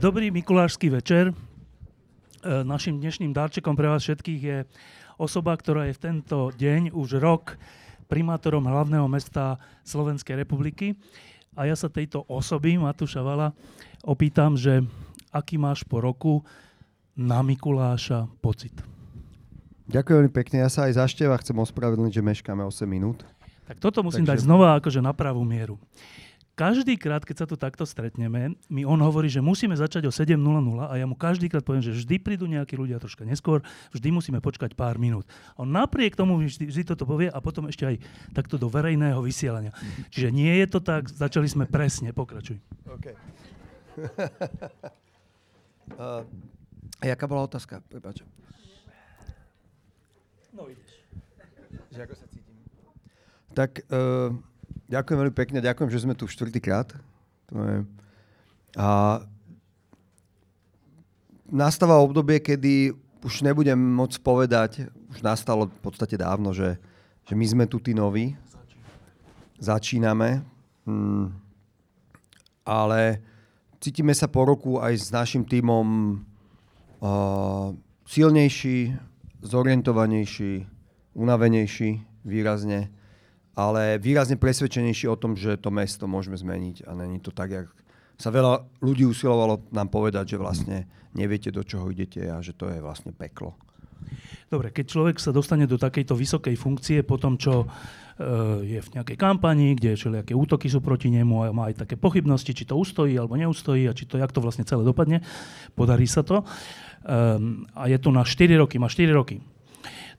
Dobrý 0.00 0.32
mikulášsky 0.32 0.88
večer. 0.88 1.28
E, 1.28 1.34
našim 2.64 2.96
dnešným 2.96 3.36
darčekom 3.36 3.76
pre 3.76 3.84
vás 3.84 4.00
všetkých 4.00 4.40
je 4.40 4.58
osoba, 5.20 5.52
ktorá 5.52 5.92
je 5.92 5.96
v 6.00 6.00
tento 6.00 6.48
deň 6.56 6.96
už 6.96 7.20
rok 7.20 7.60
primátorom 8.08 8.64
hlavného 8.64 9.04
mesta 9.12 9.60
Slovenskej 9.84 10.40
republiky. 10.40 10.96
A 11.52 11.68
ja 11.68 11.76
sa 11.76 11.92
tejto 11.92 12.24
osoby, 12.32 12.80
Matúša 12.80 13.20
Vala, 13.20 13.52
opýtam, 14.00 14.56
že 14.56 14.80
aký 15.36 15.60
máš 15.60 15.84
po 15.84 16.00
roku 16.00 16.48
na 17.12 17.44
Mikuláša 17.44 18.24
pocit? 18.40 18.72
Ďakujem 19.84 20.16
veľmi 20.16 20.32
pekne. 20.32 20.64
Ja 20.64 20.72
sa 20.72 20.88
aj 20.88 20.96
za 20.96 21.04
števa 21.12 21.36
chcem 21.44 21.60
ospravedlniť, 21.60 22.12
že 22.16 22.24
meškáme 22.24 22.64
8 22.64 22.88
minút. 22.88 23.20
Tak 23.68 23.76
toto 23.76 24.00
musím 24.00 24.24
Takže... 24.24 24.32
dať 24.32 24.48
znova 24.48 24.80
akože 24.80 25.04
na 25.04 25.12
pravú 25.12 25.44
mieru 25.44 25.76
každý 26.60 27.00
krát, 27.00 27.24
keď 27.24 27.36
sa 27.40 27.46
tu 27.48 27.56
takto 27.56 27.88
stretneme, 27.88 28.52
mi 28.68 28.84
on 28.84 29.00
hovorí, 29.00 29.32
že 29.32 29.40
musíme 29.40 29.72
začať 29.72 30.04
o 30.04 30.12
7.00 30.12 30.36
a 30.84 30.92
ja 31.00 31.08
mu 31.08 31.16
každý 31.16 31.48
krát 31.48 31.64
poviem, 31.64 31.80
že 31.80 31.96
vždy 31.96 32.20
prídu 32.20 32.44
nejakí 32.44 32.76
ľudia 32.76 33.00
troška 33.00 33.24
neskôr, 33.24 33.64
vždy 33.96 34.12
musíme 34.12 34.44
počkať 34.44 34.76
pár 34.76 35.00
minút. 35.00 35.24
On 35.56 35.64
napriek 35.64 36.20
tomu 36.20 36.36
vždy, 36.36 36.68
vždy 36.68 36.82
toto 36.84 37.08
povie 37.08 37.32
a 37.32 37.38
potom 37.40 37.72
ešte 37.72 37.88
aj 37.88 37.96
takto 38.36 38.60
do 38.60 38.68
verejného 38.68 39.16
vysielania. 39.24 39.72
Čiže 40.12 40.28
nie 40.28 40.52
je 40.60 40.66
to 40.68 40.84
tak, 40.84 41.08
začali 41.08 41.48
sme 41.48 41.64
presne, 41.64 42.12
pokračuj. 42.12 42.60
Okay. 43.00 43.16
uh, 45.96 46.28
jaká 47.00 47.24
bola 47.24 47.48
otázka? 47.48 47.80
Prepač. 47.88 48.20
No 50.52 50.68
ideš. 50.68 50.92
Že 51.88 52.04
ako 52.04 52.14
sa 52.20 52.26
cítim? 52.28 52.52
Tak 53.56 53.80
uh, 53.88 54.49
Ďakujem 54.90 55.18
veľmi 55.22 55.36
pekne, 55.38 55.62
ďakujem, 55.62 55.86
že 55.86 56.02
sme 56.02 56.18
tu 56.18 56.26
štvrtýkrát. 56.26 56.98
A 58.74 59.22
nastáva 61.46 62.02
obdobie, 62.02 62.42
kedy 62.42 62.90
už 63.22 63.46
nebudem 63.46 63.78
môcť 63.78 64.18
povedať, 64.18 64.90
už 65.14 65.22
nastalo 65.22 65.70
v 65.70 65.78
podstate 65.78 66.18
dávno, 66.18 66.50
že, 66.50 66.74
že 67.22 67.38
my 67.38 67.46
sme 67.46 67.64
tu 67.70 67.78
tí 67.78 67.94
noví. 67.94 68.34
Začíname. 69.62 70.42
Hmm. 70.82 71.38
Ale 72.66 73.22
cítime 73.78 74.10
sa 74.10 74.26
po 74.26 74.42
roku 74.42 74.82
aj 74.82 75.06
s 75.06 75.08
našim 75.14 75.46
tímom 75.46 76.18
uh, 76.98 77.70
silnejší, 78.10 78.98
zorientovanejší, 79.38 80.66
unavenejší 81.14 81.90
výrazne 82.26 82.90
ale 83.54 83.98
výrazne 83.98 84.38
presvedčenejší 84.38 85.10
o 85.10 85.18
tom, 85.18 85.34
že 85.34 85.58
to 85.58 85.74
mesto 85.74 86.06
môžeme 86.06 86.38
zmeniť 86.38 86.86
a 86.86 86.94
není 86.94 87.18
to 87.18 87.34
tak, 87.34 87.50
jak 87.50 87.68
sa 88.20 88.28
veľa 88.28 88.84
ľudí 88.84 89.08
usilovalo 89.08 89.72
nám 89.72 89.88
povedať, 89.88 90.36
že 90.36 90.42
vlastne 90.42 90.76
neviete, 91.16 91.48
do 91.48 91.64
čoho 91.64 91.88
idete 91.88 92.20
a 92.28 92.44
že 92.44 92.52
to 92.52 92.68
je 92.68 92.78
vlastne 92.84 93.16
peklo. 93.16 93.56
Dobre, 94.50 94.72
keď 94.72 94.84
človek 94.92 95.16
sa 95.20 95.32
dostane 95.32 95.64
do 95.64 95.80
takejto 95.80 96.16
vysokej 96.16 96.56
funkcie 96.56 97.00
po 97.04 97.16
tom, 97.20 97.36
čo 97.36 97.64
uh, 97.64 97.68
je 98.60 98.80
v 98.80 98.92
nejakej 98.96 99.16
kampani, 99.16 99.76
kde 99.76 99.96
všelijaké 99.96 100.32
útoky 100.36 100.66
sú 100.68 100.80
proti 100.84 101.12
nemu 101.12 101.34
a 101.48 101.54
má 101.54 101.72
aj 101.72 101.84
také 101.86 101.96
pochybnosti, 102.00 102.52
či 102.52 102.64
to 102.68 102.76
ustojí 102.76 103.16
alebo 103.16 103.36
neustojí 103.36 103.88
a 103.88 103.96
či 103.96 104.08
to, 104.08 104.16
jak 104.16 104.32
to 104.32 104.40
vlastne 104.40 104.66
celé 104.66 104.82
dopadne, 104.84 105.24
podarí 105.76 106.08
sa 106.08 106.24
to. 106.24 106.42
Um, 107.00 107.64
a 107.72 107.88
je 107.88 107.96
tu 107.96 108.12
na 108.12 108.24
4 108.24 108.60
roky, 108.60 108.76
má 108.76 108.88
4 108.88 109.08
roky 109.16 109.40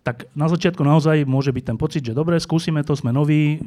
tak 0.01 0.25
na 0.34 0.50
začiatku 0.50 0.81
naozaj 0.81 1.29
môže 1.29 1.53
byť 1.53 1.63
ten 1.73 1.78
pocit, 1.78 2.01
že 2.01 2.17
dobre, 2.17 2.41
skúsime 2.41 2.81
to, 2.81 2.97
sme 2.97 3.13
noví, 3.13 3.62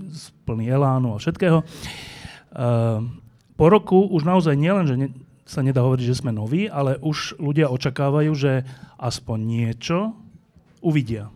plný 0.47 0.67
elánu 0.67 1.15
a 1.15 1.23
všetkého. 1.23 1.63
Uh, 1.63 3.07
po 3.55 3.67
roku 3.71 4.03
už 4.11 4.27
naozaj 4.27 4.59
nielen, 4.59 4.85
že 4.91 4.95
ne, 4.99 5.09
sa 5.47 5.63
nedá 5.63 5.87
hovoriť, 5.87 6.11
že 6.11 6.19
sme 6.19 6.35
noví, 6.35 6.67
ale 6.67 6.99
už 6.99 7.39
ľudia 7.39 7.71
očakávajú, 7.71 8.33
že 8.35 8.67
aspoň 8.99 9.39
niečo 9.47 10.19
uvidia. 10.83 11.31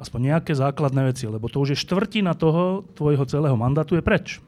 Aspoň 0.00 0.32
nejaké 0.32 0.56
základné 0.56 1.12
veci, 1.12 1.28
lebo 1.28 1.52
to 1.52 1.60
už 1.60 1.76
je 1.76 1.82
štvrtina 1.84 2.32
toho 2.32 2.88
tvojho 2.96 3.28
celého 3.28 3.58
mandátu 3.60 3.98
je 3.98 4.02
preč. 4.04 4.40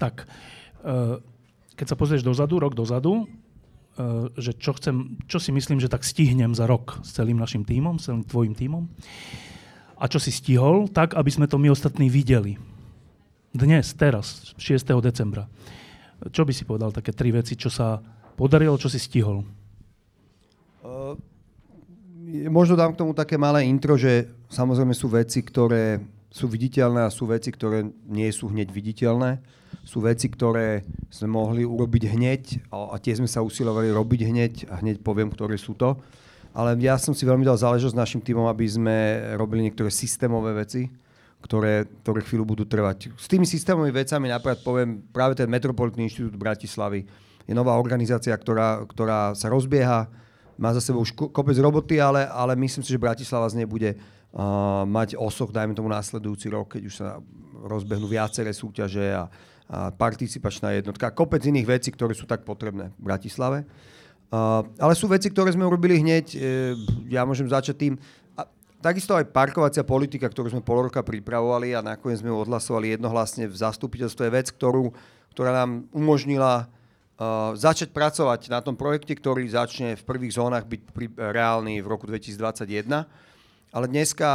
Tak, 0.00 0.24
uh, 0.24 1.20
keď 1.76 1.86
sa 1.92 1.96
pozrieš 2.00 2.24
dozadu, 2.24 2.56
rok 2.56 2.72
dozadu, 2.72 3.28
Eh, 3.28 3.39
že 4.38 4.56
čo, 4.56 4.72
chcem, 4.76 5.18
čo 5.26 5.42
si 5.42 5.50
myslím, 5.50 5.82
že 5.82 5.90
tak 5.90 6.06
stihnem 6.06 6.54
za 6.54 6.64
rok 6.64 7.02
s 7.02 7.16
celým 7.16 7.36
našim 7.36 7.66
tímom, 7.66 7.98
s 7.98 8.08
celým 8.08 8.24
tvojim 8.24 8.54
tímom. 8.54 8.86
A 10.00 10.08
čo 10.08 10.16
si 10.16 10.32
stihol, 10.32 10.88
tak, 10.88 11.12
aby 11.12 11.28
sme 11.28 11.44
to 11.50 11.60
my 11.60 11.68
ostatní 11.68 12.08
videli. 12.08 12.56
Dnes, 13.50 13.92
teraz, 13.92 14.54
6. 14.56 14.86
decembra. 15.02 15.50
Čo 16.32 16.46
by 16.46 16.52
si 16.54 16.64
povedal, 16.64 16.94
také 16.94 17.12
tri 17.12 17.34
veci, 17.34 17.58
čo 17.58 17.68
sa 17.68 18.00
podarilo, 18.38 18.80
čo 18.80 18.88
si 18.88 18.96
stihol? 18.96 19.44
Uh, 20.80 21.18
možno 22.48 22.78
dám 22.78 22.96
k 22.96 23.00
tomu 23.04 23.12
také 23.12 23.36
malé 23.36 23.68
intro, 23.68 23.98
že 23.98 24.30
samozrejme 24.48 24.94
sú 24.96 25.12
veci, 25.12 25.44
ktoré 25.44 26.00
sú 26.30 26.46
viditeľné 26.46 27.04
a 27.04 27.12
sú 27.12 27.26
veci, 27.26 27.50
ktoré 27.50 27.84
nie 28.06 28.30
sú 28.30 28.48
hneď 28.48 28.70
viditeľné 28.70 29.59
sú 29.84 30.04
veci, 30.04 30.28
ktoré 30.28 30.84
sme 31.08 31.34
mohli 31.34 31.62
urobiť 31.64 32.02
hneď 32.12 32.42
a, 32.70 32.94
a 32.94 32.96
tie 33.00 33.16
sme 33.16 33.26
sa 33.26 33.40
usilovali 33.40 33.90
robiť 33.90 34.20
hneď 34.28 34.52
a 34.70 34.80
hneď 34.80 35.00
poviem, 35.00 35.32
ktoré 35.32 35.56
sú 35.56 35.74
to. 35.74 35.98
Ale 36.50 36.74
ja 36.82 36.98
som 36.98 37.14
si 37.14 37.22
veľmi 37.22 37.46
dal 37.46 37.54
záležosť 37.54 37.94
našim 37.94 38.20
týmom, 38.20 38.50
aby 38.50 38.66
sme 38.66 38.96
robili 39.38 39.70
niektoré 39.70 39.88
systémové 39.88 40.50
veci, 40.54 40.90
ktoré, 41.40 41.86
ktoré 42.02 42.20
chvíľu 42.26 42.44
budú 42.44 42.64
trvať. 42.66 43.14
S 43.16 43.30
tými 43.30 43.46
systémovými 43.46 43.94
vecami 43.94 44.28
napríklad 44.28 44.60
poviem 44.66 45.00
práve 45.14 45.38
ten 45.38 45.48
Metropolitný 45.48 46.10
inštitút 46.10 46.36
Bratislavy. 46.36 47.06
Je 47.46 47.54
nová 47.56 47.78
organizácia, 47.78 48.34
ktorá, 48.34 48.82
ktorá 48.84 49.32
sa 49.32 49.48
rozbieha, 49.48 50.10
má 50.60 50.70
za 50.76 50.84
sebou 50.84 51.00
už 51.00 51.16
kopec 51.16 51.56
roboty, 51.56 51.96
ale, 51.96 52.28
ale 52.28 52.52
myslím 52.60 52.84
si, 52.84 52.92
že 52.92 53.00
Bratislava 53.00 53.48
z 53.48 53.64
nej 53.64 53.68
bude 53.70 53.96
uh, 53.96 54.84
mať 54.84 55.16
osoch, 55.16 55.48
dajme 55.48 55.72
tomu 55.72 55.88
následujúci 55.88 56.52
rok, 56.52 56.76
keď 56.76 56.82
už 56.84 56.94
sa 56.94 57.16
rozbehnú 57.64 58.04
viaceré 58.04 58.52
súťaže 58.52 59.08
a 59.16 59.32
participačná 59.70 60.74
jednotka 60.74 61.14
kopec 61.14 61.46
iných 61.46 61.78
vecí, 61.78 61.88
ktoré 61.94 62.10
sú 62.10 62.26
tak 62.26 62.42
potrebné 62.42 62.90
v 62.98 63.02
Bratislave. 63.06 63.62
Ale 64.78 64.94
sú 64.94 65.10
veci, 65.10 65.30
ktoré 65.30 65.50
sme 65.50 65.66
urobili 65.66 65.98
hneď. 65.98 66.26
E, 66.34 66.38
ja 67.10 67.26
môžem 67.26 67.50
začať 67.50 67.74
tým. 67.74 67.94
Takisto 68.78 69.18
aj 69.18 69.28
parkovacia 69.34 69.82
politika, 69.82 70.30
ktorú 70.30 70.54
sme 70.54 70.62
pol 70.62 70.88
roka 70.88 71.02
pripravovali 71.02 71.74
a 71.74 71.84
nakoniec 71.84 72.22
sme 72.22 72.30
ju 72.30 72.38
odhlasovali 72.38 72.96
jednohlasne 72.96 73.50
v 73.50 73.56
zastupiteľstve, 73.58 74.22
je 74.24 74.32
vec, 74.32 74.48
ktorú, 74.54 74.94
ktorá 75.36 75.52
nám 75.52 75.84
umožnila 75.92 76.64
uh, 76.64 77.52
začať 77.52 77.92
pracovať 77.92 78.48
na 78.48 78.64
tom 78.64 78.80
projekte, 78.80 79.12
ktorý 79.12 79.44
začne 79.52 80.00
v 80.00 80.06
prvých 80.08 80.32
zónach 80.32 80.64
byť 80.64 80.80
pri, 80.96 81.12
reálny 81.12 81.84
v 81.84 81.90
roku 81.92 82.08
2021 82.08 83.04
ale 83.70 83.86
dneska 83.86 84.26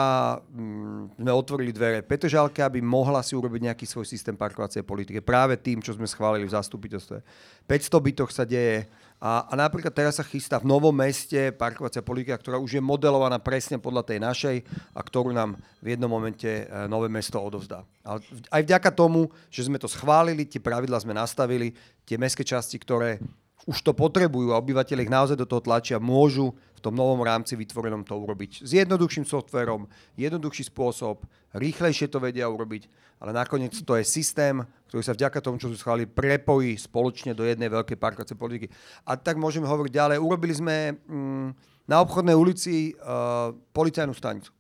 mm, 0.48 1.20
sme 1.20 1.32
otvorili 1.36 1.76
dvere 1.76 2.00
Petržalke, 2.00 2.64
aby 2.64 2.80
mohla 2.80 3.20
si 3.20 3.36
urobiť 3.36 3.68
nejaký 3.72 3.84
svoj 3.84 4.08
systém 4.08 4.32
parkovacej 4.32 4.88
politiky. 4.88 5.20
Práve 5.20 5.60
tým, 5.60 5.84
čo 5.84 5.92
sme 5.92 6.08
schválili 6.08 6.48
v 6.48 6.56
zastupiteľstve. 6.56 7.20
500 7.68 8.08
bytoch 8.08 8.32
sa 8.32 8.48
deje. 8.48 8.88
A, 9.20 9.48
a 9.48 9.54
napríklad 9.60 9.92
teraz 9.92 10.20
sa 10.20 10.28
chystá 10.28 10.60
v 10.60 10.72
novom 10.72 10.96
meste 10.96 11.52
parkovacia 11.56 12.00
politika, 12.00 12.40
ktorá 12.40 12.60
už 12.60 12.80
je 12.80 12.84
modelovaná 12.84 13.40
presne 13.40 13.76
podľa 13.76 14.08
tej 14.08 14.20
našej 14.24 14.58
a 14.96 15.00
ktorú 15.04 15.36
nám 15.36 15.60
v 15.84 15.96
jednom 15.96 16.12
momente 16.12 16.48
e, 16.48 16.64
nové 16.88 17.12
mesto 17.12 17.40
odovzdá. 17.40 17.84
Ale 18.08 18.24
aj 18.52 18.62
vďaka 18.64 18.90
tomu, 18.92 19.28
že 19.52 19.68
sme 19.68 19.80
to 19.80 19.92
schválili, 19.92 20.48
tie 20.48 20.64
pravidla 20.64 21.00
sme 21.00 21.16
nastavili, 21.16 21.76
tie 22.08 22.16
mestské 22.20 22.44
časti, 22.44 22.76
ktoré 22.80 23.20
už 23.66 23.82
to 23.82 23.98
potrebujú 23.98 24.54
a 24.54 24.62
obyvateľe 24.62 25.10
ich 25.10 25.12
naozaj 25.12 25.42
do 25.42 25.50
toho 25.50 25.58
tlačia, 25.58 25.98
môžu 25.98 26.54
v 26.54 26.80
tom 26.86 26.94
novom 26.94 27.26
rámci 27.26 27.58
vytvorenom 27.58 28.06
to 28.06 28.14
urobiť. 28.14 28.62
S 28.62 28.78
jednoduchším 28.78 29.26
softverom, 29.26 29.90
jednoduchší 30.14 30.70
spôsob, 30.70 31.26
rýchlejšie 31.58 32.14
to 32.14 32.22
vedia 32.22 32.46
urobiť, 32.46 32.86
ale 33.26 33.34
nakoniec 33.34 33.74
to 33.74 33.98
je 33.98 34.06
systém, 34.06 34.62
ktorý 34.86 35.02
sa 35.02 35.18
vďaka 35.18 35.42
tomu, 35.42 35.58
čo 35.58 35.74
sme 35.74 35.82
schválili, 35.82 36.06
prepojí 36.06 36.78
spoločne 36.78 37.34
do 37.34 37.42
jednej 37.42 37.74
veľkej 37.74 37.98
parkovacej 37.98 38.38
politiky. 38.38 38.70
A 39.10 39.18
tak 39.18 39.42
môžeme 39.42 39.66
hovoriť 39.66 39.92
ďalej. 39.92 40.18
Urobili 40.22 40.54
sme 40.54 40.94
mm, 40.94 41.48
na 41.90 42.06
obchodnej 42.06 42.38
ulici 42.38 42.94
uh, 42.94 43.50
policajnú 43.74 44.14
stanicu. 44.14 44.54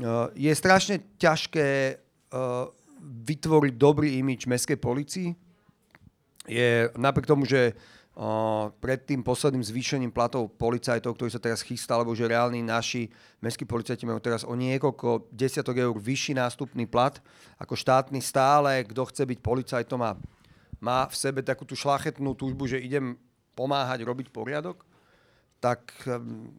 Uh, 0.00 0.32
je 0.32 0.48
strašne 0.56 1.20
ťažké 1.20 1.68
uh, 2.32 2.72
vytvoriť 3.04 3.74
dobrý 3.76 4.16
imič 4.16 4.48
mestskej 4.48 4.80
policii, 4.80 5.28
je 6.48 6.88
napriek 6.96 7.28
tomu, 7.28 7.44
že 7.44 7.76
Uh, 7.76 7.93
pred 8.78 9.02
tým 9.02 9.26
posledným 9.26 9.66
zvýšením 9.66 10.14
platov 10.14 10.46
policajtov, 10.54 11.18
ktorý 11.18 11.30
sa 11.34 11.42
teraz 11.42 11.66
chystá, 11.66 11.98
lebo 11.98 12.14
že 12.14 12.30
reálni 12.30 12.62
naši 12.62 13.10
mestskí 13.42 13.66
policajti 13.66 14.06
majú 14.06 14.22
teraz 14.22 14.46
o 14.46 14.54
niekoľko 14.54 15.34
desiatok 15.34 15.82
eur 15.82 15.98
vyšší 15.98 16.38
nástupný 16.38 16.86
plat 16.86 17.18
ako 17.58 17.74
štátny 17.74 18.22
stále, 18.22 18.86
kto 18.86 19.02
chce 19.10 19.22
byť 19.26 19.38
policajtom 19.42 19.98
a 20.06 20.14
má 20.78 21.10
v 21.10 21.14
sebe 21.18 21.42
takú 21.42 21.66
tú 21.66 21.74
šlachetnú 21.74 22.38
túžbu, 22.38 22.70
že 22.70 22.78
idem 22.78 23.18
pomáhať 23.58 24.06
robiť 24.06 24.30
poriadok, 24.30 24.86
tak 25.58 25.90
um, 26.06 26.54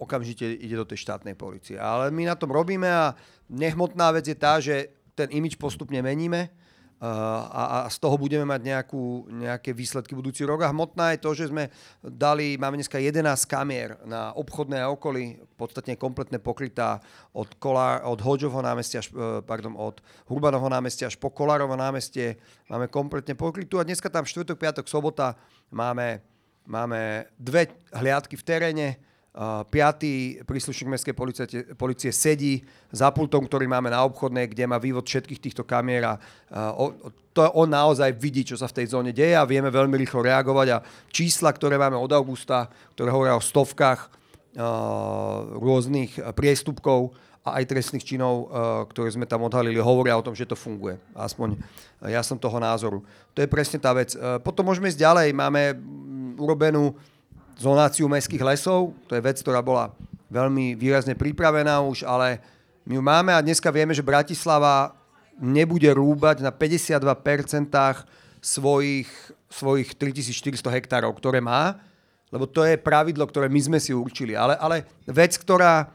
okamžite 0.00 0.46
ide 0.56 0.72
do 0.72 0.88
tej 0.88 1.04
štátnej 1.04 1.36
policie. 1.36 1.76
Ale 1.76 2.08
my 2.08 2.32
na 2.32 2.36
tom 2.38 2.48
robíme 2.48 2.88
a 2.88 3.12
nehmotná 3.52 4.08
vec 4.16 4.24
je 4.24 4.36
tá, 4.36 4.56
že 4.56 4.88
ten 5.12 5.28
imič 5.28 5.60
postupne 5.60 6.00
meníme 6.00 6.61
a, 7.02 7.82
a 7.82 7.90
z 7.90 7.98
toho 7.98 8.14
budeme 8.14 8.46
mať 8.46 8.62
nejakú, 8.62 9.26
nejaké 9.26 9.74
výsledky 9.74 10.14
budúci 10.14 10.46
rok. 10.46 10.62
A 10.62 10.70
hmotná 10.70 11.10
je 11.10 11.18
to, 11.18 11.34
že 11.34 11.50
sme 11.50 11.66
dali, 11.98 12.54
máme 12.54 12.78
dneska 12.78 13.02
11 13.02 13.26
kamier 13.50 13.98
na 14.06 14.30
obchodné 14.38 14.86
okolí, 14.86 15.42
podstatne 15.58 15.98
kompletne 15.98 16.38
pokrytá 16.38 17.02
od, 17.34 17.50
Kolár, 17.58 18.06
od 18.06 18.22
Hoďovho 18.22 18.62
námestia, 18.62 19.02
e, 19.02 19.42
pardon, 19.42 19.74
od 19.74 19.98
Hurbanovho 20.30 20.70
námestia 20.70 21.10
až 21.10 21.18
po 21.18 21.34
Kolárovo 21.34 21.74
námestie. 21.74 22.38
Máme 22.70 22.86
kompletne 22.86 23.34
pokrytú 23.34 23.82
a 23.82 23.86
dneska 23.86 24.06
tam 24.06 24.22
štvrtok, 24.22 24.62
piatok, 24.62 24.86
sobota 24.86 25.34
máme, 25.74 26.22
máme 26.70 27.26
dve 27.34 27.66
hliadky 27.90 28.38
v 28.38 28.46
teréne, 28.46 28.86
piatý 29.72 30.44
príslušník 30.44 30.92
mestskej 30.92 31.16
policie, 31.16 31.44
policie 31.72 32.12
sedí 32.12 32.60
za 32.92 33.08
pultom, 33.08 33.48
ktorý 33.48 33.64
máme 33.64 33.88
na 33.88 34.04
obchodnej, 34.04 34.44
kde 34.52 34.68
má 34.68 34.76
vývod 34.76 35.08
všetkých 35.08 35.40
týchto 35.40 35.64
kamier 35.64 36.04
a 36.04 36.14
to 37.32 37.40
on 37.56 37.72
naozaj 37.72 38.12
vidí, 38.12 38.44
čo 38.44 38.60
sa 38.60 38.68
v 38.68 38.76
tej 38.76 38.92
zóne 38.92 39.08
deje 39.08 39.32
a 39.32 39.48
vieme 39.48 39.72
veľmi 39.72 39.96
rýchlo 39.96 40.20
reagovať 40.20 40.68
a 40.76 40.84
čísla, 41.08 41.48
ktoré 41.48 41.80
máme 41.80 41.96
od 41.96 42.12
augusta, 42.12 42.68
ktoré 42.92 43.08
hovoria 43.08 43.32
o 43.32 43.40
stovkách 43.40 44.12
rôznych 45.56 46.20
priestupkov 46.36 47.16
a 47.40 47.56
aj 47.56 47.72
trestných 47.72 48.04
činov, 48.04 48.52
ktoré 48.92 49.08
sme 49.16 49.24
tam 49.24 49.48
odhalili, 49.48 49.80
hovoria 49.80 50.12
o 50.12 50.22
tom, 50.22 50.36
že 50.36 50.44
to 50.44 50.52
funguje. 50.52 51.00
Aspoň 51.16 51.56
ja 52.04 52.20
som 52.20 52.36
toho 52.36 52.60
názoru. 52.60 53.00
To 53.32 53.40
je 53.40 53.48
presne 53.48 53.80
tá 53.80 53.96
vec. 53.96 54.12
Potom 54.44 54.68
môžeme 54.68 54.92
ísť 54.92 55.00
ďalej. 55.00 55.28
Máme 55.32 55.72
urobenú 56.36 56.92
zonáciu 57.62 58.10
mestských 58.10 58.42
lesov. 58.42 58.90
To 59.06 59.14
je 59.14 59.22
vec, 59.22 59.38
ktorá 59.38 59.62
bola 59.62 59.94
veľmi 60.34 60.74
výrazne 60.74 61.14
pripravená 61.14 61.78
už, 61.86 62.02
ale 62.02 62.42
my 62.82 62.98
ju 62.98 63.02
máme 63.04 63.30
a 63.30 63.44
dneska 63.44 63.70
vieme, 63.70 63.94
že 63.94 64.02
Bratislava 64.02 64.98
nebude 65.38 65.86
rúbať 65.94 66.42
na 66.42 66.50
52% 66.50 66.98
svojich, 68.42 69.08
svojich 69.46 69.94
3400 69.94 70.66
hektárov, 70.66 71.14
ktoré 71.14 71.38
má, 71.38 71.78
lebo 72.34 72.50
to 72.50 72.66
je 72.66 72.80
pravidlo, 72.80 73.22
ktoré 73.28 73.46
my 73.46 73.60
sme 73.60 73.78
si 73.78 73.94
určili. 73.94 74.34
Ale, 74.34 74.58
ale 74.58 74.88
vec, 75.06 75.38
ktorá, 75.38 75.86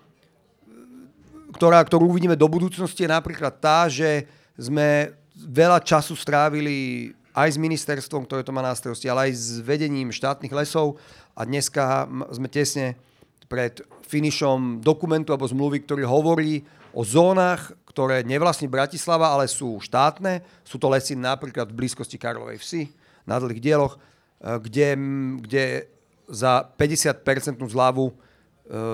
ktorá, 1.52 1.84
ktorú 1.84 2.08
uvidíme 2.08 2.40
do 2.40 2.48
budúcnosti 2.48 3.04
je 3.04 3.12
napríklad 3.12 3.58
tá, 3.60 3.90
že 3.92 4.30
sme 4.56 5.12
veľa 5.34 5.84
času 5.84 6.16
strávili 6.16 7.12
aj 7.38 7.54
s 7.54 7.62
ministerstvom, 7.62 8.26
ktoré 8.26 8.42
to 8.42 8.56
má 8.56 8.66
na 8.66 8.74
starosti, 8.74 9.06
ale 9.06 9.30
aj 9.30 9.32
s 9.38 9.48
vedením 9.62 10.10
štátnych 10.10 10.50
lesov 10.50 10.98
a 11.38 11.42
dneska 11.46 12.10
sme 12.34 12.50
tesne 12.50 12.98
pred 13.46 13.80
finišom 14.10 14.82
dokumentu 14.82 15.32
alebo 15.32 15.46
zmluvy, 15.46 15.86
ktorý 15.86 16.04
hovorí 16.04 16.66
o 16.98 17.06
zónach, 17.06 17.78
ktoré 17.86 18.26
nevlastní 18.26 18.66
Bratislava, 18.66 19.30
ale 19.30 19.46
sú 19.46 19.78
štátne. 19.78 20.42
Sú 20.66 20.82
to 20.82 20.90
lesy 20.90 21.14
napríklad 21.14 21.70
v 21.70 21.78
blízkosti 21.78 22.18
Karlovej 22.18 22.58
vsi, 22.60 22.82
na 23.30 23.38
dlhých 23.38 23.62
dieloch, 23.62 23.96
eh, 23.96 24.58
kde, 24.58 24.88
kde 25.46 25.64
za 26.28 26.66
50% 26.66 27.70
zľavu 27.70 28.10
E, 28.10 28.27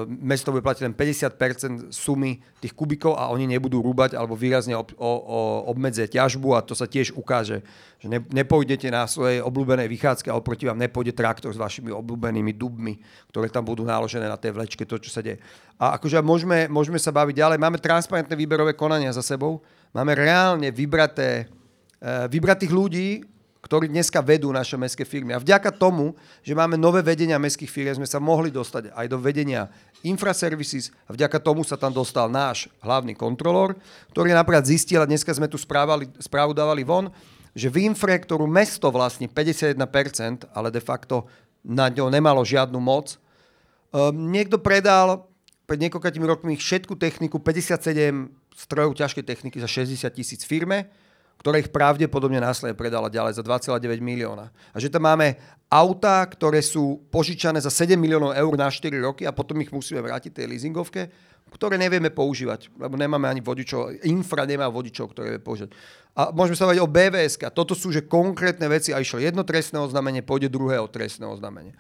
mesto 0.06 0.54
bude 0.54 0.62
platiť 0.62 0.86
len 0.86 0.94
50% 0.94 1.90
sumy 1.90 2.38
tých 2.62 2.78
kubikov 2.78 3.18
a 3.18 3.34
oni 3.34 3.50
nebudú 3.50 3.82
rúbať 3.82 4.14
alebo 4.14 4.38
výrazne 4.38 4.78
ob, 4.78 4.94
o, 4.94 5.02
o, 5.02 5.40
obmedze 5.74 6.06
ťažbu 6.06 6.54
a 6.54 6.62
to 6.62 6.78
sa 6.78 6.86
tiež 6.86 7.18
ukáže, 7.18 7.66
že 7.98 8.06
ne, 8.06 8.22
nepôjdete 8.22 8.94
na 8.94 9.10
svojej 9.10 9.42
obľúbenej 9.42 9.90
vychádzke 9.90 10.30
a 10.30 10.38
oproti 10.38 10.70
vám 10.70 10.78
nepôjde 10.78 11.18
traktor 11.18 11.50
s 11.50 11.58
vašimi 11.58 11.90
obľúbenými 11.90 12.54
dubmi, 12.54 13.02
ktoré 13.34 13.50
tam 13.50 13.66
budú 13.66 13.82
naložené 13.82 14.30
na 14.30 14.38
tej 14.38 14.54
vlečke, 14.54 14.86
to, 14.86 15.02
čo 15.02 15.10
sa 15.10 15.26
deje. 15.26 15.42
A 15.82 15.98
akože 15.98 16.22
môžeme, 16.22 16.70
môžeme 16.70 17.02
sa 17.02 17.10
baviť 17.10 17.34
ďalej. 17.34 17.58
Máme 17.58 17.82
transparentné 17.82 18.38
výberové 18.38 18.78
konania 18.78 19.10
za 19.10 19.26
sebou, 19.26 19.66
máme 19.90 20.14
reálne 20.14 20.70
vybraté, 20.70 21.50
e, 21.98 22.30
vybratých 22.30 22.70
ľudí, 22.70 23.33
ktorí 23.64 23.88
dneska 23.88 24.20
vedú 24.20 24.52
naše 24.52 24.76
mestské 24.76 25.08
firmy. 25.08 25.32
A 25.32 25.40
vďaka 25.40 25.72
tomu, 25.72 26.20
že 26.44 26.52
máme 26.52 26.76
nové 26.76 27.00
vedenia 27.00 27.40
mestských 27.40 27.72
firm, 27.72 28.04
sme 28.04 28.10
sa 28.10 28.20
mohli 28.20 28.52
dostať 28.52 28.92
aj 28.92 29.06
do 29.08 29.16
vedenia 29.16 29.72
Infraservices 30.04 30.92
a 31.08 31.16
vďaka 31.16 31.40
tomu 31.40 31.64
sa 31.64 31.80
tam 31.80 31.96
dostal 31.96 32.28
náš 32.28 32.68
hlavný 32.84 33.16
kontrolór, 33.16 33.80
ktorý 34.12 34.36
napríklad 34.36 34.68
zistil, 34.68 35.00
a 35.00 35.08
dneska 35.08 35.32
sme 35.32 35.48
tu 35.48 35.56
správali, 35.56 36.12
správu 36.20 36.52
dávali 36.52 36.84
von, 36.84 37.08
že 37.56 37.72
v 37.72 37.88
Infre, 37.88 38.20
ktorú 38.20 38.44
mesto 38.44 38.92
vlastní 38.92 39.32
51%, 39.32 39.80
ale 40.52 40.68
de 40.68 40.84
facto 40.84 41.32
na 41.64 41.88
ňo 41.88 42.12
nemalo 42.12 42.44
žiadnu 42.44 42.76
moc, 42.84 43.16
um, 43.96 44.12
niekto 44.12 44.60
predal 44.60 45.32
pred 45.64 45.80
niekoľkými 45.88 46.28
rokmi 46.28 46.60
všetku 46.60 47.00
techniku, 47.00 47.40
57 47.40 48.28
strojov 48.60 49.00
ťažkej 49.00 49.24
techniky 49.24 49.58
za 49.64 49.72
60 49.72 50.12
tisíc 50.12 50.44
firme, 50.44 50.92
ktoré 51.44 51.60
ich 51.60 51.76
pravdepodobne 51.76 52.40
následne 52.40 52.72
predala 52.72 53.12
ďalej 53.12 53.36
za 53.36 53.44
2,9 53.44 54.00
milióna. 54.00 54.48
A 54.72 54.80
že 54.80 54.88
tam 54.88 55.04
máme 55.04 55.36
autá, 55.68 56.24
ktoré 56.24 56.64
sú 56.64 57.04
požičané 57.12 57.60
za 57.60 57.68
7 57.68 58.00
miliónov 58.00 58.32
eur 58.32 58.56
na 58.56 58.72
4 58.72 58.88
roky 59.04 59.28
a 59.28 59.36
potom 59.36 59.60
ich 59.60 59.68
musíme 59.68 60.00
vrátiť 60.00 60.40
tej 60.40 60.48
leasingovke, 60.48 61.12
ktoré 61.52 61.76
nevieme 61.76 62.16
používať, 62.16 62.72
lebo 62.80 62.96
nemáme 62.96 63.28
ani 63.28 63.44
vodičov, 63.44 63.92
infra 64.08 64.48
nemá 64.48 64.72
vodičov, 64.72 65.12
ktoré 65.12 65.36
vieme 65.36 65.44
používať. 65.44 65.76
A 66.16 66.32
môžeme 66.32 66.56
sa 66.56 66.64
baviť 66.64 66.80
o 66.80 66.88
BVS. 66.88 67.36
Toto 67.52 67.76
sú 67.76 67.92
že 67.92 68.08
konkrétne 68.08 68.64
veci 68.72 68.96
a 68.96 69.04
išlo 69.04 69.20
jedno 69.20 69.44
trestné 69.44 69.84
oznámenie, 69.84 70.24
pôjde 70.24 70.48
druhého 70.48 70.88
trestné 70.88 71.28
oznámenie. 71.28 71.76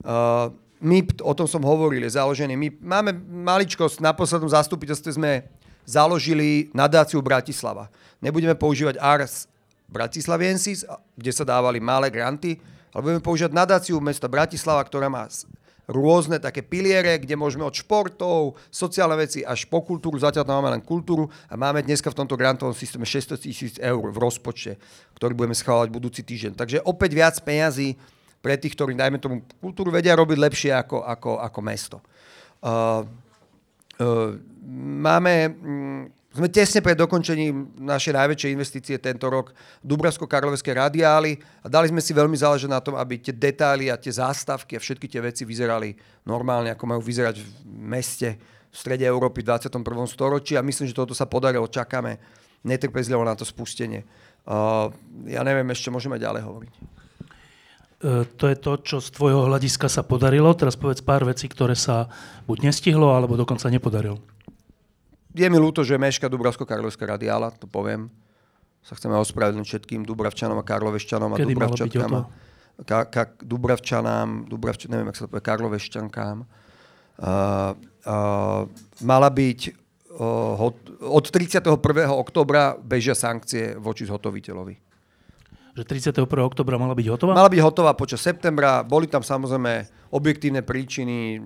Uh, 0.00 0.48
my, 0.80 1.04
o 1.20 1.36
tom 1.36 1.44
som 1.44 1.60
hovoril, 1.60 2.00
je 2.08 2.16
založený. 2.16 2.56
My 2.56 2.68
máme 2.80 3.12
maličkosť, 3.28 4.00
na 4.00 4.16
poslednom 4.16 4.48
zastupiteľstve 4.48 5.20
sme 5.20 5.46
založili 5.84 6.72
nadáciu 6.72 7.20
Bratislava. 7.20 7.92
Nebudeme 8.22 8.54
používať 8.54 9.02
Ars 9.02 9.50
Bratislaviensis, 9.90 10.86
kde 11.18 11.32
sa 11.34 11.44
dávali 11.44 11.82
malé 11.82 12.08
granty, 12.08 12.56
ale 12.94 13.02
budeme 13.02 13.24
používať 13.24 13.52
nadáciu 13.52 13.98
mesta 13.98 14.30
Bratislava, 14.30 14.80
ktorá 14.86 15.10
má 15.10 15.26
rôzne 15.90 16.38
také 16.38 16.62
piliere, 16.62 17.18
kde 17.18 17.34
môžeme 17.34 17.66
od 17.66 17.74
športov, 17.74 18.54
sociálne 18.70 19.18
veci 19.18 19.42
až 19.42 19.66
po 19.66 19.82
kultúru, 19.82 20.14
zatiaľ 20.16 20.46
tam 20.46 20.62
máme 20.62 20.78
len 20.78 20.82
kultúru 20.84 21.26
a 21.50 21.58
máme 21.58 21.82
dneska 21.82 22.08
v 22.08 22.18
tomto 22.22 22.38
grantovom 22.38 22.72
systéme 22.72 23.02
600 23.02 23.42
tisíc 23.42 23.74
eur 23.82 24.00
v 24.00 24.18
rozpočte, 24.18 24.78
ktorý 25.18 25.34
budeme 25.34 25.58
schváľovať 25.58 25.90
budúci 25.90 26.22
týždeň. 26.22 26.52
Takže 26.54 26.78
opäť 26.86 27.10
viac 27.18 27.34
peňazí 27.42 27.98
pre 28.38 28.54
tých, 28.58 28.74
ktorí, 28.78 28.94
dajme 28.94 29.18
tomu, 29.18 29.42
kultúru 29.58 29.90
vedia 29.90 30.18
robiť 30.18 30.38
lepšie 30.38 30.70
ako, 30.74 31.02
ako, 31.02 31.30
ako 31.42 31.60
mesto. 31.62 31.98
Uh, 32.62 33.02
uh, 33.98 34.38
máme, 35.02 35.34
mm, 35.50 36.02
sme 36.32 36.48
tesne 36.48 36.80
pred 36.80 36.96
dokončením 36.96 37.76
našej 37.76 38.16
najväčšej 38.16 38.50
investície 38.56 38.96
tento 38.96 39.28
rok 39.28 39.52
Dubravsko-Karlovské 39.84 40.72
radiály 40.72 41.36
a 41.60 41.68
dali 41.68 41.92
sme 41.92 42.00
si 42.00 42.16
veľmi 42.16 42.32
záležať 42.32 42.72
na 42.72 42.80
tom, 42.80 42.96
aby 42.96 43.20
tie 43.20 43.36
detaily 43.36 43.92
a 43.92 44.00
tie 44.00 44.16
zástavky 44.16 44.76
a 44.76 44.80
všetky 44.80 45.12
tie 45.12 45.20
veci 45.20 45.44
vyzerali 45.44 45.92
normálne, 46.24 46.72
ako 46.72 46.88
majú 46.88 47.04
vyzerať 47.04 47.36
v 47.36 47.48
meste 47.68 48.28
v 48.72 48.76
strede 48.76 49.04
Európy 49.04 49.44
v 49.44 49.52
21. 49.52 49.84
storočí 50.08 50.56
a 50.56 50.64
myslím, 50.64 50.88
že 50.88 50.96
toto 50.96 51.12
sa 51.12 51.28
podarilo. 51.28 51.68
Čakáme 51.68 52.16
netrpezlivo 52.64 53.20
na 53.20 53.36
to 53.36 53.44
spustenie. 53.44 54.00
Uh, 54.48 54.88
ja 55.28 55.44
neviem, 55.44 55.68
ešte 55.68 55.92
môžeme 55.92 56.16
ďalej 56.16 56.48
hovoriť. 56.48 56.72
E, 58.02 58.26
to 58.34 58.50
je 58.50 58.56
to, 58.58 58.72
čo 58.82 58.96
z 58.98 59.14
tvojho 59.14 59.46
hľadiska 59.46 59.86
sa 59.86 60.02
podarilo. 60.02 60.50
Teraz 60.56 60.74
povedz 60.74 61.04
pár 61.04 61.22
vecí, 61.22 61.46
ktoré 61.46 61.76
sa 61.78 62.10
buď 62.48 62.72
nestihlo, 62.72 63.12
alebo 63.12 63.36
dokonca 63.38 63.68
nepodarilo 63.68 64.18
je 65.32 65.48
mi 65.48 65.58
ľúto, 65.58 65.80
že 65.80 65.96
meška 65.96 66.28
Dubravsko-Karlovská 66.28 67.08
radiála, 67.08 67.52
to 67.56 67.64
poviem. 67.64 68.12
Sa 68.84 68.98
chceme 68.98 69.16
ospravedlniť 69.16 69.64
všetkým 69.64 70.00
Dubravčanom 70.04 70.58
a 70.58 70.64
Karlovešťanom 70.66 71.30
a 71.32 71.36
Kedy 71.40 71.54
Dubravčankám. 71.54 72.10
Ka, 72.82 72.98
ka, 73.06 73.22
Dubravčanám, 73.40 74.50
Dubravč, 74.50 74.90
neviem, 74.90 75.06
ak 75.06 75.16
sa 75.16 75.24
to 75.24 75.30
povie, 75.30 75.44
Karlovešťankám. 75.44 76.36
Uh, 76.42 77.76
uh, 78.08 78.66
mala 79.04 79.28
byť 79.30 79.60
uh, 80.16 80.58
hot, 80.58 80.76
od 80.98 81.24
31. 81.30 81.78
oktobra 82.10 82.74
bežia 82.80 83.14
sankcie 83.14 83.78
voči 83.78 84.08
zhotoviteľovi 84.08 84.92
že 85.72 85.88
31. 85.88 86.28
oktobra 86.28 86.76
mala 86.76 86.92
byť 86.92 87.06
hotová? 87.08 87.32
Mala 87.32 87.48
byť 87.48 87.62
hotová 87.64 87.96
počas 87.96 88.20
septembra. 88.20 88.84
Boli 88.84 89.08
tam 89.08 89.24
samozrejme 89.24 90.01
objektívne 90.12 90.60
príčiny. 90.60 91.40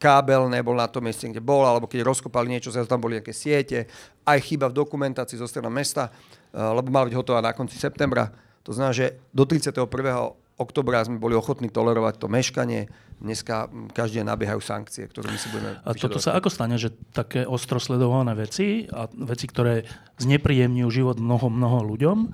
Kábel 0.00 0.48
nebol 0.48 0.72
na 0.72 0.88
tom 0.88 1.04
mieste, 1.04 1.28
kde 1.28 1.44
bol, 1.44 1.68
alebo 1.68 1.84
keď 1.84 2.08
rozkopali 2.08 2.48
niečo, 2.48 2.72
zase 2.72 2.88
tam 2.88 3.04
boli 3.04 3.20
nejaké 3.20 3.36
siete. 3.36 3.84
Aj 4.24 4.40
chyba 4.40 4.72
v 4.72 4.80
dokumentácii 4.80 5.36
zo 5.36 5.44
strany 5.44 5.68
mesta, 5.68 6.08
eh, 6.08 6.56
lebo 6.56 6.88
mala 6.88 7.12
byť 7.12 7.16
hotová 7.20 7.44
na 7.44 7.52
konci 7.52 7.76
septembra. 7.76 8.32
To 8.64 8.72
znamená, 8.72 8.96
že 8.96 9.20
do 9.36 9.44
31. 9.44 10.32
oktobra 10.60 11.00
sme 11.04 11.16
boli 11.16 11.32
ochotní 11.32 11.72
tolerovať 11.72 12.20
to 12.20 12.28
meškanie, 12.28 12.88
dneska 13.20 13.68
každý 13.92 14.20
deň 14.20 14.26
nabiehajú 14.32 14.60
sankcie, 14.64 15.04
ktoré 15.08 15.28
my 15.28 15.38
si 15.40 15.48
budeme... 15.52 15.76
A 15.84 15.92
toto 15.92 16.16
sa 16.16 16.36
ako 16.36 16.48
stane, 16.48 16.76
že 16.80 16.92
také 17.12 17.44
ostro 17.44 17.76
sledované 17.76 18.32
veci 18.32 18.88
a 18.88 19.08
veci, 19.12 19.44
ktoré 19.48 19.84
znepríjemňujú 20.20 20.88
život 20.88 21.16
mnoho, 21.20 21.52
mnoho 21.52 21.84
ľuďom, 21.84 22.18
e, 22.24 22.28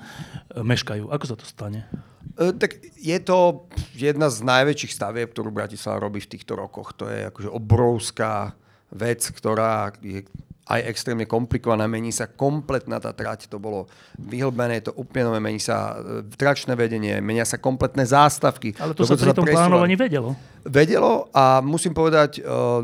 meškajú. 0.63 1.11
Ako 1.11 1.25
sa 1.27 1.37
to 1.39 1.47
stane? 1.47 1.91
E, 2.37 2.53
tak 2.53 2.77
je 3.01 3.19
to 3.25 3.65
jedna 3.97 4.29
z 4.29 4.45
najväčších 4.45 4.93
stavieb, 4.93 5.33
ktorú 5.33 5.49
Bratislava 5.49 6.05
robí 6.05 6.21
v 6.21 6.37
týchto 6.37 6.53
rokoch. 6.57 6.93
To 7.01 7.09
je 7.09 7.33
akože 7.33 7.49
obrovská 7.49 8.53
vec, 8.93 9.25
ktorá 9.25 9.97
je 10.05 10.29
aj 10.67 10.83
extrémne 10.83 11.31
komplikovaná, 11.31 11.87
mení 11.87 12.11
sa 12.11 12.27
kompletná 12.27 12.99
tá 12.99 13.15
trať, 13.15 13.47
to 13.47 13.63
bolo 13.63 13.87
vyhlbené, 14.19 14.83
to 14.83 14.91
úplne 14.99 15.31
nové, 15.31 15.39
mení 15.39 15.63
sa 15.63 15.95
e, 15.95 16.27
tračné 16.35 16.75
vedenie, 16.75 17.23
menia 17.23 17.47
sa 17.47 17.55
kompletné 17.55 18.03
zástavky. 18.03 18.75
Ale 18.83 18.91
to 18.91 19.07
sa 19.07 19.15
pri 19.15 19.31
tom 19.31 19.47
plánovaní 19.47 19.95
vedelo. 19.95 20.35
Vedelo 20.67 21.31
a 21.31 21.63
musím 21.63 21.95
povedať, 21.95 22.43
uh, 22.43 22.83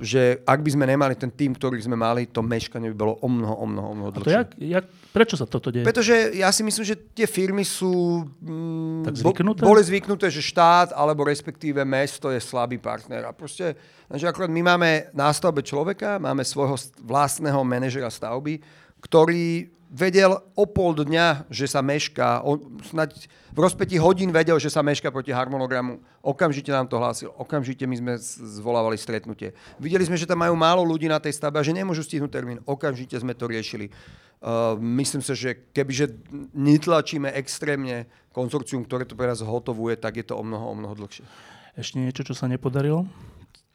že 0.00 0.40
ak 0.44 0.60
by 0.60 0.70
sme 0.72 0.84
nemali 0.84 1.14
ten 1.16 1.32
tým, 1.32 1.56
ktorý 1.56 1.80
sme 1.80 1.96
mali, 1.96 2.28
to 2.28 2.44
meškanie 2.44 2.92
by 2.92 2.96
bolo 2.96 3.14
o 3.20 3.28
mnoho, 3.28 3.54
o 3.56 3.66
mnoho, 3.68 3.88
o 3.88 3.94
mnoho 3.94 4.10
dlhšie. 4.12 4.28
to 4.28 4.36
jak, 4.36 4.48
jak, 4.56 4.84
prečo 5.12 5.36
sa 5.36 5.46
toto 5.48 5.68
deje? 5.68 5.84
Pretože 5.84 6.36
ja 6.36 6.48
si 6.52 6.64
myslím, 6.64 6.84
že 6.84 6.96
tie 7.12 7.28
firmy 7.28 7.64
sú... 7.64 8.24
Mm, 8.40 9.04
tak 9.08 9.14
zvyknuté? 9.16 9.60
Bo, 9.64 9.72
boli 9.72 9.82
zvyknuté, 9.84 10.26
že 10.32 10.44
štát 10.44 10.96
alebo 10.96 11.24
respektíve 11.24 11.84
mesto 11.84 12.32
je 12.32 12.40
slabý 12.40 12.80
partner. 12.80 13.28
A 13.28 13.36
proste, 13.36 13.76
že 14.12 14.24
akorát 14.28 14.52
my 14.52 14.62
máme 14.64 14.90
na 15.12 15.28
stavbe 15.32 15.60
človeka, 15.60 16.20
máme 16.20 16.44
svojho 16.44 16.76
vlastného 17.04 17.60
manažera 17.64 18.08
stavby, 18.08 18.60
ktorý 19.04 19.75
vedel 19.90 20.42
o 20.58 20.64
pol 20.66 20.94
dňa, 20.94 21.46
že 21.50 21.70
sa 21.70 21.80
mešká, 21.80 22.42
on, 22.42 22.80
snať 22.82 23.30
v 23.56 23.58
rozpetí 23.58 23.96
hodín 23.96 24.34
vedel, 24.34 24.58
že 24.60 24.68
sa 24.68 24.84
mešká 24.84 25.08
proti 25.08 25.32
harmonogramu, 25.32 26.02
okamžite 26.20 26.68
nám 26.68 26.90
to 26.90 27.00
hlásil, 27.00 27.32
okamžite 27.40 27.86
my 27.86 27.96
sme 27.96 28.12
zvolávali 28.60 29.00
stretnutie. 29.00 29.56
Videli 29.80 30.04
sme, 30.04 30.20
že 30.20 30.28
tam 30.28 30.42
majú 30.42 30.52
málo 30.58 30.84
ľudí 30.84 31.08
na 31.08 31.16
tej 31.16 31.32
stavbe 31.32 31.62
a 31.62 31.66
že 31.66 31.72
nemôžu 31.72 32.04
stihnúť 32.04 32.30
termín, 32.30 32.58
okamžite 32.68 33.16
sme 33.16 33.32
to 33.32 33.48
riešili. 33.48 33.88
Uh, 34.36 34.76
myslím 35.00 35.24
si, 35.24 35.32
že 35.32 35.50
kebyže 35.72 36.12
netlačíme 36.52 37.32
extrémne 37.32 38.04
konzorcium, 38.36 38.84
ktoré 38.84 39.08
to 39.08 39.16
pre 39.16 39.32
nás 39.32 39.40
hotovuje, 39.40 39.96
tak 39.96 40.20
je 40.20 40.28
to 40.28 40.36
o 40.36 40.44
mnoho, 40.44 40.68
o 40.68 40.74
mnoho 40.76 40.92
dlhšie. 40.92 41.24
Ešte 41.72 41.96
niečo, 41.96 42.20
čo 42.20 42.36
sa 42.36 42.44
nepodarilo? 42.44 43.08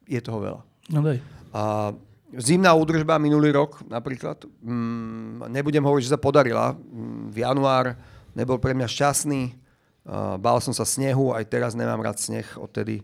Je 0.06 0.22
toho 0.22 0.38
veľa. 0.38 0.62
No 0.94 1.02
daj. 1.02 1.18
Uh, 1.50 1.98
Zimná 2.32 2.72
údržba 2.72 3.20
minulý 3.20 3.52
rok 3.52 3.84
napríklad, 3.92 4.48
mm, 4.64 5.52
nebudem 5.52 5.84
hovoriť, 5.84 6.04
že 6.08 6.14
sa 6.16 6.22
podarila. 6.22 6.72
Mm, 6.72 7.32
v 7.32 7.38
január 7.44 7.86
nebol 8.32 8.56
pre 8.56 8.72
mňa 8.72 8.88
šťastný, 8.88 9.52
uh, 9.52 10.40
bál 10.40 10.64
som 10.64 10.72
sa 10.72 10.88
snehu, 10.88 11.36
aj 11.36 11.44
teraz 11.52 11.76
nemám 11.76 12.00
rád 12.00 12.24
sneh, 12.24 12.48
odtedy 12.56 13.04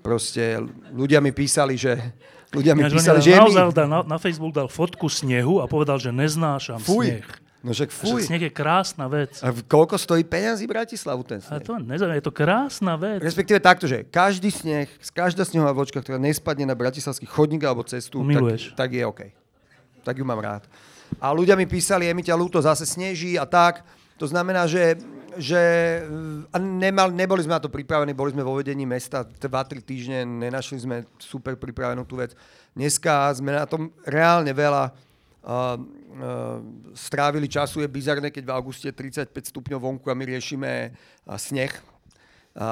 proste 0.00 0.60
ľudia 0.92 1.20
mi 1.20 1.30
písali, 1.30 1.76
že 1.76 1.96
ľudia 2.52 2.72
mi 2.72 2.88
písali, 2.88 3.20
že 3.20 3.36
mi... 3.36 3.52
na, 3.88 3.98
na 4.04 4.16
Facebook 4.16 4.56
dal 4.56 4.68
fotku 4.68 5.06
snehu 5.08 5.60
a 5.60 5.68
povedal, 5.68 6.00
že 6.00 6.10
neznášam 6.10 6.80
Fuj. 6.80 7.20
sneh. 7.20 7.28
No 7.60 7.76
však 7.76 7.92
fuj. 7.92 8.24
Sneh 8.24 8.48
je 8.48 8.52
krásna 8.52 9.04
vec. 9.04 9.36
A 9.44 9.52
koľko 9.52 10.00
stojí 10.00 10.24
peniazy 10.24 10.64
Bratislavu 10.64 11.20
ten 11.28 11.44
sneh? 11.44 11.60
A 11.60 11.60
to 11.60 11.76
nezaujíma, 11.76 12.16
je 12.16 12.24
to 12.24 12.32
krásna 12.32 12.96
vec. 12.96 13.20
Respektíve 13.20 13.60
takto, 13.60 13.84
že 13.84 14.08
každý 14.08 14.48
sneh, 14.48 14.88
každá 15.12 15.44
snehová 15.44 15.76
vločka, 15.76 16.00
ktorá 16.00 16.16
nespadne 16.16 16.64
na 16.64 16.72
bratislavský 16.72 17.28
chodník 17.28 17.60
alebo 17.68 17.84
cestu, 17.84 18.24
tak, 18.24 18.56
tak 18.72 18.88
je 18.96 19.04
OK. 19.04 19.20
Tak 20.00 20.16
ju 20.16 20.24
mám 20.24 20.40
rád. 20.40 20.64
A 21.20 21.36
ľudia 21.36 21.52
mi 21.52 21.68
písali, 21.68 22.08
je 22.08 22.16
mi 22.16 22.24
ťa 22.24 22.32
ľúto, 22.32 22.56
zase 22.64 22.88
sneží 22.88 23.36
a 23.36 23.44
tak. 23.44 23.84
To 24.16 24.24
znamená, 24.24 24.64
že, 24.64 24.96
že 25.36 25.60
a 26.48 26.56
nemal, 26.56 27.12
neboli 27.12 27.44
sme 27.44 27.56
na 27.56 27.64
to 27.64 27.68
pripravení, 27.68 28.16
boli 28.16 28.32
sme 28.32 28.40
vo 28.40 28.56
vedení 28.56 28.88
mesta 28.88 29.20
2-3 29.20 29.84
týždne, 29.84 30.24
nenašli 30.24 30.80
sme 30.80 30.96
super 31.20 31.60
pripravenú 31.60 32.08
tú 32.08 32.16
vec. 32.16 32.32
Dneska 32.72 33.36
sme 33.36 33.52
na 33.52 33.68
tom 33.68 33.92
reálne 34.08 34.52
veľa 34.52 34.92
uh, 35.44 35.76
strávili 36.94 37.46
času. 37.46 37.80
Je 37.80 37.88
bizarné, 37.88 38.30
keď 38.30 38.50
v 38.50 38.54
auguste 38.54 38.86
je 38.90 38.94
35 38.94 39.50
stupňov 39.50 39.80
vonku 39.80 40.06
a 40.10 40.14
my 40.14 40.24
riešime 40.26 40.94
sneh. 41.38 41.72
A, 42.50 42.66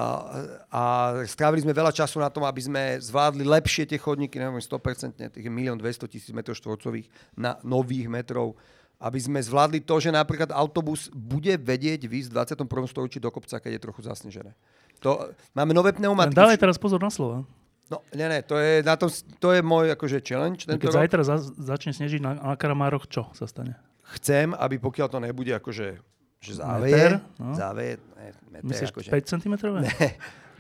a 0.75 0.83
strávili 1.23 1.63
sme 1.63 1.71
veľa 1.71 1.95
času 1.95 2.19
na 2.19 2.27
tom, 2.27 2.43
aby 2.43 2.59
sme 2.59 2.83
zvládli 2.99 3.47
lepšie 3.47 3.87
tie 3.87 3.95
chodníky, 3.95 4.35
neviem, 4.35 4.59
100%, 4.59 5.15
tých 5.31 5.47
1 5.47 5.55
200 5.55 6.11
tisíc 6.11 6.35
m 6.35 6.43
štvorcových 6.43 7.07
na 7.39 7.55
nových 7.63 8.11
metrov, 8.11 8.59
aby 8.99 9.23
sme 9.23 9.39
zvládli 9.39 9.79
to, 9.87 10.03
že 10.03 10.11
napríklad 10.11 10.51
autobus 10.51 11.07
bude 11.15 11.55
vedieť 11.55 12.11
výjsť 12.11 12.29
v 12.35 12.67
21. 12.67 12.91
storočí 12.91 13.23
do 13.23 13.31
kopca, 13.31 13.63
keď 13.63 13.79
je 13.79 13.85
trochu 13.87 14.03
zasnežené. 14.03 14.59
To, 14.99 15.31
máme 15.55 15.71
nové 15.71 15.95
pneumatiky. 15.95 16.35
Dávaj 16.35 16.59
teraz 16.59 16.75
pozor 16.75 16.99
na 16.99 17.15
slova. 17.15 17.47
No, 17.89 18.05
nie, 18.13 18.29
nie, 18.29 18.41
to 18.45 18.61
je, 18.61 18.85
na 18.85 19.01
tom, 19.01 19.09
to 19.41 19.49
je 19.57 19.65
môj 19.65 19.97
akože 19.97 20.21
challenge. 20.21 20.69
Tento 20.69 20.77
Keď 20.77 20.93
rok. 20.93 20.99
zajtra 21.01 21.23
za, 21.25 21.37
začne 21.57 21.97
snežiť 21.97 22.21
na, 22.21 22.37
na 22.37 22.53
Karamároch, 22.53 23.09
čo 23.09 23.33
sa 23.33 23.49
stane? 23.49 23.81
Chcem, 24.17 24.53
aby 24.53 24.77
pokiaľ 24.77 25.09
to 25.09 25.19
nebude 25.25 25.53
akože 25.57 25.97
že 26.39 26.53
záveje, 26.63 27.19
no. 27.41 27.51
záveje, 27.57 27.99
ne, 28.15 28.29
meter, 28.53 28.69
Myslíš 28.71 28.91
akože, 28.95 29.11
5 29.11 29.33
cm? 29.35 29.55
Ne, 29.83 29.91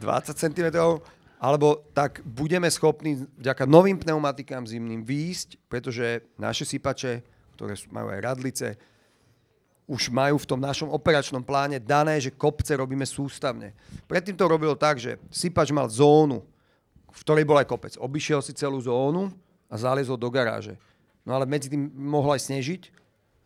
20 0.02 0.34
cm, 0.34 0.66
alebo 1.38 1.86
tak 1.94 2.18
budeme 2.26 2.66
schopní 2.66 3.28
vďaka 3.38 3.62
novým 3.62 3.94
pneumatikám 3.94 4.66
zimným 4.66 5.06
výjsť, 5.06 5.70
pretože 5.70 6.26
naše 6.34 6.66
sypače, 6.66 7.22
ktoré 7.54 7.78
majú 7.94 8.10
aj 8.10 8.20
radlice, 8.24 8.66
už 9.88 10.12
majú 10.12 10.36
v 10.36 10.48
tom 10.50 10.60
našom 10.60 10.90
operačnom 10.92 11.40
pláne 11.40 11.80
dané, 11.80 12.20
že 12.20 12.34
kopce 12.34 12.76
robíme 12.76 13.06
sústavne. 13.08 13.72
Predtým 14.04 14.36
to 14.36 14.44
robilo 14.50 14.76
tak, 14.76 15.00
že 15.00 15.16
sypač 15.32 15.72
mal 15.72 15.88
zónu, 15.88 16.44
v 17.08 17.20
ktorej 17.24 17.44
bol 17.48 17.56
aj 17.56 17.68
kopec. 17.68 17.94
Obišiel 17.96 18.44
si 18.44 18.52
celú 18.52 18.78
zónu 18.80 19.32
a 19.68 19.74
zalezol 19.76 20.20
do 20.20 20.28
garáže. 20.28 20.76
No 21.24 21.36
ale 21.36 21.44
medzi 21.44 21.68
tým 21.68 21.92
mohlo 21.92 22.32
aj 22.32 22.48
snežiť. 22.48 22.82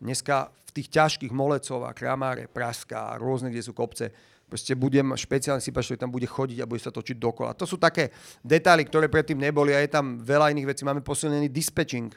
Dneska 0.02 0.50
v 0.50 0.70
tých 0.74 0.88
ťažkých 0.90 1.32
molecov 1.34 1.86
a 1.86 1.94
kramáre, 1.94 2.50
praská 2.50 3.14
a 3.14 3.18
rôzne, 3.18 3.50
kde 3.50 3.62
sú 3.62 3.74
kopce, 3.74 4.10
proste 4.52 4.76
budem 4.76 5.16
špeciálny 5.16 5.64
sypač, 5.64 5.88
ktorý 5.88 5.98
tam 5.98 6.12
bude 6.12 6.28
chodiť 6.28 6.58
a 6.60 6.68
bude 6.68 6.82
sa 6.82 6.92
točiť 6.92 7.16
dokola. 7.16 7.56
To 7.56 7.64
sú 7.64 7.80
také 7.80 8.12
detaily, 8.44 8.84
ktoré 8.84 9.08
predtým 9.08 9.40
neboli 9.40 9.72
a 9.72 9.80
je 9.80 9.88
tam 9.88 10.20
veľa 10.20 10.52
iných 10.52 10.68
vecí. 10.68 10.82
Máme 10.84 11.00
posilnený 11.00 11.48
dispatching. 11.48 12.12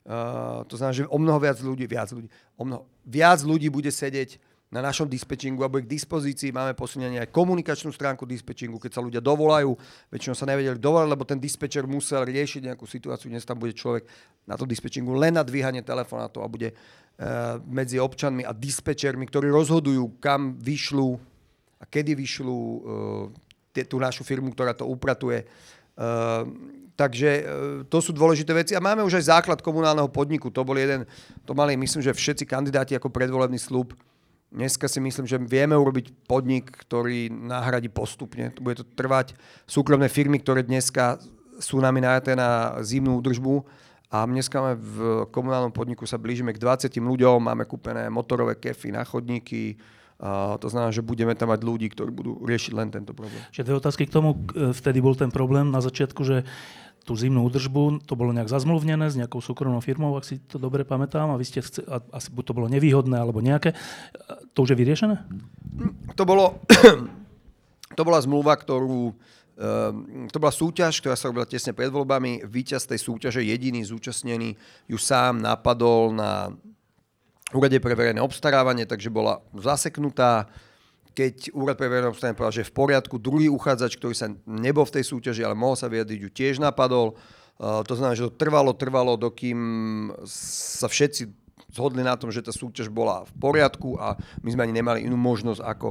Uh, 0.00 0.66
to 0.66 0.74
znamená, 0.80 0.96
že 0.96 1.06
o 1.06 1.18
mnoho 1.20 1.38
viac 1.38 1.60
ľudí, 1.62 1.84
viac 1.86 2.10
ľudí, 2.10 2.26
o 2.56 2.64
mnoho, 2.66 2.88
viac 3.04 3.44
ľudí 3.44 3.68
bude 3.70 3.92
sedieť 3.92 4.40
na 4.70 4.78
našom 4.78 5.10
dispečingu 5.10 5.66
alebo 5.66 5.82
k 5.82 5.90
dispozícii. 5.90 6.54
Máme 6.54 6.78
posunenie 6.78 7.18
aj 7.18 7.34
komunikačnú 7.34 7.90
stránku 7.90 8.22
dispečingu, 8.22 8.78
keď 8.78 8.90
sa 8.94 9.02
ľudia 9.02 9.18
dovolajú. 9.18 9.74
Väčšinou 10.14 10.38
sa 10.38 10.46
nevedeli 10.46 10.78
dovolať, 10.78 11.10
lebo 11.10 11.26
ten 11.26 11.42
dispečer 11.42 11.90
musel 11.90 12.22
riešiť 12.22 12.70
nejakú 12.70 12.86
situáciu. 12.86 13.34
Dnes 13.34 13.42
tam 13.42 13.58
bude 13.58 13.74
človek 13.74 14.06
na 14.46 14.54
tom 14.54 14.70
dispečingu 14.70 15.10
len 15.18 15.34
na 15.34 15.42
dvíhanie 15.42 15.82
telefonátov 15.82 16.46
a 16.46 16.48
bude 16.48 16.70
uh, 16.70 17.58
medzi 17.66 17.98
občanmi 17.98 18.46
a 18.46 18.54
dispečermi, 18.54 19.26
ktorí 19.26 19.50
rozhodujú, 19.50 20.22
kam 20.22 20.54
vyšľú 20.62 21.10
a 21.82 21.84
kedy 21.90 22.14
vyšľú 22.14 22.58
uh, 22.62 23.84
tú 23.90 23.98
našu 23.98 24.22
firmu, 24.22 24.54
ktorá 24.54 24.70
to 24.70 24.86
upratuje. 24.86 25.50
Uh, 25.98 26.46
takže 26.94 27.48
to 27.88 27.98
sú 28.04 28.12
dôležité 28.12 28.52
veci. 28.52 28.72
A 28.76 28.84
máme 28.84 29.00
už 29.00 29.18
aj 29.18 29.32
základ 29.32 29.64
komunálneho 29.64 30.12
podniku. 30.12 30.52
To 30.52 30.60
bol 30.68 30.76
jeden, 30.76 31.08
to 31.48 31.56
mali 31.56 31.72
myslím, 31.72 32.04
že 32.04 32.12
všetci 32.12 32.44
kandidáti 32.44 32.92
ako 32.92 33.08
predvolebný 33.08 33.56
slúb 33.56 33.96
Dneska 34.50 34.90
si 34.90 34.98
myslím, 34.98 35.30
že 35.30 35.38
vieme 35.38 35.78
urobiť 35.78 36.26
podnik, 36.26 36.74
ktorý 36.74 37.30
nahradí 37.30 37.86
postupne. 37.86 38.50
Bude 38.58 38.82
to 38.82 38.86
trvať 38.86 39.38
súkromné 39.70 40.10
firmy, 40.10 40.42
ktoré 40.42 40.66
dneska 40.66 41.22
sú 41.62 41.78
nami 41.78 42.02
najaté 42.02 42.34
na 42.34 42.82
zimnú 42.82 43.22
údržbu 43.22 43.62
a 44.10 44.26
dneska 44.26 44.58
máme 44.58 44.74
v 44.74 44.98
komunálnom 45.30 45.70
podniku 45.70 46.02
sa 46.02 46.18
blížime 46.18 46.50
k 46.50 46.58
20 46.58 46.90
ľuďom, 46.90 47.46
máme 47.46 47.62
kúpené 47.62 48.10
motorové 48.10 48.58
kefy 48.58 48.90
na 48.90 49.06
chodníky, 49.06 49.78
a 50.20 50.60
to 50.60 50.68
znamená, 50.68 50.92
že 50.92 51.00
budeme 51.00 51.32
tam 51.32 51.48
mať 51.48 51.64
ľudí, 51.64 51.88
ktorí 51.96 52.12
budú 52.12 52.44
riešiť 52.44 52.72
len 52.76 52.92
tento 52.92 53.16
problém. 53.16 53.40
Čiže 53.56 53.72
dve 53.72 53.80
otázky 53.80 54.04
k 54.04 54.12
tomu. 54.12 54.36
Vtedy 54.52 55.00
bol 55.00 55.16
ten 55.16 55.32
problém 55.32 55.72
na 55.72 55.80
začiatku, 55.80 56.20
že 56.28 56.44
tú 57.04 57.16
zimnú 57.16 57.48
údržbu, 57.48 58.04
to 58.04 58.14
bolo 58.14 58.30
nejak 58.30 58.52
zazmluvnené 58.52 59.08
s 59.08 59.16
nejakou 59.16 59.40
súkromnou 59.40 59.80
firmou, 59.80 60.14
ak 60.14 60.24
si 60.28 60.38
to 60.44 60.60
dobre 60.60 60.84
pamätám, 60.84 61.32
a 61.32 61.40
vy 61.40 61.44
ste, 61.48 61.64
chce, 61.64 61.80
asi 61.88 62.28
buď 62.28 62.44
to 62.44 62.56
bolo 62.56 62.68
nevýhodné, 62.68 63.16
alebo 63.16 63.40
nejaké. 63.40 63.72
To 64.52 64.62
už 64.62 64.76
je 64.76 64.80
vyriešené? 64.80 65.16
To 66.14 66.22
bolo, 66.28 66.60
to 67.98 68.02
bola 68.04 68.20
zmluva, 68.20 68.52
ktorú 68.54 69.16
ehm, 69.56 70.28
to 70.28 70.38
bola 70.38 70.52
súťaž, 70.52 71.00
ktorá 71.00 71.16
sa 71.16 71.32
robila 71.32 71.48
tesne 71.48 71.72
pred 71.72 71.88
voľbami. 71.88 72.44
Výťaz 72.44 72.84
tej 72.84 73.00
súťaže, 73.00 73.40
jediný 73.40 73.80
zúčastnený, 73.80 74.54
ju 74.86 74.98
sám 75.00 75.40
napadol 75.40 76.12
na 76.12 76.52
úrade 77.50 77.80
pre 77.82 77.96
verejné 77.96 78.22
obstarávanie, 78.22 78.86
takže 78.86 79.10
bola 79.10 79.42
zaseknutá 79.56 80.46
keď 81.14 81.52
úrad 81.52 81.76
pre 81.76 81.90
verejné 81.90 82.10
obstarávanie 82.10 82.38
povedal, 82.38 82.58
že 82.62 82.68
v 82.70 82.76
poriadku, 82.76 83.14
druhý 83.18 83.50
uchádzač, 83.50 83.98
ktorý 83.98 84.14
sa 84.14 84.30
nebol 84.46 84.86
v 84.86 84.94
tej 85.00 85.04
súťaži, 85.10 85.42
ale 85.42 85.58
mohol 85.58 85.74
sa 85.74 85.90
vyjadriť, 85.90 86.18
ju 86.24 86.30
tiež 86.30 86.62
napadol. 86.62 87.18
Uh, 87.60 87.84
to 87.84 87.98
znamená, 87.98 88.16
že 88.16 88.26
to 88.28 88.38
trvalo, 88.38 88.72
trvalo, 88.72 89.20
dokým 89.20 89.60
sa 90.26 90.88
všetci 90.88 91.40
zhodli 91.70 92.02
na 92.02 92.18
tom, 92.18 92.34
že 92.34 92.42
tá 92.42 92.50
súťaž 92.50 92.90
bola 92.90 93.22
v 93.30 93.32
poriadku 93.38 93.94
a 93.94 94.18
my 94.42 94.50
sme 94.50 94.66
ani 94.66 94.74
nemali 94.74 95.06
inú 95.06 95.14
možnosť 95.14 95.62
ako 95.62 95.88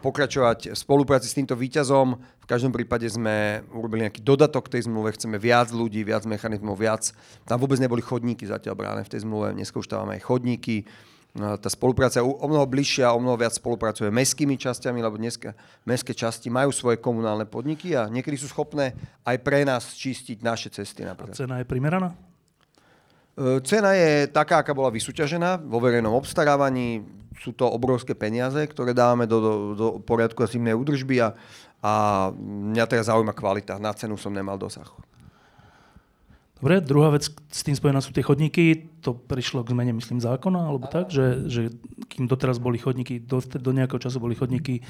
pokračovať 0.00 0.72
v 0.72 0.78
spolupráci 0.78 1.28
s 1.28 1.36
týmto 1.36 1.52
výťazom. 1.52 2.16
V 2.16 2.46
každom 2.48 2.72
prípade 2.72 3.04
sme 3.12 3.60
urobili 3.76 4.08
nejaký 4.08 4.24
dodatok 4.24 4.72
tej 4.72 4.88
zmluve, 4.88 5.12
chceme 5.12 5.36
viac 5.36 5.68
ľudí, 5.68 6.00
viac 6.00 6.24
mechanizmov, 6.24 6.80
viac. 6.80 7.12
Tam 7.44 7.60
vôbec 7.60 7.76
neboli 7.76 8.00
chodníky 8.00 8.48
zatiaľ 8.48 8.74
bráne 8.80 9.04
v 9.04 9.12
tej 9.12 9.28
zmluve, 9.28 9.52
dneska 9.52 9.76
už 9.76 9.90
tam 9.90 10.08
máme 10.08 10.16
aj 10.16 10.24
chodníky, 10.24 10.88
tá 11.34 11.70
spolupráca 11.70 12.18
je 12.18 12.26
o 12.26 12.46
mnoho 12.50 12.66
bližšia, 12.66 13.14
o 13.14 13.22
mnoho 13.22 13.38
viac 13.38 13.54
spolupracuje 13.54 14.10
mestskými 14.10 14.58
časťami, 14.58 14.98
lebo 14.98 15.14
dnes 15.14 15.38
mestské 15.86 16.10
časti 16.10 16.50
majú 16.50 16.74
svoje 16.74 16.98
komunálne 16.98 17.46
podniky 17.46 17.94
a 17.94 18.10
niekedy 18.10 18.34
sú 18.34 18.50
schopné 18.50 18.98
aj 19.22 19.36
pre 19.38 19.62
nás 19.62 19.94
čistiť 19.94 20.42
naše 20.42 20.74
cesty. 20.74 21.06
Napríklad. 21.06 21.38
A 21.38 21.38
cena 21.38 21.62
je 21.62 21.66
primeraná? 21.70 22.18
E, 23.38 23.62
cena 23.62 23.94
je 23.94 24.26
taká, 24.26 24.66
aká 24.66 24.74
bola 24.74 24.90
vysúťažená 24.90 25.62
vo 25.62 25.78
verejnom 25.78 26.18
obstarávaní. 26.18 27.06
Sú 27.38 27.54
to 27.54 27.64
obrovské 27.70 28.12
peniaze, 28.18 28.58
ktoré 28.66 28.90
dávame 28.90 29.30
do, 29.30 29.38
do, 29.38 29.52
do 29.78 29.86
poriadku 30.02 30.42
a 30.42 30.50
zimnej 30.50 30.74
údržby 30.74 31.22
a, 31.22 31.32
a 31.78 31.92
mňa 32.34 32.84
teraz 32.90 33.06
zaujíma 33.06 33.32
kvalita. 33.32 33.78
Na 33.78 33.94
cenu 33.94 34.18
som 34.18 34.34
nemal 34.34 34.58
dosah. 34.58 34.90
Dobre, 36.60 36.84
druhá 36.84 37.08
vec 37.08 37.24
s 37.32 37.60
tým 37.64 37.72
spojená 37.72 38.04
sú 38.04 38.12
tie 38.12 38.20
chodníky. 38.20 38.92
To 39.00 39.16
prišlo 39.16 39.64
k 39.64 39.72
zmene, 39.72 39.96
myslím, 39.96 40.20
zákona, 40.20 40.60
alebo 40.68 40.92
tak, 40.92 41.08
že, 41.08 41.48
že 41.48 41.72
kým 42.12 42.28
doteraz 42.28 42.60
boli 42.60 42.76
chodníky, 42.76 43.16
do, 43.16 43.40
do 43.40 43.72
nejakého 43.72 43.96
času 43.96 44.20
boli 44.20 44.36
chodníky 44.36 44.80
e, 44.80 44.82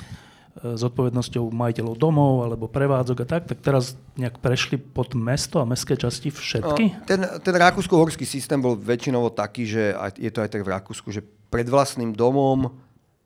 s 0.74 0.82
odpovednosťou 0.82 1.46
majiteľov 1.54 1.94
domov 1.94 2.42
alebo 2.42 2.66
prevádzok 2.66 3.22
a 3.22 3.26
tak, 3.38 3.42
tak 3.46 3.62
teraz 3.62 3.94
nejak 4.18 4.42
prešli 4.42 4.82
pod 4.82 5.14
mesto 5.14 5.62
a 5.62 5.64
mestské 5.64 5.94
časti 5.94 6.34
všetky? 6.34 6.84
No, 6.90 7.06
ten, 7.06 7.20
ten 7.38 7.54
rakúsko-horský 7.54 8.26
systém 8.26 8.58
bol 8.58 8.74
väčšinovo 8.74 9.30
taký, 9.30 9.62
že 9.70 9.94
aj, 9.94 10.18
je 10.18 10.30
to 10.34 10.42
aj 10.42 10.50
tak 10.50 10.66
v 10.66 10.74
Rakúsku, 10.74 11.14
že 11.14 11.22
pred 11.22 11.70
vlastným 11.70 12.10
domom 12.10 12.74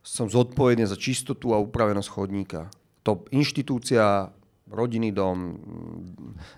som 0.05 0.29
zodpovedný 0.29 0.85
za 0.85 1.01
čistotu 1.01 1.57
a 1.57 1.63
upravenosť 1.65 2.09
chodníka. 2.13 2.69
To 3.09 3.25
inštitúcia 3.33 4.29
rodinný 4.75 5.15
dom, 5.15 5.57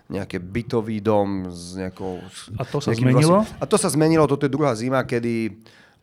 nejaký 0.09 0.41
bytový 0.41 0.99
dom 0.99 1.47
s 1.53 1.77
nejakou... 1.77 2.19
A 2.57 2.65
to 2.65 2.81
sa 2.81 2.91
zmenilo? 2.91 3.45
Vlastne, 3.45 3.61
a 3.61 3.65
to 3.69 3.77
sa 3.77 3.89
zmenilo, 3.93 4.25
toto 4.25 4.49
je 4.49 4.51
druhá 4.51 4.73
zima, 4.73 5.05
kedy 5.05 5.53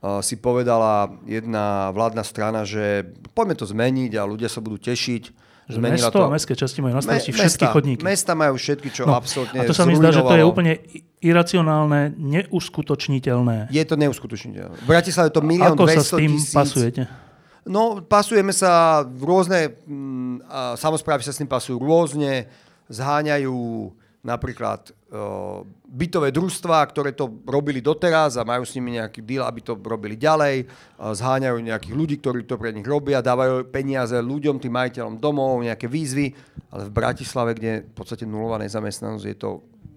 uh, 0.01 0.23
si 0.23 0.39
povedala 0.39 1.11
jedna 1.27 1.91
vládna 1.91 2.23
strana, 2.23 2.63
že 2.63 3.05
poďme 3.35 3.59
to 3.59 3.67
zmeniť 3.67 4.15
a 4.17 4.23
ľudia 4.25 4.47
sa 4.47 4.63
budú 4.63 4.79
tešiť. 4.79 5.45
Že 5.65 5.81
mesto 5.81 6.13
to... 6.13 6.29
a 6.29 6.29
mestské 6.29 6.53
časti 6.53 6.85
majú 6.85 7.01
na 7.01 7.01
starosti 7.01 7.33
Me, 7.33 7.41
všetky 7.41 7.65
mesta, 7.65 7.73
chodníky. 7.73 8.03
Mesta 8.05 8.33
majú 8.37 8.55
všetky, 8.61 8.89
čo 8.93 9.09
no, 9.09 9.17
absolútne 9.17 9.59
A 9.59 9.65
to 9.65 9.73
sa 9.73 9.89
mi 9.89 9.97
zdá, 9.97 10.13
že 10.13 10.21
to 10.21 10.37
je 10.37 10.45
úplne 10.45 10.77
iracionálne, 11.25 12.13
neuskutočniteľné. 12.21 13.73
Je 13.73 13.85
to 13.89 13.97
neuskutočniteľné. 13.97 14.77
V 14.77 14.87
Bratislave 14.87 15.33
je 15.33 15.35
to 15.41 15.43
milión 15.43 15.73
Ako 15.73 15.89
sa 15.89 16.05
s 16.05 16.13
tým 16.13 16.37
tisíc... 16.37 16.53
pasujete? 16.53 17.24
No, 17.65 18.05
pasujeme 18.05 18.53
sa 18.53 19.01
v 19.09 19.25
rôzne, 19.25 19.73
mm, 19.89 20.45
samozprávy 20.77 21.25
sa 21.25 21.33
s 21.33 21.41
tým 21.41 21.49
pasujú 21.49 21.81
rôzne, 21.81 22.45
zháňajú 22.93 23.89
napríklad 24.25 24.89
uh, 25.13 25.61
bytové 25.85 26.33
družstva, 26.33 26.81
ktoré 26.89 27.13
to 27.13 27.29
robili 27.45 27.85
doteraz 27.85 28.41
a 28.41 28.49
majú 28.49 28.65
s 28.65 28.73
nimi 28.73 28.97
nejaký 28.97 29.21
deal, 29.21 29.45
aby 29.45 29.61
to 29.61 29.77
robili 29.77 30.17
ďalej. 30.17 30.65
Uh, 30.97 31.13
zháňajú 31.13 31.61
nejakých 31.61 31.93
ľudí, 31.93 32.17
ktorí 32.25 32.49
to 32.49 32.57
pre 32.57 32.73
nich 32.73 32.89
robia, 32.89 33.21
dávajú 33.21 33.69
peniaze 33.69 34.17
ľuďom, 34.17 34.61
tým 34.61 34.73
majiteľom 34.73 35.21
domov, 35.21 35.61
nejaké 35.61 35.89
výzvy, 35.89 36.33
ale 36.73 36.89
v 36.89 36.93
Bratislave, 36.97 37.53
kde 37.53 37.69
je 37.69 37.83
v 37.85 37.93
podstate 37.93 38.25
nulová 38.25 38.57
nezamestnanosť, 38.65 39.25
je 39.29 39.37
to 39.37 39.51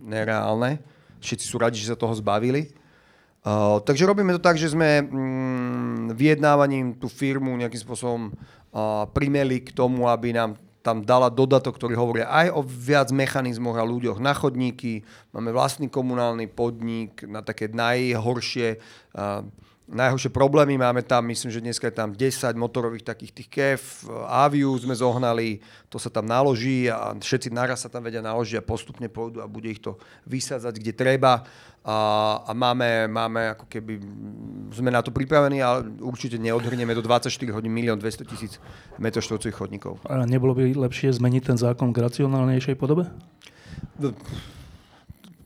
nereálne. 0.03 0.83
Všetci 1.23 1.45
sú 1.47 1.55
radi, 1.55 1.79
že 1.79 1.95
sa 1.95 1.99
toho 1.99 2.11
zbavili. 2.11 2.75
Uh, 3.47 3.79
takže 3.79 4.03
robíme 4.03 4.35
to 4.35 4.43
tak, 4.43 4.59
že 4.59 4.75
sme 4.75 5.07
mm, 5.07 6.11
vyjednávaním 6.19 6.99
tú 6.99 7.07
firmu 7.07 7.55
nejakým 7.55 7.79
spôsobom 7.79 8.35
uh, 8.35 9.07
primeli 9.15 9.63
k 9.63 9.71
tomu, 9.71 10.03
aby 10.11 10.35
nám 10.35 10.59
tam 10.83 10.99
dala 10.99 11.31
dodatok, 11.31 11.79
ktorý 11.79 11.95
hovorí 11.95 12.21
aj 12.27 12.51
o 12.51 12.59
viac 12.59 13.07
mechanizmoch 13.15 13.79
a 13.79 13.87
ľuďoch 13.87 14.19
na 14.19 14.35
chodníky. 14.35 15.07
Máme 15.31 15.55
vlastný 15.55 15.87
komunálny 15.87 16.51
podnik 16.51 17.23
na 17.23 17.39
také 17.39 17.71
najhoršie 17.71 18.83
uh, 19.15 19.47
najhoršie 19.87 20.29
problémy. 20.35 20.75
Máme 20.75 20.99
tam, 21.03 21.23
myslím, 21.31 21.51
že 21.51 21.63
dneska 21.63 21.87
je 21.87 21.95
tam 21.95 22.11
10 22.11 22.19
motorových 22.59 23.07
takých 23.07 23.31
tých 23.31 23.49
KEF, 23.49 23.83
Aviu 24.27 24.75
sme 24.75 24.91
zohnali, 24.91 25.63
to 25.87 25.95
sa 25.95 26.11
tam 26.11 26.27
naloží 26.27 26.91
a 26.91 27.15
všetci 27.15 27.55
naraz 27.55 27.87
sa 27.87 27.89
tam 27.89 28.03
vedia 28.03 28.19
naložiť 28.19 28.59
a 28.59 28.67
postupne 28.67 29.07
pôjdu 29.07 29.39
a 29.39 29.47
bude 29.47 29.71
ich 29.71 29.79
to 29.79 29.95
vysádzať, 30.27 30.73
kde 30.83 30.93
treba. 30.93 31.47
A, 31.87 31.97
a 32.43 32.51
máme, 32.51 33.07
máme 33.07 33.55
ako 33.55 33.65
keby, 33.71 33.95
sme 34.75 34.91
na 34.91 34.99
to 34.99 35.15
pripravení, 35.15 35.63
ale 35.63 35.87
určite 36.03 36.35
neodhrnieme 36.35 36.91
do 36.91 36.99
24 36.99 37.31
hodín 37.55 37.71
milión 37.71 37.95
200 37.95 38.27
tisíc 38.27 38.59
metrov 38.99 39.23
štvorcových 39.23 39.55
chodníkov. 39.55 40.03
A 40.03 40.27
nebolo 40.27 40.51
by 40.51 40.67
lepšie 40.75 41.15
zmeniť 41.15 41.55
ten 41.55 41.57
zákon 41.57 41.95
k 41.95 42.03
racionálnejšej 42.03 42.75
podobe? 42.75 43.07
No, 44.03 44.11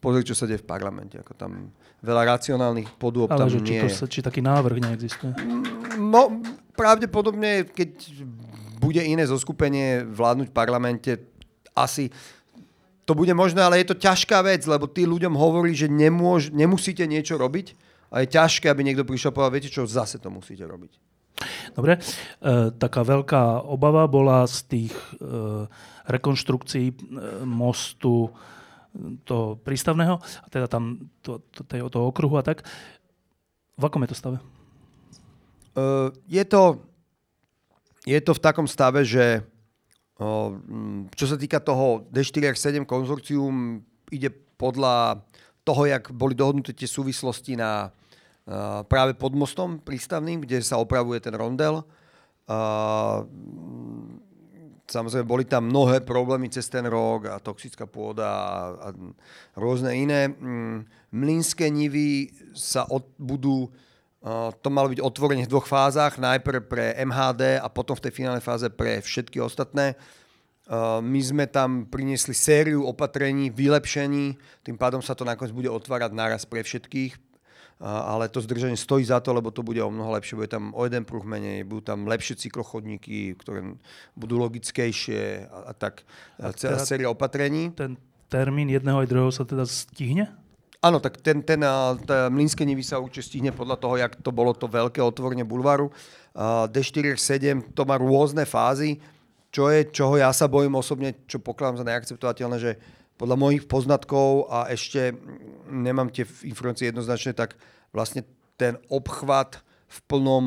pozri, 0.01 0.25
čo 0.25 0.34
sa 0.34 0.49
deje 0.49 0.65
v 0.65 0.67
parlamente. 0.67 1.21
Ako 1.21 1.38
tam 1.38 1.69
veľa 2.01 2.37
racionálnych 2.37 2.97
podôb 2.97 3.29
Ale 3.29 3.45
tam 3.45 3.49
že 3.49 3.59
nie 3.61 3.77
či, 3.77 3.81
to, 3.85 3.87
sa, 3.93 4.05
či 4.09 4.19
taký 4.25 4.41
návrh 4.41 4.77
neexistuje? 4.81 5.31
No, 6.01 6.41
pravdepodobne, 6.73 7.69
keď 7.69 7.89
bude 8.81 9.01
iné 9.05 9.23
zoskupenie 9.29 10.01
vládnuť 10.09 10.49
v 10.49 10.57
parlamente, 10.57 11.11
asi 11.77 12.09
to 13.05 13.13
bude 13.13 13.31
možné, 13.33 13.61
ale 13.61 13.81
je 13.81 13.93
to 13.93 14.01
ťažká 14.01 14.41
vec, 14.41 14.65
lebo 14.65 14.89
tí 14.89 15.05
ľuďom 15.05 15.37
hovorí, 15.37 15.77
že 15.77 15.89
nemôž, 15.89 16.49
nemusíte 16.49 17.05
niečo 17.05 17.37
robiť 17.37 17.77
a 18.09 18.25
je 18.25 18.33
ťažké, 18.33 18.67
aby 18.67 18.81
niekto 18.81 19.05
prišiel 19.05 19.29
a 19.29 19.35
povedal, 19.35 19.55
viete 19.55 19.71
čo, 19.71 19.85
zase 19.85 20.17
to 20.17 20.33
musíte 20.33 20.65
robiť. 20.65 20.97
Dobre, 21.73 21.97
e, 21.97 21.99
taká 22.77 23.01
veľká 23.01 23.65
obava 23.65 24.05
bola 24.05 24.45
z 24.45 24.57
tých 24.69 24.93
e, 24.93 25.65
rekonštrukcií 26.05 26.87
e, 26.91 26.95
mostu 27.47 28.29
toho 29.23 29.56
prístavného, 29.63 30.19
a 30.19 30.47
teda 30.51 30.67
tam 30.67 31.08
to, 31.23 31.39
to, 31.56 31.63
toho, 31.63 31.88
toho 31.88 32.06
okruhu 32.12 32.36
a 32.36 32.43
tak. 32.43 32.63
V 33.80 33.84
akom 33.88 34.04
je 34.04 34.12
to 34.12 34.17
stave? 34.19 34.38
Uh, 35.71 36.12
je, 36.27 36.43
to, 36.43 36.84
je 38.04 38.19
to 38.19 38.36
v 38.36 38.43
takom 38.43 38.67
stave, 38.67 39.08
že 39.08 39.39
uh, 40.19 40.51
čo 41.15 41.25
sa 41.25 41.39
týka 41.39 41.63
toho 41.63 42.04
D4R7 42.12 42.84
konzorcium, 42.84 43.80
ide 44.12 44.27
podľa 44.60 45.23
toho, 45.63 45.88
jak 45.88 46.12
boli 46.12 46.36
dohodnuté 46.36 46.75
tie 46.75 46.89
súvislosti 46.89 47.56
na 47.56 47.88
uh, 47.88 48.84
práve 48.86 49.15
pod 49.15 49.32
mostom 49.32 49.80
prístavným, 49.80 50.43
kde 50.43 50.60
sa 50.60 50.75
opravuje 50.75 51.23
ten 51.23 51.32
rondel. 51.32 51.88
Uh, 52.51 53.23
Samozrejme, 54.91 55.23
boli 55.23 55.47
tam 55.47 55.71
mnohé 55.71 56.04
problémy 56.04 56.51
cez 56.51 56.67
ten 56.67 56.84
rok 56.84 57.32
a 57.32 57.39
toxická 57.39 57.88
pôda 57.88 58.27
a, 58.27 58.60
a 58.75 58.88
rôzne 59.56 59.95
iné. 59.95 60.27
Mm, 60.27 60.84
mlínske 61.15 61.63
nivy 61.71 62.27
sa 62.51 62.84
od, 62.91 63.08
budú, 63.15 63.71
to 64.60 64.67
malo 64.67 64.91
byť 64.91 64.99
otvorenie 64.99 65.47
v 65.47 65.54
dvoch 65.56 65.63
fázach, 65.63 66.19
najprv 66.19 66.67
pre 66.67 66.86
MHD 67.08 67.63
a 67.63 67.71
potom 67.71 67.95
v 67.95 68.04
tej 68.04 68.13
finálnej 68.19 68.43
fáze 68.43 68.67
pre 68.67 68.99
všetky 68.99 69.39
ostatné. 69.39 69.95
My 71.01 71.21
sme 71.23 71.47
tam 71.47 71.88
priniesli 71.88 72.36
sériu 72.36 72.84
opatrení, 72.84 73.47
vylepšení, 73.47 74.36
tým 74.63 74.75
pádom 74.75 74.99
sa 74.99 75.15
to 75.15 75.23
nakoniec 75.23 75.56
bude 75.56 75.71
otvárať 75.71 76.12
naraz 76.12 76.43
pre 76.43 76.63
všetkých, 76.63 77.31
ale 77.82 78.30
to 78.30 78.41
zdržanie 78.41 78.78
stojí 78.78 79.02
za 79.02 79.17
to, 79.20 79.34
lebo 79.34 79.50
to 79.50 79.65
bude 79.65 79.82
o 79.82 79.89
mnoho 79.89 80.13
lepšie. 80.13 80.38
Bude 80.38 80.54
tam 80.54 80.70
o 80.78 80.86
jeden 80.86 81.02
pruh 81.02 81.26
menej, 81.26 81.65
budú 81.65 81.82
tam 81.82 82.06
lepšie 82.06 82.38
cyklochodníky, 82.38 83.34
ktoré 83.41 83.65
budú 84.13 84.38
logickejšie 84.38 85.50
a, 85.50 85.58
a 85.70 85.72
tak. 85.74 86.06
A 86.38 86.54
celá 86.54 86.78
teda 86.78 86.86
séria 86.86 87.10
opatrení. 87.10 87.74
Ten 87.74 87.98
termín 88.30 88.70
jedného 88.70 89.02
aj 89.02 89.10
druhého 89.10 89.34
sa 89.34 89.44
teda 89.44 89.65
stihne? 89.65 90.30
Áno, 90.82 90.98
tak 90.98 91.22
ten, 91.22 91.46
ten, 91.46 91.62
Mlínske 92.34 92.65
nivy 92.65 92.82
sa 92.82 92.98
určite 92.98 93.30
stihne 93.30 93.54
podľa 93.54 93.78
toho, 93.78 94.02
jak 94.02 94.17
to 94.17 94.34
bolo 94.34 94.50
to 94.54 94.65
veľké 94.65 94.98
otvorenie 94.98 95.46
bulvaru. 95.46 95.94
D4-7 96.74 97.78
to 97.78 97.86
má 97.86 98.02
rôzne 98.02 98.50
fázy, 98.50 98.98
čo 99.54 99.70
je, 99.70 99.86
čoho 99.94 100.17
ja 100.17 100.34
sa 100.34 100.50
bojím 100.50 100.80
osobne, 100.80 101.28
čo 101.30 101.38
pokladám 101.38 101.84
za 101.84 101.86
neakceptovateľné, 101.86 102.58
že 102.58 102.72
podľa 103.21 103.38
mojich 103.38 103.69
poznatkov 103.69 104.49
a 104.49 104.65
ešte 104.73 105.13
nemám 105.69 106.10
tie 106.10 106.25
informácie 106.41 106.89
jednoznačne, 106.89 107.38
tak 107.38 107.53
vlastne 107.93 108.25
ten 108.57 108.81
obchvat 108.89 109.62
v 109.86 109.97
plnom 110.10 110.45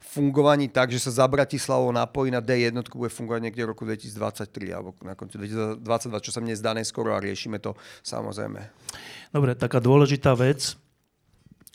fungovaní 0.00 0.72
tak, 0.72 0.88
že 0.88 1.02
sa 1.02 1.12
za 1.12 1.26
Bratislavou 1.28 1.92
napojí 1.92 2.32
na 2.32 2.40
D1, 2.40 2.72
bude 2.94 3.12
fungovať 3.12 3.40
niekde 3.44 3.68
v 3.68 3.70
roku 3.76 3.84
2023 3.84 4.72
alebo 4.72 4.96
na 5.04 5.12
konci 5.12 5.36
2022, 5.36 6.24
čo 6.24 6.30
sa 6.32 6.40
mne 6.40 6.56
zdá 6.56 6.72
neskoro 6.72 7.12
a 7.12 7.20
riešime 7.20 7.60
to 7.60 7.76
samozrejme. 8.00 8.64
Dobre, 9.34 9.52
taká 9.52 9.76
dôležitá 9.82 10.32
vec, 10.38 10.78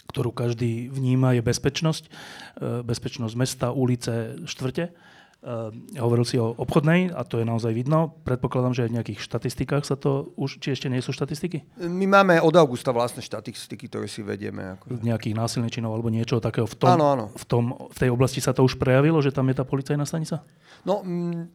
ktorú 0.09 0.33
každý 0.33 0.89
vníma, 0.89 1.37
je 1.37 1.45
bezpečnosť. 1.45 2.03
E, 2.07 2.11
bezpečnosť 2.81 3.33
mesta, 3.37 3.67
ulice, 3.69 4.41
štvrte. 4.49 4.89
Uh, 5.41 5.73
hovoril 5.97 6.21
si 6.21 6.37
o 6.37 6.53
obchodnej 6.53 7.17
a 7.17 7.25
to 7.25 7.41
je 7.41 7.45
naozaj 7.49 7.73
vidno. 7.73 8.13
Predpokladám, 8.29 8.77
že 8.77 8.85
aj 8.85 8.89
v 8.93 8.95
nejakých 9.01 9.19
štatistikách 9.25 9.89
sa 9.89 9.97
to 9.97 10.37
už, 10.37 10.61
či 10.61 10.77
ešte 10.77 10.85
nie 10.85 11.01
sú 11.01 11.09
štatistiky? 11.17 11.65
My 11.81 12.05
máme 12.05 12.37
od 12.45 12.53
augusta 12.53 12.93
vlastné 12.93 13.25
štatistiky, 13.25 13.89
ktoré 13.89 14.05
si 14.05 14.21
vedieme. 14.21 14.77
Ako... 14.77 15.01
Nejakých 15.01 15.33
násilných 15.33 15.73
činov 15.73 15.97
alebo 15.97 16.13
niečo 16.13 16.37
takého 16.37 16.69
v, 16.69 16.77
tom, 16.77 16.93
áno, 16.93 17.05
áno. 17.09 17.25
V, 17.33 17.45
tom, 17.49 17.73
v 17.89 17.97
tej 17.97 18.13
oblasti 18.13 18.37
sa 18.37 18.53
to 18.53 18.61
už 18.61 18.77
prejavilo, 18.77 19.17
že 19.17 19.33
tam 19.33 19.49
je 19.49 19.57
tá 19.57 19.65
policajná 19.65 20.05
stanica? 20.05 20.45
No, 20.85 21.01
m- 21.01 21.49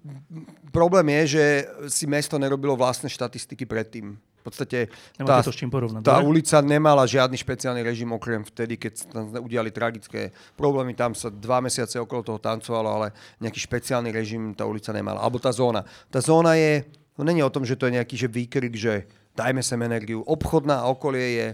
problém 0.74 1.06
je, 1.22 1.38
že 1.38 1.44
si 1.86 2.10
mesto 2.10 2.42
nerobilo 2.42 2.74
vlastné 2.74 3.06
štatistiky 3.06 3.70
predtým 3.70 4.18
podstate 4.46 4.78
tá, 5.18 5.42
to 5.42 5.50
s 5.50 5.58
čím 5.58 5.68
porovnať, 5.68 6.06
tá 6.06 6.22
ulica 6.22 6.62
nemala 6.62 7.02
žiadny 7.02 7.34
špeciálny 7.34 7.82
režim, 7.82 8.08
okrem 8.14 8.46
vtedy, 8.46 8.78
keď 8.78 8.92
tam 9.10 9.24
udiali 9.42 9.74
tragické 9.74 10.30
problémy. 10.54 10.94
Tam 10.94 11.12
sa 11.18 11.26
dva 11.28 11.58
mesiace 11.58 11.98
okolo 11.98 12.22
toho 12.22 12.38
tancovalo, 12.38 12.88
ale 13.02 13.06
nejaký 13.42 13.58
špeciálny 13.58 14.14
režim 14.14 14.54
tá 14.54 14.62
ulica 14.62 14.94
nemala. 14.94 15.18
Alebo 15.18 15.42
tá 15.42 15.50
zóna. 15.50 15.82
Tá 16.06 16.22
zóna 16.22 16.54
je, 16.54 16.86
no 17.18 17.26
není 17.26 17.42
o 17.42 17.50
tom, 17.50 17.66
že 17.66 17.74
to 17.74 17.90
je 17.90 17.98
nejaký 17.98 18.14
že 18.14 18.28
výkrik, 18.30 18.74
že 18.78 19.10
dajme 19.34 19.60
sem 19.60 19.78
energiu. 19.82 20.22
Obchodná 20.22 20.86
okolie 20.86 21.26
je 21.36 21.46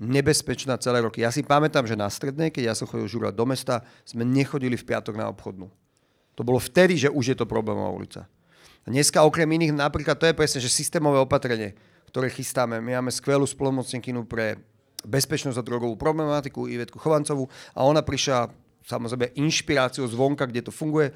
nebezpečná 0.00 0.80
celé 0.80 1.04
roky. 1.04 1.20
Ja 1.20 1.30
si 1.30 1.44
pamätám, 1.44 1.84
že 1.84 1.98
na 1.98 2.08
strednej, 2.08 2.48
keď 2.48 2.72
ja 2.72 2.74
som 2.74 2.88
chodil 2.88 3.06
žúrať 3.06 3.36
do 3.36 3.44
mesta, 3.44 3.84
sme 4.08 4.24
nechodili 4.24 4.74
v 4.74 4.88
piatok 4.88 5.14
na 5.20 5.28
obchodnú. 5.28 5.68
To 6.32 6.42
bolo 6.42 6.56
vtedy, 6.56 6.96
že 6.96 7.12
už 7.12 7.24
je 7.32 7.36
to 7.36 7.44
problémová 7.44 7.92
ulica. 7.92 8.24
Dneska 8.82 9.22
okrem 9.22 9.46
iných, 9.46 9.76
napríklad 9.76 10.18
to 10.18 10.26
je 10.26 10.34
presne, 10.34 10.58
že 10.58 10.72
systémové 10.72 11.22
opatrenie 11.22 11.78
ktoré 12.12 12.28
chystáme. 12.28 12.76
My 12.84 13.00
máme 13.00 13.08
skvelú 13.08 13.48
spolomocnenkinu 13.48 14.28
pre 14.28 14.60
bezpečnosť 15.00 15.56
a 15.56 15.64
drogovú 15.64 15.96
problematiku, 15.96 16.68
Ivetku 16.68 17.00
Chovancovú, 17.00 17.48
a 17.72 17.88
ona 17.88 18.04
prišla 18.04 18.52
samozrejme 18.84 19.32
inšpiráciou 19.34 20.04
zvonka, 20.06 20.44
kde 20.44 20.68
to 20.68 20.72
funguje, 20.74 21.10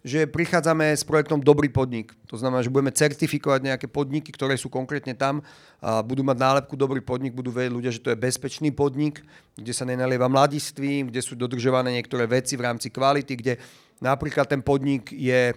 že 0.00 0.24
prichádzame 0.26 0.96
s 0.96 1.04
projektom 1.04 1.44
Dobrý 1.44 1.68
podnik. 1.68 2.16
To 2.26 2.34
znamená, 2.40 2.64
že 2.64 2.72
budeme 2.72 2.90
certifikovať 2.90 3.60
nejaké 3.68 3.86
podniky, 3.86 4.32
ktoré 4.32 4.56
sú 4.56 4.72
konkrétne 4.72 5.12
tam 5.12 5.44
a 5.78 6.00
budú 6.00 6.24
mať 6.24 6.40
nálepku 6.40 6.74
Dobrý 6.74 7.04
podnik, 7.04 7.36
budú 7.36 7.52
vedieť 7.52 7.72
ľudia, 7.72 7.92
že 7.92 8.00
to 8.00 8.10
je 8.10 8.16
bezpečný 8.16 8.72
podnik, 8.72 9.20
kde 9.54 9.72
sa 9.76 9.84
nenalieva 9.84 10.26
mladistvím, 10.26 11.12
kde 11.12 11.20
sú 11.20 11.36
dodržované 11.36 11.94
niektoré 11.94 12.24
veci 12.24 12.56
v 12.56 12.64
rámci 12.64 12.88
kvality, 12.88 13.32
kde 13.36 13.60
napríklad 14.00 14.48
ten 14.48 14.64
podnik 14.64 15.12
je 15.12 15.52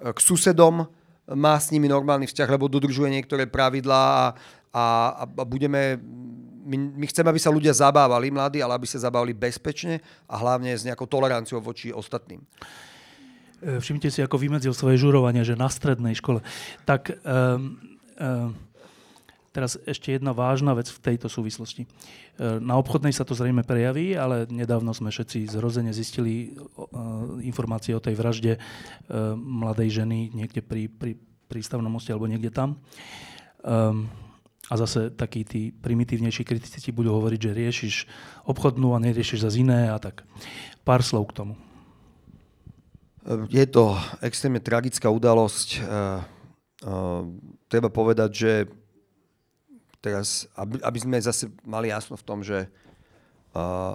k 0.00 0.18
susedom, 0.22 0.86
má 1.34 1.54
s 1.58 1.70
nimi 1.70 1.86
normálny 1.86 2.26
vzťah, 2.26 2.48
lebo 2.50 2.70
dodržuje 2.70 3.10
niektoré 3.10 3.46
pravidlá 3.46 4.02
a, 4.02 4.26
a, 4.70 4.84
a 5.24 5.42
budeme 5.46 5.98
my, 6.70 6.76
my 6.76 7.06
chceme, 7.10 7.26
aby 7.32 7.40
sa 7.40 7.50
ľudia 7.50 7.74
zabávali, 7.74 8.30
mladí, 8.30 8.62
ale 8.62 8.78
aby 8.78 8.86
sa 8.86 9.02
zabávali 9.02 9.34
bezpečne 9.34 9.98
a 10.30 10.38
hlavne 10.38 10.70
s 10.70 10.86
nejakou 10.86 11.08
toleranciou 11.10 11.58
voči 11.58 11.90
ostatným. 11.90 12.38
E, 13.58 13.82
všimnite 13.82 14.12
si, 14.12 14.20
ako 14.22 14.38
vymedzil 14.38 14.70
svoje 14.70 15.00
žurovanie, 15.00 15.42
že 15.42 15.58
na 15.58 15.66
strednej 15.66 16.14
škole. 16.14 16.44
Tak 16.86 17.10
um, 17.26 17.80
um, 18.20 18.54
teraz 19.50 19.78
ešte 19.86 20.14
jedna 20.14 20.30
vážna 20.30 20.74
vec 20.74 20.90
v 20.90 21.02
tejto 21.02 21.26
súvislosti. 21.26 21.84
E, 21.84 21.88
na 22.62 22.78
obchodnej 22.78 23.14
sa 23.14 23.26
to 23.26 23.34
zrejme 23.34 23.66
prejaví, 23.66 24.14
ale 24.14 24.46
nedávno 24.50 24.94
sme 24.94 25.10
všetci 25.10 25.50
zrozene 25.50 25.90
zistili 25.90 26.54
informácie 27.42 27.94
o 27.94 28.02
tej 28.02 28.14
vražde 28.14 28.52
mladej 29.36 30.02
ženy 30.02 30.30
niekde 30.32 30.62
pri, 30.62 30.86
pri 30.86 31.18
prístavnom 31.50 31.90
moste 31.90 32.14
alebo 32.14 32.30
niekde 32.30 32.54
tam. 32.54 32.78
Um, 33.66 34.06
a 34.70 34.78
zase 34.78 35.10
takí 35.10 35.42
tí 35.42 35.74
primitívnejší 35.74 36.46
kritici 36.46 36.94
budú 36.94 37.10
hovoriť, 37.18 37.40
že 37.42 37.58
riešiš 37.58 37.94
obchodnú 38.46 38.94
a 38.94 39.02
neriešiš 39.02 39.42
za 39.42 39.50
iné 39.50 39.90
a 39.90 39.98
tak. 39.98 40.22
Pár 40.86 41.02
slov 41.02 41.34
k 41.34 41.42
tomu. 41.42 41.54
Je 43.50 43.66
to 43.66 43.98
extrémne 44.22 44.62
tragická 44.62 45.10
udalosť. 45.10 45.82
Treba 47.66 47.88
povedať, 47.90 48.30
že 48.30 48.52
teraz, 50.00 50.48
aby, 50.56 50.80
aby 50.80 50.98
sme 50.98 51.16
zase 51.20 51.52
mali 51.62 51.92
jasno 51.92 52.16
v 52.16 52.26
tom, 52.26 52.40
že 52.40 52.66
uh, 53.54 53.94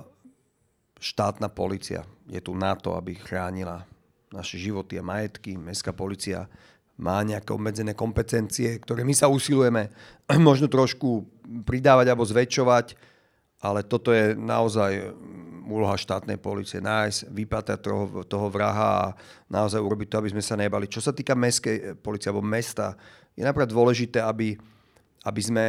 štátna 1.01 1.51
policia 1.51 2.05
je 2.29 2.41
tu 2.41 2.53
na 2.57 2.73
to, 2.77 2.97
aby 2.97 3.17
chránila 3.17 3.85
naše 4.33 4.57
životy 4.57 4.97
a 4.97 5.05
majetky. 5.05 5.57
Mestská 5.57 5.93
policia 5.93 6.49
má 6.95 7.19
nejaké 7.21 7.51
obmedzené 7.51 7.91
kompetencie, 7.91 8.79
ktoré 8.79 9.03
my 9.03 9.11
sa 9.11 9.27
usilujeme 9.27 9.91
možno 10.47 10.71
trošku 10.71 11.27
pridávať 11.67 12.09
alebo 12.09 12.25
zväčšovať, 12.25 12.95
ale 13.61 13.81
toto 13.83 14.13
je 14.13 14.37
naozaj 14.37 15.13
úloha 15.65 15.97
štátnej 15.97 16.37
policie. 16.37 16.77
Nájsť, 16.77 17.33
vypátať 17.33 17.77
toho, 17.81 18.21
toho 18.29 18.47
vraha 18.53 18.89
a 19.09 19.13
naozaj 19.49 19.81
urobiť 19.81 20.07
to, 20.13 20.19
aby 20.21 20.29
sme 20.37 20.43
sa 20.45 20.55
nebali. 20.55 20.85
Čo 20.85 21.01
sa 21.01 21.11
týka 21.11 21.33
mestskej 21.33 21.97
policie 21.99 22.29
alebo 22.29 22.45
mesta, 22.45 22.93
je 23.33 23.41
napríklad 23.41 23.73
dôležité, 23.73 24.21
aby, 24.21 24.55
aby, 25.25 25.41
sme, 25.41 25.65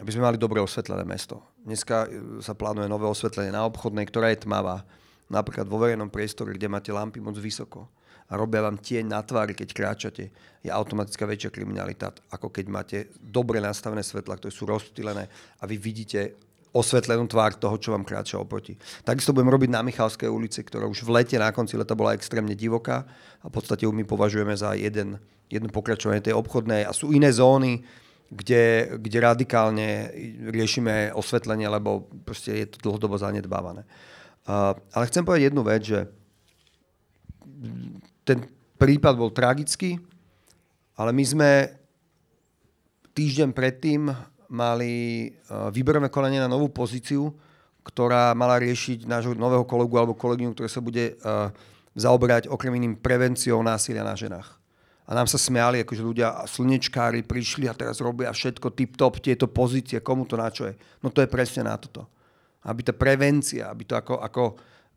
aby 0.00 0.10
sme 0.10 0.26
mali 0.26 0.38
dobre 0.38 0.58
osvetlené 0.58 1.06
mesto. 1.06 1.42
Dneska 1.62 2.10
sa 2.42 2.52
plánuje 2.56 2.90
nové 2.90 3.06
osvetlenie 3.06 3.54
na 3.54 3.62
obchodnej, 3.68 4.06
ktorá 4.10 4.34
je 4.34 4.42
tmavá. 4.42 4.82
Napríklad 5.30 5.70
vo 5.70 5.80
verejnom 5.80 6.10
priestore, 6.12 6.52
kde 6.52 6.68
máte 6.68 6.90
lampy 6.90 7.22
moc 7.22 7.38
vysoko 7.38 7.88
a 8.28 8.40
robia 8.40 8.64
vám 8.64 8.80
tieň 8.80 9.04
na 9.04 9.20
tvári, 9.20 9.52
keď 9.52 9.68
kráčate, 9.76 10.24
je 10.64 10.70
automatická 10.72 11.28
väčšia 11.28 11.52
kriminalita, 11.52 12.12
ako 12.32 12.48
keď 12.48 12.66
máte 12.72 12.98
dobre 13.20 13.60
nastavené 13.60 14.00
svetla, 14.00 14.40
ktoré 14.40 14.52
sú 14.52 14.64
rozptýlené 14.64 15.28
a 15.60 15.64
vy 15.68 15.76
vidíte 15.76 16.40
osvetlenú 16.74 17.28
tvár 17.30 17.54
toho, 17.54 17.76
čo 17.78 17.94
vám 17.94 18.02
kráča 18.02 18.40
oproti. 18.40 18.74
Takisto 19.06 19.30
budem 19.30 19.52
robiť 19.52 19.70
na 19.70 19.84
Michalskej 19.86 20.26
ulici, 20.26 20.64
ktorá 20.66 20.88
už 20.90 21.06
v 21.06 21.20
lete, 21.20 21.36
na 21.38 21.54
konci 21.54 21.78
leta 21.78 21.94
bola 21.94 22.16
extrémne 22.16 22.56
divoká 22.56 23.06
a 23.44 23.46
v 23.46 23.52
podstate 23.54 23.86
ju 23.86 23.92
my 23.94 24.02
považujeme 24.02 24.56
za 24.56 24.74
jeden, 24.74 25.20
jedno 25.46 25.70
pokračovanie 25.70 26.24
tej 26.24 26.34
obchodnej 26.34 26.82
a 26.88 26.90
sú 26.90 27.14
iné 27.14 27.30
zóny, 27.30 27.84
kde, 28.34 28.98
kde 28.98 29.18
radikálne 29.22 30.10
riešime 30.50 31.14
osvetlenie, 31.14 31.70
lebo 31.70 32.10
proste 32.26 32.66
je 32.66 32.66
to 32.74 32.82
dlhodobo 32.82 33.14
zanedbávané. 33.14 33.86
Uh, 34.44 34.74
ale 34.90 35.06
chcem 35.06 35.22
povedať 35.22 35.54
jednu 35.54 35.62
vec, 35.62 35.82
že 35.86 36.10
ten 38.26 38.42
prípad 38.76 39.14
bol 39.14 39.30
tragický, 39.30 39.96
ale 40.98 41.14
my 41.14 41.24
sme 41.24 41.50
týždeň 43.14 43.54
predtým 43.54 44.10
mali 44.50 45.32
výberové 45.72 46.10
konanie 46.12 46.42
na 46.42 46.50
novú 46.50 46.68
pozíciu, 46.68 47.32
ktorá 47.86 48.34
mala 48.36 48.60
riešiť 48.60 49.08
nášho 49.08 49.32
nového 49.36 49.64
kolegu 49.64 49.94
alebo 49.96 50.18
kolegyňu, 50.18 50.52
ktoré 50.52 50.68
sa 50.68 50.84
bude 50.84 51.16
zaoberať 51.94 52.50
okrem 52.50 52.74
iným 52.76 52.94
prevenciou 52.98 53.62
násilia 53.64 54.02
na 54.04 54.18
ženách. 54.18 54.60
A 55.04 55.10
nám 55.12 55.28
sa 55.28 55.36
smiali, 55.36 55.84
akože 55.84 56.00
ľudia 56.00 56.48
slnečkári 56.48 57.28
prišli 57.28 57.68
a 57.68 57.76
teraz 57.76 58.00
robia 58.00 58.32
všetko 58.32 58.72
tip-top, 58.72 59.20
tieto 59.20 59.44
pozície, 59.52 60.00
komu 60.00 60.24
to 60.24 60.40
na 60.40 60.48
čo 60.48 60.64
je. 60.64 60.74
No 61.04 61.12
to 61.12 61.20
je 61.20 61.28
presne 61.28 61.68
na 61.68 61.76
toto. 61.76 62.08
Aby 62.64 62.80
tá 62.88 62.96
prevencia, 62.96 63.68
aby 63.68 63.84
to 63.84 64.00
ako, 64.00 64.16
ako, 64.24 64.44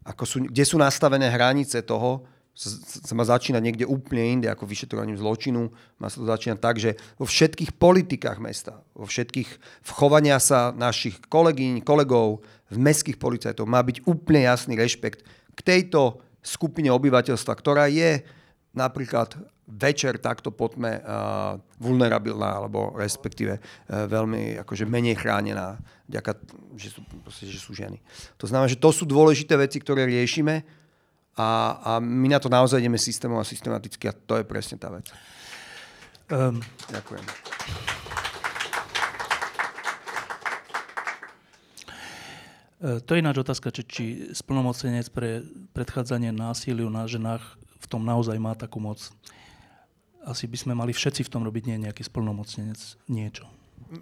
ako 0.08 0.24
sú, 0.24 0.38
kde 0.48 0.64
sú 0.64 0.80
nastavené 0.80 1.28
hranice 1.28 1.84
toho, 1.84 2.24
sa, 2.58 2.74
sa 2.82 3.14
má 3.14 3.22
začínať 3.22 3.62
niekde 3.62 3.86
úplne 3.86 4.40
inde 4.40 4.48
ako 4.50 4.66
vyšetrovaním 4.66 5.20
zločinu. 5.20 5.70
Má 6.02 6.10
sa 6.10 6.18
to 6.18 6.26
začínať 6.26 6.58
tak, 6.58 6.82
že 6.82 6.98
vo 7.22 7.30
všetkých 7.30 7.78
politikách 7.78 8.42
mesta, 8.42 8.82
vo 8.98 9.06
všetkých 9.06 9.50
vchovania 9.86 10.42
sa 10.42 10.74
našich 10.74 11.22
kolegyň, 11.30 11.86
kolegov, 11.86 12.42
v 12.68 12.78
mestských 12.82 13.22
policajtov 13.22 13.70
má 13.70 13.80
byť 13.86 14.10
úplne 14.10 14.44
jasný 14.44 14.74
rešpekt 14.76 15.24
k 15.54 15.60
tejto 15.62 16.20
skupine 16.42 16.90
obyvateľstva, 16.92 17.54
ktorá 17.54 17.88
je 17.88 18.26
napríklad 18.78 19.34
večer 19.68 20.22
takto 20.22 20.54
potme 20.54 21.02
uh, 21.02 21.60
vulnerabilná, 21.82 22.64
alebo 22.64 22.96
respektíve 22.96 23.58
uh, 23.58 24.08
veľmi 24.08 24.62
akože 24.64 24.88
menej 24.88 25.20
chránená, 25.20 25.82
ďaká, 26.08 26.40
že 26.80 26.96
sú, 26.96 27.04
proste, 27.26 27.50
že 27.50 27.60
sú 27.60 27.76
ženy. 27.76 28.00
To 28.40 28.48
znamená, 28.48 28.70
že 28.70 28.80
to 28.80 28.94
sú 28.94 29.04
dôležité 29.04 29.60
veci, 29.60 29.84
ktoré 29.84 30.08
riešime 30.08 30.64
a, 31.36 31.50
a 31.84 31.92
my 32.00 32.32
na 32.32 32.40
to 32.40 32.48
naozaj 32.48 32.80
ideme 32.80 32.98
systémom 32.98 33.38
a 33.38 33.46
systematicky 33.46 34.08
a 34.10 34.16
to 34.16 34.40
je 34.40 34.46
presne 34.48 34.80
tá 34.80 34.88
vec. 34.90 35.12
Um, 36.32 36.64
Ďakujem. 36.92 37.24
E, 42.82 43.02
to 43.02 43.10
je 43.14 43.22
ináč 43.22 43.38
otázka, 43.42 43.74
či, 43.74 43.84
či 43.86 44.04
splnomocenec 44.34 45.10
pre 45.10 45.42
predchádzanie 45.74 46.30
násiliu 46.34 46.90
na 46.90 47.10
ženách 47.10 47.58
tom 47.90 48.04
naozaj 48.04 48.38
má 48.38 48.54
takú 48.54 48.80
moc. 48.80 49.00
Asi 50.28 50.46
by 50.46 50.58
sme 50.60 50.74
mali 50.76 50.92
všetci 50.92 51.24
v 51.24 51.32
tom 51.32 51.48
robiť 51.48 51.64
nie 51.72 51.88
nejaký 51.88 52.04
splnomocnenec 52.04 52.80
niečo. 53.08 53.48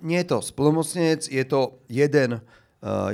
Nie 0.01 0.25
je 0.25 0.33
to 0.33 0.37
splnomocnenec, 0.41 1.29
je 1.29 1.43
to 1.45 1.77
jeden 1.85 2.41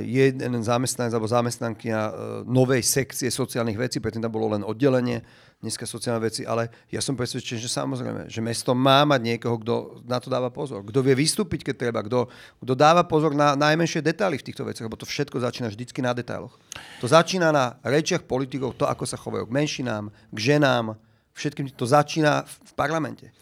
jeden 0.04 0.60
zamestnanec 0.60 1.16
alebo 1.16 1.28
zamestnankyňa 1.30 2.00
eh, 2.04 2.12
novej 2.44 2.84
sekcie 2.84 3.32
sociálnych 3.32 3.80
vecí, 3.80 4.04
predtým 4.04 4.20
tam 4.20 4.32
bolo 4.32 4.52
len 4.52 4.60
oddelenie, 4.60 5.24
dneska 5.62 5.86
sociálne 5.86 6.26
veci, 6.26 6.42
ale 6.42 6.68
ja 6.90 6.98
som 6.98 7.14
presvedčený, 7.14 7.62
že 7.62 7.70
samozrejme, 7.70 8.26
že 8.26 8.42
mesto 8.42 8.74
má 8.74 9.06
mať 9.06 9.20
niekoho, 9.22 9.62
kto 9.62 9.74
na 10.10 10.18
to 10.18 10.26
dáva 10.26 10.50
pozor, 10.50 10.82
kto 10.82 11.06
vie 11.06 11.14
vystúpiť, 11.14 11.70
keď 11.70 11.74
treba, 11.78 12.02
kto, 12.02 12.26
kto 12.66 12.74
dáva 12.74 13.06
pozor 13.06 13.30
na 13.30 13.54
najmenšie 13.54 14.02
detaily 14.02 14.42
v 14.42 14.46
týchto 14.50 14.66
veciach, 14.66 14.90
lebo 14.90 14.98
to 14.98 15.06
všetko 15.06 15.38
začína 15.38 15.70
vždycky 15.70 16.02
na 16.02 16.10
detailoch. 16.10 16.58
To 16.98 17.06
začína 17.06 17.54
na 17.54 17.78
rečiach 17.86 18.26
politikov, 18.26 18.74
to, 18.74 18.90
ako 18.90 19.06
sa 19.06 19.14
chovajú 19.14 19.46
k 19.46 19.54
menšinám, 19.54 20.10
k 20.34 20.38
ženám, 20.38 20.98
Všetkým 21.32 21.72
to 21.72 21.88
začína 21.88 22.44
v 22.44 22.72
parlamente. 22.76 23.32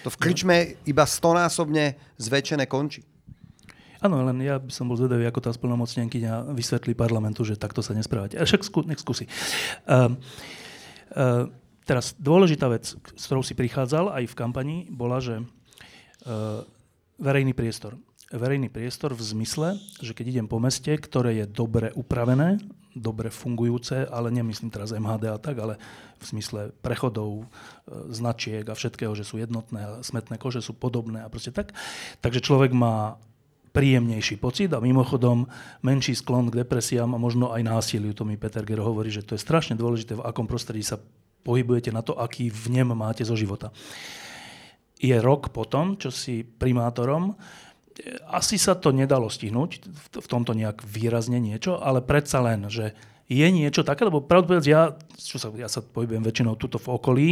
To 0.00 0.08
v 0.08 0.16
krčme 0.16 0.56
iba 0.88 1.04
stonásobne 1.04 1.96
zväčšené 2.16 2.64
končí. 2.64 3.04
Áno, 4.04 4.20
len 4.20 4.36
ja 4.44 4.60
by 4.60 4.68
som 4.68 4.84
bol 4.84 5.00
zvedavý, 5.00 5.24
ako 5.24 5.40
tá 5.40 5.48
splnomocnenkyňa 5.48 6.52
vysvetlí 6.52 6.92
parlamentu, 6.92 7.40
že 7.40 7.56
takto 7.56 7.80
sa 7.80 7.96
nesprávate. 7.96 8.36
A 8.36 8.44
však 8.44 8.60
skú, 8.60 8.84
nech 8.84 9.00
skúsi. 9.00 9.24
Uh, 9.88 10.12
uh, 11.16 11.48
teraz 11.88 12.12
dôležitá 12.20 12.68
vec, 12.68 12.84
s 12.92 13.22
ktorou 13.24 13.40
si 13.40 13.56
prichádzal 13.56 14.12
aj 14.12 14.28
v 14.28 14.36
kampani, 14.36 14.76
bola, 14.92 15.24
že 15.24 15.40
uh, 15.40 16.60
verejný 17.16 17.56
priestor. 17.56 17.96
Verejný 18.28 18.68
priestor 18.68 19.16
v 19.16 19.24
zmysle, 19.24 19.80
že 20.04 20.12
keď 20.12 20.36
idem 20.36 20.46
po 20.52 20.60
meste, 20.60 20.92
ktoré 20.92 21.40
je 21.40 21.46
dobre 21.48 21.88
upravené, 21.96 22.60
dobre 22.92 23.32
fungujúce, 23.32 24.04
ale 24.04 24.28
nemyslím 24.36 24.68
teraz 24.68 24.92
MHD 24.92 25.32
a 25.32 25.40
tak, 25.40 25.56
ale 25.58 25.80
v 26.20 26.24
zmysle 26.28 26.76
prechodov, 26.78 27.48
značiek 28.12 28.62
a 28.68 28.78
všetkého, 28.78 29.16
že 29.18 29.26
sú 29.26 29.40
jednotné 29.40 29.80
a 29.82 29.90
smetné 30.00 30.38
kože 30.38 30.62
sú 30.62 30.78
podobné 30.78 31.26
a 31.26 31.28
proste 31.28 31.50
tak. 31.50 31.74
Takže 32.22 32.44
človek 32.44 32.70
má 32.70 33.18
príjemnejší 33.74 34.38
pocit 34.38 34.70
a 34.70 34.78
mimochodom 34.78 35.50
menší 35.82 36.14
sklon 36.14 36.46
k 36.48 36.62
depresiám 36.62 37.10
a 37.10 37.18
možno 37.18 37.50
aj 37.50 37.66
násiliu. 37.66 38.14
To 38.14 38.22
mi 38.22 38.38
Peter 38.38 38.62
Ger 38.62 38.78
hovorí, 38.78 39.10
že 39.10 39.26
to 39.26 39.34
je 39.34 39.42
strašne 39.42 39.74
dôležité, 39.74 40.14
v 40.14 40.22
akom 40.22 40.46
prostredí 40.46 40.86
sa 40.86 41.02
pohybujete 41.42 41.90
na 41.90 42.00
to, 42.06 42.14
aký 42.14 42.48
v 42.54 42.80
nem 42.80 42.88
máte 42.94 43.26
zo 43.26 43.34
života. 43.34 43.74
Je 45.02 45.12
rok 45.18 45.50
potom, 45.50 45.98
čo 45.98 46.14
si 46.14 46.46
primátorom, 46.46 47.34
asi 48.30 48.56
sa 48.56 48.78
to 48.78 48.94
nedalo 48.94 49.26
stihnúť, 49.26 49.70
v 50.14 50.28
tomto 50.30 50.54
nejak 50.54 50.82
výrazne 50.86 51.42
niečo, 51.42 51.78
ale 51.78 52.02
predsa 52.02 52.42
len, 52.42 52.70
že 52.70 52.94
je 53.26 53.46
niečo 53.48 53.82
také, 53.82 54.06
lebo 54.06 54.22
pravdu 54.22 54.58
ja, 54.62 54.94
čo 55.18 55.36
sa, 55.40 55.50
ja 55.54 55.70
sa 55.70 55.80
pohybujem 55.80 56.22
väčšinou 56.22 56.54
tuto 56.58 56.78
v 56.78 56.88
okolí, 56.94 57.28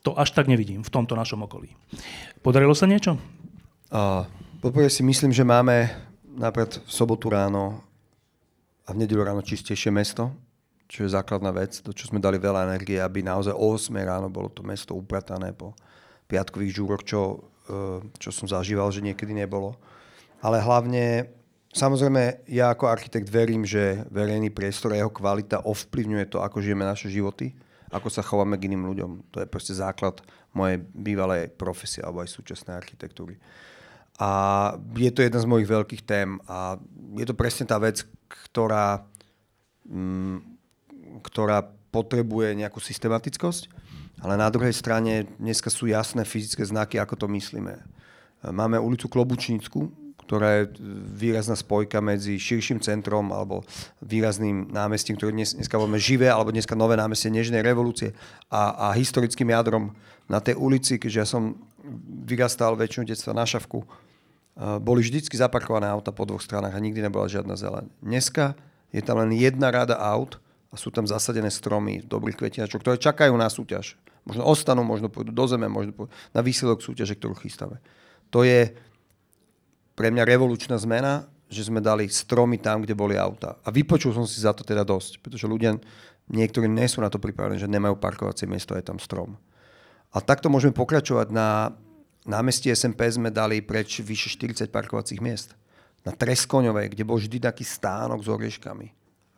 to 0.00 0.16
až 0.16 0.32
tak 0.32 0.48
nevidím 0.48 0.80
v 0.80 0.92
tomto 0.92 1.18
našom 1.18 1.44
okolí. 1.44 1.76
Podarilo 2.40 2.72
sa 2.72 2.88
niečo? 2.88 3.20
Uh, 3.90 4.24
Poprvé 4.60 4.92
si 4.92 5.00
myslím, 5.00 5.32
že 5.32 5.40
máme 5.40 5.88
napríklad 6.36 6.84
v 6.84 6.92
sobotu 6.92 7.32
ráno 7.32 7.80
a 8.84 8.92
v 8.92 9.00
nedelu 9.00 9.24
ráno 9.24 9.40
čistejšie 9.40 9.88
mesto, 9.88 10.28
čo 10.84 11.08
je 11.08 11.16
základná 11.16 11.48
vec, 11.48 11.80
do 11.80 11.96
čo 11.96 12.12
sme 12.12 12.20
dali 12.20 12.36
veľa 12.36 12.68
energie, 12.68 13.00
aby 13.00 13.24
naozaj 13.24 13.56
o 13.56 13.72
8 13.72 13.96
ráno 14.04 14.28
bolo 14.28 14.52
to 14.52 14.60
mesto 14.60 14.92
upratané 14.92 15.56
po 15.56 15.72
piatkových 16.28 16.76
žúroch, 16.76 17.00
čo, 17.08 17.40
e, 17.72 18.04
čo 18.20 18.28
som 18.28 18.44
zažíval, 18.44 18.92
že 18.92 19.00
niekedy 19.00 19.32
nebolo. 19.32 19.80
Ale 20.44 20.60
hlavne, 20.60 21.32
samozrejme, 21.72 22.44
ja 22.44 22.68
ako 22.68 22.84
architekt 22.84 23.32
verím, 23.32 23.64
že 23.64 24.04
verejný 24.12 24.52
priestor 24.52 24.92
a 24.92 25.00
jeho 25.00 25.08
kvalita 25.08 25.64
ovplyvňuje 25.64 26.28
to, 26.28 26.44
ako 26.44 26.60
žijeme 26.60 26.84
naše 26.84 27.08
životy, 27.08 27.56
ako 27.88 28.12
sa 28.12 28.20
chováme 28.20 28.60
k 28.60 28.68
iným 28.68 28.92
ľuďom. 28.92 29.32
To 29.32 29.40
je 29.40 29.48
proste 29.48 29.72
základ 29.72 30.20
mojej 30.52 30.84
bývalej 30.92 31.48
profesie 31.56 32.04
alebo 32.04 32.20
aj 32.20 32.28
súčasnej 32.28 32.76
architektúry. 32.76 33.40
A 34.20 34.30
je 35.00 35.08
to 35.08 35.24
jedna 35.24 35.40
z 35.40 35.48
mojich 35.48 35.68
veľkých 35.68 36.02
tém 36.04 36.36
a 36.44 36.76
je 37.16 37.24
to 37.24 37.32
presne 37.32 37.64
tá 37.64 37.80
vec, 37.80 38.04
ktorá, 38.28 39.08
mm, 39.88 40.44
ktorá 41.24 41.64
potrebuje 41.88 42.52
nejakú 42.54 42.78
systematickosť, 42.78 43.72
ale 44.20 44.36
na 44.36 44.52
druhej 44.52 44.76
strane 44.76 45.24
dneska 45.40 45.72
sú 45.72 45.88
jasné 45.88 46.28
fyzické 46.28 46.60
znaky, 46.62 47.00
ako 47.00 47.24
to 47.24 47.26
myslíme. 47.32 47.80
Máme 48.52 48.76
ulicu 48.76 49.08
Klobučnícku, 49.08 49.88
ktorá 50.30 50.62
je 50.62 50.78
výrazná 51.18 51.58
spojka 51.58 51.98
medzi 51.98 52.38
širším 52.38 52.78
centrom 52.78 53.34
alebo 53.34 53.66
výrazným 53.98 54.70
námestím, 54.70 55.18
ktoré 55.18 55.34
dnes, 55.34 55.58
dneska 55.58 55.74
voláme 55.74 55.98
živé, 55.98 56.30
alebo 56.30 56.54
dneska 56.54 56.78
nové 56.78 56.94
námestie 56.94 57.34
Nežnej 57.34 57.66
revolúcie 57.66 58.14
a, 58.46 58.92
a 58.92 58.94
historickým 58.94 59.50
jadrom 59.50 59.90
na 60.30 60.38
tej 60.38 60.54
ulici, 60.54 61.02
keďže 61.02 61.18
ja 61.18 61.26
som 61.26 61.58
vyrastal 62.22 62.78
väčšinu 62.78 63.10
detstva 63.10 63.34
na 63.34 63.42
Šavku, 63.42 63.82
boli 64.60 65.00
vždycky 65.00 65.32
zaparkované 65.40 65.88
auta 65.88 66.12
po 66.12 66.28
dvoch 66.28 66.44
stranách 66.44 66.76
a 66.76 66.84
nikdy 66.84 67.00
nebola 67.00 67.24
žiadna 67.24 67.56
zeleň. 67.56 67.88
Dneska 68.04 68.52
je 68.92 69.00
tam 69.00 69.16
len 69.24 69.32
jedna 69.32 69.72
rada 69.72 69.96
aut 69.96 70.36
a 70.68 70.76
sú 70.76 70.92
tam 70.92 71.08
zasadené 71.08 71.48
stromy 71.48 72.04
dobrých 72.04 72.36
kvetinačov, 72.36 72.84
ktoré 72.84 73.00
čakajú 73.00 73.32
na 73.40 73.48
súťaž. 73.48 73.96
Možno 74.28 74.44
ostanú, 74.44 74.84
možno 74.84 75.08
pôjdu 75.08 75.32
do 75.32 75.44
zeme, 75.48 75.64
možno 75.64 75.96
pôjdu 75.96 76.12
na 76.36 76.44
výsledok 76.44 76.84
súťaže, 76.84 77.16
ktorú 77.16 77.40
chystáme. 77.40 77.80
To 78.28 78.44
je 78.44 78.76
pre 79.96 80.12
mňa 80.12 80.28
revolučná 80.28 80.76
zmena, 80.76 81.24
že 81.50 81.66
sme 81.66 81.82
dali 81.82 82.06
stromy 82.06 82.60
tam, 82.60 82.84
kde 82.84 82.94
boli 82.94 83.18
auta. 83.18 83.58
A 83.66 83.74
vypočul 83.74 84.14
som 84.14 84.28
si 84.28 84.38
za 84.38 84.54
to 84.54 84.62
teda 84.62 84.86
dosť, 84.86 85.18
pretože 85.24 85.50
ľudia, 85.50 85.74
niektorí 86.30 86.70
nie 86.70 86.86
sú 86.86 87.02
na 87.02 87.10
to 87.10 87.18
pripravení, 87.18 87.58
že 87.58 87.66
nemajú 87.66 87.98
parkovacie 87.98 88.46
miesto, 88.46 88.78
je 88.78 88.86
tam 88.86 89.02
strom. 89.02 89.34
A 90.14 90.22
takto 90.22 90.46
môžeme 90.46 90.76
pokračovať 90.76 91.34
na 91.34 91.74
námestí 92.28 92.68
SMP 92.72 93.08
sme 93.08 93.32
dali 93.32 93.64
preč 93.64 94.00
vyše 94.04 94.28
40 94.32 94.68
parkovacích 94.68 95.20
miest. 95.22 95.56
Na 96.00 96.16
Treskoňovej, 96.16 96.96
kde 96.96 97.04
bol 97.04 97.20
vždy 97.20 97.40
taký 97.44 97.64
stánok 97.64 98.24
s 98.24 98.28
orieškami. 98.28 98.88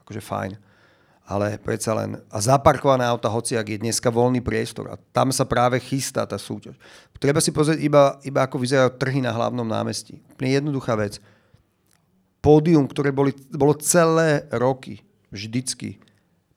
Akože 0.06 0.22
fajn. 0.22 0.52
Ale 1.26 1.58
predsa 1.58 1.94
len... 1.94 2.18
A 2.30 2.38
zaparkované 2.42 3.06
auta, 3.06 3.30
hociak 3.30 3.66
je 3.66 3.82
dneska 3.82 4.10
voľný 4.10 4.42
priestor. 4.42 4.90
A 4.90 4.98
tam 5.14 5.30
sa 5.30 5.46
práve 5.46 5.78
chystá 5.78 6.26
tá 6.26 6.38
súťaž. 6.38 6.74
Treba 7.18 7.38
si 7.38 7.54
pozrieť 7.54 7.78
iba, 7.78 8.18
iba 8.26 8.42
ako 8.42 8.58
vyzerajú 8.58 8.98
trhy 8.98 9.22
na 9.22 9.30
hlavnom 9.30 9.66
námestí. 9.66 10.18
Úplne 10.34 10.50
jednoduchá 10.58 10.98
vec. 10.98 11.22
Pódium, 12.42 12.90
ktoré 12.90 13.14
boli, 13.14 13.30
bolo 13.54 13.78
celé 13.78 14.50
roky, 14.50 15.06
vždycky, 15.30 16.02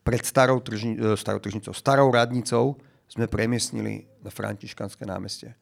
pred 0.01 0.25
starou, 0.25 0.57
tržni, 0.57 0.97
e, 0.97 1.13
starou 1.13 1.38
tržnicou, 1.38 1.73
starou 1.77 2.09
radnicou, 2.09 2.81
sme 3.05 3.29
premiestnili 3.29 4.09
na 4.25 4.33
Františkanské 4.33 5.05
námestie 5.05 5.53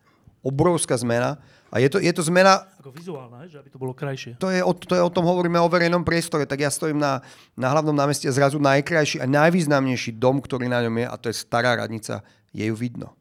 obrovská 0.43 0.99
zmena. 0.99 1.39
A 1.73 1.81
je 1.81 1.89
to, 1.89 1.97
je 1.97 2.13
to 2.13 2.21
zmena... 2.21 2.69
Ako 2.77 2.93
vizuálna, 2.93 3.49
že 3.49 3.57
aby 3.57 3.71
to 3.73 3.81
bolo 3.81 3.97
krajšie. 3.97 4.37
To 4.37 4.53
je, 4.53 4.61
o, 4.61 4.71
to 4.77 4.93
je 4.93 5.01
o 5.01 5.09
tom 5.09 5.25
hovoríme 5.25 5.57
o 5.57 5.71
verejnom 5.71 6.05
priestore. 6.05 6.45
Tak 6.45 6.59
ja 6.61 6.69
stojím 6.69 7.01
na, 7.01 7.25
na 7.57 7.73
hlavnom 7.73 7.95
námestí 7.95 8.29
a 8.29 8.35
zrazu 8.35 8.61
najkrajší 8.61 9.23
a 9.23 9.25
najvýznamnejší 9.25 10.19
dom, 10.21 10.37
ktorý 10.37 10.69
na 10.69 10.85
ňom 10.85 11.01
je, 11.01 11.05
a 11.09 11.15
to 11.17 11.25
je 11.33 11.35
stará 11.41 11.73
radnica, 11.73 12.21
je 12.53 12.69
ju 12.69 12.75
vidno. 12.77 13.17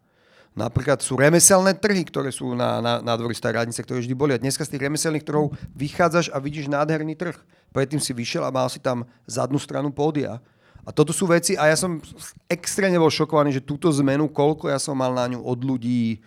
Napríklad 0.53 1.01
sú 1.01 1.17
remeselné 1.17 1.73
trhy, 1.81 2.05
ktoré 2.05 2.29
sú 2.29 2.53
na, 2.53 2.77
na, 2.85 3.01
na 3.01 3.17
dvori 3.17 3.33
starej 3.33 3.65
radnice, 3.65 3.81
ktoré 3.81 4.05
vždy 4.05 4.13
boli. 4.13 4.37
A 4.37 4.43
dneska 4.43 4.69
z 4.69 4.77
tých 4.77 4.85
remeselných 4.85 5.25
trhov 5.25 5.57
vychádzaš 5.73 6.29
a 6.29 6.37
vidíš 6.37 6.69
nádherný 6.69 7.17
trh. 7.17 7.41
Predtým 7.73 7.97
si 7.97 8.13
vyšiel 8.13 8.45
a 8.45 8.53
mal 8.53 8.69
si 8.69 8.77
tam 8.77 9.09
zadnú 9.25 9.57
stranu 9.57 9.89
pódia. 9.89 10.45
A 10.85 10.93
toto 10.93 11.15
sú 11.15 11.25
veci, 11.25 11.57
a 11.57 11.73
ja 11.73 11.77
som 11.79 12.05
extrémne 12.53 13.01
bol 13.01 13.09
šokovaný, 13.09 13.57
že 13.57 13.65
túto 13.65 13.89
zmenu, 14.03 14.29
koľko 14.29 14.69
ja 14.69 14.77
som 14.77 14.93
mal 14.93 15.15
na 15.17 15.25
ňu 15.31 15.41
od 15.41 15.61
ľudí, 15.65 16.21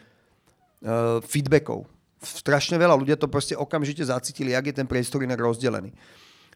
feedbackov. 1.25 1.89
Strašne 2.21 2.77
veľa 2.77 2.95
ľudia 2.97 3.17
to 3.17 3.29
proste 3.29 3.57
okamžite 3.57 4.05
zacítili, 4.05 4.53
jak 4.53 4.65
je 4.69 4.75
ten 4.77 4.87
priestor 4.89 5.21
inak 5.25 5.41
rozdelený. 5.41 5.93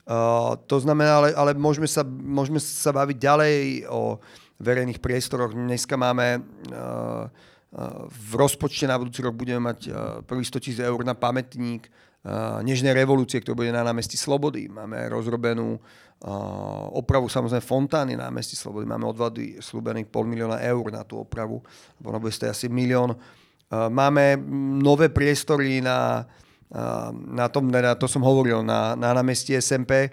Uh, 0.09 0.57
to 0.65 0.81
znamená, 0.81 1.21
ale, 1.21 1.29
ale 1.37 1.51
môžeme, 1.53 1.85
sa, 1.85 2.01
môžeme 2.05 2.57
sa 2.57 2.89
baviť 2.89 3.17
ďalej 3.17 3.55
o 3.93 4.17
verejných 4.57 4.97
priestoroch. 4.97 5.53
Dneska 5.53 5.93
máme 5.93 6.41
uh, 6.41 7.29
v 8.09 8.31
rozpočte 8.33 8.89
na 8.89 8.97
budúci 8.97 9.21
rok 9.21 9.37
budeme 9.37 9.61
mať 9.61 9.93
prvý 10.25 10.41
100 10.41 10.57
tisíc 10.57 10.81
eur 10.81 11.05
na 11.05 11.13
pamätník 11.13 11.85
Nežnej 12.65 12.91
revolúcie, 12.91 13.39
ktorý 13.39 13.63
bude 13.63 13.71
na 13.71 13.79
námestí 13.79 14.19
Slobody. 14.19 14.67
Máme 14.67 15.07
rozrobenú 15.07 15.79
opravu 16.91 17.31
samozrejme 17.31 17.63
fontány 17.63 18.19
na 18.19 18.27
námestí 18.27 18.59
Slobody. 18.59 18.83
Máme 18.83 19.07
odvady 19.07 19.63
slúbených 19.63 20.11
pol 20.11 20.27
milióna 20.27 20.59
eur 20.59 20.91
na 20.91 21.07
tú 21.07 21.23
opravu, 21.23 21.63
ona 22.03 22.19
bude 22.19 22.35
stať 22.35 22.51
asi 22.51 22.65
milión. 22.67 23.15
Máme 23.69 24.37
nové 24.81 25.13
priestory 25.13 25.81
na, 25.81 26.25
na 27.13 27.45
tom, 27.53 27.69
na, 27.69 27.93
to 27.93 28.09
som 28.09 28.25
hovoril, 28.25 28.65
na, 28.65 28.97
na 28.97 29.13
námestí 29.13 29.53
SMP, 29.57 30.09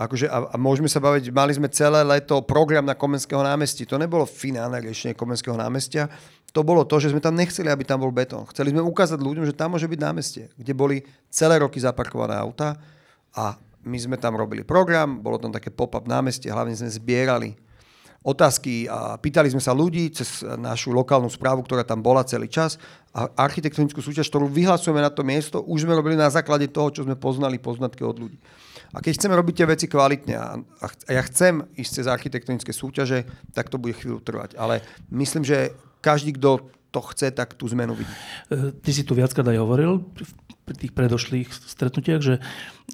Akože, 0.00 0.32
a, 0.32 0.48
a 0.48 0.56
môžeme 0.56 0.88
sa 0.88 0.96
baviť, 0.96 1.28
mali 1.28 1.52
sme 1.52 1.68
celé 1.68 2.00
leto 2.00 2.40
program 2.40 2.88
na 2.88 2.96
Komenského 2.96 3.44
námestí. 3.44 3.84
To 3.84 4.00
nebolo 4.00 4.24
finálne 4.24 4.80
riešenie 4.80 5.12
Komenského 5.12 5.60
námestia. 5.60 6.08
To 6.56 6.64
bolo 6.64 6.88
to, 6.88 6.96
že 7.04 7.12
sme 7.12 7.20
tam 7.20 7.36
nechceli, 7.36 7.68
aby 7.68 7.84
tam 7.84 8.00
bol 8.00 8.08
betón. 8.08 8.48
Chceli 8.48 8.72
sme 8.72 8.80
ukázať 8.80 9.20
ľuďom, 9.20 9.44
že 9.44 9.52
tam 9.52 9.76
môže 9.76 9.84
byť 9.84 10.00
námestie, 10.00 10.48
kde 10.56 10.72
boli 10.72 11.04
celé 11.28 11.60
roky 11.60 11.76
zaparkované 11.84 12.32
auta 12.32 12.80
a 13.36 13.60
my 13.84 13.98
sme 14.00 14.16
tam 14.16 14.40
robili 14.40 14.64
program, 14.64 15.20
bolo 15.20 15.36
tam 15.36 15.52
také 15.52 15.68
pop-up 15.68 16.08
námestie, 16.08 16.48
hlavne 16.48 16.72
sme 16.72 16.88
zbierali 16.88 17.60
otázky 18.20 18.84
a 18.84 19.16
pýtali 19.16 19.48
sme 19.48 19.64
sa 19.64 19.72
ľudí 19.72 20.12
cez 20.12 20.44
našu 20.44 20.92
lokálnu 20.92 21.32
správu, 21.32 21.64
ktorá 21.64 21.80
tam 21.88 22.04
bola 22.04 22.20
celý 22.20 22.52
čas 22.52 22.76
a 23.16 23.26
architektonickú 23.40 24.04
súťaž, 24.04 24.28
ktorú 24.28 24.46
vyhlasujeme 24.46 25.00
na 25.00 25.08
to 25.08 25.24
miesto, 25.24 25.64
už 25.64 25.88
sme 25.88 25.96
robili 25.96 26.20
na 26.20 26.28
základe 26.28 26.68
toho, 26.68 26.92
čo 26.92 27.02
sme 27.08 27.16
poznali 27.16 27.56
poznatky 27.56 28.04
od 28.04 28.16
ľudí. 28.20 28.38
A 28.90 28.98
keď 29.00 29.22
chceme 29.22 29.38
robiť 29.38 29.54
tie 29.54 29.70
veci 29.70 29.86
kvalitne 29.86 30.34
a, 30.34 30.58
a 30.82 31.10
ja 31.10 31.22
chcem 31.30 31.62
ísť 31.78 31.92
cez 32.02 32.06
architektonické 32.10 32.74
súťaže, 32.74 33.24
tak 33.54 33.70
to 33.70 33.78
bude 33.78 33.94
chvíľu 33.96 34.20
trvať. 34.20 34.58
Ale 34.58 34.82
myslím, 35.14 35.46
že 35.46 35.72
každý, 36.02 36.34
kto 36.36 36.66
to 36.90 37.00
chce, 37.14 37.30
tak 37.30 37.54
tú 37.54 37.70
zmenu 37.70 37.94
vidí. 37.94 38.14
E, 38.50 38.74
ty 38.82 38.90
si 38.90 39.06
tu 39.06 39.14
viackrát 39.14 39.46
aj 39.46 39.58
hovoril 39.62 40.02
pri 40.66 40.74
tých 40.76 40.92
predošlých 40.94 41.48
stretnutiach, 41.50 42.22
že 42.22 42.34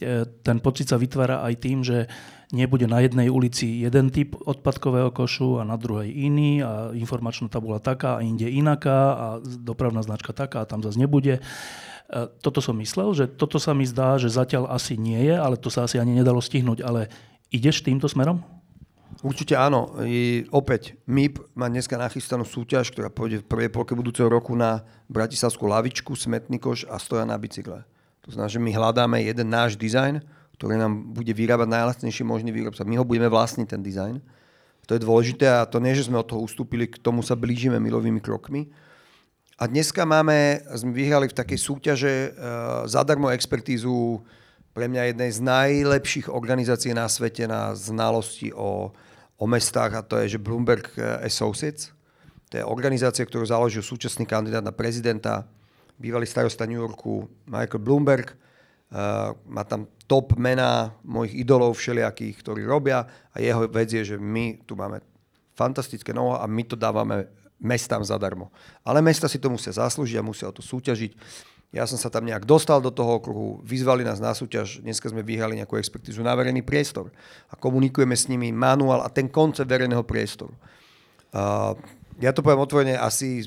e, 0.01 0.25
ten 0.45 0.61
pocit 0.61 0.89
sa 0.89 1.01
vytvára 1.01 1.45
aj 1.45 1.55
tým, 1.61 1.81
že 1.85 2.09
nebude 2.55 2.87
na 2.87 3.03
jednej 3.03 3.27
ulici 3.27 3.83
jeden 3.83 4.15
typ 4.15 4.39
odpadkového 4.39 5.11
košu 5.11 5.59
a 5.59 5.67
na 5.67 5.75
druhej 5.75 6.13
iný 6.15 6.63
a 6.63 6.95
informačná 6.95 7.51
tabula 7.51 7.83
taká 7.83 8.21
a 8.21 8.23
inde 8.23 8.47
inaká 8.47 9.01
a 9.13 9.27
dopravná 9.43 9.99
značka 10.07 10.31
taká 10.31 10.63
a 10.63 10.69
tam 10.69 10.79
zase 10.79 11.01
nebude. 11.01 11.43
Toto 12.39 12.63
som 12.63 12.79
myslel, 12.79 13.19
že 13.19 13.25
toto 13.27 13.59
sa 13.59 13.75
mi 13.75 13.83
zdá, 13.83 14.15
že 14.15 14.31
zatiaľ 14.31 14.71
asi 14.71 14.95
nie 14.95 15.27
je, 15.27 15.35
ale 15.35 15.59
to 15.59 15.75
sa 15.75 15.91
asi 15.91 15.99
ani 15.99 16.15
nedalo 16.15 16.39
stihnúť. 16.39 16.87
Ale 16.87 17.11
ideš 17.51 17.83
týmto 17.83 18.07
smerom? 18.07 18.47
Určite 19.27 19.59
áno. 19.59 19.91
I 20.07 20.47
opäť, 20.55 20.95
MIP 21.11 21.43
má 21.59 21.67
dneska 21.67 21.99
nachystanú 21.99 22.47
súťaž, 22.47 22.95
ktorá 22.95 23.11
pôjde 23.11 23.43
v 23.43 23.49
prvej 23.51 23.75
polke 23.75 23.91
budúceho 23.91 24.31
roku 24.31 24.55
na 24.55 24.87
Bratislavskú 25.11 25.67
lavičku, 25.67 26.15
smetný 26.15 26.63
koš 26.63 26.87
a 26.87 26.95
stoja 27.03 27.27
na 27.27 27.35
bicykle. 27.35 27.83
To 28.23 28.31
znamená, 28.31 28.51
že 28.55 28.63
my 28.63 28.71
hľadáme 28.71 29.19
jeden 29.27 29.51
náš 29.51 29.75
dizajn, 29.75 30.23
ktorý 30.55 30.79
nám 30.79 31.11
bude 31.11 31.35
vyrábať 31.35 31.67
najlacnejší 31.67 32.23
možný 32.23 32.55
výrobca. 32.55 32.87
My 32.87 33.03
ho 33.03 33.05
budeme 33.05 33.27
vlastniť, 33.27 33.67
ten 33.67 33.83
dizajn. 33.83 34.23
To 34.87 34.95
je 34.95 35.03
dôležité 35.03 35.51
a 35.51 35.67
to 35.67 35.83
nie, 35.83 35.99
že 35.99 36.07
sme 36.07 36.23
od 36.23 36.31
toho 36.31 36.47
ustúpili, 36.47 36.87
k 36.87 37.03
tomu 37.03 37.27
sa 37.27 37.35
blížime 37.35 37.83
milovými 37.83 38.23
krokmi. 38.23 38.71
A 39.59 39.67
dneska 39.67 40.07
máme, 40.07 40.63
sme 40.71 40.95
vyhrali 40.95 41.27
v 41.27 41.35
takej 41.35 41.59
súťaže 41.59 42.15
uh, 42.31 42.87
zadarmo 42.87 43.35
expertízu 43.35 44.23
pre 44.71 44.87
mňa 44.87 45.11
jednej 45.11 45.31
z 45.35 45.41
najlepších 45.43 46.27
organizácií 46.31 46.95
na 46.95 47.11
svete 47.11 47.51
na 47.51 47.75
znalosti 47.75 48.55
o 48.55 48.95
o 49.37 49.45
mestách 49.45 49.93
a 49.95 50.03
to 50.03 50.17
je, 50.25 50.37
že 50.37 50.43
Bloomberg 50.43 50.89
eh, 50.97 51.29
Associates. 51.29 51.93
To 52.51 52.55
je 52.57 52.65
organizácia, 52.65 53.27
ktorú 53.27 53.45
založil 53.45 53.83
súčasný 53.83 54.25
kandidát 54.25 54.63
na 54.63 54.71
prezidenta, 54.71 55.45
bývalý 55.99 56.25
starosta 56.29 56.69
New 56.69 56.79
Yorku 56.79 57.27
Michael 57.51 57.83
Bloomberg. 57.83 58.39
Uh, 58.87 59.35
má 59.51 59.67
tam 59.67 59.91
top 60.07 60.39
mená 60.39 60.95
mojich 61.03 61.43
idolov 61.43 61.75
všelijakých, 61.75 62.39
ktorí 62.39 62.63
robia 62.63 63.03
a 63.35 63.43
jeho 63.43 63.67
vec 63.67 63.91
je, 63.91 64.15
že 64.15 64.17
my 64.17 64.63
tu 64.63 64.79
máme 64.79 65.03
fantastické 65.59 66.15
noho 66.15 66.39
a 66.39 66.47
my 66.47 66.63
to 66.63 66.79
dávame 66.79 67.27
mestám 67.59 68.05
zadarmo. 68.05 68.53
Ale 68.87 69.03
mesta 69.03 69.27
si 69.27 69.43
to 69.43 69.51
musia 69.51 69.75
zaslúžiť 69.75 70.23
a 70.23 70.29
musia 70.29 70.47
o 70.47 70.55
to 70.55 70.63
súťažiť. 70.63 71.19
Ja 71.75 71.85
som 71.85 71.99
sa 71.99 72.09
tam 72.09 72.25
nejak 72.25 72.47
dostal 72.47 72.79
do 72.79 72.95
toho 72.95 73.19
okruhu, 73.19 73.61
vyzvali 73.67 74.07
nás 74.07 74.23
na 74.23 74.33
súťaž, 74.33 74.81
dneska 74.81 75.11
sme 75.11 75.27
vyhrali 75.27 75.59
nejakú 75.59 75.77
expertizu 75.77 76.23
na 76.23 76.33
verejný 76.33 76.63
priestor 76.63 77.11
a 77.51 77.59
komunikujeme 77.59 78.15
s 78.15 78.31
nimi 78.31 78.55
manuál 78.55 79.03
a 79.03 79.11
ten 79.11 79.27
koncept 79.27 79.67
verejného 79.67 80.07
priestoru. 80.07 80.55
Uh, 81.35 81.75
ja 82.23 82.33
to 82.33 82.41
poviem 82.41 82.63
otvorene, 82.63 82.95
asi 82.97 83.45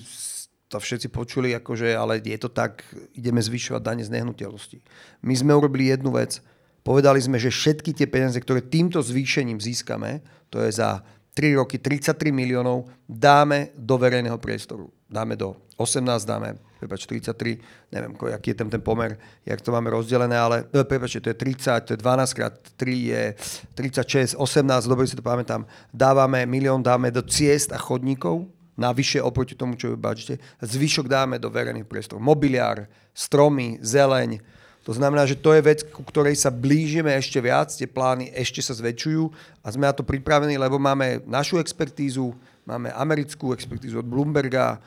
to 0.69 0.77
všetci 0.77 1.09
počuli, 1.09 1.57
akože, 1.57 1.97
ale 1.97 2.21
je 2.21 2.37
to 2.37 2.53
tak, 2.53 2.85
ideme 3.17 3.41
zvyšovať 3.41 3.81
dane 3.81 4.03
z 4.05 4.13
nehnuteľnosti. 4.13 4.77
My 5.25 5.33
sme 5.33 5.57
urobili 5.57 5.89
jednu 5.89 6.13
vec, 6.13 6.37
povedali 6.85 7.17
sme, 7.17 7.41
že 7.41 7.49
všetky 7.49 7.97
tie 7.97 8.05
peniaze, 8.05 8.37
ktoré 8.37 8.61
týmto 8.61 9.01
zvýšením 9.01 9.57
získame, 9.57 10.21
to 10.53 10.61
je 10.61 10.69
za 10.69 11.01
3 11.33 11.57
roky 11.57 11.81
33 11.81 12.29
miliónov, 12.29 12.85
dáme 13.09 13.73
do 13.73 13.97
verejného 13.97 14.37
priestoru. 14.37 14.93
Dáme 15.09 15.33
do 15.33 15.57
18, 15.81 16.05
dáme 16.27 16.68
prepač, 16.79 17.03
33, 17.05 17.59
neviem, 17.91 18.15
aký 18.31 18.55
je 18.55 18.57
ten, 18.63 18.69
ten 18.71 18.79
pomer, 18.79 19.19
jak 19.43 19.59
to 19.59 19.75
máme 19.75 19.91
rozdelené, 19.91 20.39
ale 20.39 20.63
no, 20.71 20.87
prepač, 20.87 21.19
to 21.19 21.27
je 21.27 21.35
30, 21.35 21.85
to 21.85 21.91
je 21.93 21.99
12 21.99 22.33
krát 22.39 22.55
3 22.55 23.11
je 23.11 23.23
36, 23.75 24.39
18, 24.39 24.87
dobre 24.87 25.03
si 25.03 25.19
to 25.19 25.21
pamätám, 25.21 25.67
dávame 25.91 26.47
milión, 26.47 26.79
dáme 26.79 27.11
do 27.11 27.19
ciest 27.19 27.75
a 27.75 27.79
chodníkov, 27.79 28.47
navyše 28.79 29.19
oproti 29.19 29.59
tomu, 29.59 29.75
čo 29.75 29.91
vy 29.91 29.99
budžete, 29.99 30.39
zvyšok 30.63 31.11
dáme 31.11 31.35
do 31.35 31.51
verejných 31.51 31.83
priestorov. 31.83 32.23
Mobiliár, 32.23 32.87
stromy, 33.11 33.75
zeleň, 33.83 34.39
to 34.87 34.95
znamená, 34.95 35.27
že 35.27 35.35
to 35.35 35.51
je 35.51 35.61
vec, 35.61 35.79
ku 35.91 36.01
ktorej 36.07 36.39
sa 36.39 36.47
blížime 36.47 37.11
ešte 37.11 37.37
viac, 37.43 37.67
tie 37.69 37.85
plány 37.85 38.31
ešte 38.31 38.63
sa 38.63 38.71
zväčšujú 38.71 39.27
a 39.59 39.67
sme 39.69 39.85
na 39.85 39.93
to 39.93 40.07
pripravení, 40.07 40.55
lebo 40.55 40.79
máme 40.79 41.19
našu 41.27 41.59
expertízu, 41.59 42.31
máme 42.63 42.89
americkú 42.95 43.51
expertízu 43.51 43.99
od 43.99 44.07
Bloomberga, 44.07 44.79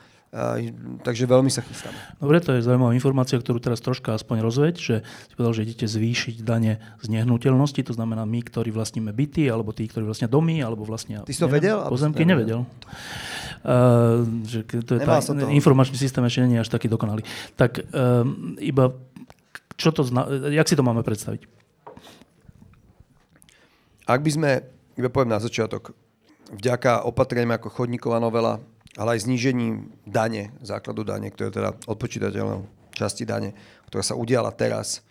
takže 1.05 1.29
veľmi 1.29 1.53
sa 1.53 1.61
chystáme. 1.61 1.93
Dobre, 2.17 2.41
to 2.41 2.57
je 2.57 2.65
zaujímavá 2.65 2.97
informácia, 2.97 3.37
ktorú 3.37 3.61
teraz 3.61 3.85
troška 3.85 4.17
aspoň 4.17 4.41
rozveď, 4.41 4.75
že 4.81 4.95
si 5.05 5.33
povedal, 5.37 5.53
že 5.53 5.61
idete 5.69 5.85
zvýšiť 5.85 6.41
dane 6.41 6.81
z 7.05 7.07
nehnuteľnosti, 7.13 7.77
to 7.85 7.93
znamená 7.93 8.25
my, 8.25 8.41
ktorí 8.41 8.73
vlastníme 8.73 9.13
byty, 9.13 9.45
alebo 9.45 9.77
tí, 9.77 9.85
ktorí 9.85 10.09
vlastnia 10.09 10.25
domy, 10.25 10.65
alebo 10.65 10.89
vlastnia 10.89 11.21
Ty 11.21 11.29
si 11.29 11.37
to 11.37 11.45
neviem, 11.45 11.61
vedel? 11.61 11.77
Pozemky 11.85 12.25
nevedel. 12.25 12.65
Uh, 13.61 14.25
že 14.49 14.65
to 14.65 14.97
je 14.97 15.05
tá, 15.05 15.21
informačný 15.53 16.01
systém 16.01 16.25
ešte 16.25 16.49
nie 16.49 16.57
je 16.57 16.65
až 16.65 16.71
taký 16.73 16.89
dokonalý. 16.89 17.21
Tak 17.53 17.85
um, 17.93 18.57
iba, 18.57 18.89
čo 19.77 19.93
to 19.93 20.01
zna, 20.01 20.49
jak 20.49 20.65
si 20.65 20.73
to 20.73 20.81
máme 20.81 21.05
predstaviť? 21.05 21.45
Ak 24.09 24.19
by 24.19 24.31
sme, 24.33 24.51
iba 24.97 25.13
poviem 25.13 25.31
na 25.31 25.39
začiatok, 25.39 25.93
vďaka 26.51 27.05
opatreniam 27.05 27.53
ako 27.55 27.69
chodníková 27.69 28.17
novela, 28.17 28.59
ale 28.97 29.17
aj 29.17 29.25
znížením 29.25 29.89
dane, 30.05 30.53
základu 30.61 31.01
dane, 31.01 31.29
ktoré 31.33 31.49
teda 31.49 31.73
odpočítateľnou 31.89 32.65
časti 32.93 33.25
dane, 33.25 33.57
ktorá 33.89 34.05
sa 34.05 34.13
udiala 34.13 34.53
teraz, 34.53 35.01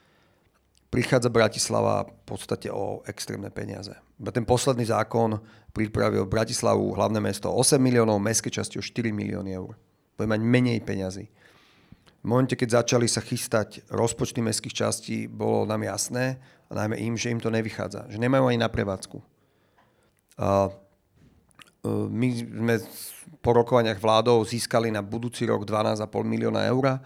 prichádza 0.93 1.33
Bratislava 1.33 2.07
v 2.07 2.23
podstate 2.29 2.69
o 2.71 3.03
extrémne 3.09 3.51
peniaze. 3.51 3.97
Ten 4.31 4.47
posledný 4.47 4.87
zákon 4.87 5.41
pripravil 5.75 6.29
Bratislavu, 6.29 6.95
hlavné 6.95 7.19
mesto, 7.19 7.51
8 7.51 7.81
miliónov, 7.81 8.23
mestské 8.23 8.53
časti 8.53 8.79
o 8.79 8.85
4 8.85 9.11
milióny 9.11 9.51
eur. 9.57 9.75
Bude 10.15 10.29
mať 10.29 10.41
menej 10.45 10.79
peňazí. 10.85 11.27
V 12.23 12.27
momente, 12.31 12.55
keď 12.55 12.85
začali 12.87 13.11
sa 13.11 13.19
chystať 13.19 13.83
rozpočty 13.91 14.39
mestských 14.39 14.79
častí, 14.79 15.27
bolo 15.27 15.67
nám 15.67 15.83
jasné, 15.83 16.39
a 16.71 16.87
najmä 16.87 16.97
im, 17.05 17.21
že 17.21 17.29
im 17.29 17.41
to 17.43 17.53
nevychádza. 17.53 18.09
Že 18.09 18.17
nemajú 18.17 18.49
ani 18.49 18.57
na 18.63 18.73
prevádzku. 18.73 19.21
A 20.41 20.73
e, 21.85 21.89
my 21.91 22.29
sme 22.33 22.75
po 23.43 23.51
rokovaniach 23.53 23.99
vládou 23.99 24.41
získali 24.47 24.95
na 24.95 25.03
budúci 25.03 25.45
rok 25.45 25.67
12,5 25.67 26.07
milióna 26.23 26.63
eur 26.71 27.03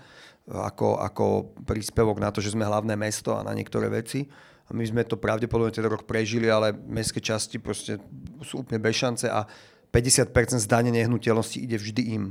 ako, 0.46 1.02
ako 1.02 1.24
príspevok 1.66 2.22
na 2.22 2.30
to, 2.30 2.38
že 2.38 2.54
sme 2.54 2.62
hlavné 2.62 2.94
mesto 2.94 3.34
a 3.34 3.42
na 3.42 3.50
niektoré 3.50 3.90
veci. 3.90 4.30
A 4.66 4.74
my 4.74 4.82
sme 4.82 5.02
to 5.06 5.18
pravdepodobne 5.18 5.74
ten 5.74 5.86
rok 5.86 6.06
prežili, 6.06 6.50
ale 6.50 6.74
mestské 6.74 7.18
časti 7.18 7.58
proste 7.58 7.98
sú 8.42 8.62
úplne 8.62 8.78
bez 8.82 8.98
šance 8.98 9.26
a 9.26 9.46
50% 9.90 10.30
zdanie 10.62 10.90
nehnuteľnosti 10.90 11.58
ide 11.58 11.78
vždy 11.78 12.02
im. 12.18 12.24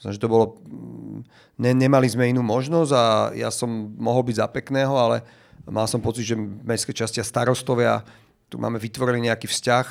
Znamená, 0.00 0.16
že 0.16 0.20
to 0.20 0.32
bolo... 0.32 0.60
Mm, 0.64 1.20
ne, 1.60 1.70
nemali 1.76 2.08
sme 2.08 2.28
inú 2.28 2.44
možnosť 2.44 2.92
a 2.92 3.04
ja 3.36 3.48
som 3.52 3.68
mohol 3.96 4.24
byť 4.28 4.36
za 4.40 4.48
pekného, 4.48 4.92
ale 4.96 5.24
mal 5.68 5.88
som 5.88 6.00
pocit, 6.00 6.28
že 6.28 6.36
mestské 6.40 6.92
časti 6.92 7.20
a 7.20 7.24
starostovia, 7.24 8.04
tu 8.48 8.60
máme 8.60 8.80
vytvorený 8.80 9.28
nejaký 9.32 9.48
vzťah, 9.48 9.86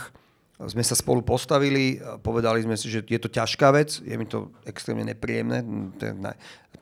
sme 0.61 0.85
sa 0.85 0.93
spolu 0.93 1.25
postavili, 1.25 1.97
povedali 2.21 2.61
sme 2.61 2.77
si, 2.77 2.87
že 2.87 3.01
je 3.01 3.19
to 3.19 3.27
ťažká 3.27 3.73
vec, 3.73 3.99
je 3.99 4.15
mi 4.15 4.29
to 4.29 4.53
extrémne 4.69 5.03
nepríjemné, 5.03 5.65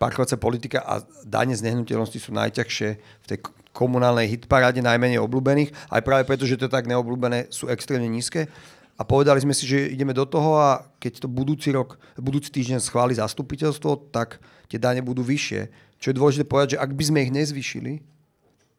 parkovacia 0.01 0.35
politika 0.35 0.81
a 0.81 1.05
dane 1.23 1.53
z 1.53 1.65
nehnuteľnosti 1.69 2.17
sú 2.17 2.33
najťažšie 2.33 2.89
v 2.97 3.25
tej 3.29 3.37
komunálnej 3.71 4.27
hitparáde, 4.27 4.83
najmenej 4.83 5.21
obľúbených, 5.23 5.71
aj 5.93 6.01
práve 6.03 6.23
preto, 6.27 6.43
že 6.43 6.59
to 6.59 6.67
tak 6.67 6.89
neobľúbené, 6.89 7.47
sú 7.53 7.71
extrémne 7.71 8.09
nízke. 8.09 8.51
A 8.99 9.07
povedali 9.07 9.41
sme 9.41 9.55
si, 9.55 9.65
že 9.65 9.89
ideme 9.89 10.13
do 10.13 10.27
toho 10.29 10.61
a 10.61 10.85
keď 11.01 11.25
to 11.25 11.27
budúci 11.31 11.73
rok, 11.73 11.97
budúci 12.19 12.53
týždeň 12.53 12.83
schváli 12.83 13.17
zastupiteľstvo, 13.17 14.13
tak 14.13 14.37
tie 14.69 14.77
dane 14.77 15.01
budú 15.01 15.25
vyššie. 15.25 15.73
Čo 15.97 16.11
je 16.11 16.17
dôležité 16.21 16.43
povedať, 16.45 16.77
že 16.77 16.81
ak 16.81 16.91
by 16.93 17.03
sme 17.09 17.23
ich 17.25 17.33
nezvyšili, 17.33 18.03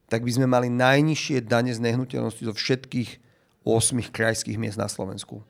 tak 0.07 0.23
by 0.23 0.31
sme 0.31 0.47
mali 0.47 0.71
najnižšie 0.71 1.43
dane 1.43 1.73
z 1.75 1.81
nehnuteľnosti 1.81 2.43
zo 2.45 2.53
všetkých 2.55 3.09
8 3.63 4.11
krajských 4.11 4.59
miest 4.59 4.79
na 4.79 4.91
Slovensku. 4.91 5.43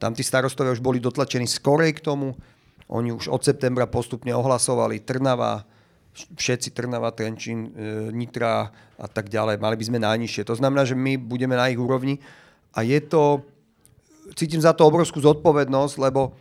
Tam 0.00 0.16
tí 0.16 0.24
starostovia 0.24 0.74
už 0.74 0.82
boli 0.82 0.98
dotlačení 0.98 1.46
skorej 1.46 1.98
k 1.98 2.04
tomu. 2.04 2.34
Oni 2.90 3.14
už 3.14 3.30
od 3.30 3.44
septembra 3.44 3.86
postupne 3.86 4.34
ohlasovali 4.34 5.04
Trnava, 5.06 5.62
všetci 6.14 6.74
Trnava, 6.74 7.14
Trenčín, 7.14 7.70
e, 7.70 8.10
Nitra 8.10 8.72
a 8.98 9.06
tak 9.06 9.30
ďalej. 9.30 9.62
Mali 9.62 9.76
by 9.78 9.84
sme 9.86 9.98
najnižšie. 10.02 10.42
To 10.48 10.58
znamená, 10.58 10.82
že 10.82 10.98
my 10.98 11.20
budeme 11.20 11.54
na 11.54 11.70
ich 11.70 11.78
úrovni 11.78 12.18
a 12.74 12.82
je 12.82 12.98
to, 12.98 13.46
cítim 14.34 14.58
za 14.58 14.74
to 14.74 14.88
obrovskú 14.88 15.22
zodpovednosť, 15.22 15.94
lebo 16.02 16.34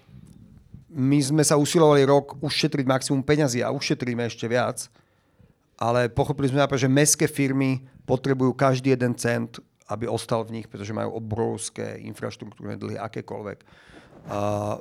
my 0.89 1.21
sme 1.21 1.43
sa 1.45 1.53
usilovali 1.53 2.01
rok 2.01 2.41
ušetriť 2.41 2.85
maximum 2.85 3.21
peňazí 3.21 3.61
a 3.61 3.69
ušetríme 3.69 4.25
ešte 4.25 4.49
viac, 4.49 4.89
ale 5.77 6.09
pochopili 6.09 6.49
sme, 6.49 6.65
že 6.65 6.89
mestské 6.89 7.29
firmy 7.29 7.85
potrebujú 8.09 8.57
každý 8.57 8.97
jeden 8.97 9.13
cent 9.13 9.61
aby 9.89 10.05
ostal 10.05 10.45
v 10.45 10.61
nich, 10.61 10.67
pretože 10.69 10.93
majú 10.93 11.17
obrovské 11.17 11.97
infraštruktúrne 12.05 12.77
dlhy, 12.77 12.95
akékoľvek. 13.01 13.59
A 14.29 14.77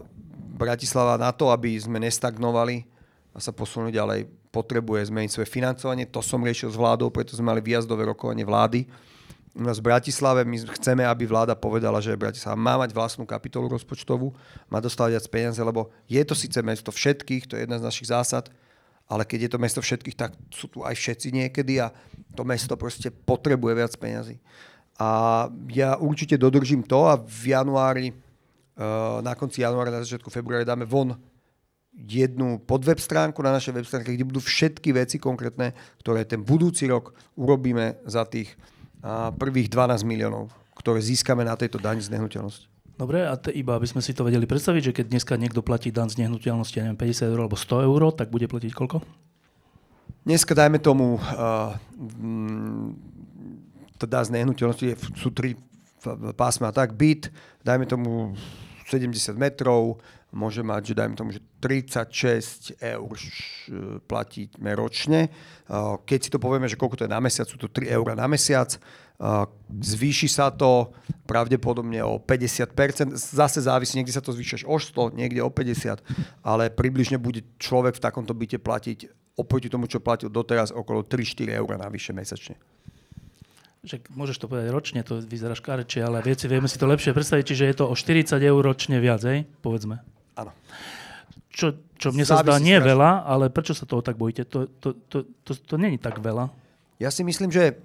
Bratislava 0.58 1.16
na 1.16 1.32
to, 1.32 1.48
aby 1.48 1.74
sme 1.80 1.96
nestagnovali 1.98 2.84
a 3.32 3.40
sa 3.40 3.50
posunuli 3.50 3.94
ďalej, 3.94 4.28
potrebuje 4.52 5.08
zmeniť 5.08 5.30
svoje 5.32 5.48
financovanie. 5.48 6.08
To 6.12 6.20
som 6.20 6.44
riešil 6.44 6.72
s 6.72 6.80
vládou, 6.80 7.08
preto 7.08 7.36
sme 7.36 7.52
mali 7.52 7.60
výjazdové 7.64 8.04
rokovanie 8.08 8.44
vlády 8.44 8.84
u 9.58 9.66
nás 9.66 9.82
v 9.82 9.90
Bratislave 9.90 10.46
my 10.46 10.56
chceme, 10.78 11.02
aby 11.02 11.26
vláda 11.26 11.58
povedala, 11.58 11.98
že 11.98 12.14
Bratislava 12.14 12.54
má 12.54 12.78
mať 12.78 12.94
vlastnú 12.94 13.26
kapitolu 13.26 13.66
rozpočtovú, 13.66 14.30
má 14.70 14.78
dostávať 14.78 15.18
viac 15.18 15.26
peniaze, 15.26 15.58
lebo 15.58 15.90
je 16.06 16.22
to 16.22 16.38
síce 16.38 16.54
mesto 16.62 16.94
všetkých, 16.94 17.50
to 17.50 17.58
je 17.58 17.66
jedna 17.66 17.82
z 17.82 17.86
našich 17.90 18.06
zásad, 18.06 18.54
ale 19.10 19.26
keď 19.26 19.48
je 19.48 19.50
to 19.50 19.58
mesto 19.58 19.80
všetkých, 19.82 20.14
tak 20.14 20.38
sú 20.54 20.70
tu 20.70 20.86
aj 20.86 20.94
všetci 20.94 21.34
niekedy 21.34 21.82
a 21.82 21.90
to 22.38 22.46
mesto 22.46 22.78
proste 22.78 23.10
potrebuje 23.10 23.74
viac 23.74 23.92
peniazy. 23.98 24.38
A 24.98 25.46
ja 25.70 25.94
určite 25.94 26.34
dodržím 26.34 26.82
to 26.82 27.06
a 27.06 27.14
v 27.22 27.54
januári, 27.54 28.06
eh, 28.10 28.14
na 29.22 29.38
konci 29.38 29.62
januára, 29.62 29.94
na 29.94 30.02
začiatku 30.02 30.30
februára 30.30 30.66
dáme 30.66 30.84
von 30.84 31.14
jednu 31.98 32.62
podweb 32.62 33.02
stránku 33.02 33.42
na 33.42 33.50
našej 33.50 33.74
web 33.74 33.86
stránke, 33.86 34.14
kde 34.14 34.26
budú 34.26 34.38
všetky 34.38 34.94
veci 34.94 35.18
konkrétne, 35.18 35.74
ktoré 35.98 36.22
ten 36.22 36.46
budúci 36.46 36.86
rok 36.86 37.10
urobíme 37.34 37.98
za 38.06 38.22
tých 38.22 38.54
a 38.98 39.30
prvých 39.30 39.70
12 39.70 40.02
miliónov, 40.02 40.50
ktoré 40.74 40.98
získame 40.98 41.46
na 41.46 41.54
tejto 41.54 41.78
daň 41.78 42.02
z 42.02 42.10
nehnuteľnosti. 42.10 42.66
Dobre, 42.98 43.22
a 43.22 43.38
te, 43.38 43.54
iba 43.54 43.78
aby 43.78 43.86
sme 43.86 44.02
si 44.02 44.10
to 44.10 44.26
vedeli 44.26 44.42
predstaviť, 44.42 44.90
že 44.90 44.96
keď 45.02 45.06
dneska 45.14 45.38
niekto 45.38 45.62
platí 45.62 45.94
daň 45.94 46.10
z 46.10 46.26
nehnuteľnosti, 46.26 46.74
ja 46.74 46.90
neviem, 46.90 46.98
50 46.98 47.30
eur 47.30 47.40
alebo 47.46 47.54
100 47.54 47.86
eur, 47.86 48.00
tak 48.10 48.34
bude 48.34 48.50
platiť 48.50 48.74
koľko? 48.74 48.98
Dneska 50.26 50.58
dajme 50.58 50.82
tomu, 50.82 51.22
uh, 51.22 51.78
to 53.98 54.06
dá 54.06 54.22
z 54.22 54.32
nehnuteľnosti, 54.38 55.18
sú 55.18 55.34
tri 55.34 55.58
pásma, 56.38 56.70
tak 56.70 56.94
byt, 56.94 57.28
dajme 57.66 57.84
tomu 57.84 58.38
70 58.86 59.34
metrov, 59.34 59.98
môže 60.32 60.60
mať, 60.60 60.92
že 60.92 60.94
dajme 60.94 61.14
tomu, 61.16 61.30
že 61.32 61.40
36 61.60 62.78
eur 62.78 63.16
platíme 64.06 64.70
ročne. 64.76 65.28
Keď 66.04 66.18
si 66.20 66.30
to 66.30 66.38
povieme, 66.40 66.68
že 66.68 66.76
koľko 66.76 67.02
to 67.02 67.04
je 67.08 67.12
na 67.12 67.20
mesiac, 67.20 67.48
sú 67.48 67.56
to 67.56 67.68
3 67.68 67.88
eur 67.88 68.06
na 68.14 68.28
mesiac, 68.28 68.76
zvýši 69.68 70.28
sa 70.30 70.54
to 70.54 70.94
pravdepodobne 71.26 71.98
o 72.06 72.22
50%, 72.22 73.18
zase 73.18 73.58
závisí, 73.64 73.98
niekde 73.98 74.14
sa 74.14 74.22
to 74.22 74.30
zvýši 74.30 74.68
o 74.68 74.78
100, 74.78 75.18
niekde 75.18 75.42
o 75.42 75.50
50, 75.50 76.46
ale 76.46 76.70
približne 76.70 77.18
bude 77.18 77.42
človek 77.58 77.98
v 77.98 78.04
takomto 78.04 78.36
byte 78.36 78.62
platiť 78.62 78.98
oproti 79.34 79.66
tomu, 79.66 79.90
čo 79.90 79.98
platil 79.98 80.30
doteraz, 80.30 80.70
okolo 80.70 81.02
3-4 81.02 81.50
eur 81.50 81.68
navyše 81.74 82.14
mesačne 82.14 82.54
že 83.88 84.04
môžeš 84.12 84.36
to 84.36 84.46
povedať 84.52 84.68
ročne, 84.68 85.00
to 85.00 85.24
vyzerá 85.24 85.56
škárečie, 85.56 86.04
ale 86.04 86.20
viete, 86.20 86.44
vieme 86.44 86.68
si 86.68 86.76
to 86.76 86.84
lepšie 86.84 87.16
predstaviť, 87.16 87.44
čiže 87.48 87.64
je 87.64 87.76
to 87.80 87.84
o 87.88 87.94
40 87.96 88.36
eur 88.36 88.60
ročne 88.60 89.00
viac, 89.00 89.24
hej? 89.24 89.48
povedzme. 89.64 90.04
Áno. 90.36 90.52
Čo, 91.48 91.74
čo 91.96 92.12
mne 92.12 92.28
sa 92.28 92.44
zdá 92.44 92.60
nie 92.60 92.76
strašne. 92.76 92.90
veľa, 92.92 93.10
ale 93.24 93.48
prečo 93.48 93.72
sa 93.72 93.88
toho 93.88 94.04
tak 94.04 94.20
bojíte? 94.20 94.44
To, 94.52 94.68
to, 94.68 94.92
to, 95.08 95.24
to, 95.42 95.52
to 95.56 95.74
není 95.80 95.96
tak 95.96 96.20
veľa. 96.20 96.52
Ja 97.00 97.08
si 97.08 97.24
myslím, 97.24 97.48
že, 97.48 97.80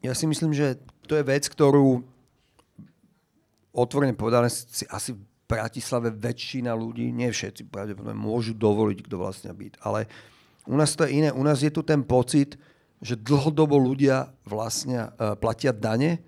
ja 0.00 0.14
si 0.14 0.30
myslím, 0.30 0.54
že 0.54 0.78
to 1.04 1.18
je 1.18 1.26
vec, 1.26 1.44
ktorú 1.50 2.06
otvorene 3.74 4.14
povedané 4.14 4.48
si 4.48 4.86
asi 4.86 5.12
v 5.12 5.20
Bratislave 5.50 6.14
väčšina 6.14 6.70
ľudí, 6.70 7.10
nie 7.10 7.26
všetci 7.26 7.66
pravdepodobne, 7.66 8.14
môžu 8.14 8.54
dovoliť, 8.54 8.98
kto 9.02 9.16
vlastne 9.18 9.50
byť. 9.50 9.82
Ale 9.82 10.06
u 10.70 10.78
nás 10.78 10.94
to 10.94 11.02
je 11.02 11.18
iné. 11.18 11.34
U 11.34 11.42
nás 11.42 11.58
je 11.58 11.72
tu 11.74 11.82
ten 11.82 12.06
pocit, 12.06 12.54
že 13.00 13.16
dlhodobo 13.16 13.80
ľudia 13.80 14.28
vlastne 14.44 15.08
uh, 15.16 15.32
platia 15.36 15.72
dane 15.72 16.20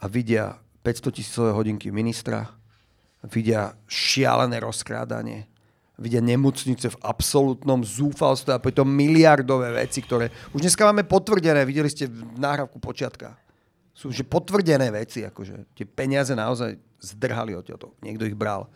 a 0.00 0.08
vidia 0.08 0.56
500 0.80 1.16
tisícové 1.20 1.50
hodinky 1.52 1.92
ministra, 1.92 2.48
vidia 3.28 3.76
šialené 3.84 4.56
rozkrádanie, 4.62 5.44
vidia 5.98 6.22
nemocnice 6.22 6.94
v 6.94 7.00
absolútnom 7.02 7.82
zúfalstve 7.82 8.54
a 8.54 8.62
pritom 8.62 8.86
miliardové 8.86 9.74
veci, 9.74 10.00
ktoré 10.00 10.30
už 10.54 10.64
dneska 10.64 10.86
máme 10.86 11.04
potvrdené, 11.04 11.66
videli 11.66 11.90
ste 11.90 12.06
v 12.06 12.38
náhravku 12.38 12.78
počiatka. 12.78 13.34
Sú 13.92 14.14
že 14.14 14.22
potvrdené 14.22 14.94
veci, 14.94 15.26
akože 15.26 15.74
tie 15.74 15.82
peniaze 15.82 16.30
naozaj 16.30 16.78
zdrhali 17.02 17.58
od 17.58 17.66
toho. 17.66 17.98
Niekto 17.98 18.30
ich 18.30 18.38
bral. 18.38 18.70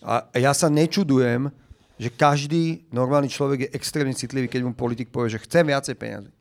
A 0.00 0.24
ja 0.36 0.56
sa 0.56 0.72
nečudujem, 0.72 1.52
že 2.00 2.10
každý 2.10 2.88
normálny 2.88 3.28
človek 3.28 3.68
je 3.68 3.72
extrémne 3.76 4.16
citlivý, 4.16 4.48
keď 4.48 4.64
mu 4.64 4.72
politik 4.72 5.12
povie, 5.12 5.36
že 5.36 5.44
chcem 5.44 5.68
viacej 5.68 5.94
peniazy. 5.94 6.32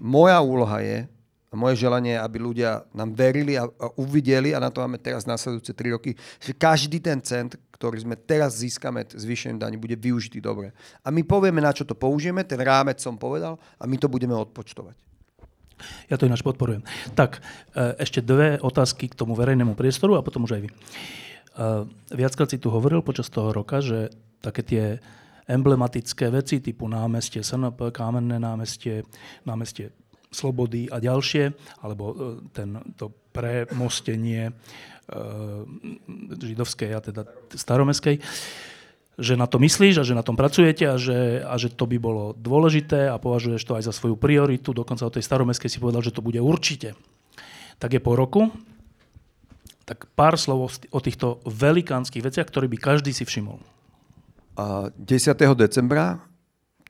Moja 0.00 0.40
úloha 0.40 0.80
je, 0.80 1.04
a 1.50 1.54
moje 1.58 1.82
želanie 1.82 2.14
je, 2.14 2.22
aby 2.22 2.38
ľudia 2.38 2.86
nám 2.94 3.10
verili 3.10 3.58
a, 3.58 3.66
a 3.66 3.86
uvideli, 3.98 4.54
a 4.54 4.62
na 4.62 4.70
to 4.70 4.78
máme 4.86 5.02
teraz 5.02 5.26
následujúce 5.26 5.74
3 5.74 5.94
roky, 5.98 6.14
že 6.38 6.54
každý 6.54 7.02
ten 7.02 7.18
cent, 7.18 7.58
ktorý 7.74 8.06
sme 8.06 8.14
teraz 8.14 8.62
získame 8.62 9.02
zvýšením 9.10 9.58
daní, 9.58 9.74
bude 9.74 9.98
využitý 9.98 10.38
dobre. 10.38 10.70
A 11.02 11.10
my 11.10 11.26
povieme, 11.26 11.58
na 11.58 11.74
čo 11.74 11.82
to 11.82 11.98
použijeme, 11.98 12.46
ten 12.46 12.62
rámec 12.62 13.02
som 13.02 13.18
povedal, 13.18 13.58
a 13.82 13.84
my 13.90 13.98
to 13.98 14.06
budeme 14.06 14.30
odpočtovať. 14.38 14.94
Ja 16.06 16.14
to 16.20 16.28
ináč 16.28 16.46
podporujem. 16.46 16.86
Tak, 17.18 17.42
e, 17.74 17.98
ešte 17.98 18.22
dve 18.22 18.60
otázky 18.62 19.10
k 19.10 19.18
tomu 19.18 19.34
verejnému 19.34 19.74
priestoru 19.74 20.14
a 20.14 20.22
potom 20.22 20.46
už 20.46 20.60
aj 20.60 20.62
vy. 20.62 20.68
E, 20.70 20.74
viackrát 22.14 22.46
si 22.46 22.62
tu 22.62 22.70
hovoril 22.70 23.02
počas 23.02 23.26
toho 23.26 23.50
roka, 23.50 23.82
že 23.82 24.12
také 24.38 24.62
tie 24.62 24.84
emblematické 25.50 26.30
veci 26.30 26.62
typu 26.62 26.86
námestie 26.86 27.42
SNP, 27.42 27.90
Kámenné 27.90 28.38
námestie, 28.38 29.02
námestie 29.42 29.90
slobody 30.30 30.86
a 30.86 31.02
ďalšie, 31.02 31.50
alebo 31.82 32.38
e, 32.54 32.62
to 32.94 33.10
premostenie 33.34 34.50
e, 34.50 34.52
židovskej 36.38 36.90
a 36.94 37.00
teda 37.02 37.22
staromeskej, 37.50 38.22
že 39.20 39.34
na 39.36 39.44
to 39.44 39.60
myslíš 39.60 40.00
a 40.00 40.06
že 40.06 40.16
na 40.16 40.24
tom 40.24 40.38
pracujete 40.38 40.86
a 40.86 40.96
že, 40.96 41.44
a 41.44 41.54
že 41.60 41.68
to 41.68 41.84
by 41.84 41.98
bolo 42.00 42.32
dôležité 42.38 43.10
a 43.10 43.20
považuješ 43.20 43.62
to 43.66 43.76
aj 43.76 43.84
za 43.84 43.92
svoju 43.92 44.16
prioritu. 44.16 44.72
Dokonca 44.72 45.04
o 45.04 45.12
tej 45.12 45.26
staromeskej 45.26 45.68
si 45.68 45.82
povedal, 45.82 46.00
že 46.00 46.14
to 46.14 46.24
bude 46.24 46.40
určite. 46.40 46.96
Tak 47.76 47.92
je 47.92 48.00
po 48.00 48.16
roku. 48.16 48.48
Tak 49.84 50.08
pár 50.14 50.38
slov 50.38 50.70
o 50.94 51.00
týchto 51.02 51.42
velikánskych 51.44 52.22
veciach, 52.22 52.46
ktoré 52.46 52.70
by 52.70 52.78
každý 52.78 53.10
si 53.10 53.26
všimol. 53.26 53.60
10. 54.96 55.00
decembra, 55.56 56.20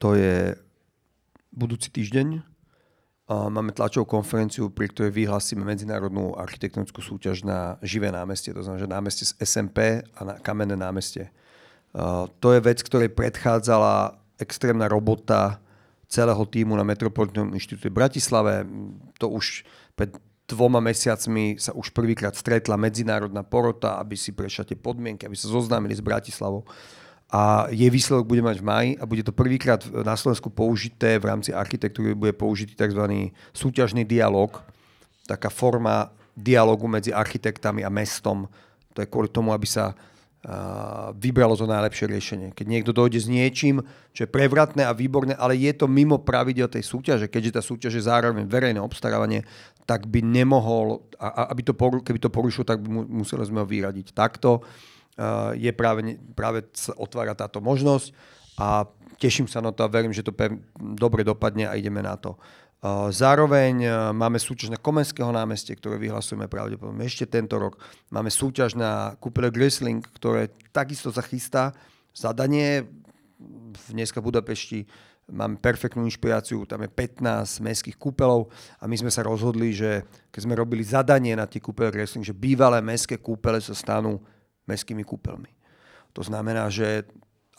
to 0.01 0.15
je 0.17 0.55
budúci 1.53 1.93
týždeň, 1.93 2.51
Máme 3.31 3.71
tlačovú 3.71 4.11
konferenciu, 4.11 4.75
pri 4.75 4.91
ktorej 4.91 5.15
vyhlasíme 5.15 5.63
medzinárodnú 5.63 6.35
architektonickú 6.35 6.99
súťaž 6.99 7.47
na 7.47 7.79
živé 7.79 8.11
námestie, 8.11 8.51
to 8.51 8.67
znamená, 8.67 8.83
že 8.83 8.91
námestie 8.91 9.25
z 9.31 9.33
SMP 9.47 10.03
a 10.03 10.21
na 10.27 10.35
kamenné 10.43 10.75
námestie. 10.75 11.31
To 12.43 12.49
je 12.51 12.59
vec, 12.59 12.83
ktorej 12.83 13.15
predchádzala 13.15 14.19
extrémna 14.35 14.91
robota 14.91 15.63
celého 16.11 16.43
týmu 16.43 16.75
na 16.75 16.83
Metropolitnom 16.83 17.55
inštitúte 17.55 17.87
v 17.87 18.03
Bratislave. 18.03 18.67
To 19.23 19.31
už 19.31 19.63
pred 19.95 20.11
dvoma 20.51 20.83
mesiacmi 20.83 21.55
sa 21.55 21.71
už 21.71 21.95
prvýkrát 21.95 22.35
stretla 22.35 22.75
medzinárodná 22.75 23.47
porota, 23.47 24.03
aby 24.03 24.19
si 24.19 24.35
prešla 24.35 24.67
tie 24.67 24.75
podmienky, 24.75 25.31
aby 25.31 25.39
sa 25.39 25.47
zoznámili 25.47 25.95
s 25.95 26.03
Bratislavou 26.03 26.67
a 27.31 27.71
jej 27.71 27.87
výsledok 27.87 28.27
bude 28.27 28.43
mať 28.43 28.59
v 28.59 28.67
maji 28.67 28.91
a 28.99 29.07
bude 29.07 29.23
to 29.23 29.31
prvýkrát 29.31 29.79
na 29.87 30.19
Slovensku 30.19 30.51
použité 30.51 31.15
v 31.23 31.31
rámci 31.31 31.55
architektúry, 31.55 32.19
bude 32.19 32.35
použitý 32.35 32.75
tzv. 32.75 33.31
súťažný 33.55 34.03
dialog, 34.03 34.59
taká 35.31 35.47
forma 35.47 36.11
dialogu 36.35 36.91
medzi 36.91 37.15
architektami 37.15 37.87
a 37.87 37.91
mestom. 37.91 38.51
To 38.95 38.99
je 38.99 39.07
kvôli 39.07 39.31
tomu, 39.31 39.55
aby 39.55 39.67
sa 39.67 39.95
vybralo 41.21 41.53
to 41.53 41.69
najlepšie 41.69 42.09
riešenie. 42.09 42.49
Keď 42.57 42.65
niekto 42.65 42.97
dojde 42.97 43.21
s 43.21 43.29
niečím, 43.29 43.85
čo 44.17 44.25
je 44.25 44.33
prevratné 44.33 44.89
a 44.89 44.97
výborné, 44.97 45.37
ale 45.37 45.53
je 45.53 45.69
to 45.77 45.85
mimo 45.85 46.17
pravidel 46.17 46.65
tej 46.65 46.81
súťaže, 46.81 47.29
keďže 47.29 47.61
tá 47.61 47.63
súťaž 47.63 48.01
je 48.01 48.09
zároveň 48.09 48.49
verejné 48.49 48.81
obstarávanie, 48.81 49.45
tak 49.85 50.09
by 50.09 50.25
nemohol, 50.25 51.05
a, 51.21 51.53
aby 51.53 51.61
to, 51.61 51.77
keby 51.77 52.17
to 52.17 52.33
porušil, 52.33 52.65
tak 52.65 52.81
by 52.81 52.89
museli 52.89 53.45
sme 53.45 53.61
ho 53.61 53.69
vyradiť. 53.69 54.17
Takto 54.17 54.65
je 55.57 55.71
práve, 55.75 56.19
práve 56.33 56.67
sa 56.75 56.95
otvára 56.97 57.35
táto 57.35 57.59
možnosť 57.63 58.13
a 58.61 58.85
teším 59.21 59.49
sa 59.49 59.61
na 59.61 59.73
to 59.75 59.85
a 59.85 59.93
verím, 59.93 60.15
že 60.15 60.25
to 60.25 60.33
dobre 60.77 61.25
dopadne 61.25 61.69
a 61.69 61.77
ideme 61.77 62.01
na 62.01 62.17
to. 62.17 62.37
Zároveň 63.13 63.85
máme 64.17 64.41
súťaž 64.41 64.73
na 64.73 64.81
Komenského 64.81 65.29
námestie, 65.29 65.77
ktoré 65.77 66.01
vyhlasujeme 66.01 66.49
pravdepodobne 66.49 67.05
ešte 67.05 67.29
tento 67.29 67.61
rok. 67.61 67.77
Máme 68.09 68.33
súťaž 68.33 68.73
na 68.73 69.13
kúpele 69.21 69.53
Grisling, 69.53 70.01
ktoré 70.17 70.49
takisto 70.73 71.13
sa 71.13 71.21
chystá. 71.21 71.77
Zadanie 72.17 72.89
dneska 73.93 74.25
v 74.25 74.33
Budapešti 74.33 74.79
máme 75.29 75.61
perfektnú 75.61 76.09
inšpiráciu, 76.09 76.65
tam 76.65 76.81
je 76.83 76.91
15 76.91 77.61
mestských 77.61 78.01
kúpelov 78.01 78.49
a 78.81 78.89
my 78.89 78.97
sme 78.97 79.13
sa 79.13 79.23
rozhodli, 79.29 79.77
že 79.77 80.03
keď 80.33 80.41
sme 80.43 80.59
robili 80.59 80.83
zadanie 80.83 81.37
na 81.37 81.45
tie 81.45 81.61
kúpele 81.61 81.93
Grisling, 81.93 82.25
že 82.25 82.35
bývalé 82.35 82.81
mestské 82.81 83.21
kúpele 83.21 83.61
sa 83.61 83.77
stanú 83.77 84.19
mestskými 84.71 85.03
kúpeľmi. 85.03 85.51
To 86.15 86.23
znamená, 86.23 86.71
že 86.71 87.07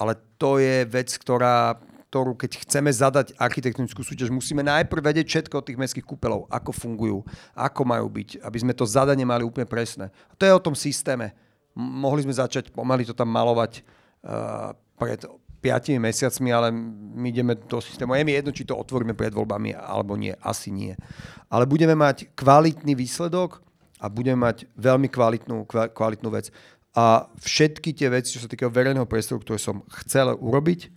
ale 0.01 0.17
to 0.41 0.57
je 0.57 0.81
vec, 0.89 1.13
ktorá, 1.13 1.77
ktorú 2.09 2.33
keď 2.33 2.65
chceme 2.65 2.89
zadať 2.89 3.37
architektonickú 3.37 4.01
súťaž, 4.01 4.33
musíme 4.33 4.65
najprv 4.65 5.13
vedieť 5.13 5.27
všetko 5.29 5.61
od 5.61 5.65
tých 5.69 5.77
mestských 5.77 6.07
kúpeľov, 6.09 6.49
ako 6.49 6.71
fungujú, 6.73 7.19
ako 7.53 7.81
majú 7.85 8.09
byť, 8.09 8.41
aby 8.41 8.57
sme 8.57 8.73
to 8.73 8.89
zadanie 8.89 9.27
mali 9.27 9.45
úplne 9.45 9.69
presné. 9.69 10.09
A 10.09 10.33
to 10.33 10.49
je 10.49 10.57
o 10.57 10.63
tom 10.63 10.73
systéme. 10.73 11.37
Mohli 11.77 12.25
sme 12.25 12.33
začať 12.33 12.73
pomaly 12.73 13.05
to 13.05 13.13
tam 13.13 13.29
malovať 13.29 13.85
uh, 14.25 14.73
pred 14.97 15.21
5 15.61 16.01
mesiacmi, 16.01 16.49
ale 16.49 16.73
my 16.73 17.29
ideme 17.29 17.53
do 17.53 17.77
systému. 17.77 18.17
Je 18.17 18.25
mi 18.25 18.33
jedno, 18.33 18.49
či 18.49 18.65
to 18.65 18.73
otvoríme 18.73 19.13
pred 19.13 19.29
voľbami, 19.29 19.77
alebo 19.77 20.17
nie. 20.17 20.33
Asi 20.41 20.73
nie. 20.73 20.97
Ale 21.53 21.69
budeme 21.69 21.93
mať 21.93 22.33
kvalitný 22.33 22.97
výsledok 22.97 23.61
a 24.01 24.09
budeme 24.09 24.41
mať 24.41 24.65
veľmi 24.73 25.05
kvalitnú, 25.05 25.69
kvalitnú 25.69 26.29
vec. 26.33 26.49
A 26.91 27.31
všetky 27.39 27.95
tie 27.95 28.11
veci, 28.11 28.35
čo 28.35 28.43
sa 28.43 28.51
týkajú 28.51 28.67
verejného 28.67 29.07
priestoru, 29.07 29.39
ktoré 29.39 29.59
som 29.59 29.87
chcel 30.03 30.35
urobiť, 30.35 30.91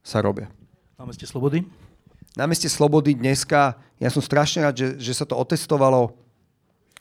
sa 0.00 0.22
robia. 0.22 0.46
Na 0.94 1.04
meste 1.04 1.26
Slobody? 1.26 1.66
Na 2.38 2.46
meste 2.46 2.70
Slobody 2.70 3.18
dneska, 3.18 3.74
ja 3.98 4.08
som 4.14 4.22
strašne 4.22 4.62
rád, 4.62 4.78
že, 4.78 4.88
že 5.02 5.12
sa 5.12 5.26
to 5.26 5.34
otestovalo, 5.34 6.14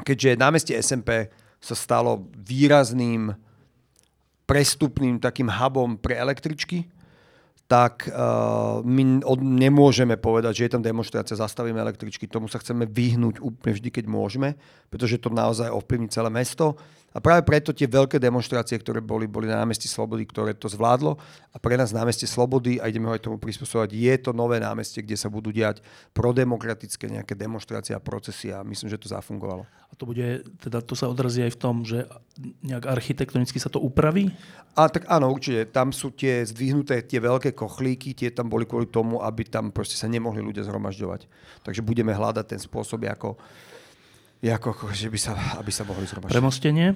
keďže 0.02 0.40
na 0.42 0.50
meste 0.50 0.74
SMP 0.74 1.30
sa 1.62 1.76
stalo 1.78 2.26
výrazným 2.34 3.38
prestupným 4.50 5.22
takým 5.22 5.46
hubom 5.46 6.02
pre 6.02 6.18
električky 6.18 6.90
tak 7.70 8.10
uh, 8.10 8.82
my 8.82 9.22
od, 9.22 9.46
nemôžeme 9.46 10.18
povedať, 10.18 10.58
že 10.58 10.66
je 10.66 10.74
tam 10.74 10.82
demonstrácia, 10.82 11.38
zastavíme 11.38 11.78
električky. 11.78 12.26
Tomu 12.26 12.50
sa 12.50 12.58
chceme 12.58 12.90
vyhnúť 12.90 13.38
úplne 13.46 13.78
vždy, 13.78 13.90
keď 13.94 14.06
môžeme, 14.10 14.58
pretože 14.90 15.22
to 15.22 15.30
naozaj 15.30 15.70
ovplyvní 15.70 16.10
celé 16.10 16.34
mesto. 16.34 16.74
A 17.10 17.18
práve 17.18 17.42
preto 17.42 17.74
tie 17.74 17.90
veľké 17.90 18.22
demonstrácie, 18.22 18.78
ktoré 18.78 19.02
boli, 19.02 19.26
boli 19.26 19.50
na 19.50 19.66
námestí 19.66 19.90
Slobody, 19.90 20.30
ktoré 20.30 20.54
to 20.54 20.70
zvládlo. 20.70 21.18
A 21.50 21.58
pre 21.58 21.74
nás 21.74 21.90
námestie 21.90 22.30
Slobody, 22.30 22.78
a 22.78 22.86
ideme 22.86 23.10
ho 23.10 23.14
aj 23.18 23.26
tomu 23.26 23.42
prispôsobovať, 23.42 23.90
je 23.98 24.14
to 24.22 24.32
nové 24.32 24.62
námestie, 24.62 25.02
kde 25.02 25.18
sa 25.18 25.26
budú 25.26 25.50
diať 25.50 25.82
prodemokratické 26.14 27.10
nejaké 27.10 27.34
demonstrácie 27.34 27.98
a 27.98 28.04
procesy 28.04 28.54
a 28.54 28.62
myslím, 28.62 28.94
že 28.94 29.02
to 29.02 29.10
zafungovalo. 29.10 29.66
A 29.90 29.94
to 29.98 30.06
bude, 30.06 30.46
teda 30.62 30.86
to 30.86 30.94
sa 30.94 31.10
odrazí 31.10 31.42
aj 31.42 31.58
v 31.58 31.60
tom, 31.60 31.82
že 31.82 32.06
nejak 32.62 32.86
architektonicky 32.86 33.58
sa 33.58 33.74
to 33.74 33.82
upraví? 33.82 34.30
A 34.78 34.86
tak 34.86 35.10
áno, 35.10 35.34
určite. 35.34 35.66
Tam 35.74 35.90
sú 35.90 36.14
tie 36.14 36.46
zdvihnuté, 36.46 37.02
tie 37.04 37.18
veľké 37.18 37.58
kochlíky, 37.58 38.14
tie 38.14 38.30
tam 38.30 38.54
boli 38.54 38.70
kvôli 38.70 38.86
tomu, 38.86 39.20
aby 39.26 39.50
tam 39.50 39.74
proste 39.74 39.98
sa 39.98 40.06
nemohli 40.06 40.46
ľudia 40.46 40.62
zhromažďovať. 40.64 41.26
Takže 41.66 41.82
budeme 41.82 42.14
hľadať 42.14 42.46
ten 42.46 42.62
spôsob, 42.62 43.02
ako 43.10 43.36
ako, 44.48 44.96
že 44.96 45.12
by 45.12 45.20
sa, 45.20 45.36
aby 45.60 45.68
sa 45.68 45.84
mohli 45.84 46.08
zhromaždiť. 46.08 46.32
Premostenie? 46.32 46.96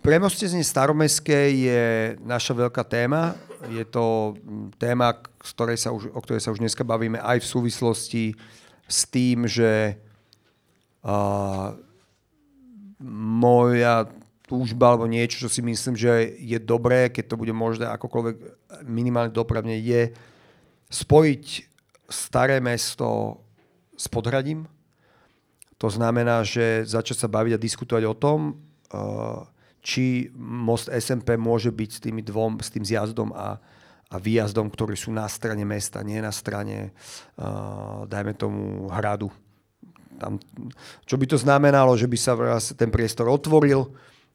Premostenie 0.00 0.62
staromestské 0.62 1.50
je 1.50 1.82
naša 2.22 2.54
veľká 2.54 2.86
téma. 2.86 3.34
Je 3.68 3.82
to 3.84 4.38
téma, 4.78 5.18
z 5.42 5.50
ktorej 5.52 5.78
sa 5.82 5.90
už, 5.90 6.14
o 6.14 6.20
ktorej 6.22 6.40
sa 6.40 6.54
už 6.54 6.62
dneska 6.62 6.86
bavíme 6.86 7.18
aj 7.20 7.42
v 7.42 7.50
súvislosti 7.50 8.24
s 8.88 9.04
tým, 9.10 9.44
že 9.44 9.98
uh, 11.04 11.76
moja 13.04 14.08
túžba 14.48 14.94
alebo 14.94 15.06
niečo, 15.06 15.46
čo 15.46 15.50
si 15.52 15.62
myslím, 15.62 15.94
že 15.94 16.38
je 16.38 16.58
dobré, 16.58 17.12
keď 17.12 17.34
to 17.34 17.38
bude 17.38 17.54
možné 17.54 17.86
akokoľvek 17.86 18.36
minimálne 18.88 19.30
dopravne, 19.30 19.78
je 19.78 20.10
spojiť 20.90 21.44
staré 22.10 22.58
mesto 22.58 23.38
s 23.94 24.10
podhradím, 24.10 24.66
to 25.80 25.88
znamená, 25.88 26.44
že 26.44 26.84
začať 26.84 27.24
sa 27.24 27.28
baviť 27.32 27.56
a 27.56 27.62
diskutovať 27.62 28.04
o 28.04 28.12
tom, 28.12 28.38
uh, 28.92 29.48
či 29.80 30.28
most 30.36 30.92
SMP 30.92 31.40
môže 31.40 31.72
byť 31.72 31.90
s 31.90 32.00
tými 32.04 32.20
dvom, 32.20 32.60
s 32.60 32.68
tým 32.68 32.84
zjazdom 32.84 33.32
a, 33.32 33.56
a 34.12 34.16
výjazdom, 34.20 34.68
ktorí 34.68 34.92
sú 34.92 35.08
na 35.08 35.24
strane 35.24 35.64
mesta, 35.64 36.04
nie 36.04 36.20
na 36.20 36.36
strane, 36.36 36.92
uh, 37.40 38.04
dajme 38.04 38.36
tomu, 38.36 38.92
hradu. 38.92 39.32
Tam, 40.20 40.36
čo 41.08 41.16
by 41.16 41.24
to 41.24 41.40
znamenalo, 41.40 41.96
že 41.96 42.04
by 42.04 42.18
sa 42.20 42.36
ten 42.76 42.92
priestor 42.92 43.32
otvoril 43.32 43.88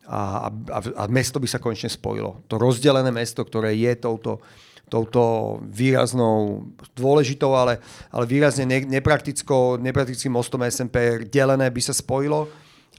a, 0.10 0.50
a, 0.50 0.80
a 0.82 1.04
mesto 1.06 1.38
by 1.38 1.46
sa 1.46 1.62
konečne 1.62 1.93
spojilo. 1.93 2.41
To 2.50 2.58
rozdelené 2.58 3.14
mesto, 3.14 3.46
ktoré 3.46 3.78
je 3.78 3.93
touto 4.02 4.41
touto 4.89 5.57
výraznou, 5.65 6.65
dôležitou, 6.93 7.57
ale, 7.57 7.81
ale 8.13 8.25
výrazne 8.29 8.69
ne, 8.69 8.86
nepraktickou, 8.86 9.81
nepraktickým 9.81 10.33
mostom 10.33 10.61
SMP 10.69 11.25
delené 11.25 11.67
by 11.73 11.81
sa 11.81 11.93
spojilo. 11.93 12.45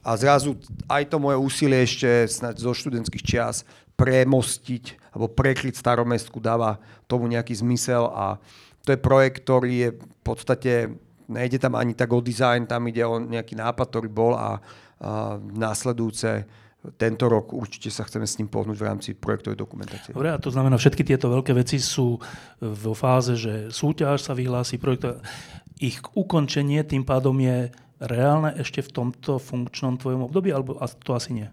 A 0.03 0.15
zrazu 0.15 0.55
aj 0.87 1.11
to 1.11 1.19
moje 1.19 1.35
úsilie 1.35 1.83
ešte 1.83 2.27
snáď 2.31 2.63
zo 2.63 2.71
študentských 2.71 3.23
čias 3.23 3.67
premostiť 3.97 5.11
alebo 5.11 5.27
prekryť 5.33 5.73
staromestku 5.73 6.37
dáva 6.37 6.77
tomu 7.09 7.25
nejaký 7.27 7.57
zmysel. 7.57 8.07
A 8.13 8.37
to 8.85 8.93
je 8.93 8.99
projekt, 9.01 9.43
ktorý 9.43 9.73
je 9.73 9.89
v 9.97 10.21
podstate, 10.23 10.71
nejde 11.27 11.59
tam 11.59 11.75
ani 11.75 11.91
tak 11.97 12.13
o 12.13 12.23
design, 12.23 12.69
tam 12.69 12.87
ide 12.87 13.03
o 13.03 13.19
nejaký 13.19 13.57
nápad, 13.57 13.87
ktorý 13.89 14.07
bol 14.07 14.37
a, 14.37 14.39
a 14.39 15.35
následujúce 15.41 16.45
tento 16.95 17.25
rok 17.27 17.51
určite 17.51 17.91
sa 17.91 18.07
chceme 18.07 18.23
s 18.23 18.39
ním 18.39 18.47
pohnúť 18.47 18.77
v 18.79 18.87
rámci 18.87 19.09
projektovej 19.11 19.59
dokumentácie. 19.59 20.15
Dobre, 20.15 20.31
a 20.31 20.39
to 20.39 20.53
znamená, 20.53 20.79
všetky 20.79 21.03
tieto 21.03 21.27
veľké 21.27 21.51
veci 21.57 21.81
sú 21.81 22.21
vo 22.61 22.93
fáze, 22.95 23.35
že 23.35 23.67
súťaž 23.73 24.23
sa 24.23 24.31
vyhlási, 24.37 24.79
projekt, 24.79 25.19
ich 25.81 25.99
ukončenie 26.15 26.85
tým 26.87 27.03
pádom 27.03 27.35
je 27.37 27.73
reálne 27.97 28.53
ešte 28.61 28.85
v 28.85 28.93
tomto 28.93 29.41
funkčnom 29.41 29.97
tvojom 29.97 30.29
období, 30.29 30.53
alebo 30.53 30.77
to 31.01 31.17
asi 31.17 31.33
nie? 31.33 31.47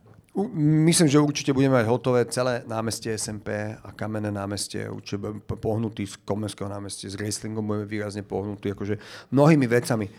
Myslím, 0.58 1.06
že 1.06 1.22
určite 1.22 1.54
budeme 1.54 1.78
mať 1.78 1.86
hotové 1.86 2.26
celé 2.26 2.66
námestie 2.66 3.14
SMP 3.14 3.54
a 3.70 3.88
kamenné 3.94 4.34
námestie. 4.34 4.90
Určite 4.90 5.22
budeme 5.22 5.40
pohnutí 5.46 6.10
z 6.10 6.18
Komenského 6.26 6.66
námestie, 6.66 7.06
s 7.06 7.14
wrestlingom 7.14 7.62
budeme 7.62 7.86
výrazne 7.86 8.26
pohnutí, 8.26 8.74
akože 8.74 8.98
mnohými 9.30 9.66
vecami 9.70 10.10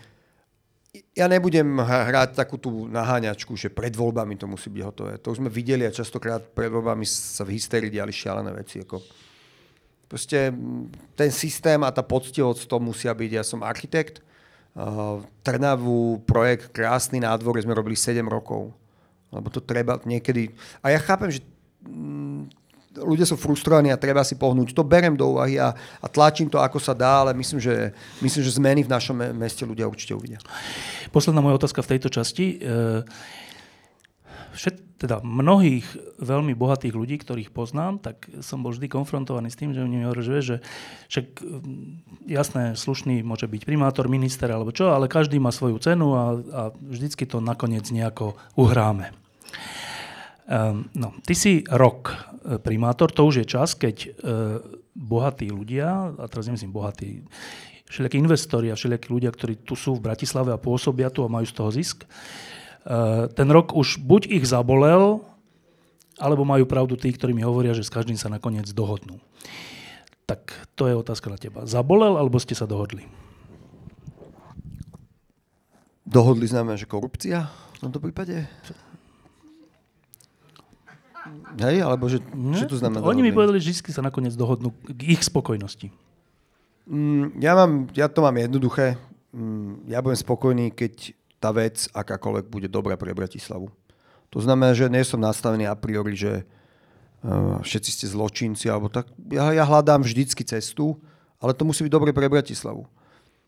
ja 1.16 1.26
nebudem 1.26 1.80
hrať 1.82 2.38
takú 2.38 2.60
tú 2.60 2.86
naháňačku, 2.86 3.56
že 3.56 3.72
pred 3.72 3.92
voľbami 3.92 4.38
to 4.38 4.46
musí 4.46 4.70
byť 4.70 4.82
hotové. 4.84 5.12
To 5.20 5.32
už 5.34 5.40
sme 5.42 5.50
videli 5.50 5.82
a 5.84 5.94
častokrát 5.94 6.40
pred 6.54 6.70
voľbami 6.70 7.04
sa 7.08 7.42
v 7.42 7.58
hysterii 7.58 7.90
diali 7.90 8.14
šialené 8.14 8.52
veci. 8.54 8.84
Ako 8.84 9.02
proste 10.06 10.54
ten 11.18 11.30
systém 11.34 11.82
a 11.82 11.90
tá 11.90 12.00
poctivosť 12.04 12.66
to 12.66 12.76
musia 12.78 13.12
byť. 13.12 13.30
Ja 13.32 13.44
som 13.44 13.66
architekt, 13.66 14.22
uh, 14.78 15.22
Trnavu, 15.42 16.22
projekt 16.24 16.70
Krásny 16.70 17.18
nádvor 17.18 17.58
sme 17.58 17.74
robili 17.74 17.98
7 17.98 18.22
rokov. 18.26 18.70
Lebo 19.34 19.50
to 19.50 19.58
treba 19.58 19.98
niekedy... 20.06 20.54
A 20.80 20.94
ja 20.94 21.02
chápem, 21.02 21.34
že 21.34 21.42
ľudia 23.00 23.28
sú 23.28 23.36
frustrovaní 23.36 23.92
a 23.92 24.00
treba 24.00 24.24
si 24.24 24.36
pohnúť. 24.36 24.72
To 24.72 24.86
berem 24.86 25.14
do 25.14 25.36
úvahy 25.36 25.60
a, 25.60 25.72
a 25.76 26.06
tlačím 26.08 26.48
to, 26.48 26.60
ako 26.60 26.80
sa 26.80 26.96
dá, 26.96 27.24
ale 27.26 27.36
myslím, 27.36 27.60
že, 27.60 27.92
myslím, 28.24 28.42
že 28.42 28.56
zmeny 28.56 28.80
v 28.84 28.92
našom 28.92 29.16
meste 29.36 29.62
ľudia 29.68 29.88
určite 29.88 30.16
uvidia. 30.16 30.40
Posledná 31.12 31.44
moja 31.44 31.60
otázka 31.60 31.84
v 31.84 31.90
tejto 31.96 32.08
časti. 32.08 32.56
E, 32.56 33.06
všet, 34.56 34.96
teda 34.96 35.20
mnohých 35.20 35.84
veľmi 36.16 36.56
bohatých 36.56 36.96
ľudí, 36.96 37.20
ktorých 37.20 37.52
poznám, 37.52 38.00
tak 38.00 38.24
som 38.40 38.64
bol 38.64 38.72
vždy 38.72 38.88
konfrontovaný 38.88 39.52
s 39.52 39.60
tým, 39.60 39.76
že 39.76 39.84
oni 39.84 40.00
mi 40.00 40.04
hovorí, 40.08 40.24
že 40.40 40.64
však 41.12 41.44
jasné, 42.24 42.72
slušný 42.72 43.20
môže 43.20 43.44
byť 43.44 43.68
primátor, 43.68 44.08
minister 44.08 44.48
alebo 44.48 44.72
čo, 44.72 44.96
ale 44.96 45.12
každý 45.12 45.36
má 45.36 45.52
svoju 45.52 45.76
cenu 45.84 46.16
a, 46.16 46.24
a 46.32 46.62
vždycky 46.72 47.28
to 47.28 47.44
nakoniec 47.44 47.84
nejako 47.92 48.40
uhráme. 48.56 49.25
Um, 50.46 50.86
no, 50.94 51.10
ty 51.26 51.34
si 51.34 51.66
rok 51.66 52.14
e, 52.46 52.62
primátor, 52.62 53.10
to 53.10 53.26
už 53.26 53.42
je 53.42 53.46
čas, 53.50 53.74
keď 53.74 53.96
uh, 54.06 54.62
bohatí 54.94 55.50
ľudia, 55.50 56.14
a 56.14 56.24
teraz 56.30 56.46
nemyslím 56.46 56.70
bohatí, 56.70 57.26
všelijakí 57.90 58.14
investori 58.22 58.70
a 58.70 58.78
všelijakí 58.78 59.10
ľudia, 59.10 59.34
ktorí 59.34 59.66
tu 59.66 59.74
sú 59.74 59.98
v 59.98 60.06
Bratislave 60.06 60.54
a 60.54 60.62
pôsobia 60.62 61.10
tu 61.10 61.26
a 61.26 61.32
majú 61.32 61.50
z 61.50 61.54
toho 61.58 61.70
zisk, 61.74 62.06
uh, 62.06 63.26
ten 63.34 63.50
rok 63.50 63.74
už 63.74 63.98
buď 63.98 64.38
ich 64.38 64.46
zabolel, 64.46 65.26
alebo 66.14 66.46
majú 66.46 66.62
pravdu 66.62 66.94
tí, 66.94 67.10
ktorí 67.10 67.34
mi 67.34 67.42
hovoria, 67.42 67.74
že 67.74 67.82
s 67.82 67.90
každým 67.90 68.14
sa 68.14 68.30
nakoniec 68.30 68.70
dohodnú. 68.70 69.18
Tak 70.30 70.54
to 70.78 70.86
je 70.86 70.94
otázka 70.94 71.26
na 71.26 71.42
teba. 71.42 71.66
Zabolel, 71.66 72.14
alebo 72.14 72.38
ste 72.38 72.54
sa 72.54 72.70
dohodli? 72.70 73.02
Dohodli 76.06 76.46
znamená, 76.46 76.78
že 76.78 76.86
korupcia 76.86 77.50
v 77.76 77.78
tomto 77.82 77.98
prípade? 77.98 78.46
Hej, 81.56 81.76
alebo 81.80 82.04
že, 82.10 82.20
ne? 82.34 82.58
čo 82.58 82.68
to 82.68 82.76
znamená? 82.76 83.00
Oni 83.04 83.24
mi 83.24 83.32
povedali, 83.32 83.58
že 83.62 83.72
vždy 83.72 83.92
sa 83.92 84.02
nakoniec 84.04 84.36
dohodnú 84.36 84.74
k 84.86 85.16
ich 85.16 85.22
spokojnosti. 85.24 85.88
Mm, 86.86 87.42
ja, 87.42 87.52
mám, 87.56 87.90
ja 87.96 88.06
to 88.06 88.22
mám 88.22 88.36
jednoduché. 88.38 89.00
Mm, 89.34 89.90
ja 89.90 89.98
budem 90.04 90.18
spokojný, 90.20 90.66
keď 90.70 91.16
tá 91.42 91.50
vec 91.50 91.90
akákoľvek 91.92 92.46
bude 92.48 92.68
dobrá 92.70 92.94
pre 92.94 93.12
Bratislavu. 93.12 93.68
To 94.34 94.38
znamená, 94.42 94.74
že 94.74 94.90
nie 94.90 95.02
som 95.06 95.22
nastavený 95.22 95.70
a 95.70 95.76
priori, 95.78 96.18
že 96.18 96.42
uh, 96.42 97.62
všetci 97.62 97.90
ste 97.92 98.06
zločinci, 98.10 98.66
alebo 98.66 98.90
tak. 98.90 99.06
Ja, 99.30 99.54
ja 99.54 99.64
hľadám 99.64 100.02
vždycky 100.02 100.42
cestu, 100.42 100.98
ale 101.38 101.54
to 101.54 101.68
musí 101.68 101.86
byť 101.86 101.92
dobre 101.92 102.10
pre 102.10 102.26
Bratislavu. 102.26 102.88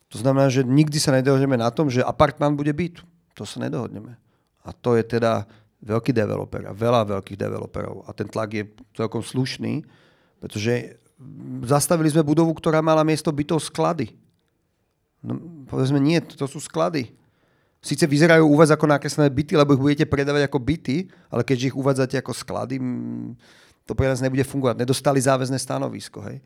To 0.09 0.17
znamená, 0.17 0.49
že 0.49 0.65
nikdy 0.65 0.97
sa 0.97 1.13
nedohodneme 1.13 1.61
na 1.61 1.69
tom, 1.69 1.93
že 1.93 2.01
apartmán 2.01 2.57
bude 2.57 2.73
byt. 2.73 3.05
To 3.37 3.45
sa 3.45 3.61
nedohodneme. 3.61 4.17
A 4.65 4.73
to 4.73 4.97
je 4.97 5.05
teda 5.05 5.45
veľký 5.79 6.11
developer 6.11 6.63
a 6.67 6.75
veľa 6.75 7.07
veľkých 7.19 7.39
developerov 7.39 8.03
a 8.07 8.11
ten 8.11 8.27
tlak 8.27 8.51
je 8.55 8.65
celkom 8.99 9.23
slušný, 9.23 9.87
pretože 10.43 10.99
zastavili 11.67 12.11
sme 12.11 12.27
budovu, 12.27 12.55
ktorá 12.55 12.83
mala 12.83 13.03
miesto 13.03 13.31
bytov 13.31 13.63
sklady. 13.63 14.15
No, 15.19 15.39
povedzme, 15.67 15.99
nie, 15.99 16.19
to 16.23 16.47
sú 16.47 16.63
sklady. 16.63 17.11
Sice 17.79 18.07
vyzerajú 18.11 18.43
u 18.47 18.59
vás 18.59 18.75
ako 18.75 18.91
nakreslené 18.91 19.31
byty, 19.31 19.55
lebo 19.55 19.75
ich 19.75 19.83
budete 19.83 20.07
predávať 20.07 20.51
ako 20.51 20.59
byty, 20.59 20.97
ale 21.31 21.43
keďže 21.47 21.75
ich 21.75 21.79
uvádzate 21.79 22.17
ako 22.19 22.35
sklady, 22.35 22.79
to 23.87 23.93
pre 23.95 24.11
nás 24.11 24.23
nebude 24.23 24.43
fungovať. 24.43 24.83
Nedostali 24.83 25.23
záväzné 25.23 25.59
stanovisko. 25.63 26.23
Hej. 26.27 26.43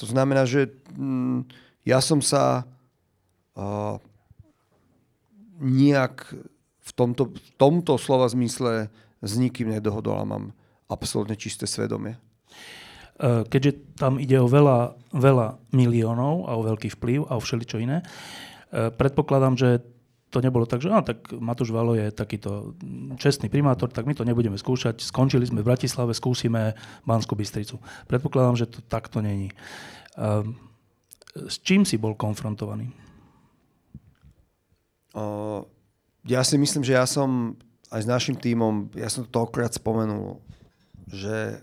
To 0.00 0.08
znamená, 0.08 0.48
že 0.48 0.72
mm, 0.96 1.44
ja 1.84 2.00
som 2.00 2.24
sa 2.24 2.64
uh, 3.56 3.96
nejak 5.60 6.32
v 6.80 6.90
tomto, 6.96 7.30
v 7.30 7.50
tomto 7.60 8.00
slova 8.00 8.26
zmysle 8.28 8.88
s 9.20 9.32
nikým 9.36 9.68
nedohodol 9.70 10.16
a 10.16 10.28
mám 10.28 10.44
absolútne 10.88 11.36
čisté 11.36 11.68
svedomie. 11.68 12.16
E, 13.20 13.44
keďže 13.46 14.00
tam 14.00 14.16
ide 14.16 14.40
o 14.40 14.48
veľa, 14.48 14.96
veľa 15.12 15.60
miliónov 15.76 16.48
a 16.48 16.56
o 16.56 16.64
veľký 16.64 16.88
vplyv 16.96 17.28
a 17.28 17.36
o 17.36 17.44
všeličo 17.44 17.78
iné, 17.78 18.00
e, 18.00 18.90
predpokladám, 18.90 19.54
že 19.60 19.70
to 20.30 20.38
nebolo 20.38 20.62
tak, 20.62 20.78
že 20.78 20.88
no, 20.88 21.02
tak 21.02 21.34
Matúš 21.34 21.74
Valo 21.74 21.98
je 21.98 22.14
takýto 22.14 22.78
čestný 23.18 23.50
primátor, 23.50 23.90
tak 23.90 24.06
my 24.06 24.14
to 24.14 24.22
nebudeme 24.22 24.54
skúšať. 24.54 25.02
Skončili 25.02 25.42
sme 25.42 25.66
v 25.66 25.74
Bratislave, 25.74 26.14
skúsime 26.14 26.78
Banskú 27.02 27.34
Bystricu. 27.34 27.82
Predpokladám, 28.06 28.54
že 28.54 28.70
to 28.70 28.78
takto 28.86 29.18
není. 29.18 29.50
Um, 30.14 30.54
s 31.34 31.58
čím 31.66 31.82
si 31.82 31.98
bol 31.98 32.14
konfrontovaný? 32.14 32.94
Uh, 35.18 35.66
ja 36.26 36.40
si 36.44 36.56
myslím, 36.60 36.84
že 36.84 36.96
ja 36.96 37.04
som 37.08 37.56
aj 37.90 38.06
s 38.06 38.08
našim 38.08 38.36
tímom, 38.36 38.92
ja 38.94 39.10
som 39.10 39.26
to 39.26 39.30
toľkokrát 39.30 39.74
spomenul, 39.74 40.38
že 41.10 41.58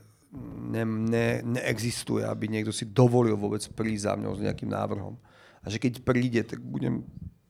ne, 0.67 0.83
ne, 0.83 1.27
neexistuje, 1.45 2.27
aby 2.27 2.51
niekto 2.51 2.75
si 2.75 2.83
dovolil 2.83 3.39
vôbec 3.39 3.63
prísť 3.73 4.11
za 4.11 4.13
mňou 4.19 4.33
s 4.35 4.43
nejakým 4.43 4.67
návrhom. 4.67 5.15
A 5.63 5.71
že 5.71 5.79
keď 5.79 6.03
príde, 6.03 6.43
tak 6.43 6.59
budem 6.59 7.03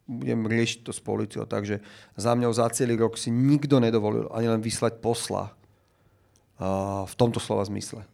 budem 0.07 0.47
riešiť 0.47 0.87
to 0.87 0.95
s 0.95 1.03
policiou. 1.03 1.43
Takže 1.43 1.83
za 2.15 2.31
mňou 2.31 2.55
za 2.55 2.71
celý 2.71 2.95
rok 2.95 3.19
si 3.19 3.27
nikto 3.27 3.83
nedovolil 3.83 4.31
ani 4.31 4.47
len 4.47 4.63
vyslať 4.63 5.03
posla 5.03 5.51
uh, 5.51 7.03
v 7.03 7.13
tomto 7.19 7.43
slova 7.43 7.67
zmysle. 7.67 8.07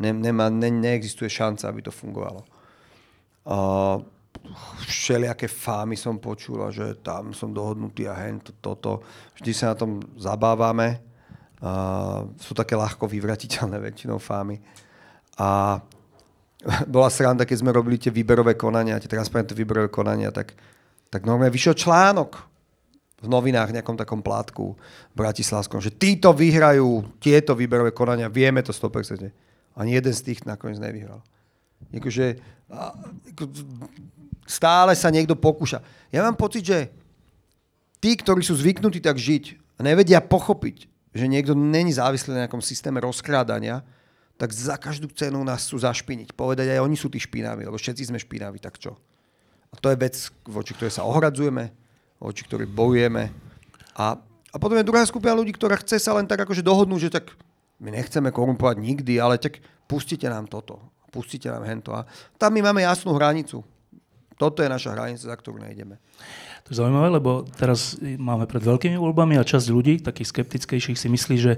Ne, 0.00 0.16
nemá, 0.16 0.48
ne, 0.48 0.72
neexistuje 0.72 1.28
šanca, 1.28 1.68
aby 1.68 1.80
to 1.84 1.92
fungovalo. 1.92 2.48
Uh, 3.44 4.00
všelijaké 4.86 5.50
fámy 5.50 5.98
som 5.98 6.20
počul, 6.20 6.62
že 6.70 6.98
tam 7.02 7.34
som 7.34 7.50
dohodnutý 7.50 8.06
a 8.06 8.14
hen, 8.14 8.40
to, 8.40 8.52
toto. 8.60 9.02
Vždy 9.38 9.50
sa 9.54 9.72
na 9.72 9.76
tom 9.76 10.02
zabávame. 10.16 11.02
Uh, 11.56 12.28
sú 12.36 12.52
také 12.52 12.76
ľahko 12.76 13.08
vyvratiteľné 13.08 13.80
väčšinou 13.80 14.20
fámy. 14.20 14.60
A 15.40 15.80
bola 16.94 17.08
sranda, 17.08 17.48
keď 17.48 17.58
sme 17.64 17.72
robili 17.72 17.96
tie 17.96 18.12
výberové 18.12 18.54
konania, 18.54 19.00
tie 19.00 19.08
transparentné 19.08 19.56
výberové 19.56 19.88
konania, 19.88 20.28
tak 20.28 20.52
tak 21.10 21.24
normálne 21.24 21.54
vyšiel 21.54 21.74
článok 21.78 22.44
v 23.24 23.26
novinách, 23.30 23.72
nejakom 23.72 23.96
takom 23.96 24.20
plátku 24.20 24.76
v 24.76 25.14
Bratislavskom, 25.16 25.80
že 25.80 25.94
títo 25.94 26.36
vyhrajú 26.36 27.16
tieto 27.16 27.56
výberové 27.56 27.96
konania, 27.96 28.28
vieme 28.28 28.60
to 28.60 28.74
100%. 28.74 29.32
Ani 29.76 29.96
jeden 29.96 30.12
z 30.12 30.20
tých 30.20 30.44
nakoniec 30.44 30.76
nevyhral. 30.76 31.24
Jakože, 31.92 32.36
ako, 32.68 33.48
stále 34.46 34.94
sa 34.94 35.10
niekto 35.10 35.34
pokúša. 35.34 35.82
Ja 36.14 36.22
mám 36.22 36.38
pocit, 36.38 36.64
že 36.64 36.88
tí, 38.00 38.14
ktorí 38.14 38.40
sú 38.40 38.54
zvyknutí 38.56 39.02
tak 39.02 39.18
žiť 39.18 39.76
nevedia 39.82 40.22
pochopiť, 40.24 40.88
že 41.12 41.26
niekto 41.28 41.52
není 41.52 41.92
závislý 41.92 42.32
na 42.32 42.40
nejakom 42.46 42.64
systéme 42.64 43.02
rozkrádania, 43.02 43.84
tak 44.36 44.52
za 44.52 44.76
každú 44.76 45.08
cenu 45.16 45.40
nás 45.44 45.64
sú 45.64 45.80
zašpiniť. 45.80 46.36
Povedať 46.36 46.76
aj 46.76 46.84
oni 46.84 46.96
sú 46.96 47.08
tí 47.08 47.16
špinaví, 47.16 47.64
lebo 47.64 47.80
všetci 47.80 48.12
sme 48.12 48.20
špinaví, 48.20 48.60
tak 48.60 48.76
čo? 48.76 48.96
A 49.72 49.76
to 49.80 49.88
je 49.88 49.96
vec, 49.96 50.14
voči 50.44 50.76
ktorej 50.76 50.92
sa 50.92 51.08
ohradzujeme, 51.08 51.72
voči 52.20 52.44
ktorej 52.44 52.68
bojujeme. 52.68 53.32
A, 53.96 54.20
a 54.52 54.56
potom 54.60 54.76
je 54.76 54.84
druhá 54.84 55.04
skupina 55.08 55.32
ľudí, 55.32 55.56
ktorá 55.56 55.80
chce 55.80 55.96
sa 55.96 56.12
len 56.16 56.28
tak 56.28 56.44
akože 56.44 56.60
dohodnúť, 56.60 57.08
že 57.08 57.14
tak 57.16 57.32
my 57.80 57.92
nechceme 57.92 58.28
korumpovať 58.28 58.76
nikdy, 58.80 59.16
ale 59.20 59.40
tak 59.40 59.60
pustite 59.88 60.28
nám 60.28 60.48
toto, 60.48 60.80
pustite 61.12 61.48
nám 61.48 61.64
hento. 61.64 61.96
A 61.96 62.04
tam 62.36 62.52
my 62.56 62.60
máme 62.60 62.84
jasnú 62.84 63.16
hranicu. 63.16 63.64
Toto 64.36 64.60
je 64.60 64.68
naša 64.68 64.92
hranica, 64.92 65.24
za 65.24 65.32
ktorú 65.32 65.64
nejdeme. 65.64 65.96
To 66.68 66.74
je 66.74 66.82
zaujímavé, 66.82 67.08
lebo 67.14 67.46
teraz 67.56 67.96
máme 68.02 68.44
pred 68.44 68.60
veľkými 68.60 68.98
voľbami 69.00 69.38
a 69.40 69.46
časť 69.46 69.70
ľudí, 69.72 70.02
takých 70.02 70.34
skeptickejších, 70.34 70.98
si 70.98 71.08
myslí, 71.08 71.36
že 71.38 71.52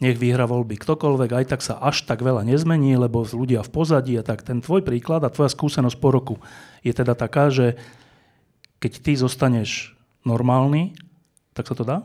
nech 0.00 0.18
vyhra 0.18 0.48
voľby 0.48 0.80
ktokoľvek, 0.80 1.30
aj 1.30 1.44
tak 1.52 1.60
sa 1.60 1.78
až 1.78 2.08
tak 2.08 2.24
veľa 2.24 2.42
nezmení, 2.42 2.96
lebo 2.96 3.22
ľudia 3.22 3.62
v 3.62 3.70
pozadí 3.70 4.16
a 4.18 4.26
tak. 4.26 4.42
Ten 4.42 4.64
tvoj 4.64 4.82
príklad 4.82 5.22
a 5.22 5.30
tvoja 5.30 5.52
skúsenosť 5.52 6.00
po 6.00 6.08
roku 6.10 6.36
je 6.82 6.90
teda 6.90 7.14
taká, 7.14 7.52
že 7.52 7.76
keď 8.80 8.92
ty 9.04 9.12
zostaneš 9.14 9.94
normálny, 10.24 10.96
tak 11.52 11.68
sa 11.70 11.76
to 11.76 11.84
dá? 11.86 12.02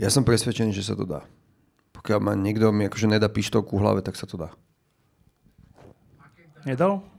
Ja 0.00 0.08
som 0.08 0.24
presvedčený, 0.24 0.72
že 0.72 0.82
sa 0.82 0.96
to 0.96 1.04
dá. 1.04 1.20
Pokiaľ 1.92 2.18
ma 2.18 2.32
niekto 2.32 2.72
mi 2.72 2.88
akože 2.88 3.12
nedá 3.12 3.28
pištovku 3.28 3.76
v 3.76 3.82
hlave, 3.84 4.00
tak 4.00 4.16
sa 4.16 4.24
to 4.24 4.40
dá. 4.40 4.50
Nedal? 6.64 7.11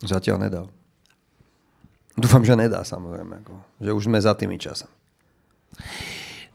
Zatiaľ 0.00 0.36
nedal. 0.40 0.66
Dúfam, 2.16 2.44
že 2.44 2.56
nedá 2.56 2.84
samozrejme. 2.84 3.44
Ako, 3.44 3.54
že 3.80 3.90
už 3.92 4.04
sme 4.08 4.18
za 4.20 4.32
tými 4.36 4.56
časami. 4.56 4.92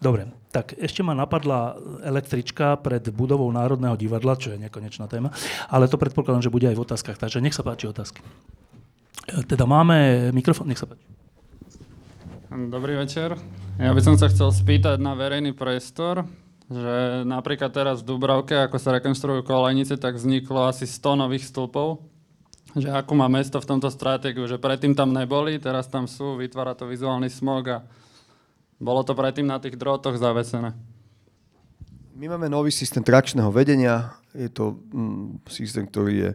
Dobre, 0.01 0.27
tak 0.51 0.75
ešte 0.75 1.01
ma 1.01 1.15
napadla 1.15 1.79
električka 2.03 2.77
pred 2.77 3.01
budovou 3.09 3.47
Národného 3.49 3.95
divadla, 3.95 4.35
čo 4.35 4.53
je 4.53 4.61
nekonečná 4.61 5.07
téma, 5.07 5.31
ale 5.71 5.87
to 5.87 5.95
predpokladám, 5.95 6.43
že 6.43 6.53
bude 6.53 6.67
aj 6.67 6.75
v 6.77 6.83
otázkach, 6.83 7.17
takže 7.17 7.39
nech 7.39 7.55
sa 7.55 7.63
páči 7.63 7.87
otázky. 7.89 8.19
Teda 9.49 9.65
máme 9.65 10.29
mikrofón, 10.35 10.69
nech 10.69 10.77
sa 10.77 10.85
páči. 10.85 11.01
Dobrý 12.51 12.99
večer. 12.99 13.39
Ja 13.81 13.91
by 13.91 14.01
som 14.03 14.15
sa 14.19 14.29
chcel 14.29 14.51
spýtať 14.51 14.99
na 14.99 15.15
verejný 15.15 15.55
priestor, 15.55 16.27
že 16.69 17.25
napríklad 17.25 17.71
teraz 17.71 18.03
v 18.03 18.13
Dubravke, 18.13 18.55
ako 18.67 18.77
sa 18.77 18.95
rekonstruujú 18.95 19.47
kolejnice, 19.47 19.97
tak 19.97 20.19
vzniklo 20.19 20.69
asi 20.69 20.85
100 20.85 21.23
nových 21.25 21.49
stĺpov 21.49 22.14
že 22.75 22.91
ako 22.91 23.15
má 23.15 23.31
mesto 23.31 23.55
v 23.63 23.69
tomto 23.71 23.87
stratégiu, 23.87 24.43
že 24.51 24.59
predtým 24.59 24.91
tam 24.91 25.15
neboli, 25.15 25.55
teraz 25.63 25.87
tam 25.87 26.11
sú, 26.11 26.35
vytvára 26.35 26.75
to 26.75 26.83
vizuálny 26.83 27.31
smog 27.31 27.63
a 27.71 27.77
bolo 28.75 28.99
to 29.07 29.15
predtým 29.15 29.47
na 29.47 29.55
tých 29.63 29.79
drotoch 29.79 30.19
zavesené. 30.19 30.75
My 32.15 32.31
máme 32.31 32.51
nový 32.51 32.71
systém 32.71 33.03
trakčného 33.03 33.47
vedenia. 33.51 34.19
Je 34.35 34.51
to 34.51 34.79
mm, 34.91 35.47
systém, 35.47 35.87
ktorý 35.87 36.13
je... 36.15 36.31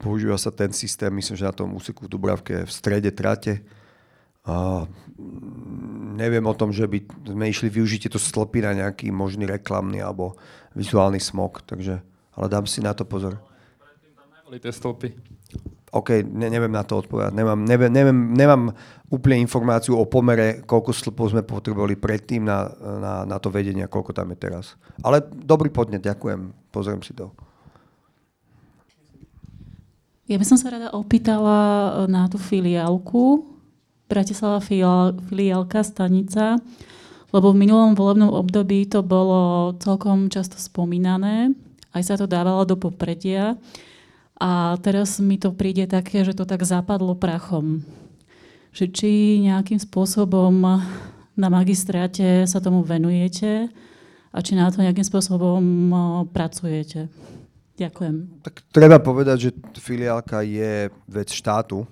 Používa 0.00 0.38
sa 0.40 0.48
ten 0.48 0.72
systém, 0.72 1.12
myslím, 1.12 1.36
že 1.36 1.48
na 1.48 1.56
tom 1.56 1.74
úseku 1.76 2.06
v 2.06 2.12
Dubravke 2.12 2.64
v 2.64 2.72
strede 2.72 3.12
trate. 3.12 3.60
A 4.48 4.88
mm, 4.88 6.16
neviem 6.16 6.44
o 6.48 6.56
tom, 6.56 6.72
že 6.72 6.88
by 6.88 7.04
sme 7.28 7.52
išli 7.52 7.68
využiť 7.68 8.08
tieto 8.08 8.20
stĺpy 8.20 8.64
na 8.64 8.72
nejaký 8.84 9.12
možný 9.12 9.44
reklamný 9.44 10.00
alebo 10.00 10.40
vizuálny 10.72 11.20
smog, 11.20 11.60
takže, 11.68 12.00
ale 12.32 12.46
dám 12.48 12.64
si 12.64 12.80
na 12.80 12.96
to 12.96 13.04
pozor 13.04 13.51
boli 14.52 14.60
tie 14.60 14.68
stĺpy? 14.68 15.08
OK, 15.96 16.28
ne, 16.28 16.52
neviem 16.52 16.68
na 16.68 16.84
to 16.84 17.00
odpovedať. 17.00 17.32
Nemám, 17.32 17.64
neviem, 17.64 17.88
neviem, 17.88 18.18
nemám 18.36 18.76
úplne 19.08 19.40
informáciu 19.40 19.96
o 19.96 20.04
pomere, 20.04 20.60
koľko 20.68 20.92
stĺpov 20.92 21.32
sme 21.32 21.40
potrebovali 21.40 21.96
predtým 21.96 22.44
na, 22.44 22.68
na, 22.76 23.12
na 23.24 23.36
to 23.40 23.48
vedenie, 23.48 23.88
koľko 23.88 24.12
tam 24.12 24.28
je 24.28 24.36
teraz. 24.36 24.76
Ale 25.00 25.24
dobrý 25.24 25.72
podnet, 25.72 26.04
ďakujem. 26.04 26.52
Pozriem 26.68 27.00
si 27.00 27.16
to. 27.16 27.32
Ja 30.28 30.36
by 30.36 30.44
som 30.44 30.60
sa 30.60 30.68
rada 30.68 30.92
opýtala 30.92 32.04
na 32.04 32.28
tú 32.28 32.36
filiálku, 32.36 33.48
Bratislava 34.04 34.60
filiálka, 34.60 35.80
stanica, 35.80 36.60
lebo 37.32 37.56
v 37.56 37.64
minulom 37.64 37.96
volebnom 37.96 38.28
období 38.28 38.84
to 38.84 39.00
bolo 39.00 39.72
celkom 39.80 40.28
často 40.28 40.60
spomínané, 40.60 41.56
aj 41.96 42.02
sa 42.04 42.14
to 42.20 42.28
dávalo 42.28 42.68
do 42.68 42.76
popredia. 42.76 43.56
A 44.40 44.78
teraz 44.80 45.20
mi 45.20 45.36
to 45.36 45.52
príde 45.52 45.88
také, 45.90 46.24
že 46.24 46.32
to 46.36 46.48
tak 46.48 46.64
zapadlo 46.64 47.14
prachom. 47.14 47.84
Že 48.72 48.84
či 48.92 49.10
nejakým 49.44 49.78
spôsobom 49.78 50.52
na 51.32 51.48
magistráte 51.48 52.44
sa 52.48 52.58
tomu 52.60 52.84
venujete 52.84 53.68
a 54.32 54.38
či 54.40 54.56
na 54.56 54.72
to 54.72 54.80
nejakým 54.80 55.04
spôsobom 55.04 55.62
pracujete. 56.32 57.12
Ďakujem. 57.76 58.44
Tak 58.44 58.54
treba 58.68 59.00
povedať, 59.00 59.36
že 59.48 59.50
filiálka 59.80 60.44
je 60.44 60.92
vec 61.08 61.28
štátu. 61.32 61.88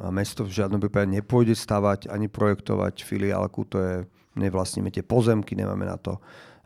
A 0.00 0.08
mesto 0.08 0.48
v 0.48 0.56
žiadnom 0.56 0.80
prípade 0.80 1.12
nepôjde 1.12 1.52
stavať 1.52 2.08
ani 2.08 2.24
projektovať 2.24 3.04
filiálku. 3.04 3.68
To 3.68 3.76
je, 3.76 3.94
nevlastníme 4.40 4.88
tie 4.88 5.04
pozemky, 5.04 5.52
nemáme 5.52 5.84
na 5.84 6.00
to 6.00 6.16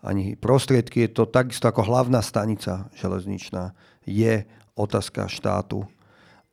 ani 0.06 0.38
prostriedky. 0.38 1.10
Je 1.10 1.10
to 1.10 1.26
takisto 1.26 1.66
ako 1.66 1.82
hlavná 1.82 2.22
stanica 2.22 2.86
železničná 2.94 3.74
je 4.06 4.46
otázka 4.78 5.28
štátu. 5.28 5.82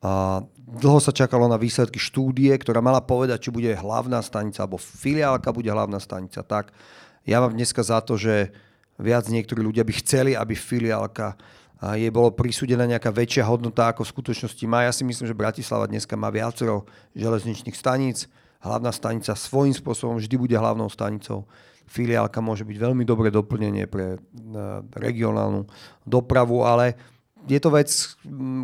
A 0.04 0.44
dlho 0.68 1.00
sa 1.00 1.14
čakalo 1.14 1.48
na 1.48 1.56
výsledky 1.56 1.96
štúdie, 1.96 2.52
ktorá 2.60 2.84
mala 2.84 3.00
povedať, 3.00 3.48
či 3.48 3.50
bude 3.54 3.72
hlavná 3.72 4.20
stanica 4.20 4.60
alebo 4.60 4.76
filiálka 4.76 5.48
bude 5.54 5.72
hlavná 5.72 5.96
stanica. 5.96 6.44
Tak 6.44 6.74
ja 7.24 7.40
mám 7.40 7.56
dneska 7.56 7.80
za 7.80 8.04
to, 8.04 8.20
že 8.20 8.52
viac 9.00 9.24
niektorí 9.32 9.64
ľudia 9.64 9.80
by 9.80 9.94
chceli, 10.04 10.36
aby 10.36 10.52
filiálka 10.52 11.38
a 11.84 12.00
jej 12.00 12.08
bolo 12.08 12.32
prisúdená 12.32 12.88
nejaká 12.88 13.12
väčšia 13.12 13.44
hodnota, 13.44 13.92
ako 13.92 14.08
v 14.08 14.12
skutočnosti 14.16 14.64
má. 14.64 14.88
Ja 14.88 14.92
si 14.94 15.04
myslím, 15.04 15.28
že 15.28 15.36
Bratislava 15.36 15.84
dneska 15.84 16.16
má 16.16 16.32
viacero 16.32 16.88
železničných 17.12 17.76
staníc. 17.76 18.24
Hlavná 18.64 18.88
stanica 18.88 19.36
svojím 19.36 19.76
spôsobom 19.76 20.16
vždy 20.16 20.36
bude 20.40 20.56
hlavnou 20.56 20.88
stanicou. 20.88 21.44
filiálka 21.84 22.40
môže 22.40 22.64
byť 22.64 22.76
veľmi 22.80 23.04
dobré 23.04 23.28
doplnenie 23.28 23.84
pre 23.84 24.16
regionálnu 24.96 25.68
dopravu, 26.08 26.64
ale 26.64 26.96
je 27.48 27.60
to 27.60 27.70
vec, 27.72 27.90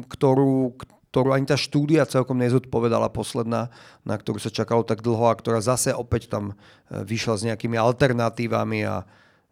ktorú, 0.09 0.77
ktorú 1.11 1.29
ani 1.35 1.47
tá 1.47 1.59
štúdia 1.59 2.07
celkom 2.07 2.39
nezodpovedala 2.39 3.11
posledná, 3.11 3.69
na 4.07 4.15
ktorú 4.15 4.39
sa 4.39 4.49
čakalo 4.49 4.87
tak 4.87 5.03
dlho 5.03 5.27
a 5.27 5.39
ktorá 5.39 5.59
zase 5.59 5.91
opäť 5.91 6.31
tam 6.31 6.53
e, 6.53 6.55
vyšla 7.03 7.35
s 7.37 7.47
nejakými 7.51 7.77
alternatívami 7.77 8.87
a, 8.87 9.05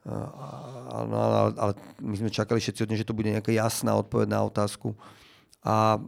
no, 0.06 1.18
ale 1.52 1.72
my 2.00 2.14
sme 2.16 2.30
čakali 2.32 2.62
všetci 2.62 2.86
od 2.86 2.88
nej, 2.88 3.00
že 3.02 3.08
to 3.08 3.16
bude 3.16 3.28
nejaká 3.28 3.52
jasná 3.52 3.92
odpoveď 3.98 4.28
na 4.32 4.40
otázku. 4.46 4.96
A 5.60 6.00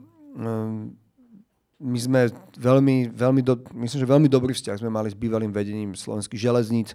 my 1.80 1.98
sme 1.98 2.28
veľmi, 2.60 3.10
veľmi 3.10 3.42
do, 3.42 3.56
myslím, 3.72 3.98
že 4.04 4.12
veľmi 4.12 4.28
dobrý 4.28 4.52
vzťah 4.52 4.80
sme 4.80 4.92
mali 4.92 5.08
s 5.10 5.16
bývalým 5.16 5.50
vedením 5.50 5.96
slovenských 5.96 6.40
železníc. 6.40 6.92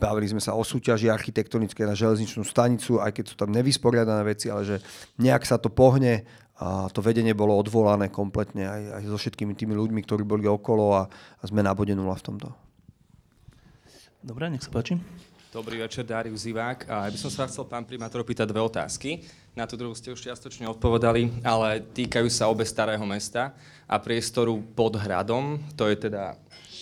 Bavili 0.00 0.24
sme 0.24 0.40
sa 0.40 0.56
o 0.56 0.64
súťaži 0.64 1.12
architektonické 1.12 1.84
na 1.84 1.92
železničnú 1.92 2.48
stanicu, 2.48 2.96
aj 2.96 3.12
keď 3.12 3.24
sú 3.28 3.34
tam 3.36 3.52
nevysporiadané 3.52 4.24
veci, 4.24 4.48
ale 4.48 4.64
že 4.64 4.76
nejak 5.20 5.44
sa 5.44 5.60
to 5.60 5.68
pohne 5.68 6.24
a 6.60 6.88
to 6.92 7.04
vedenie 7.04 7.36
bolo 7.36 7.56
odvolané 7.56 8.08
kompletne 8.08 8.68
aj, 8.68 8.82
aj 9.00 9.02
so 9.08 9.16
všetkými 9.20 9.52
tými 9.56 9.72
ľuďmi, 9.76 10.00
ktorí 10.04 10.24
boli 10.24 10.44
okolo 10.48 10.96
a, 10.96 11.02
a 11.12 11.44
sme 11.44 11.60
na 11.64 11.72
bode 11.76 11.92
nula 11.92 12.16
v 12.16 12.24
tomto. 12.24 12.48
Dobre, 14.20 14.52
nech 14.52 14.64
sa 14.64 14.72
páči. 14.72 15.00
Dobrý 15.50 15.82
večer, 15.82 16.06
Darius 16.06 16.46
Zivák. 16.46 16.86
A 16.86 17.08
ja 17.08 17.10
by 17.10 17.18
som 17.18 17.32
sa 17.32 17.48
chcel, 17.48 17.64
pán 17.66 17.82
primátor, 17.82 18.22
pýtať 18.22 18.46
dve 18.46 18.62
otázky. 18.62 19.24
Na 19.56 19.66
tú 19.66 19.74
druhú 19.74 19.96
ste 19.96 20.14
už 20.14 20.22
čiastočne 20.22 20.68
odpovedali, 20.70 21.42
ale 21.42 21.82
týkajú 21.82 22.28
sa 22.30 22.46
obe 22.46 22.62
starého 22.62 23.02
mesta 23.02 23.56
a 23.88 23.98
priestoru 23.98 24.62
pod 24.78 24.94
hradom. 24.94 25.58
To 25.74 25.88
je 25.90 25.96
teda 25.96 26.38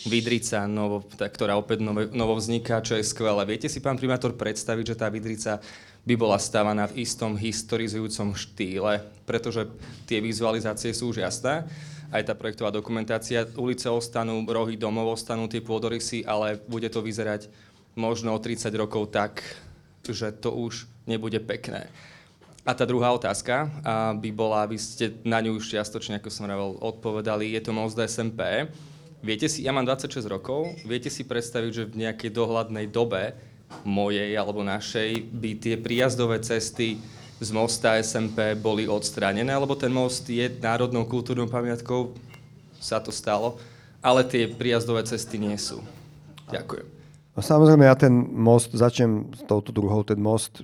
Vidrica, 0.07 0.69
novo, 0.71 1.03
ktorá 1.03 1.59
opäť 1.59 1.83
novo, 1.83 2.07
novo 2.15 2.39
vzniká, 2.39 2.79
čo 2.79 2.95
je 2.95 3.03
skvelé. 3.03 3.43
Viete 3.49 3.67
si, 3.67 3.83
pán 3.83 3.99
primátor, 3.99 4.37
predstaviť, 4.39 4.95
že 4.95 4.99
tá 5.01 5.11
Vidrica 5.11 5.59
by 6.07 6.15
bola 6.15 6.39
stávaná 6.39 6.87
v 6.87 7.03
istom 7.03 7.35
historizujúcom 7.35 8.37
štýle, 8.39 9.03
pretože 9.27 9.67
tie 10.07 10.23
vizualizácie 10.23 10.95
sú 10.95 11.11
už 11.11 11.27
jasné, 11.27 11.67
aj 12.09 12.31
tá 12.31 12.33
projektová 12.39 12.71
dokumentácia. 12.71 13.45
Ulice 13.59 13.91
ostanú, 13.91 14.41
rohy 14.47 14.79
domov 14.79 15.19
ostanú, 15.19 15.51
tie 15.51 15.61
pôdorysy, 15.61 16.25
ale 16.25 16.57
bude 16.65 16.89
to 16.89 17.03
vyzerať 17.03 17.51
možno 17.99 18.33
o 18.33 18.41
30 18.41 18.71
rokov 18.79 19.11
tak, 19.11 19.43
že 20.07 20.33
to 20.33 20.55
už 20.55 20.89
nebude 21.05 21.37
pekné. 21.45 21.91
A 22.65 22.73
tá 22.73 22.89
druhá 22.89 23.13
otázka 23.13 23.69
by 24.17 24.31
bola, 24.33 24.65
aby 24.65 24.77
ste 24.81 25.21
na 25.25 25.41
ňu 25.41 25.57
už 25.57 25.73
čiastočne, 25.73 26.21
ako 26.21 26.29
som 26.33 26.49
hovoril, 26.49 26.81
odpovedali, 26.81 27.53
je 27.57 27.61
to 27.65 27.73
most 27.77 27.97
SMP. 27.97 28.69
Viete 29.19 29.51
si, 29.51 29.67
ja 29.67 29.75
mám 29.75 29.83
26 29.83 30.31
rokov, 30.31 30.79
viete 30.87 31.11
si 31.11 31.27
predstaviť, 31.27 31.71
že 31.75 31.89
v 31.91 32.07
nejakej 32.07 32.31
dohľadnej 32.31 32.87
dobe 32.87 33.35
mojej 33.83 34.31
alebo 34.39 34.63
našej 34.63 35.27
by 35.35 35.51
tie 35.59 35.75
príjazdové 35.75 36.39
cesty 36.39 37.03
z 37.39 37.49
mosta 37.51 37.99
SMP 37.99 38.55
boli 38.55 38.87
odstránené, 38.87 39.51
lebo 39.55 39.75
ten 39.75 39.91
most 39.91 40.27
je 40.27 40.47
národnou 40.63 41.07
kultúrnou 41.07 41.51
pamiatkou, 41.51 42.15
sa 42.79 43.03
to 43.03 43.11
stalo, 43.11 43.59
ale 43.99 44.23
tie 44.23 44.51
príjazdové 44.51 45.03
cesty 45.03 45.39
nie 45.39 45.55
sú. 45.59 45.83
Ďakujem. 46.51 46.87
No 47.35 47.41
samozrejme, 47.43 47.87
ja 47.87 47.95
ten 47.95 48.15
most, 48.35 48.75
začnem 48.75 49.31
s 49.35 49.43
touto 49.47 49.71
druhou, 49.71 50.03
ten 50.03 50.19
most 50.19 50.63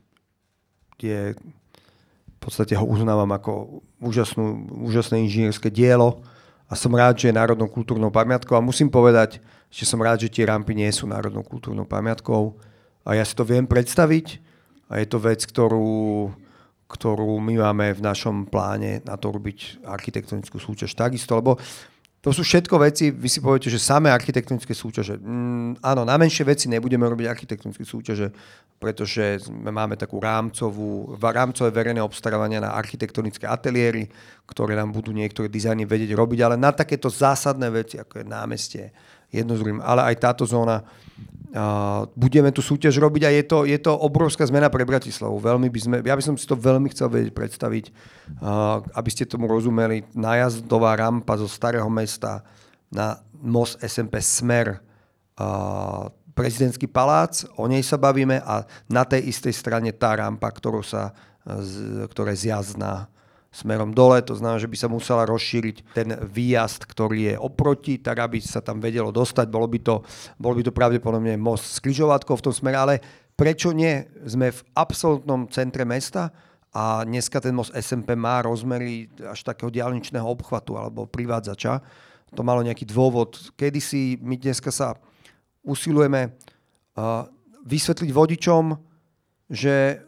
je, 0.98 1.34
v 1.34 2.38
podstate 2.40 2.74
ho 2.74 2.86
uznávam 2.86 3.30
ako 3.30 3.82
úžasnú, 4.02 4.70
úžasné 4.82 5.22
inžinierské 5.26 5.70
dielo 5.70 6.24
a 6.64 6.72
som 6.72 6.92
rád, 6.96 7.20
že 7.20 7.28
je 7.28 7.36
národnou 7.36 7.68
kultúrnou 7.68 8.08
pamiatkou 8.08 8.56
a 8.56 8.64
musím 8.64 8.88
povedať, 8.88 9.38
že 9.68 9.84
som 9.84 10.00
rád, 10.00 10.24
že 10.24 10.32
tie 10.32 10.48
rampy 10.48 10.72
nie 10.72 10.88
sú 10.88 11.04
národnou 11.04 11.44
kultúrnou 11.44 11.84
pamiatkou. 11.84 12.56
A 13.04 13.18
ja 13.18 13.24
si 13.26 13.36
to 13.36 13.44
viem 13.44 13.68
predstaviť 13.68 14.40
a 14.88 14.96
je 15.02 15.06
to 15.06 15.20
vec, 15.20 15.44
ktorú, 15.44 16.32
ktorú 16.88 17.36
my 17.36 17.60
máme 17.60 17.92
v 17.92 18.00
našom 18.00 18.48
pláne 18.48 19.04
na 19.04 19.20
to 19.20 19.28
robiť 19.28 19.84
architektonickú 19.84 20.56
súťaž 20.56 20.96
takisto, 20.96 21.36
lebo 21.36 21.60
to 22.24 22.32
sú 22.32 22.40
všetko 22.40 22.80
veci, 22.80 23.12
vy 23.12 23.28
si 23.28 23.44
poviete, 23.44 23.68
že 23.68 23.76
samé 23.76 24.08
architektonické 24.08 24.72
súťaže. 24.72 25.20
Mm, 25.20 25.76
áno, 25.84 26.08
na 26.08 26.16
menšie 26.16 26.40
veci 26.48 26.72
nebudeme 26.72 27.04
robiť 27.04 27.28
architektonické 27.28 27.84
súťaže, 27.84 28.32
pretože 28.80 29.44
máme 29.52 30.00
takú 30.00 30.24
rámcovú, 30.24 31.20
rámcové 31.20 31.68
verejné 31.68 32.00
obstarávania 32.00 32.64
na 32.64 32.72
architektonické 32.72 33.44
ateliéry, 33.44 34.08
ktoré 34.48 34.72
nám 34.72 34.96
budú 34.96 35.12
niektoré 35.12 35.52
dizajny 35.52 35.84
vedieť 35.84 36.16
robiť, 36.16 36.40
ale 36.40 36.56
na 36.56 36.72
takéto 36.72 37.12
zásadné 37.12 37.68
veci, 37.68 38.00
ako 38.00 38.24
je 38.24 38.24
námestie, 38.24 38.84
jedno 39.28 39.52
z 39.52 39.60
druhým, 39.60 39.84
ale 39.84 40.08
aj 40.08 40.16
táto 40.16 40.48
zóna 40.48 40.80
budeme 42.18 42.50
tú 42.50 42.59
súťaž 42.59 42.98
robiť 42.98 43.22
a 43.26 43.30
je 43.30 43.44
to, 43.46 43.59
je 43.62 43.78
to 43.78 43.94
obrovská 43.94 44.42
zmena 44.42 44.66
pre 44.66 44.82
Bratislavu. 44.82 45.38
Veľmi 45.38 45.70
by 45.70 45.80
sme, 45.80 45.96
ja 46.02 46.18
by 46.18 46.22
som 46.26 46.34
si 46.34 46.50
to 46.50 46.59
veľmi 46.59 46.90
chcel 46.90 47.07
vedieť 47.07 47.30
predstaviť, 47.30 47.84
aby 48.90 49.11
ste 49.14 49.22
tomu 49.22 49.46
rozumeli. 49.46 50.02
Nájazdová 50.18 50.98
rampa 50.98 51.38
zo 51.38 51.46
Starého 51.46 51.86
mesta 51.86 52.42
na 52.90 53.22
most 53.38 53.78
SMP 53.86 54.18
Smer, 54.18 54.82
prezidentský 56.34 56.90
palác, 56.90 57.46
o 57.55 57.70
nej 57.70 57.86
sa 57.86 57.94
bavíme 57.94 58.42
a 58.42 58.66
na 58.90 59.07
tej 59.07 59.30
istej 59.30 59.55
strane 59.55 59.94
tá 59.94 60.18
rampa, 60.18 60.50
ktorú 60.50 60.82
sa, 60.82 61.14
ktorá 62.11 62.34
je 62.34 62.50
zjazdná 62.50 63.07
smerom 63.55 63.94
dole, 63.94 64.18
to 64.26 64.34
znamená, 64.34 64.59
že 64.59 64.66
by 64.66 64.74
sa 64.74 64.90
musela 64.90 65.22
rozšíriť 65.30 65.94
ten 65.94 66.18
výjazd, 66.18 66.90
ktorý 66.90 67.18
je 67.30 67.34
oproti, 67.38 68.02
tak 68.02 68.26
aby 68.26 68.42
sa 68.42 68.59
tam 68.59 68.82
vedelo 68.82 69.14
dostať. 69.14 69.46
Bolo 69.46 69.70
by 69.70 69.78
to, 69.78 70.02
bolo 70.34 70.59
by 70.59 70.62
to 70.66 70.74
pravdepodobne 70.74 71.38
most 71.38 71.70
s 71.70 71.78
križovatkou 71.78 72.34
v 72.34 72.44
tom 72.50 72.55
smere, 72.55 72.74
ale 72.74 72.94
prečo 73.38 73.70
nie? 73.70 74.02
Sme 74.26 74.50
v 74.50 74.61
absolútnom 74.74 75.46
centre 75.55 75.86
mesta 75.86 76.34
a 76.74 77.07
dneska 77.07 77.38
ten 77.38 77.55
most 77.55 77.70
SMP 77.78 78.18
má 78.18 78.42
rozmery 78.42 79.07
až 79.22 79.46
takého 79.46 79.70
diálničného 79.70 80.26
obchvatu 80.26 80.74
alebo 80.74 81.07
privádzača. 81.07 81.78
To 82.34 82.42
malo 82.42 82.66
nejaký 82.66 82.82
dôvod. 82.90 83.55
Kedy 83.55 83.78
si 83.78 84.18
my 84.18 84.34
dneska 84.34 84.74
sa 84.74 84.98
usilujeme 85.62 86.34
uh, 86.98 87.30
vysvetliť 87.62 88.11
vodičom, 88.11 88.93
že 89.55 90.02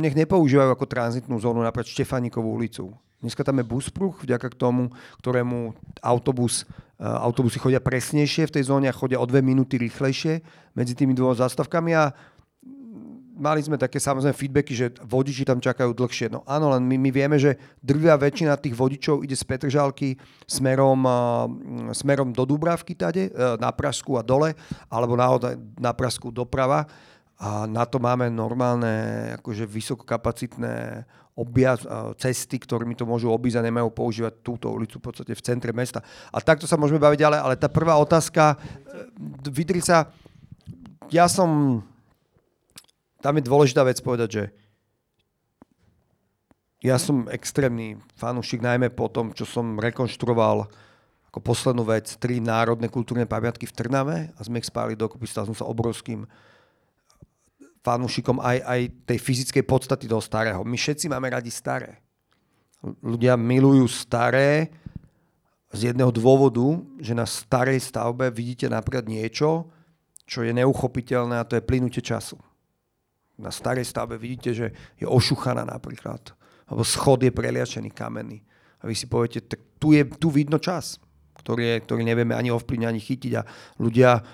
nech 0.00 0.16
nepoužívajú 0.16 0.72
ako 0.72 0.88
tranzitnú 0.88 1.36
zónu 1.36 1.60
napríklad 1.60 1.92
Štefanikovú 1.92 2.48
ulicu. 2.56 2.96
Dneska 3.20 3.44
tam 3.44 3.60
je 3.60 3.68
buspruh, 3.68 4.16
vďaka 4.16 4.48
k 4.52 4.56
tomu, 4.56 4.92
ktorému 5.20 5.76
autobus, 6.00 6.64
e, 6.96 7.04
autobusy 7.04 7.60
chodia 7.60 7.80
presnejšie 7.80 8.48
v 8.48 8.54
tej 8.60 8.64
zóne 8.72 8.88
a 8.88 8.96
chodia 8.96 9.20
o 9.20 9.28
dve 9.28 9.44
minúty 9.44 9.76
rýchlejšie 9.76 10.40
medzi 10.76 10.92
tými 10.96 11.12
dvoma 11.16 11.36
zástavkami 11.36 11.92
a 11.96 12.12
mali 13.36 13.60
sme 13.60 13.76
také 13.76 14.00
samozrejme 14.00 14.32
feedbacky, 14.32 14.72
že 14.72 14.86
vodiči 15.04 15.44
tam 15.44 15.60
čakajú 15.60 15.92
dlhšie. 15.92 16.32
No 16.32 16.40
áno, 16.48 16.72
len 16.72 16.84
my, 16.88 16.96
my 16.96 17.10
vieme, 17.12 17.36
že 17.36 17.60
drvia 17.84 18.16
väčšina 18.16 18.56
tých 18.56 18.72
vodičov 18.72 19.22
ide 19.22 19.36
z 19.36 19.44
Petržalky 19.44 20.16
smerom, 20.48 21.04
uh, 21.04 21.12
smerom 21.92 22.32
do 22.32 22.48
Dubravky 22.48 22.96
tade, 22.96 23.28
uh, 23.28 23.60
na 23.60 23.68
Pražsku 23.72 24.16
a 24.16 24.24
dole, 24.24 24.56
alebo 24.88 25.14
na, 25.14 25.28
na 25.76 25.92
Pražsku 25.92 26.32
doprava 26.32 26.88
a 27.36 27.68
na 27.68 27.84
to 27.84 28.00
máme 28.00 28.32
normálne 28.32 28.94
akože 29.36 29.68
vysokokapacitné 29.68 31.04
objazd, 31.36 31.84
cesty, 32.16 32.56
ktorými 32.56 32.96
to 32.96 33.04
môžu 33.04 33.28
obísť 33.28 33.60
a 33.60 33.66
nemajú 33.68 33.92
používať 33.92 34.40
túto 34.40 34.72
ulicu 34.72 34.96
v 34.96 35.04
podstate 35.04 35.36
v 35.36 35.44
centre 35.44 35.68
mesta. 35.76 36.00
A 36.32 36.40
takto 36.40 36.64
sa 36.64 36.80
môžeme 36.80 36.96
baviť 36.96 37.20
ďalej, 37.20 37.40
ale 37.44 37.60
tá 37.60 37.68
prvá 37.68 38.00
otázka, 38.00 38.56
e, 38.56 39.52
Vidrica, 39.52 40.08
ja 41.12 41.28
som, 41.28 41.84
tam 43.20 43.36
je 43.36 43.44
dôležitá 43.44 43.84
vec 43.84 44.00
povedať, 44.00 44.28
že 44.32 44.44
ja 46.80 46.96
som 46.96 47.28
extrémny 47.28 48.00
fanúšik, 48.16 48.64
najmä 48.64 48.88
po 48.96 49.12
tom, 49.12 49.36
čo 49.36 49.44
som 49.44 49.76
rekonštruoval 49.76 50.64
ako 51.28 51.38
poslednú 51.44 51.84
vec 51.84 52.16
tri 52.16 52.40
národné 52.40 52.88
kultúrne 52.88 53.28
pamiatky 53.28 53.68
v 53.68 53.76
Trnave 53.76 54.16
a 54.32 54.40
sme 54.40 54.64
ich 54.64 54.68
spáli 54.72 54.96
dokopy, 54.96 55.28
stal 55.28 55.44
som 55.44 55.52
sa 55.52 55.68
obrovským 55.68 56.24
fanúšikom 57.86 58.42
aj, 58.42 58.58
aj 58.66 58.80
tej 59.06 59.18
fyzickej 59.22 59.62
podstaty 59.62 60.10
toho 60.10 60.18
starého. 60.18 60.66
My 60.66 60.74
všetci 60.74 61.06
máme 61.06 61.30
radi 61.30 61.54
staré. 61.54 62.02
Ľudia 62.82 63.38
milujú 63.38 63.86
staré 63.86 64.74
z 65.70 65.94
jedného 65.94 66.10
dôvodu, 66.10 66.82
že 66.98 67.14
na 67.14 67.22
starej 67.22 67.78
stavbe 67.78 68.26
vidíte 68.34 68.66
napríklad 68.66 69.06
niečo, 69.06 69.70
čo 70.26 70.42
je 70.42 70.50
neuchopiteľné 70.50 71.38
a 71.38 71.46
to 71.46 71.54
je 71.54 71.62
plynutie 71.62 72.02
času. 72.02 72.34
Na 73.38 73.54
starej 73.54 73.86
stavbe 73.86 74.18
vidíte, 74.18 74.50
že 74.50 74.66
je 74.98 75.06
ošuchaná 75.06 75.62
napríklad, 75.62 76.34
alebo 76.66 76.82
schod 76.82 77.22
je 77.22 77.30
preliačený 77.30 77.94
kamenný. 77.94 78.42
A 78.82 78.90
vy 78.90 78.94
si 78.98 79.06
poviete, 79.06 79.46
tak 79.46 79.62
tu, 79.78 79.94
je, 79.94 80.02
tu 80.18 80.32
vidno 80.32 80.58
čas, 80.58 80.98
ktorý, 81.38 81.62
je, 81.62 81.76
ktorý 81.86 82.02
nevieme 82.02 82.34
ani 82.34 82.50
ovplyvniť, 82.50 82.88
ani 82.88 83.02
chytiť 83.02 83.32
a 83.38 83.42
ľudia, 83.78 84.24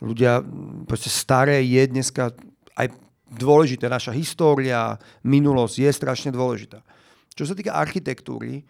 ľudia 0.00 0.40
proste 0.86 1.10
staré 1.10 1.60
je 1.66 1.82
dneska 1.90 2.32
aj 2.76 2.92
dôležité. 3.32 3.88
Naša 3.88 4.12
história, 4.12 5.00
minulosť 5.24 5.76
je 5.80 5.90
strašne 5.92 6.30
dôležitá. 6.32 6.84
Čo 7.32 7.48
sa 7.48 7.54
týka 7.56 7.72
architektúry, 7.72 8.64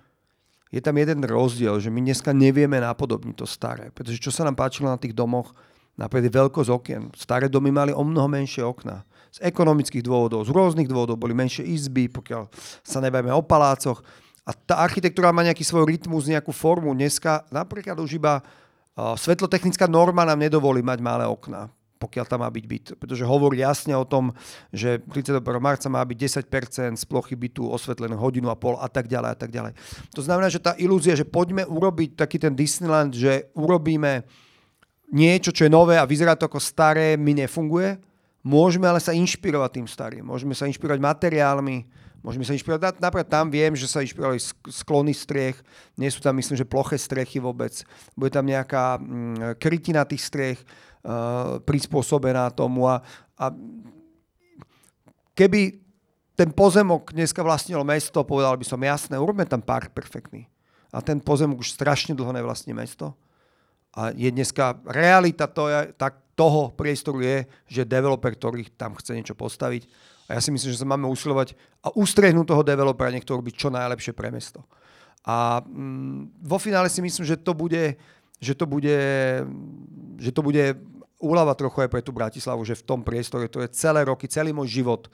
je 0.73 0.81
tam 0.81 0.97
jeden 0.97 1.21
rozdiel, 1.27 1.77
že 1.83 1.93
my 1.93 2.01
dneska 2.01 2.33
nevieme 2.33 2.81
napodobniť 2.81 3.37
to 3.37 3.45
staré. 3.45 3.93
Pretože 3.93 4.23
čo 4.23 4.33
sa 4.33 4.47
nám 4.47 4.57
páčilo 4.57 4.89
na 4.89 4.97
tých 4.97 5.13
domoch, 5.13 5.53
napríklad 5.99 6.49
veľkosť 6.49 6.71
okien. 6.73 7.03
Staré 7.13 7.51
domy 7.51 7.69
mali 7.69 7.93
o 7.93 8.01
mnoho 8.01 8.31
menšie 8.31 8.65
okna. 8.65 9.05
Z 9.33 9.45
ekonomických 9.45 10.05
dôvodov, 10.05 10.49
z 10.49 10.53
rôznych 10.53 10.89
dôvodov 10.89 11.21
boli 11.21 11.37
menšie 11.37 11.65
izby, 11.65 12.09
pokiaľ 12.09 12.49
sa 12.85 13.01
nebajme 13.01 13.33
o 13.33 13.45
palácoch. 13.45 14.01
A 14.49 14.57
tá 14.57 14.81
architektúra 14.81 15.33
má 15.33 15.45
nejaký 15.45 15.65
svoj 15.65 15.89
rytmus, 15.89 16.29
nejakú 16.29 16.53
formu. 16.53 16.93
Dneska 16.97 17.45
napríklad 17.53 17.97
už 18.01 18.17
iba 18.17 18.41
svetlotechnická 18.97 19.89
norma 19.89 20.25
nám 20.25 20.41
nedovolí 20.41 20.85
mať 20.85 20.99
malé 21.01 21.25
okná 21.29 21.69
pokiaľ 22.03 22.27
tam 22.27 22.43
má 22.43 22.51
byť 22.51 22.65
byt. 22.67 22.87
Pretože 22.99 23.23
hovorí 23.23 23.63
jasne 23.63 23.95
o 23.95 24.03
tom, 24.03 24.35
že 24.75 24.99
31. 25.07 25.39
marca 25.63 25.87
má 25.87 26.03
byť 26.03 26.19
10% 26.51 26.99
z 26.99 27.05
plochy 27.07 27.39
bytu 27.39 27.63
osvetlené 27.71 28.19
hodinu 28.19 28.51
a 28.51 28.59
pol 28.59 28.75
a 28.83 28.91
tak 28.91 29.07
ďalej 29.07 29.31
a 29.31 29.37
tak 29.39 29.55
ďalej. 29.55 29.79
To 30.19 30.21
znamená, 30.27 30.51
že 30.51 30.59
tá 30.59 30.75
ilúzia, 30.75 31.15
že 31.15 31.23
poďme 31.23 31.63
urobiť 31.63 32.19
taký 32.19 32.43
ten 32.43 32.59
Disneyland, 32.59 33.15
že 33.15 33.55
urobíme 33.55 34.27
niečo, 35.15 35.55
čo 35.55 35.71
je 35.71 35.71
nové 35.71 35.95
a 35.95 36.09
vyzerá 36.09 36.35
to 36.35 36.51
ako 36.51 36.59
staré, 36.59 37.15
mi 37.15 37.39
nefunguje. 37.39 38.03
Môžeme 38.43 38.91
ale 38.91 38.99
sa 38.99 39.15
inšpirovať 39.15 39.71
tým 39.79 39.87
starým. 39.87 40.27
Môžeme 40.27 40.51
sa 40.59 40.67
inšpirovať 40.67 40.99
materiálmi, 40.99 42.03
Môžeme 42.23 42.47
sa 42.47 42.55
inšpirovať. 42.55 43.03
Napríklad 43.03 43.27
tam 43.27 43.51
viem, 43.51 43.75
že 43.75 43.91
sa 43.91 43.99
inšpirovali 43.99 44.39
sklony 44.71 45.11
striech. 45.11 45.59
Nie 45.99 46.07
sú 46.07 46.23
tam, 46.23 46.39
myslím, 46.39 46.55
že 46.55 46.63
ploché 46.63 46.95
strechy 46.95 47.43
vôbec. 47.43 47.83
Bude 48.15 48.31
tam 48.31 48.47
nejaká 48.47 49.03
mm, 49.03 49.59
krytina 49.59 50.07
tých 50.07 50.31
striech 50.31 50.63
prispôsobená 51.67 52.51
tomu. 52.55 52.87
A, 52.87 53.03
a 53.35 53.51
keby 55.35 55.83
ten 56.39 56.55
pozemok 56.55 57.13
dneska 57.13 57.43
vlastnilo 57.43 57.83
mesto, 57.85 58.23
povedal 58.25 58.57
by 58.57 58.65
som 58.65 58.81
jasné, 58.81 59.19
urobme 59.19 59.45
tam 59.45 59.61
park 59.61 59.93
perfektný. 59.93 60.47
A 60.93 61.01
ten 61.01 61.19
pozemok 61.21 61.61
už 61.61 61.75
strašne 61.75 62.15
dlho 62.15 62.33
nevlastní 62.33 62.73
mesto. 62.73 63.17
A 63.93 64.09
je 64.13 64.29
dneska 64.33 64.81
realita 64.89 65.45
to 65.45 65.69
je, 65.69 65.93
tak 65.97 66.23
toho 66.33 66.73
priestoru 66.73 67.21
je, 67.21 67.45
že 67.69 67.85
developer, 67.85 68.33
ktorý 68.33 68.65
tam 68.73 68.97
chce 68.97 69.13
niečo 69.13 69.37
postaviť, 69.37 69.85
a 70.33 70.39
ja 70.39 70.41
si 70.41 70.49
myslím, 70.49 70.73
že 70.73 70.81
sa 70.81 70.89
máme 70.89 71.05
usilovať 71.13 71.53
a 71.85 71.93
ustrehnúť 71.93 72.47
toho 72.49 72.65
developera, 72.65 73.13
nech 73.13 73.27
to 73.27 73.37
čo 73.53 73.69
najlepšie 73.69 74.17
pre 74.17 74.33
mesto. 74.33 74.65
A 75.29 75.61
mm, 75.61 76.41
vo 76.41 76.57
finále 76.57 76.89
si 76.89 77.05
myslím, 77.05 77.29
že 77.29 77.37
to 77.37 77.53
bude, 77.53 78.01
že 78.41 78.55
to 78.57 78.65
bude, 78.65 78.97
že 80.17 80.31
to 80.33 80.41
bude 80.41 80.65
úľava 81.23 81.55
trochu 81.55 81.87
aj 81.87 81.91
pre 81.91 82.03
tú 82.03 82.11
Bratislavu, 82.11 82.67
že 82.67 82.75
v 82.77 82.87
tom 82.87 83.01
priestore, 83.07 83.47
to 83.47 83.63
je 83.63 83.71
celé 83.71 84.03
roky, 84.03 84.27
celý 84.27 84.51
môj 84.51 84.83
život 84.83 85.07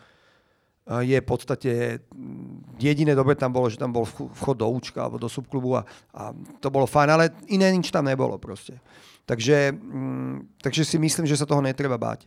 je 0.88 1.20
v 1.20 1.28
podstate 1.28 2.00
mm, 2.00 2.80
jediné 2.80 3.12
dobre 3.12 3.36
tam 3.36 3.52
bolo, 3.52 3.68
že 3.68 3.76
tam 3.76 3.92
bol 3.92 4.09
vchod 4.09 4.56
do 4.56 4.68
účka 4.72 5.04
alebo 5.04 5.20
do 5.20 5.28
subklubu 5.28 5.76
a, 5.76 5.82
a 6.16 6.32
to 6.64 6.72
bolo 6.72 6.88
fajn, 6.88 7.09
ale 7.12 7.24
iné 7.52 7.68
nič 7.76 7.92
tam 7.92 8.09
nebolo 8.09 8.40
proste. 8.40 8.80
Takže, 9.28 9.76
mm, 9.76 10.64
takže 10.64 10.88
si 10.88 10.96
myslím, 10.96 11.28
že 11.28 11.36
sa 11.36 11.44
toho 11.44 11.61
netreba 11.61 12.00
báť. 12.00 12.24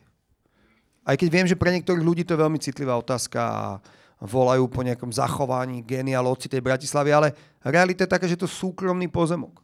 Aj 1.01 1.17
keď 1.17 1.29
viem, 1.33 1.49
že 1.49 1.57
pre 1.57 1.73
niektorých 1.73 2.05
ľudí 2.05 2.21
to 2.21 2.37
je 2.37 2.43
veľmi 2.45 2.61
citlivá 2.61 2.93
otázka 3.01 3.39
a 3.41 3.61
volajú 4.21 4.69
po 4.69 4.85
nejakom 4.85 5.09
zachovaní 5.09 5.81
genealóci 5.81 6.45
tej 6.45 6.61
Bratislavy, 6.61 7.09
ale 7.09 7.27
realita 7.65 8.05
je 8.05 8.13
taká, 8.13 8.29
že 8.29 8.37
to 8.37 8.45
súkromný 8.45 9.09
pozemok. 9.09 9.57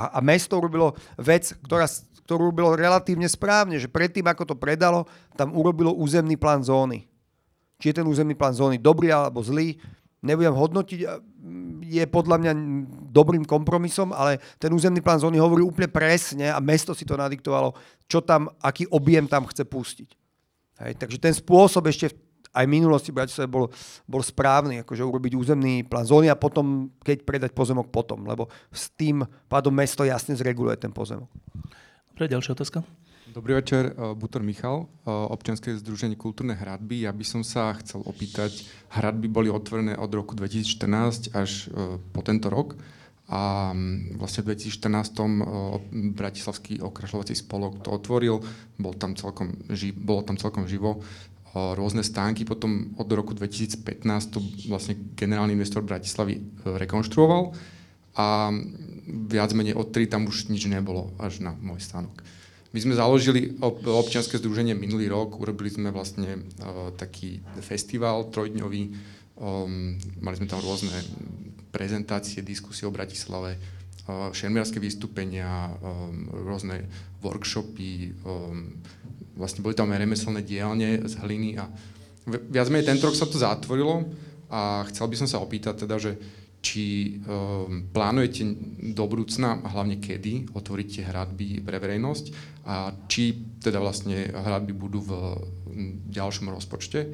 A, 0.00 0.16
a 0.16 0.18
mesto 0.24 0.56
urobilo 0.56 0.96
vec, 1.20 1.52
ktorá, 1.60 1.84
ktorú 2.24 2.48
urobilo 2.48 2.72
relatívne 2.72 3.28
správne, 3.28 3.76
že 3.76 3.92
predtým, 3.92 4.24
ako 4.24 4.48
to 4.48 4.56
predalo, 4.56 5.04
tam 5.36 5.52
urobilo 5.52 5.92
územný 5.92 6.40
plán 6.40 6.64
zóny. 6.64 7.04
Či 7.76 7.92
je 7.92 7.96
ten 8.00 8.08
územný 8.08 8.32
plán 8.32 8.56
zóny 8.56 8.80
dobrý 8.80 9.12
alebo 9.12 9.44
zlý, 9.44 9.76
nebudem 10.24 10.56
hodnotiť, 10.56 11.00
je 11.90 12.04
podľa 12.08 12.36
mňa 12.40 12.52
dobrým 13.10 13.44
kompromisom, 13.44 14.12
ale 14.12 14.38
ten 14.60 14.70
územný 14.70 15.00
plán 15.00 15.20
zóny 15.20 15.40
hovorí 15.40 15.64
úplne 15.64 15.88
presne 15.88 16.52
a 16.52 16.60
mesto 16.60 16.92
si 16.92 17.08
to 17.08 17.16
nadiktovalo, 17.16 17.72
čo 18.08 18.20
tam, 18.20 18.48
aký 18.60 18.88
objem 18.88 19.24
tam 19.26 19.48
chce 19.48 19.64
pustiť. 19.64 20.08
Hej, 20.80 20.92
takže 20.96 21.18
ten 21.20 21.34
spôsob 21.36 21.88
ešte 21.92 22.12
aj 22.50 22.64
v 22.66 22.74
minulosti 22.74 23.14
Bratislave 23.14 23.46
bol, 23.46 23.70
bol 24.10 24.22
správny, 24.22 24.82
akože 24.82 25.06
urobiť 25.06 25.32
územný 25.38 25.86
plán 25.86 26.06
zóny 26.06 26.26
a 26.26 26.38
potom, 26.38 26.90
keď 27.02 27.22
predať 27.22 27.50
pozemok 27.54 27.94
potom, 27.94 28.26
lebo 28.26 28.50
s 28.74 28.90
tým 28.94 29.22
pádom 29.46 29.70
mesto 29.70 30.02
jasne 30.02 30.34
zreguluje 30.34 30.74
ten 30.78 30.90
pozemok. 30.90 31.30
Dobre, 32.10 32.26
ďalšia 32.26 32.52
otázka. 32.58 32.82
Dobrý 33.30 33.54
večer, 33.54 33.94
e, 33.94 34.14
Butor 34.18 34.42
Michal, 34.42 34.90
e, 35.06 35.06
občianske 35.06 35.78
združenie 35.78 36.18
Kultúrne 36.18 36.58
hradby. 36.58 37.06
Ja 37.06 37.14
by 37.14 37.22
som 37.22 37.46
sa 37.46 37.70
chcel 37.78 38.02
opýtať, 38.02 38.66
hradby 38.90 39.30
boli 39.30 39.46
otvorené 39.46 39.94
od 39.94 40.10
roku 40.10 40.34
2014 40.34 41.30
až 41.30 41.70
e, 41.70 42.02
po 42.10 42.20
tento 42.26 42.50
rok 42.50 42.74
a 43.30 43.70
vlastne 44.18 44.42
v 44.42 44.58
2014 44.58 45.14
Bratislavský 46.18 46.82
okrašľovací 46.82 47.38
spolok 47.38 47.78
to 47.86 47.94
otvoril, 47.94 48.42
bol 48.74 48.98
tam 48.98 49.14
celkom, 49.14 49.54
ži, 49.70 49.94
bolo 49.94 50.26
tam 50.26 50.34
celkom 50.34 50.66
živo, 50.66 50.98
rôzne 51.54 52.06
stánky, 52.06 52.46
potom 52.46 52.94
od 52.94 53.10
roku 53.10 53.34
2015 53.34 54.06
to 54.30 54.38
vlastne 54.70 54.94
generálny 55.18 55.58
investor 55.58 55.82
Bratislavy 55.82 56.38
e, 56.38 56.42
rekonštruoval. 56.78 57.50
A 58.18 58.54
viac 59.06 59.50
menej 59.54 59.74
od 59.74 59.90
3 59.90 60.06
tam 60.06 60.30
už 60.30 60.50
nič 60.50 60.70
nebolo 60.70 61.10
až 61.18 61.42
na 61.42 61.54
môj 61.58 61.82
stánok. 61.82 62.22
My 62.70 62.78
sme 62.78 62.94
založili 62.94 63.58
občianske 63.58 64.38
združenie 64.38 64.78
minulý 64.78 65.10
rok, 65.10 65.42
urobili 65.42 65.74
sme 65.74 65.90
vlastne 65.90 66.38
uh, 66.38 66.94
taký 66.94 67.42
festival 67.58 68.30
trojdňový, 68.30 68.82
mali 70.20 70.36
sme 70.36 70.46
tam 70.46 70.62
rôzne 70.62 70.94
prezentácie, 71.72 72.44
diskusie 72.44 72.84
o 72.84 72.94
Bratislave, 72.94 73.56
šermiarské 74.10 74.76
vystúpenia, 74.76 75.72
rôzne 76.28 76.84
workshopy, 77.24 78.12
vlastne 79.40 79.64
boli 79.64 79.72
tam 79.72 79.88
aj 79.88 80.04
remeselné 80.04 80.44
dielne 80.44 81.00
z 81.08 81.14
hliny 81.24 81.56
a 81.56 81.64
viac 82.28 82.68
menej 82.68 82.92
tento 82.92 83.08
rok 83.08 83.16
sa 83.16 83.24
to 83.24 83.40
zatvorilo 83.40 84.04
a 84.52 84.84
chcel 84.92 85.08
by 85.08 85.16
som 85.16 85.28
sa 85.30 85.40
opýtať 85.40 85.88
teda, 85.88 85.96
že 85.96 86.12
či 86.60 87.16
um, 87.24 87.88
plánujete 87.88 88.44
do 88.92 89.04
budúcna, 89.08 89.64
a 89.64 89.68
hlavne 89.72 89.96
kedy, 89.96 90.52
otvoriť 90.52 91.08
hradby 91.08 91.64
pre 91.64 91.80
verejnosť 91.80 92.24
a 92.68 92.92
či 93.08 93.56
teda 93.64 93.80
vlastne 93.80 94.28
hradby 94.28 94.76
budú 94.76 95.00
v 95.00 95.12
ďalšom 96.12 96.52
rozpočte 96.52 97.08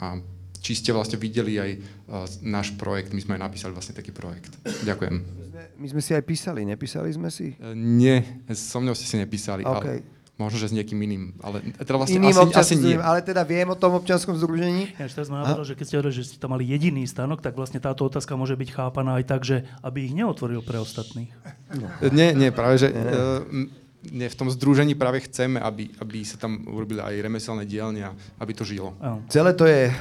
a 0.00 0.16
či 0.60 0.72
ste 0.76 0.96
vlastne 0.96 1.20
videli 1.20 1.60
aj 1.60 1.70
uh, 1.76 2.24
náš 2.40 2.72
projekt, 2.80 3.12
my 3.12 3.20
sme 3.20 3.36
aj 3.36 3.52
napísali 3.52 3.76
vlastne 3.76 3.92
taký 3.92 4.16
projekt. 4.16 4.56
Ďakujem. 4.64 5.12
My 5.12 5.44
sme, 5.44 5.62
my 5.76 5.86
sme 5.92 6.02
si 6.04 6.12
aj 6.16 6.24
písali, 6.24 6.60
nepísali 6.64 7.08
sme 7.12 7.28
si? 7.28 7.52
Uh, 7.60 7.76
nie, 7.76 8.24
so 8.48 8.80
mnou 8.80 8.96
ste 8.96 9.04
si 9.04 9.20
nepísali, 9.20 9.60
okay. 9.60 10.00
ale 10.00 10.19
možno, 10.40 10.56
že 10.56 10.72
s 10.72 10.74
niekým 10.74 10.96
iným, 10.96 11.36
ale 11.44 11.60
teda 11.76 12.00
vlastne 12.00 12.16
Iným 12.16 12.32
asi, 12.32 12.56
asi 12.56 12.74
nie. 12.80 12.96
Ale 12.96 13.20
teda 13.20 13.44
viem 13.44 13.68
o 13.68 13.76
tom 13.76 14.00
občianskom 14.00 14.32
združení. 14.40 14.96
Ja 14.96 15.04
teraz 15.12 15.28
ma 15.28 15.44
napadlo, 15.44 15.68
že 15.68 15.76
keď 15.76 15.84
ste 15.84 15.94
hovorili, 16.00 16.16
že 16.16 16.24
ste 16.32 16.36
tam 16.40 16.56
mali 16.56 16.64
jediný 16.64 17.04
stanok, 17.04 17.44
tak 17.44 17.60
vlastne 17.60 17.76
táto 17.76 18.08
otázka 18.08 18.40
môže 18.40 18.56
byť 18.56 18.68
chápaná 18.72 19.20
aj 19.20 19.24
tak, 19.28 19.44
že 19.44 19.68
aby 19.84 20.08
ich 20.08 20.16
neotvoril 20.16 20.64
pre 20.64 20.80
ostatných. 20.80 21.28
No. 21.76 21.86
Nie, 22.08 22.32
nie, 22.32 22.48
práve, 22.48 22.80
že... 22.80 22.88
Uh, 22.88 23.68
nie, 24.00 24.32
v 24.32 24.38
tom 24.40 24.48
združení 24.48 24.96
práve 24.96 25.20
chceme, 25.28 25.60
aby, 25.60 25.92
aby 26.00 26.24
sa 26.24 26.40
tam 26.40 26.64
urobili 26.64 27.04
aj 27.04 27.20
remeselné 27.20 27.68
dielne 27.68 28.08
a 28.08 28.16
aby 28.40 28.56
to 28.56 28.64
žilo. 28.64 28.96
Celé 29.28 29.52
to 29.52 29.68
je 29.68 29.92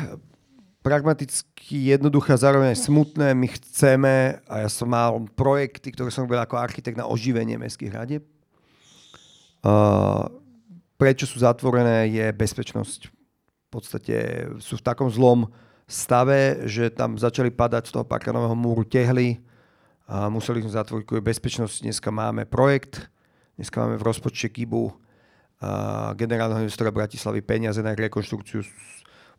pragmaticky 0.79 1.91
jednoduché 1.91 2.31
a 2.31 2.39
zároveň 2.39 2.79
smutné. 2.79 3.35
My 3.35 3.51
chceme, 3.51 4.39
a 4.47 4.63
ja 4.63 4.69
som 4.71 4.87
mal 4.87 5.19
projekty, 5.35 5.91
ktoré 5.91 6.15
som 6.15 6.23
robil 6.23 6.39
ako 6.39 6.55
architekt 6.55 6.95
na 6.95 7.11
oživenie 7.11 7.59
mestských 7.59 7.91
hradieb. 7.91 8.23
Uh, 9.59 10.27
prečo 10.95 11.27
sú 11.27 11.43
zatvorené, 11.43 12.07
je 12.11 12.25
bezpečnosť. 12.31 12.99
V 13.09 13.67
podstate 13.69 14.47
sú 14.63 14.79
v 14.79 14.85
takom 14.85 15.11
zlom 15.11 15.47
stave, 15.85 16.65
že 16.65 16.89
tam 16.89 17.17
začali 17.17 17.53
padať 17.53 17.89
z 17.89 17.91
toho 17.97 18.05
parkanového 18.05 18.55
múru 18.57 18.85
tehly 18.85 19.41
a 20.09 20.29
museli 20.29 20.65
sme 20.65 20.73
zatvoriť 20.73 21.05
kvôli 21.05 21.21
bezpečnosti. 21.21 21.85
Dneska 21.85 22.09
máme 22.09 22.49
projekt, 22.49 23.09
dneska 23.57 23.85
máme 23.85 24.01
v 24.01 24.07
rozpočte 24.09 24.49
KIBu 24.49 24.89
generálneho 26.15 26.65
investora 26.65 26.89
Bratislavy 26.89 27.43
peniaze 27.43 27.83
na 27.83 27.91
rekonštrukciu 27.93 28.63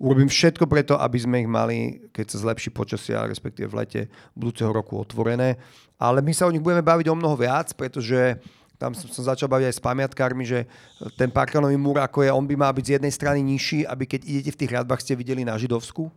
Urobím 0.01 0.33
všetko 0.33 0.64
preto, 0.64 0.97
aby 0.97 1.21
sme 1.21 1.45
ich 1.45 1.51
mali, 1.51 2.09
keď 2.09 2.33
sa 2.33 2.49
zlepší 2.49 2.73
počasia, 2.73 3.29
respektíve 3.29 3.68
v 3.68 3.85
lete 3.85 4.01
budúceho 4.33 4.73
roku 4.73 4.97
otvorené. 4.97 5.61
Ale 6.01 6.25
my 6.25 6.33
sa 6.33 6.49
o 6.49 6.53
nich 6.57 6.64
budeme 6.64 6.81
baviť 6.81 7.12
o 7.12 7.18
mnoho 7.21 7.37
viac, 7.37 7.77
pretože 7.77 8.41
tam 8.81 8.97
som, 8.97 9.12
som 9.12 9.28
začal 9.28 9.53
baviť 9.53 9.68
aj 9.68 9.76
s 9.76 9.85
pamiatkármi, 9.85 10.45
že 10.49 10.64
ten 11.20 11.28
parkanový 11.28 11.76
múr, 11.76 12.01
ako 12.01 12.24
je, 12.24 12.33
on 12.33 12.49
by 12.49 12.57
mal 12.57 12.72
byť 12.72 12.85
z 12.89 12.95
jednej 12.97 13.12
strany 13.12 13.45
nižší, 13.45 13.85
aby 13.85 14.09
keď 14.09 14.24
idete 14.24 14.51
v 14.57 14.61
tých 14.64 14.72
hradbách, 14.72 15.05
ste 15.05 15.12
videli 15.12 15.45
na 15.45 15.61
Židovsku. 15.61 16.09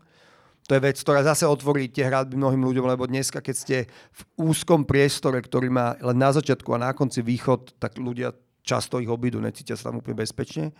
To 0.63 0.71
je 0.71 0.79
vec, 0.79 0.95
ktorá 0.95 1.27
zase 1.27 1.43
otvorí 1.43 1.91
tie 1.91 2.07
hradby 2.07 2.39
mnohým 2.39 2.63
ľuďom, 2.63 2.87
lebo 2.87 3.03
dneska, 3.03 3.43
keď 3.43 3.55
ste 3.59 3.77
v 4.15 4.21
úzkom 4.47 4.87
priestore, 4.87 5.43
ktorý 5.43 5.67
má 5.67 5.99
len 5.99 6.15
na 6.15 6.31
začiatku 6.31 6.71
a 6.71 6.79
na 6.79 6.95
konci 6.95 7.19
východ, 7.19 7.75
tak 7.83 7.99
ľudia 7.99 8.31
často 8.63 9.03
ich 9.03 9.11
obídu, 9.11 9.43
necítia 9.43 9.75
sa 9.75 9.91
tam 9.91 9.99
úplne 9.99 10.23
bezpečne. 10.23 10.71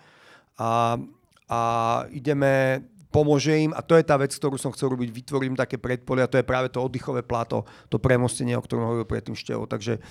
A, 0.55 0.95
a 1.51 1.59
ideme 2.15 2.79
pomôže 3.13 3.53
im 3.53 3.75
a 3.77 3.84
to 3.86 3.93
je 3.99 4.07
tá 4.07 4.17
vec, 4.17 4.34
ktorú 4.34 4.57
som 4.57 4.73
chcel 4.73 4.89
robiť, 4.95 5.13
vytvorím 5.13 5.53
také 5.53 5.77
predpolia, 5.77 6.31
to 6.31 6.41
je 6.41 6.47
práve 6.47 6.73
to 6.73 6.81
oddychové 6.81 7.21
plato, 7.21 7.61
to 7.91 8.01
premostenie, 8.01 8.57
o 8.57 8.63
ktorom 8.65 8.89
hovoril 8.89 9.05
predtým 9.05 9.38
Števo. 9.38 9.69
Takže 9.69 10.01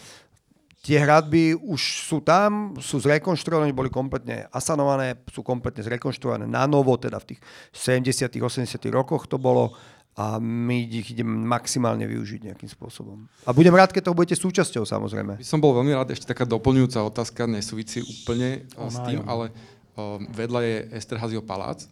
Tie 0.82 0.98
hradby 0.98 1.54
už 1.54 2.10
sú 2.10 2.18
tam, 2.18 2.74
sú 2.82 2.98
zrekonštruované, 2.98 3.70
boli 3.70 3.86
kompletne 3.86 4.50
asanované, 4.50 5.14
sú 5.30 5.46
kompletne 5.46 5.86
zrekonštruované 5.86 6.50
na 6.50 6.66
novo, 6.66 6.98
teda 6.98 7.22
v 7.22 7.34
tých 7.34 7.40
70 7.70 8.26
80 8.26 8.66
rokoch 8.90 9.30
to 9.30 9.38
bolo 9.38 9.78
a 10.12 10.36
my 10.42 10.84
ich 10.92 11.16
ideme 11.16 11.32
maximálne 11.32 12.04
využiť 12.04 12.52
nejakým 12.52 12.68
spôsobom. 12.68 13.24
A 13.48 13.56
budem 13.56 13.72
rád, 13.72 13.96
keď 13.96 14.12
to 14.12 14.16
budete 14.18 14.36
súčasťou 14.36 14.84
samozrejme. 14.84 15.40
By 15.40 15.46
som 15.46 15.62
bol 15.62 15.72
veľmi 15.72 15.96
rád, 15.96 16.12
ešte 16.12 16.28
taká 16.28 16.44
doplňujúca 16.44 17.00
otázka, 17.00 17.48
nesúvisí 17.48 18.04
úplne 18.04 18.68
O, 18.76 18.92
s 18.92 19.00
má, 19.00 19.06
tým, 19.08 19.24
ale 19.24 19.48
o, 19.96 20.20
vedľa 20.36 20.60
je 20.66 20.76
Esterhazio 20.98 21.40
palác 21.40 21.88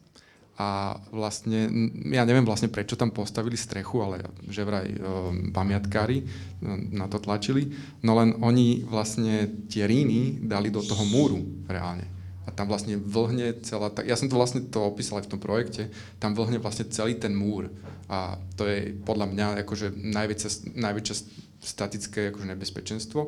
a 0.61 0.99
vlastne, 1.15 1.73
ja 2.13 2.27
neviem 2.29 2.45
vlastne 2.45 2.69
prečo 2.69 2.93
tam 2.93 3.15
postavili 3.15 3.57
strechu, 3.57 4.05
ale 4.05 4.21
že 4.45 4.67
vraj 4.67 4.93
o, 4.93 5.33
pamiatkári 5.57 6.21
no, 6.61 6.77
na 7.01 7.07
to 7.09 7.17
tlačili, 7.17 7.73
no 8.05 8.13
len 8.19 8.37
oni 8.45 8.85
vlastne 8.85 9.49
tie 9.73 9.89
ríny 9.89 10.45
dali 10.45 10.69
do 10.69 10.85
toho 10.85 11.01
múru 11.09 11.41
reálne. 11.65 12.05
A 12.45 12.53
tam 12.53 12.69
vlastne 12.69 13.01
vlhne 13.01 13.63
celá, 13.65 13.89
tá, 13.89 14.05
ja 14.05 14.21
som 14.21 14.29
to 14.29 14.37
vlastne 14.37 14.61
to 14.69 14.85
opísal 14.85 15.23
aj 15.23 15.29
v 15.29 15.33
tom 15.33 15.41
projekte, 15.41 15.83
tam 16.21 16.37
vlhne 16.37 16.61
vlastne 16.61 16.89
celý 16.93 17.17
ten 17.17 17.33
múr. 17.33 17.73
A 18.11 18.37
to 18.59 18.69
je 18.69 18.93
podľa 19.01 19.33
mňa 19.33 19.47
akože 19.65 19.97
najväčšia, 19.97 20.77
najväčšia 20.77 21.17
statické 21.63 22.35
akože 22.35 22.51
nebezpečenstvo. 22.53 23.21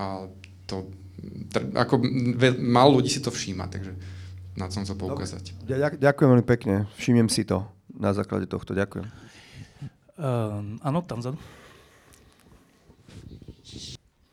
A 0.00 0.26
to, 0.66 0.90
ako 1.74 2.02
ve, 2.34 2.54
málo 2.56 2.98
ľudí 2.98 3.10
si 3.10 3.22
to 3.22 3.30
všíma, 3.30 3.66
takže 3.68 4.17
na 4.58 4.68
som 4.68 4.82
chcel 4.82 4.98
poukázať. 4.98 5.54
Ďakujem 5.96 6.28
veľmi 6.28 6.46
pekne, 6.46 6.90
všimnem 6.98 7.30
si 7.30 7.46
to 7.46 7.62
na 7.98 8.14
základe 8.14 8.46
tohto, 8.46 8.74
ďakujem. 8.76 9.06
Uh, 10.18 10.78
áno, 10.82 11.02
tam 11.06 11.22
vzadu. 11.22 11.38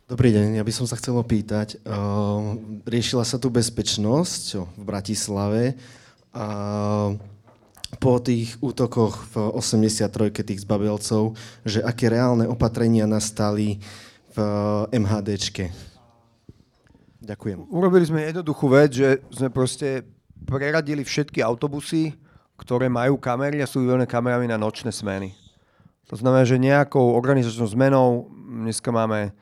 Dobrý 0.05 0.29
deň, 0.37 0.61
ja 0.61 0.63
by 0.65 0.73
som 0.73 0.85
sa 0.85 0.97
chcel 1.01 1.17
opýtať. 1.17 1.81
Uh, 1.81 2.57
riešila 2.85 3.25
sa 3.25 3.41
tu 3.41 3.49
bezpečnosť 3.49 4.41
čo, 4.45 4.69
v 4.77 4.83
Bratislave 4.85 5.63
a 6.29 6.47
po 7.97 8.19
tých 8.21 8.59
útokoch 8.61 9.33
v 9.33 9.35
83 9.57 10.45
tých 10.45 10.61
zbabelcov, 10.61 11.33
že 11.65 11.81
aké 11.81 12.11
reálne 12.11 12.45
opatrenia 12.45 13.09
nastali 13.09 13.81
v 14.35 14.37
MHDčke. 14.93 15.73
Ďakujem. 17.25 17.65
Urobili 17.73 18.05
sme 18.05 18.29
jednoduchú 18.29 18.65
vec, 18.69 18.93
že 18.93 19.25
sme 19.33 19.49
proste 19.49 20.05
preradili 20.45 21.01
všetky 21.01 21.41
autobusy, 21.41 22.13
ktoré 22.55 22.87
majú 22.87 23.19
kamery 23.19 23.59
a 23.59 23.67
sú 23.67 23.83
vybavené 23.83 24.07
kamerami 24.07 24.47
na 24.47 24.55
nočné 24.55 24.93
smeny. 24.93 25.35
To 26.07 26.15
znamená, 26.15 26.45
že 26.45 26.61
nejakou 26.61 27.17
organizačnou 27.17 27.65
zmenou 27.65 28.29
dneska 28.45 28.93
máme 28.93 29.33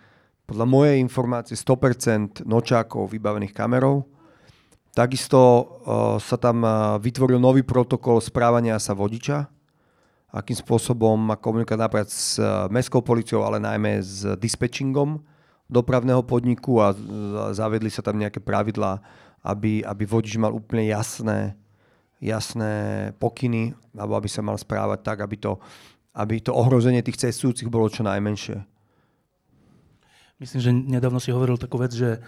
podľa 0.47 0.65
mojej 0.65 0.97
informácie 1.03 1.59
100% 1.59 2.47
nočákov 2.47 3.11
vybavených 3.11 3.51
kamerou. 3.51 4.07
Takisto 4.95 5.39
uh, 5.39 5.65
sa 6.23 6.39
tam 6.39 6.63
uh, 6.63 6.95
vytvoril 7.03 7.41
nový 7.41 7.67
protokol 7.67 8.23
správania 8.23 8.79
sa 8.79 8.95
vodiča, 8.95 9.49
akým 10.31 10.57
spôsobom 10.57 11.17
má 11.17 11.35
komunikovať 11.35 11.79
napríklad 11.81 12.09
s 12.09 12.37
uh, 12.39 12.69
mestskou 12.71 13.01
policiou, 13.01 13.43
ale 13.43 13.59
najmä 13.59 13.99
s 13.99 14.23
dispečingom 14.37 15.19
dopravného 15.73 16.21
podniku 16.21 16.77
a 16.83 16.93
zavedli 17.55 17.89
sa 17.89 18.05
tam 18.05 18.21
nejaké 18.21 18.37
pravidlá, 18.37 19.01
aby, 19.43 19.83
aby 19.83 20.03
vodič 20.07 20.39
mal 20.39 20.55
úplne 20.55 20.87
jasné, 20.87 21.59
jasné 22.23 22.73
pokyny, 23.19 23.75
alebo 23.91 24.15
aby 24.15 24.31
sa 24.31 24.39
mal 24.39 24.55
správať 24.55 24.99
tak, 25.03 25.17
aby 25.19 25.35
to, 25.35 25.59
aby 26.15 26.39
to 26.39 26.55
ohrozenie 26.55 27.03
tých 27.03 27.19
cestujúcich 27.19 27.67
bolo 27.67 27.91
čo 27.91 28.07
najmenšie. 28.07 28.63
Myslím, 30.39 30.59
že 30.63 30.71
nedávno 30.71 31.19
si 31.19 31.35
hovoril 31.35 31.59
takú 31.59 31.79
vec, 31.79 31.91
že 31.91 32.23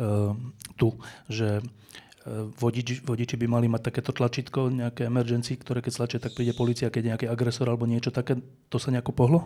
uh, 0.00 0.32
tu, 0.80 0.96
že 1.28 1.60
uh, 1.60 2.48
vodič, 2.56 3.04
vodiči 3.04 3.36
by 3.36 3.46
mali 3.46 3.68
mať 3.68 3.92
takéto 3.92 4.16
tlačítko, 4.16 4.72
nejaké 4.72 5.06
emergency, 5.08 5.60
ktoré 5.60 5.84
keď 5.84 5.92
stlačia, 5.92 6.18
tak 6.20 6.32
príde 6.32 6.56
policia, 6.56 6.88
keď 6.88 7.00
je 7.00 7.10
nejaký 7.12 7.26
agresor 7.28 7.68
alebo 7.68 7.84
niečo 7.84 8.08
také. 8.08 8.40
To 8.72 8.76
sa 8.80 8.88
nejako 8.88 9.12
pohlo? 9.12 9.40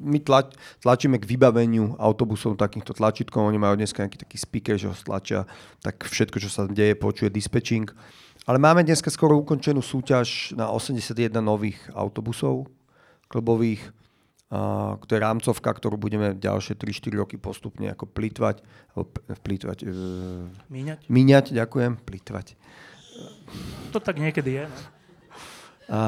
My 0.00 0.18
tlač, 0.20 0.56
tlačíme 0.80 1.20
k 1.20 1.28
vybaveniu 1.28 1.96
autobusov 2.00 2.56
takýchto 2.56 2.96
tlačítkov. 2.96 3.48
Oni 3.48 3.60
majú 3.60 3.76
dneska 3.76 4.04
nejaký 4.04 4.20
taký 4.20 4.36
speaker, 4.40 4.76
že 4.80 4.88
ho 4.88 4.96
stlačia, 4.96 5.44
tak 5.84 6.04
všetko, 6.04 6.36
čo 6.40 6.48
sa 6.48 6.64
deje, 6.68 6.96
počuje 6.96 7.28
dispečing. 7.28 7.88
Ale 8.48 8.56
máme 8.56 8.80
dneska 8.82 9.12
skoro 9.12 9.36
ukončenú 9.36 9.84
súťaž 9.84 10.56
na 10.56 10.72
81 10.72 11.30
nových 11.44 11.78
autobusov 11.92 12.66
klubových. 13.28 13.92
To 14.50 15.06
je 15.06 15.20
rámcovka, 15.22 15.70
ktorú 15.70 15.94
budeme 15.94 16.34
ďalšie 16.34 16.74
3-4 16.74 17.22
roky 17.22 17.36
postupne 17.38 17.86
ako 17.94 18.10
plýtvať, 18.10 18.66
plýtvať, 19.46 19.78
uh, 19.86 20.50
Míňať? 20.66 21.06
míňať, 21.06 21.44
ďakujem, 21.54 22.02
plýtvať. 22.02 22.58
To 23.94 24.02
tak 24.02 24.18
niekedy 24.18 24.58
je. 24.58 24.64
No? 24.66 24.74
A, 25.90 26.00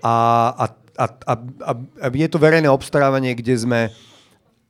a, 0.00 0.14
a, 0.56 0.64
a, 0.98 1.06
a, 1.08 1.34
a, 1.64 1.72
a 1.76 2.06
je 2.12 2.28
to 2.28 2.38
verejné 2.40 2.68
obstarávanie, 2.68 3.32
kde 3.36 3.54
sme 3.56 3.80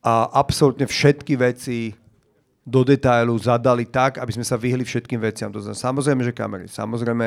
a 0.03 0.27
absolútne 0.35 0.83
všetky 0.91 1.39
veci 1.39 1.95
do 2.67 2.83
detailu 2.83 3.35
zadali 3.39 3.87
tak, 3.87 4.19
aby 4.19 4.35
sme 4.35 4.47
sa 4.47 4.59
vyhli 4.59 4.83
všetkým 4.83 5.19
veciam. 5.19 5.51
To 5.55 5.63
znamená, 5.63 5.79
samozrejme, 5.79 6.23
že 6.27 6.35
kamery, 6.35 6.67
samozrejme 6.67 7.27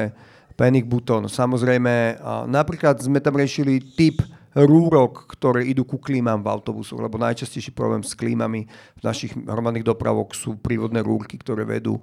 panic 0.56 0.88
button, 0.88 1.28
samozrejme, 1.28 2.20
a 2.20 2.48
napríklad 2.48 3.00
sme 3.00 3.20
tam 3.20 3.36
riešili 3.36 3.80
typ 3.96 4.24
rúrok, 4.56 5.28
ktoré 5.28 5.68
idú 5.68 5.84
ku 5.84 6.00
klímam 6.00 6.40
v 6.40 6.48
autobusoch, 6.48 6.96
lebo 6.96 7.20
najčastejší 7.20 7.76
problém 7.76 8.00
s 8.08 8.16
klímami 8.16 8.64
v 8.96 9.02
našich 9.04 9.36
hromadných 9.36 9.84
dopravok 9.84 10.32
sú 10.32 10.56
prívodné 10.56 11.04
rúrky, 11.04 11.36
ktoré 11.36 11.68
vedú, 11.68 12.00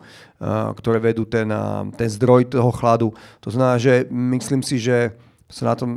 ktoré 0.77 1.01
vedú 1.01 1.25
ten, 1.25 1.49
ten 1.97 2.09
zdroj 2.13 2.53
toho 2.53 2.69
chladu. 2.77 3.09
To 3.41 3.49
znamená, 3.49 3.81
že 3.81 4.05
myslím 4.13 4.61
si, 4.61 4.77
že 4.77 5.17
sa 5.53 5.69
na 5.69 5.75
tom 5.77 5.91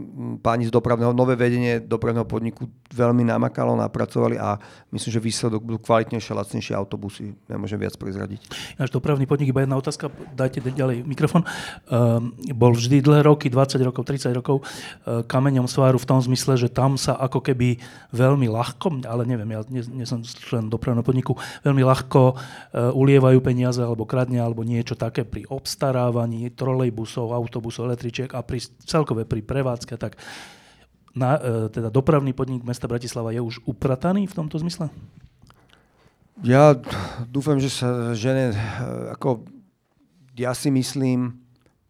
páni 0.43 0.67
z 0.67 0.71
dopravného, 0.75 1.15
nové 1.15 1.39
vedenie 1.39 1.79
dopravného 1.79 2.27
podniku 2.27 2.67
veľmi 2.91 3.23
namakalo, 3.23 3.79
napracovali 3.79 4.35
a 4.35 4.59
myslím, 4.91 5.11
že 5.15 5.23
výsledok 5.23 5.63
budú 5.63 5.79
kvalitnejšie, 5.79 6.35
lacnejšie 6.35 6.75
autobusy. 6.75 7.31
Nemôžem 7.47 7.79
viac 7.79 7.95
prezradiť. 7.95 8.51
Náš 8.75 8.91
dopravný 8.91 9.23
podnik, 9.23 9.55
iba 9.55 9.63
jedna 9.63 9.79
otázka, 9.79 10.11
dajte 10.35 10.59
ďalej 10.59 11.07
mikrofon. 11.07 11.47
Um, 11.87 12.35
bol 12.51 12.75
vždy 12.75 12.99
dlhé 12.99 13.23
roky, 13.23 13.47
20 13.47 13.79
rokov, 13.87 14.03
30 14.03 14.35
rokov, 14.35 14.59
uh, 14.59 15.23
kameňom 15.23 15.71
sváru 15.71 15.95
v 15.95 16.07
tom 16.11 16.19
zmysle, 16.19 16.59
že 16.59 16.67
tam 16.67 16.99
sa 16.99 17.15
ako 17.15 17.39
keby 17.39 17.79
veľmi 18.11 18.51
ľahko, 18.51 19.07
ale 19.07 19.23
neviem, 19.23 19.55
ja 19.55 19.63
nie, 19.71 20.03
nie 20.03 20.05
som 20.05 20.19
člen 20.19 20.67
dopravného 20.67 21.07
podniku, 21.07 21.39
veľmi 21.63 21.79
ľahko 21.79 22.21
uh, 22.35 22.91
ulievajú 22.91 23.39
peniaze 23.39 23.79
alebo 23.79 24.03
kradne 24.03 24.43
alebo 24.43 24.67
niečo 24.67 24.99
také 24.99 25.23
pri 25.23 25.47
obstarávaní 25.47 26.51
trolejbusov, 26.51 27.31
autobusov, 27.31 27.87
električiek 27.87 28.35
a 28.35 28.43
pri, 28.43 28.59
celkové 28.83 29.23
pri 29.23 29.44
prevádzke. 29.45 29.95
Tak 29.95 30.17
na, 31.15 31.39
uh, 31.39 31.71
teda 31.71 31.87
dopravný 31.93 32.35
podnik 32.35 32.65
mesta 32.67 32.89
Bratislava 32.89 33.31
je 33.31 33.39
už 33.39 33.63
uprataný 33.63 34.27
v 34.27 34.35
tomto 34.35 34.59
zmysle? 34.59 34.91
Ja 36.43 36.75
dúfam, 37.31 37.63
že 37.63 37.71
sa 37.71 38.11
žene, 38.11 38.51
eh, 38.51 38.57
ako 39.15 39.47
ja 40.35 40.51
si 40.51 40.67
myslím, 40.67 41.39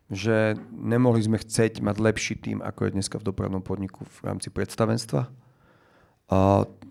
že 0.05 0.53
nemohli 0.69 1.25
sme 1.25 1.41
chceť 1.41 1.81
mať 1.81 1.95
lepší 1.97 2.37
tým, 2.37 2.61
ako 2.61 2.85
je 2.85 2.93
dneska 2.93 3.17
v 3.17 3.25
dopravnom 3.25 3.65
podniku 3.65 4.05
v 4.05 4.19
rámci 4.21 4.53
predstavenstva. 4.53 5.25
A 6.29 6.37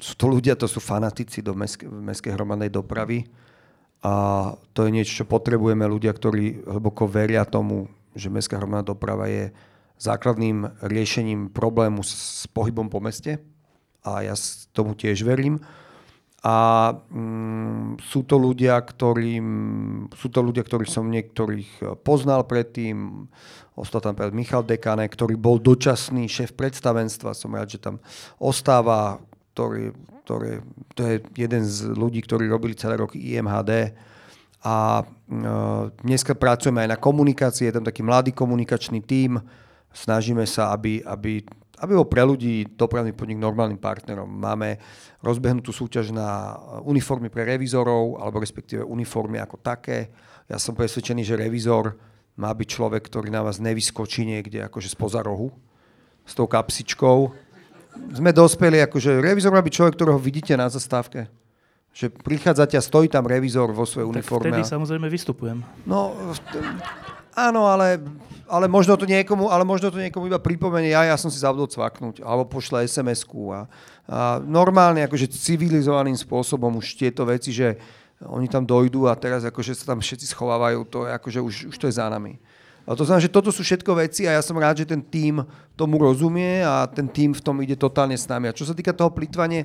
sú 0.02 0.14
to 0.18 0.26
ľudia, 0.26 0.58
to 0.58 0.66
sú 0.66 0.82
fanatici 0.82 1.38
do 1.38 1.54
mestskej, 1.54 1.86
mestskej 1.86 2.34
hromadnej 2.34 2.74
dopravy. 2.74 3.30
A 4.02 4.54
to 4.74 4.86
je 4.86 4.94
niečo, 4.94 5.22
čo 5.22 5.30
potrebujeme 5.30 5.86
ľudia, 5.86 6.10
ktorí 6.10 6.66
hlboko 6.66 7.06
veria 7.06 7.46
tomu, 7.46 7.86
že 8.18 8.30
mestská 8.30 8.58
hromadná 8.58 8.82
doprava 8.82 9.30
je 9.30 9.54
základným 9.98 10.84
riešením 10.84 11.50
problému 11.50 12.02
s, 12.02 12.46
pohybom 12.50 12.90
po 12.90 13.00
meste. 13.00 13.40
A 14.04 14.20
ja 14.20 14.34
tomu 14.76 14.92
tiež 14.92 15.24
verím. 15.24 15.62
A 16.44 16.92
mm, 16.92 18.04
sú 18.04 18.20
to 18.28 18.36
ľudia, 18.36 18.76
ktorým, 18.76 19.48
sú 20.12 20.28
to 20.28 20.44
ľudia, 20.44 20.60
ktorých 20.60 20.92
som 20.92 21.08
niektorých 21.08 21.70
eh, 21.80 21.84
poznal 21.96 22.44
predtým. 22.44 23.26
Ostal 23.74 24.04
tam 24.04 24.12
napríklad 24.14 24.36
Michal 24.36 24.62
Dekane, 24.62 25.08
ktorý 25.08 25.34
bol 25.40 25.56
dočasný 25.56 26.28
šéf 26.28 26.52
predstavenstva. 26.52 27.32
Som 27.32 27.56
rád, 27.56 27.74
že 27.74 27.82
tam 27.82 27.96
ostáva, 28.36 29.18
ktorý, 29.56 29.96
ktorý, 30.28 30.62
to 30.94 31.00
je 31.06 31.16
jeden 31.34 31.62
z 31.64 31.90
ľudí, 31.90 32.22
ktorí 32.22 32.46
robili 32.46 32.78
celé 32.78 33.00
roky 33.00 33.18
IMHD. 33.34 33.94
A 34.64 35.02
e, 35.02 35.04
dneska 36.06 36.38
pracujeme 36.38 36.86
aj 36.86 36.90
na 36.94 36.98
komunikácii, 36.98 37.68
je 37.68 37.74
tam 37.76 37.86
taký 37.86 38.00
mladý 38.06 38.32
komunikačný 38.32 39.02
tím. 39.04 39.42
Snažíme 39.94 40.42
sa, 40.44 40.74
aby, 40.74 41.00
aby 41.06 41.46
aby 41.82 41.92
bol 41.98 42.06
pre 42.06 42.22
ľudí 42.22 42.78
dopravný 42.78 43.10
podnik 43.10 43.36
normálnym 43.42 43.82
partnerom. 43.82 44.30
Máme 44.30 44.78
rozbehnutú 45.20 45.74
súťaž 45.74 46.14
na 46.14 46.54
uniformy 46.86 47.28
pre 47.28 47.42
revizorov, 47.42 48.22
alebo 48.22 48.38
respektíve 48.38 48.86
uniformy 48.86 49.42
ako 49.42 49.58
také. 49.58 50.08
Ja 50.46 50.56
som 50.62 50.78
presvedčený, 50.78 51.26
že 51.26 51.34
revizor 51.34 51.98
má 52.38 52.54
byť 52.54 52.68
človek, 52.78 53.02
ktorý 53.10 53.28
na 53.28 53.42
vás 53.42 53.58
nevyskočí 53.58 54.22
niekde 54.22 54.62
akože 54.70 54.86
spoza 54.86 55.18
rohu 55.20 55.50
s 56.22 56.32
tou 56.32 56.46
kapsičkou. 56.46 57.34
Sme 58.14 58.30
dospeli, 58.30 58.78
akože 58.86 59.18
revizor 59.18 59.50
má 59.50 59.62
byť 59.62 59.74
človek, 59.74 59.94
ktorého 59.98 60.18
vidíte 60.18 60.54
na 60.54 60.70
zastávke. 60.70 61.26
Že 61.94 62.10
prichádzate 62.10 62.74
a 62.74 62.82
stojí 62.82 63.06
tam 63.06 63.26
revizor 63.26 63.70
vo 63.70 63.86
svojej 63.86 64.06
Tak 64.06 64.14
uniforme. 64.18 64.50
vtedy 64.50 64.62
samozrejme 64.66 65.06
vystupujem. 65.06 65.62
No, 65.86 66.14
áno, 67.34 67.66
ale, 67.66 68.00
ale, 68.46 68.66
možno 68.70 68.94
to 68.96 69.04
niekomu, 69.04 69.50
ale 69.50 69.66
možno 69.66 69.90
to 69.90 69.98
niekomu 69.98 70.30
iba 70.30 70.40
pripomenie, 70.40 70.94
ja, 70.94 71.04
ja 71.04 71.16
som 71.18 71.28
si 71.28 71.42
zabudol 71.42 71.68
cvaknúť, 71.68 72.22
alebo 72.22 72.46
pošle 72.48 72.86
SMS-ku 72.86 73.52
a, 73.52 73.66
a 74.06 74.38
normálne, 74.42 75.02
akože 75.04 75.30
civilizovaným 75.30 76.16
spôsobom 76.16 76.78
už 76.78 76.96
tieto 76.96 77.26
veci, 77.26 77.50
že 77.50 77.76
oni 78.22 78.46
tam 78.48 78.64
dojdú 78.64 79.10
a 79.10 79.18
teraz 79.18 79.44
akože 79.44 79.74
sa 79.74 79.92
tam 79.92 80.00
všetci 80.00 80.30
schovávajú, 80.30 80.86
to 80.86 80.98
je 81.04 81.10
akože 81.12 81.40
už, 81.42 81.54
už 81.74 81.76
to 81.76 81.86
je 81.90 81.98
za 81.98 82.06
nami. 82.08 82.38
A 82.84 82.92
to 82.92 83.08
znamená, 83.08 83.24
že 83.24 83.32
toto 83.32 83.48
sú 83.48 83.64
všetko 83.64 83.96
veci 83.96 84.28
a 84.28 84.36
ja 84.36 84.42
som 84.44 84.60
rád, 84.60 84.84
že 84.84 84.92
ten 84.92 85.00
tím 85.00 85.40
tomu 85.72 85.96
rozumie 85.96 86.60
a 86.60 86.84
ten 86.84 87.08
tím 87.08 87.32
v 87.32 87.40
tom 87.40 87.56
ide 87.64 87.80
totálne 87.80 88.12
s 88.12 88.28
nami. 88.28 88.52
A 88.52 88.56
čo 88.56 88.68
sa 88.68 88.76
týka 88.76 88.92
toho 88.92 89.08
plýtvania, 89.08 89.64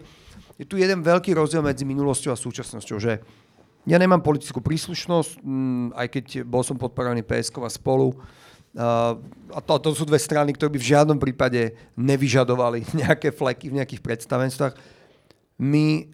je 0.55 0.63
tu 0.63 0.79
jeden 0.79 1.03
veľký 1.03 1.35
rozdiel 1.35 1.59
medzi 1.59 1.83
minulosťou 1.83 2.31
a 2.31 2.39
súčasnosťou, 2.39 2.97
že 2.99 3.19
ja 3.87 3.95
nemám 3.95 4.19
politickú 4.19 4.59
príslušnosť, 4.59 5.39
mm, 5.39 5.85
aj 5.95 6.07
keď 6.11 6.25
bol 6.43 6.61
som 6.65 6.75
podporovaný 6.75 7.23
PSK 7.23 7.63
a 7.63 7.71
spolu. 7.71 8.17
A 9.49 9.59
to, 9.65 9.81
to 9.81 9.89
sú 9.97 10.05
dve 10.05 10.21
strany, 10.21 10.53
ktoré 10.53 10.69
by 10.69 10.79
v 10.79 10.89
žiadnom 10.93 11.17
prípade 11.17 11.73
nevyžadovali 11.97 12.85
nejaké 13.01 13.33
fleky 13.33 13.71
v 13.71 13.81
nejakých 13.81 14.03
predstavenstvách. 14.03 14.77
My, 15.59 16.05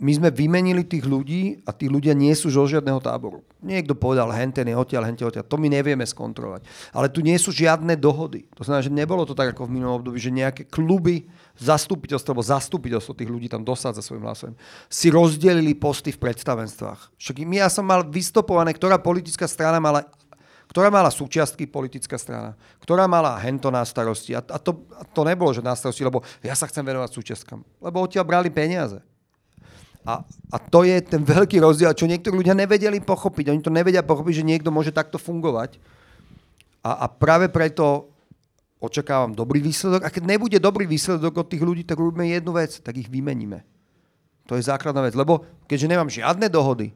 my 0.00 0.12
sme 0.14 0.32
vymenili 0.32 0.82
tých 0.88 1.04
ľudí 1.04 1.60
a 1.68 1.70
tí 1.70 1.86
ľudia 1.86 2.16
nie 2.16 2.32
sú 2.32 2.48
zo 2.48 2.64
žiadneho 2.64 2.98
táboru. 2.98 3.44
Niekto 3.60 3.92
povedal, 3.92 4.32
henten 4.32 4.66
je 4.66 4.74
odtiaľ, 4.74 5.06
henten 5.06 5.28
odtiaľ. 5.28 5.44
To 5.46 5.60
my 5.60 5.68
nevieme 5.68 6.02
skontrolovať. 6.02 6.64
Ale 6.96 7.12
tu 7.12 7.20
nie 7.20 7.36
sú 7.36 7.52
žiadne 7.52 7.92
dohody. 8.00 8.48
To 8.56 8.64
znamená, 8.64 8.82
že 8.82 8.90
nebolo 8.90 9.28
to 9.28 9.36
tak 9.36 9.52
ako 9.52 9.68
v 9.68 9.74
minulom 9.78 10.00
období, 10.00 10.16
že 10.16 10.32
nejaké 10.32 10.64
kluby, 10.64 11.28
zastupiteľstvo, 11.58 12.34
alebo 12.34 12.44
zastupiteľstvo 12.44 13.14
tých 13.14 13.30
ľudí 13.30 13.46
tam 13.46 13.62
dosádza 13.62 14.02
svojim 14.02 14.26
hlasom, 14.26 14.52
si 14.90 15.10
rozdelili 15.10 15.74
posty 15.78 16.10
v 16.10 16.18
predstavenstvách. 16.18 17.14
Však 17.14 17.36
ja 17.46 17.70
som 17.70 17.86
mal 17.86 18.02
vystopované, 18.02 18.74
ktorá 18.74 18.98
politická 18.98 19.46
strana 19.46 19.78
mala 19.78 20.02
ktorá 20.64 20.90
mala 20.90 21.12
súčiastky 21.12 21.70
politická 21.70 22.18
strana, 22.18 22.58
ktorá 22.82 23.06
mala 23.06 23.36
hento 23.38 23.70
na 23.70 23.84
starosti. 23.86 24.34
A, 24.34 24.42
a, 24.42 24.58
to, 24.58 24.82
a 24.96 25.06
to 25.06 25.22
nebolo, 25.22 25.52
že 25.54 25.62
na 25.62 25.76
starosti, 25.76 26.02
lebo 26.02 26.24
ja 26.42 26.56
sa 26.56 26.66
chcem 26.66 26.82
venovať 26.82 27.14
súčiastkam. 27.14 27.62
Lebo 27.78 28.02
odtiaľ 28.02 28.26
brali 28.26 28.50
peniaze. 28.50 28.98
A, 30.02 30.20
a 30.50 30.56
to 30.58 30.82
je 30.82 30.98
ten 31.00 31.22
veľký 31.22 31.62
rozdiel, 31.62 31.94
čo 31.94 32.10
niektorí 32.10 32.34
ľudia 32.36 32.58
nevedeli 32.58 32.98
pochopiť. 32.98 33.54
Oni 33.54 33.62
to 33.62 33.70
nevedia 33.70 34.02
pochopiť, 34.02 34.42
že 34.42 34.48
niekto 34.50 34.74
môže 34.74 34.90
takto 34.90 35.16
fungovať. 35.16 35.78
A, 36.84 37.04
a 37.04 37.12
práve 37.12 37.48
preto 37.48 38.12
očakávam 38.84 39.32
dobrý 39.32 39.64
výsledok. 39.64 40.04
A 40.04 40.12
keď 40.12 40.28
nebude 40.28 40.58
dobrý 40.60 40.84
výsledok 40.84 41.40
od 41.40 41.48
tých 41.48 41.64
ľudí, 41.64 41.82
tak 41.82 41.96
robíme 41.96 42.28
jednu 42.28 42.52
vec, 42.54 42.78
tak 42.84 43.00
ich 43.00 43.08
vymeníme. 43.08 43.64
To 44.46 44.60
je 44.60 44.68
základná 44.68 45.00
vec. 45.00 45.16
Lebo 45.16 45.44
keďže 45.64 45.90
nemám 45.90 46.12
žiadne 46.12 46.46
dohody 46.52 46.92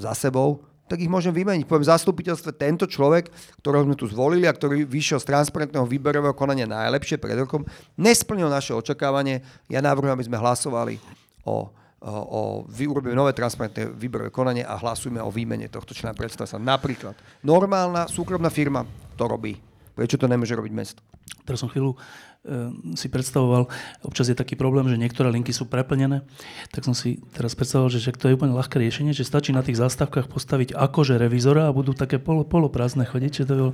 za 0.00 0.16
sebou, 0.16 0.64
tak 0.92 1.00
ich 1.00 1.08
môžem 1.08 1.32
vymeniť. 1.32 1.64
Poviem 1.64 1.88
v 1.88 1.92
zastupiteľstve 1.96 2.52
tento 2.52 2.84
človek, 2.84 3.32
ktorého 3.64 3.88
sme 3.88 3.96
tu 3.96 4.04
zvolili 4.12 4.44
a 4.44 4.52
ktorý 4.52 4.84
vyšiel 4.84 5.24
z 5.24 5.28
transparentného 5.32 5.88
výberového 5.88 6.36
konania 6.36 6.68
najlepšie 6.68 7.16
pred 7.16 7.40
rokom, 7.40 7.64
nesplnil 7.96 8.52
naše 8.52 8.76
očakávanie. 8.76 9.40
Ja 9.72 9.80
navrhujem, 9.80 10.12
aby 10.12 10.28
sme 10.28 10.36
hlasovali 10.36 11.00
o, 11.48 11.72
o, 11.96 12.12
o 12.12 12.40
urobíme 12.68 13.16
nové 13.16 13.32
transparentné 13.32 13.88
výberové 13.88 14.28
konanie 14.28 14.68
a 14.68 14.76
hlasujme 14.76 15.16
o 15.24 15.32
výmene 15.32 15.72
tohto 15.72 15.96
člena 15.96 16.12
predstavenstva. 16.12 16.60
Napríklad 16.60 17.16
normálna 17.40 18.04
súkromná 18.04 18.52
firma 18.52 18.84
to 19.16 19.24
robí. 19.24 19.71
Prečo 19.92 20.16
to 20.16 20.24
nemôže 20.24 20.56
robiť 20.56 20.72
mesto? 20.72 21.00
Teraz 21.44 21.60
som 21.60 21.68
chvíľu 21.68 21.92
e, 21.92 22.56
si 22.96 23.12
predstavoval, 23.12 23.68
občas 24.06 24.30
je 24.30 24.36
taký 24.38 24.56
problém, 24.56 24.88
že 24.88 24.96
niektoré 24.96 25.28
linky 25.28 25.52
sú 25.52 25.68
preplnené, 25.68 26.24
tak 26.72 26.86
som 26.86 26.96
si 26.96 27.20
teraz 27.36 27.52
predstavoval, 27.52 27.92
že 27.92 28.00
však 28.00 28.16
to 28.16 28.30
je 28.30 28.36
úplne 28.38 28.56
ľahké 28.56 28.80
riešenie, 28.80 29.12
že 29.12 29.26
stačí 29.26 29.52
na 29.52 29.60
tých 29.60 29.76
zástavkách 29.76 30.32
postaviť 30.32 30.72
akože 30.72 31.20
revizora 31.20 31.68
a 31.68 31.74
budú 31.76 31.92
také 31.92 32.16
polo, 32.16 32.46
poloprázdne 32.46 33.04
chodiť. 33.04 33.42
Že 33.42 33.44
to, 33.44 33.52
bolo, 33.58 33.72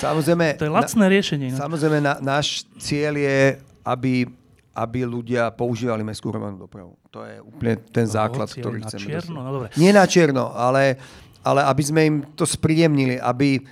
Samozrejme, 0.00 0.46
to 0.58 0.66
je 0.66 0.72
lacné 0.72 1.04
riešenie. 1.06 1.48
No. 1.54 1.58
Samozrejme, 1.60 1.98
na, 2.02 2.14
náš 2.18 2.66
cieľ 2.82 3.14
je, 3.14 3.38
aby, 3.86 4.26
aby 4.74 4.98
ľudia 5.06 5.54
používali 5.54 6.02
mestskú 6.02 6.34
hromadnú 6.34 6.66
dopravu. 6.66 6.98
To 7.14 7.22
je 7.22 7.38
úplne 7.38 7.78
ten 7.94 8.10
základ, 8.10 8.50
aj 8.50 8.58
ktorý 8.58 8.82
na 8.82 8.90
chceme 8.90 9.06
čierno, 9.06 9.38
no 9.38 9.50
dobre. 9.54 9.68
Nie 9.78 9.94
na 9.94 10.02
čierno, 10.02 10.50
ale, 10.50 10.98
ale 11.46 11.62
aby 11.62 11.82
sme 11.84 12.00
im 12.02 12.16
to 12.34 12.42
spríjemnili, 12.42 13.22
aby 13.22 13.62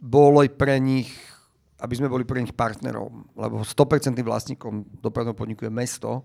boli 0.00 0.48
pre 0.48 0.80
nich 0.80 1.30
aby 1.80 1.94
sme 1.96 2.12
boli 2.12 2.28
pre 2.28 2.44
nich 2.44 2.52
partnerom, 2.52 3.24
lebo 3.32 3.64
100% 3.64 4.20
vlastníkom 4.20 4.84
dopravného 5.00 5.36
podniku 5.36 5.64
je 5.64 5.72
mesto. 5.72 6.20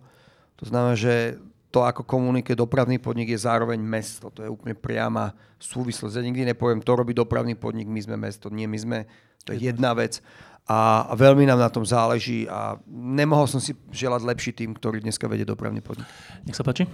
To 0.60 0.64
znamená, 0.68 1.00
že 1.00 1.40
to, 1.72 1.84
ako 1.84 2.08
komunikuje 2.08 2.56
dopravný 2.56 3.00
podnik, 3.00 3.32
je 3.32 3.40
zároveň 3.40 3.80
mesto. 3.80 4.32
To 4.32 4.44
je 4.44 4.52
úplne 4.52 4.76
priama 4.76 5.36
súvislosť. 5.60 6.16
Ja 6.16 6.24
nikdy 6.24 6.56
nepoviem, 6.56 6.84
to 6.84 6.96
robí 6.96 7.12
dopravný 7.12 7.56
podnik, 7.56 7.88
my 7.88 8.00
sme 8.00 8.16
mesto. 8.20 8.48
Nie, 8.52 8.68
my 8.68 8.80
sme, 8.80 8.98
to 9.44 9.56
je 9.56 9.68
jedna 9.68 9.92
vec. 9.96 10.20
A, 10.66 11.12
a 11.12 11.14
veľmi 11.14 11.46
nám 11.46 11.60
na 11.62 11.70
tom 11.70 11.84
záleží 11.84 12.48
a 12.48 12.80
nemohol 12.90 13.46
som 13.46 13.60
si 13.60 13.76
želať 13.92 14.22
lepší 14.24 14.52
tým, 14.56 14.74
ktorý 14.74 15.04
dneska 15.04 15.28
vedie 15.28 15.44
dopravný 15.44 15.80
podnik. 15.84 16.08
Nech 16.48 16.56
sa 16.58 16.64
páči. 16.64 16.88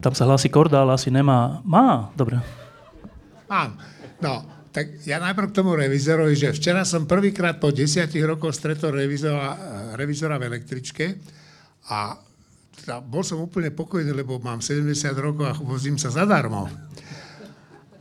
Tam 0.00 0.12
sa 0.12 0.28
hlási 0.28 0.52
Korda, 0.52 0.84
ale 0.84 0.94
asi 0.94 1.08
nemá. 1.08 1.64
Má, 1.64 2.12
dobre. 2.14 2.38
Mám. 3.48 3.80
No, 4.22 4.55
tak 4.76 5.08
ja 5.08 5.16
najprv 5.16 5.48
k 5.48 5.56
tomu 5.56 5.72
revizorovi, 5.72 6.36
že 6.36 6.52
včera 6.52 6.84
som 6.84 7.08
prvýkrát 7.08 7.56
po 7.56 7.72
desiatich 7.72 8.20
rokoch 8.20 8.52
stretol 8.52 8.92
revizora, 8.92 9.56
revizora 9.96 10.36
v 10.36 10.52
električke 10.52 11.16
a 11.88 12.12
teda 12.76 13.00
bol 13.00 13.24
som 13.24 13.40
úplne 13.40 13.72
pokojný, 13.72 14.12
lebo 14.12 14.36
mám 14.36 14.60
70 14.60 14.92
rokov 15.16 15.48
a 15.48 15.56
vozím 15.56 15.96
sa 15.96 16.12
zadarmo. 16.12 16.68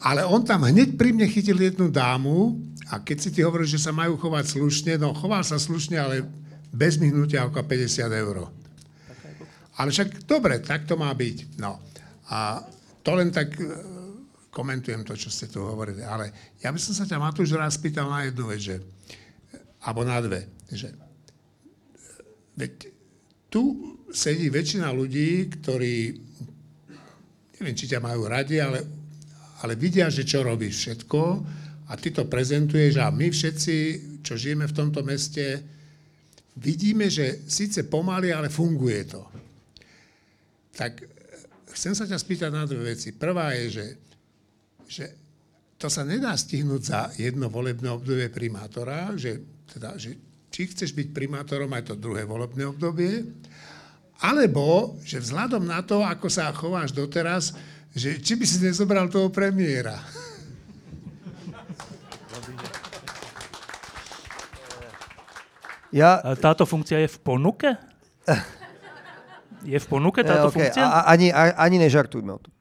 Ale 0.04 0.28
on 0.28 0.44
tam 0.44 0.68
hneď 0.68 1.00
pri 1.00 1.16
mne 1.16 1.32
chytil 1.32 1.56
jednu 1.56 1.88
dámu 1.88 2.60
a 2.92 3.00
keď 3.00 3.18
si 3.24 3.30
ty 3.32 3.48
hovoril, 3.48 3.72
že 3.72 3.80
sa 3.80 3.96
majú 3.96 4.20
chovať 4.20 4.60
slušne, 4.60 5.00
no 5.00 5.16
choval 5.16 5.48
sa 5.48 5.56
slušne, 5.56 5.96
ale 5.96 6.28
bez 6.76 7.00
mihnutia 7.00 7.48
ako 7.48 7.64
50 7.64 8.04
eur. 8.12 8.52
Ale 9.80 9.96
však 9.96 10.28
dobre, 10.28 10.60
tak 10.60 10.84
to 10.84 11.00
má 11.00 11.08
byť. 11.16 11.56
No. 11.56 11.80
A 12.28 12.60
to 13.00 13.16
len 13.16 13.32
tak 13.32 13.56
komentujem 14.56 15.04
to, 15.04 15.20
čo 15.20 15.28
ste 15.28 15.52
tu 15.52 15.60
hovorili. 15.60 16.00
Ale 16.00 16.32
ja 16.64 16.72
by 16.72 16.80
som 16.80 16.96
sa 16.96 17.04
ťa, 17.04 17.20
Matúš, 17.20 17.52
raz 17.60 17.76
spýtal 17.76 18.08
na 18.08 18.24
jednu 18.24 18.48
vec, 18.48 18.64
že, 18.64 18.80
alebo 19.84 20.08
na 20.08 20.16
dve. 20.24 20.48
Že, 20.72 20.96
veď 22.56 22.72
tu 23.52 23.64
sedí 24.16 24.48
väčšina 24.48 24.88
ľudí, 24.96 25.52
ktorí, 25.60 25.96
neviem, 27.60 27.76
či 27.76 27.92
ťa 27.92 28.00
majú 28.00 28.32
radi, 28.32 28.64
ale, 28.64 28.80
ale 29.60 29.76
vidia, 29.76 30.08
že 30.08 30.24
čo 30.24 30.40
robíš 30.40 30.88
všetko 30.88 31.22
a 31.92 31.94
ty 32.00 32.16
to 32.16 32.24
prezentuješ 32.32 33.04
a 33.04 33.12
my 33.12 33.28
všetci, 33.28 33.76
čo 34.24 34.40
žijeme 34.40 34.72
v 34.72 34.78
tomto 34.78 35.04
meste, 35.04 35.60
vidíme, 36.56 37.12
že 37.12 37.44
síce 37.52 37.84
pomaly, 37.84 38.32
ale 38.32 38.48
funguje 38.48 39.04
to. 39.12 39.22
Tak 40.80 41.04
chcem 41.76 41.92
sa 41.92 42.08
ťa 42.08 42.16
spýtať 42.16 42.52
na 42.56 42.64
dve 42.64 42.96
veci. 42.96 43.12
Prvá 43.12 43.52
je, 43.60 43.66
že 43.70 43.86
že 44.88 45.12
to 45.76 45.92
sa 45.92 46.02
nedá 46.02 46.32
stihnúť 46.34 46.82
za 46.82 47.00
jedno 47.16 47.52
volebné 47.52 47.92
obdobie 47.92 48.32
primátora, 48.32 49.12
že, 49.14 49.44
teda, 49.68 50.00
že 50.00 50.16
či 50.48 50.72
chceš 50.72 50.96
byť 50.96 51.12
primátorom 51.12 51.68
aj 51.76 51.92
to 51.92 51.96
druhé 52.00 52.24
volebné 52.24 52.64
obdobie, 52.64 53.28
alebo, 54.24 54.96
že 55.04 55.20
vzhľadom 55.20 55.68
na 55.68 55.84
to, 55.84 56.00
ako 56.00 56.32
sa 56.32 56.48
chováš 56.56 56.96
doteraz, 56.96 57.52
že 57.92 58.16
či 58.24 58.40
by 58.40 58.46
si 58.48 58.64
nezobral 58.64 59.12
toho 59.12 59.28
premiéra. 59.28 60.00
Ja, 65.92 66.20
táto 66.36 66.68
funkcia 66.68 67.00
je 67.04 67.10
v 67.12 67.20
ponuke? 67.24 67.70
Je 69.66 69.82
v 69.82 69.88
ponuke 69.90 70.22
táto 70.22 70.46
Eh, 70.46 70.50
okay, 70.54 70.58
funkcia? 70.70 70.86
a, 70.86 71.02
a- 71.02 71.06
ani, 71.10 71.34
a, 71.34 71.58
ani 71.58 71.82
nežartujme 71.82 72.30
o 72.30 72.38
tom. 72.38 72.54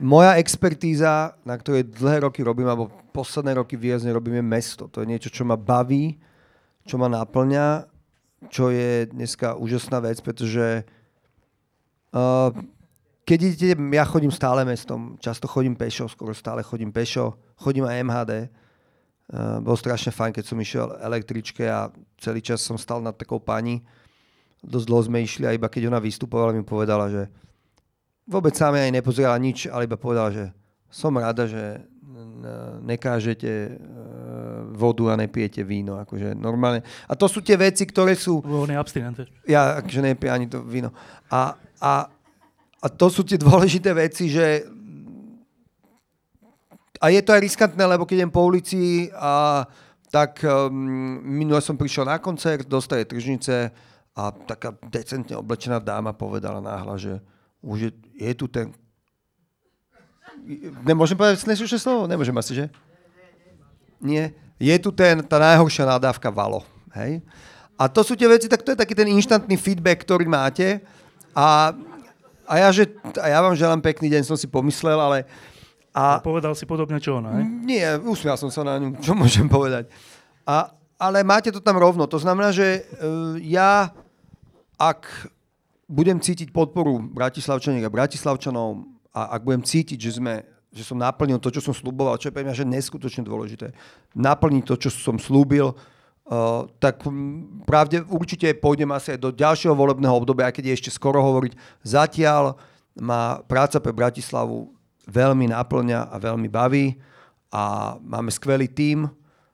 Moja 0.00 0.40
expertíza, 0.40 1.36
na 1.44 1.58
ktorej 1.58 1.92
dlhé 1.92 2.24
roky 2.24 2.40
robím, 2.40 2.64
alebo 2.64 2.88
posledné 3.12 3.60
roky 3.60 3.76
výrazne 3.76 4.08
robím, 4.08 4.40
je 4.40 4.44
mesto. 4.44 4.84
To 4.88 5.04
je 5.04 5.10
niečo, 5.10 5.28
čo 5.28 5.44
ma 5.44 5.60
baví, 5.60 6.16
čo 6.88 6.96
ma 6.96 7.12
naplňa, 7.12 7.84
čo 8.48 8.72
je 8.72 9.12
dneska 9.12 9.54
úžasná 9.54 10.00
vec, 10.00 10.18
pretože 10.24 10.88
uh, 12.16 12.50
keď 13.22 13.38
idete, 13.38 13.76
ja 13.76 14.04
chodím 14.08 14.32
stále 14.32 14.64
mestom, 14.64 15.20
často 15.20 15.44
chodím 15.44 15.76
pešo, 15.76 16.08
skoro 16.08 16.32
stále 16.32 16.64
chodím 16.64 16.90
pešo, 16.90 17.36
chodím 17.60 17.84
aj 17.84 18.02
MHD. 18.02 18.32
Uh, 19.32 19.60
bolo 19.60 19.76
strašne 19.76 20.10
fajn, 20.10 20.32
keď 20.34 20.44
som 20.48 20.58
išiel 20.58 20.88
električke 21.04 21.68
a 21.68 21.92
celý 22.16 22.40
čas 22.40 22.64
som 22.64 22.80
stal 22.80 23.04
nad 23.04 23.14
takou 23.14 23.38
pani. 23.38 23.84
Dosť 24.64 24.86
dlho 24.88 25.02
sme 25.04 25.18
išli 25.20 25.44
a 25.46 25.54
iba 25.54 25.68
keď 25.68 25.92
ona 25.92 26.00
vystupovala, 26.00 26.56
mi 26.56 26.64
povedala, 26.64 27.12
že 27.12 27.28
vôbec 28.26 28.54
sa 28.54 28.70
mi 28.70 28.78
aj 28.80 28.92
nepozerala 28.92 29.38
nič, 29.38 29.66
ale 29.70 29.86
iba 29.86 29.98
povedala, 29.98 30.30
že 30.32 30.44
som 30.92 31.14
rada, 31.16 31.48
že 31.48 31.80
nekážete 32.82 33.48
e, 33.48 33.70
vodu 34.74 35.14
a 35.14 35.14
nepijete 35.14 35.62
víno. 35.62 35.94
Akože 36.02 36.34
normálne. 36.34 36.82
A 37.06 37.14
to 37.14 37.30
sú 37.30 37.38
tie 37.38 37.54
veci, 37.54 37.86
ktoré 37.86 38.18
sú... 38.18 38.42
On 38.42 38.66
je 38.66 38.74
abstinent. 38.74 39.14
Ja 39.46 39.78
akože 39.78 40.02
nepije 40.02 40.30
ani 40.30 40.50
to 40.50 40.58
víno. 40.66 40.90
A, 41.30 41.54
a 41.78 42.10
a 42.82 42.90
to 42.90 43.06
sú 43.06 43.22
tie 43.22 43.38
dôležité 43.38 43.94
veci, 43.94 44.26
že 44.26 44.66
a 46.98 47.10
je 47.10 47.22
to 47.22 47.34
aj 47.34 47.42
riskantné, 47.42 47.82
lebo 47.86 48.06
keď 48.06 48.22
idem 48.22 48.34
po 48.34 48.46
ulici 48.46 49.10
a 49.14 49.66
tak 50.10 50.42
um, 50.42 50.70
minule 51.22 51.62
som 51.62 51.78
prišiel 51.78 52.06
na 52.06 52.18
koncert 52.18 52.66
do 52.66 52.82
starej 52.82 53.10
tržnice 53.10 53.70
a 54.12 54.22
taká 54.30 54.74
decentne 54.86 55.38
oblečená 55.38 55.78
dáma 55.78 56.14
povedala 56.14 56.58
náhla, 56.58 56.98
že 56.98 57.22
už 57.62 57.78
je, 57.88 57.90
je 58.18 58.32
tu 58.34 58.50
ten... 58.50 58.74
Nemôžem 60.82 61.14
povedať 61.14 61.46
nesúšie 61.46 61.78
slovo? 61.78 62.10
Nemôžem 62.10 62.34
asi, 62.34 62.52
že? 62.58 62.66
Nie. 64.02 64.34
Je 64.58 64.74
tu 64.82 64.90
ten, 64.90 65.22
tá 65.22 65.38
najhoršia 65.38 65.86
nadávka 65.86 66.28
valo. 66.34 66.66
Hej? 66.98 67.22
A 67.78 67.86
to 67.86 68.02
sú 68.02 68.18
tie 68.18 68.26
veci, 68.26 68.50
tak 68.50 68.66
to 68.66 68.74
je 68.74 68.78
taký 68.78 68.94
ten 68.98 69.06
inštantný 69.10 69.54
feedback, 69.54 70.02
ktorý 70.02 70.26
máte. 70.26 70.82
A, 71.32 71.74
a, 72.46 72.54
ja, 72.58 72.68
že, 72.74 72.90
a 73.18 73.26
ja 73.30 73.38
vám 73.38 73.54
želám 73.54 73.80
pekný 73.80 74.10
deň, 74.10 74.22
som 74.26 74.36
si 74.38 74.50
pomyslel, 74.50 74.98
ale 74.98 75.24
a, 75.94 76.18
a 76.18 76.24
povedal 76.24 76.56
si 76.56 76.64
podobne 76.64 76.96
čo 76.98 77.20
ona, 77.20 77.36
hej? 77.36 77.44
Nie, 77.44 77.88
usmial 78.00 78.40
som 78.40 78.48
sa 78.48 78.64
na 78.64 78.80
ňu, 78.80 78.98
čo 78.98 79.12
môžem 79.12 79.44
povedať. 79.46 79.92
A, 80.42 80.72
ale 80.96 81.20
máte 81.22 81.50
to 81.50 81.60
tam 81.60 81.78
rovno. 81.78 82.06
To 82.08 82.18
znamená, 82.18 82.54
že 82.54 82.86
uh, 83.02 83.36
ja, 83.42 83.90
ak 84.78 85.30
budem 85.92 86.16
cítiť 86.16 86.48
podporu 86.56 86.96
Bratislavčaniek 87.12 87.84
a 87.84 87.92
Bratislavčanov 87.92 88.88
a 89.12 89.36
ak 89.36 89.44
budem 89.44 89.60
cítiť, 89.60 89.98
že, 90.00 90.12
sme, 90.16 90.40
že 90.72 90.88
som 90.88 90.96
naplnil 90.96 91.36
to, 91.36 91.52
čo 91.52 91.60
som 91.60 91.76
slúboval, 91.76 92.16
čo 92.16 92.32
je 92.32 92.34
pre 92.34 92.40
mňa 92.40 92.56
že 92.56 92.64
neskutočne 92.64 93.28
dôležité, 93.28 93.76
naplniť 94.16 94.64
to, 94.64 94.74
čo 94.80 94.88
som 94.88 95.20
slúbil, 95.20 95.76
Uh, 96.22 96.70
tak 96.78 97.02
pravde 97.66 97.98
určite 98.06 98.46
pôjdem 98.54 98.86
asi 98.94 99.18
aj 99.18 99.26
do 99.26 99.34
ďalšieho 99.34 99.74
volebného 99.74 100.22
obdobia, 100.22 100.46
aj 100.46 100.54
keď 100.54 100.70
je 100.70 100.76
ešte 100.78 100.90
skoro 100.94 101.18
hovoriť. 101.18 101.58
Zatiaľ 101.82 102.54
má 102.94 103.42
práca 103.50 103.82
pre 103.82 103.90
Bratislavu 103.90 104.70
veľmi 105.10 105.50
naplňa 105.50 106.14
a 106.14 106.16
veľmi 106.22 106.46
baví 106.46 106.94
a 107.50 107.98
máme 107.98 108.30
skvelý 108.30 108.70
tím, 108.70 109.10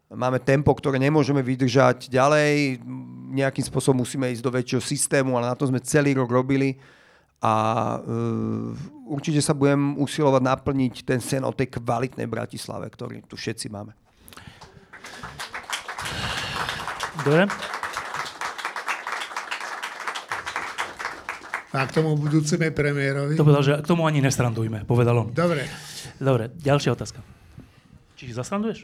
máme 0.09 0.41
tempo, 0.41 0.73
ktoré 0.73 0.97
nemôžeme 0.97 1.45
vydržať 1.45 2.09
ďalej, 2.09 2.81
nejakým 3.29 3.65
spôsobom 3.65 4.03
musíme 4.03 4.33
ísť 4.33 4.41
do 4.41 4.53
väčšieho 4.53 4.81
systému, 4.81 5.37
ale 5.37 5.53
na 5.53 5.57
to 5.57 5.69
sme 5.69 5.85
celý 5.85 6.17
rok 6.17 6.33
robili 6.33 6.81
a 7.39 7.55
uh, 8.03 8.75
určite 9.07 9.39
sa 9.39 9.55
budem 9.55 9.95
usilovať 10.01 10.43
naplniť 10.43 10.95
ten 11.07 11.21
sen 11.23 11.45
o 11.47 11.55
tej 11.55 11.71
kvalitnej 11.71 12.27
Bratislave, 12.27 12.89
ktorý 12.91 13.23
tu 13.29 13.39
všetci 13.39 13.69
máme. 13.71 13.93
Dobre. 17.23 17.47
A 21.69 21.85
k 21.85 21.91
tomu 21.93 22.17
budúceme 22.17 22.73
premiérovi? 22.73 23.37
To 23.37 23.45
povedal, 23.45 23.63
že 23.63 23.73
k 23.85 23.87
tomu 23.87 24.09
ani 24.09 24.25
nestrandujme, 24.25 24.89
povedal 24.89 25.21
on. 25.21 25.29
Dobre. 25.37 25.69
Dobre, 26.17 26.49
ďalšia 26.59 26.97
otázka. 26.97 27.38
Čiže 28.19 28.35
zastranduješ? 28.35 28.79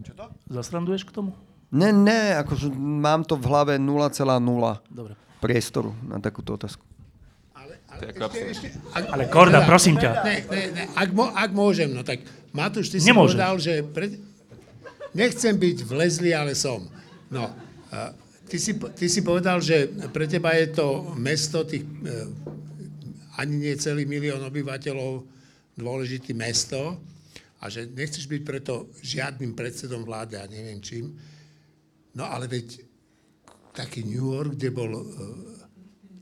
Čo 0.00 0.12
to? 0.16 0.24
Zastranduješ 0.48 1.04
k 1.04 1.12
tomu? 1.12 1.36
Ne, 1.70 1.92
ne, 1.92 2.34
akože 2.40 2.72
mám 2.74 3.22
to 3.22 3.36
v 3.36 3.44
hlave 3.46 3.74
0,0 3.76 4.16
Dobre. 4.90 5.14
priestoru 5.38 5.92
na 6.02 6.18
takúto 6.18 6.56
otázku. 6.56 6.82
Ale, 7.54 7.76
ale, 7.92 8.02
ešte, 8.10 8.40
ešte, 8.50 8.68
ak, 8.90 9.02
ale 9.12 9.22
Korda, 9.28 9.62
teda, 9.62 9.68
prosím 9.68 9.94
ťa. 10.00 10.10
Ne, 10.24 10.36
ne, 10.48 10.62
ne, 10.74 10.82
ak, 10.96 11.08
mo, 11.12 11.28
ak 11.30 11.50
môžem, 11.52 11.92
no 11.92 12.02
tak 12.02 12.24
Matúš, 12.50 12.90
ty 12.90 12.98
si 12.98 13.06
Nemôžem. 13.06 13.38
povedal, 13.38 13.54
že 13.62 13.86
pre, 13.86 14.18
nechcem 15.14 15.54
byť 15.54 15.76
vlezlý, 15.86 16.34
ale 16.34 16.58
som. 16.58 16.88
No, 17.30 17.52
uh, 17.92 18.10
Ty 18.50 18.58
si, 18.58 18.74
ty 18.74 19.06
si 19.06 19.22
povedal, 19.22 19.62
že 19.62 19.86
pre 20.10 20.26
teba 20.26 20.50
je 20.58 20.74
to 20.74 21.14
mesto 21.14 21.62
tých 21.62 21.86
eh, 21.86 22.26
ani 23.38 23.62
nie 23.62 23.74
celý 23.78 24.10
milión 24.10 24.42
obyvateľov 24.42 25.22
dôležitý 25.78 26.34
mesto 26.34 26.98
a 27.60 27.68
že 27.68 27.84
nechceš 27.92 28.24
byť 28.24 28.42
preto 28.42 28.88
žiadnym 29.04 29.52
predsedom 29.52 30.02
vlády 30.02 30.40
a 30.40 30.48
neviem 30.48 30.80
čím. 30.80 31.12
No 32.16 32.24
ale 32.24 32.48
veď 32.48 32.80
taký 33.76 34.02
New 34.02 34.32
York, 34.32 34.56
kde 34.56 34.70
bol 34.72 34.90
eh, 34.96 35.04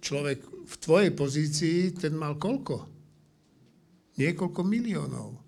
človek 0.03 0.43
v 0.69 0.75
tvojej 0.77 1.11
pozícii, 1.15 1.79
ten 1.97 2.13
mal 2.19 2.37
koľko? 2.37 2.85
Niekoľko 4.19 4.61
miliónov. 4.67 5.39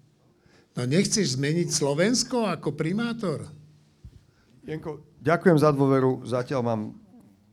No 0.78 0.80
nechceš 0.86 1.34
zmeniť 1.34 1.68
Slovensko 1.74 2.46
ako 2.46 2.78
primátor? 2.78 3.50
Jenko, 4.62 5.02
ďakujem 5.18 5.58
za 5.58 5.74
dôveru. 5.74 6.22
Zatiaľ 6.22 6.60
mám, 6.62 6.80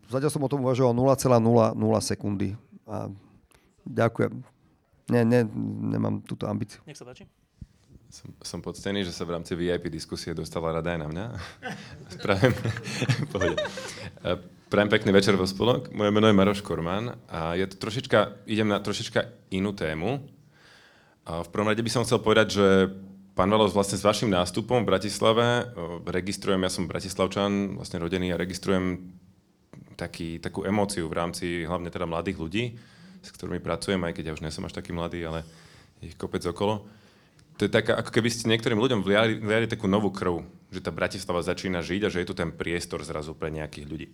zatiaľ 0.06 0.30
som 0.30 0.46
o 0.46 0.52
tom 0.52 0.62
uvažoval 0.62 0.94
0,00 0.94 1.74
sekundy. 2.06 2.54
A 2.86 3.10
ďakujem. 3.82 4.46
Nie, 5.10 5.26
nie, 5.26 5.42
nemám 5.90 6.22
túto 6.22 6.46
ambíciu. 6.46 6.86
Nech 6.86 7.00
sa 7.00 7.08
páči. 7.08 7.26
Som, 8.08 8.32
som 8.40 8.60
poctený, 8.64 9.04
že 9.04 9.12
sa 9.12 9.28
v 9.28 9.36
rámci 9.36 9.52
VIP 9.52 9.92
diskusie 9.92 10.32
dostala 10.32 10.72
rada 10.72 10.96
aj 10.96 11.00
na 11.04 11.08
mňa. 11.12 11.26
Prajem, 12.24 12.54
Prajem 14.72 14.90
pekný 14.92 15.12
večer 15.12 15.36
vo 15.36 15.44
spolok. 15.44 15.92
Moje 15.92 16.12
meno 16.12 16.28
je 16.28 16.36
Maroš 16.36 16.64
Korman 16.64 17.20
a 17.28 17.56
je 17.60 17.68
to 17.68 17.76
trošička, 17.80 18.48
idem 18.48 18.68
na 18.68 18.80
trošička 18.80 19.52
inú 19.56 19.76
tému. 19.76 20.24
A 21.28 21.44
v 21.44 21.52
prvom 21.52 21.68
rade 21.68 21.84
by 21.84 21.92
som 21.92 22.04
chcel 22.08 22.24
povedať, 22.24 22.48
že 22.56 22.68
Pán 23.36 23.52
Valos, 23.54 23.76
vlastne 23.76 23.96
s 23.96 24.08
vašim 24.08 24.34
nástupom 24.34 24.82
v 24.82 24.90
Bratislave 24.92 25.72
registrujem, 26.04 26.64
ja 26.64 26.72
som 26.74 26.90
bratislavčan, 26.90 27.78
vlastne 27.78 28.02
rodený 28.02 28.34
a 28.34 28.42
registrujem 28.42 29.14
taký, 29.94 30.42
takú 30.44 30.66
emóciu 30.66 31.06
v 31.06 31.18
rámci 31.22 31.46
hlavne 31.64 31.94
teda 31.94 32.10
mladých 32.10 32.42
ľudí, 32.42 32.64
s 33.22 33.30
ktorými 33.30 33.62
pracujem, 33.62 34.02
aj 34.04 34.16
keď 34.16 34.24
ja 34.32 34.36
už 34.36 34.42
nie 34.42 34.50
som 34.50 34.66
až 34.66 34.74
taký 34.74 34.90
mladý, 34.90 35.22
ale 35.22 35.46
ich 36.02 36.18
kopec 36.18 36.42
okolo. 36.44 36.90
To 37.58 37.66
je 37.66 37.72
taká, 37.74 37.98
ako 37.98 38.14
keby 38.14 38.30
ste 38.30 38.50
niektorým 38.54 38.78
ľuďom 38.78 39.02
vliali, 39.02 39.42
vliali 39.42 39.66
takú 39.66 39.90
novú 39.90 40.14
krv, 40.14 40.46
že 40.70 40.78
tá 40.78 40.94
Bratislava 40.94 41.42
začína 41.42 41.82
žiť 41.82 42.02
a 42.06 42.12
že 42.14 42.22
je 42.22 42.28
tu 42.30 42.38
ten 42.38 42.54
priestor 42.54 43.02
zrazu 43.02 43.34
pre 43.34 43.50
nejakých 43.50 43.86
ľudí. 43.90 44.08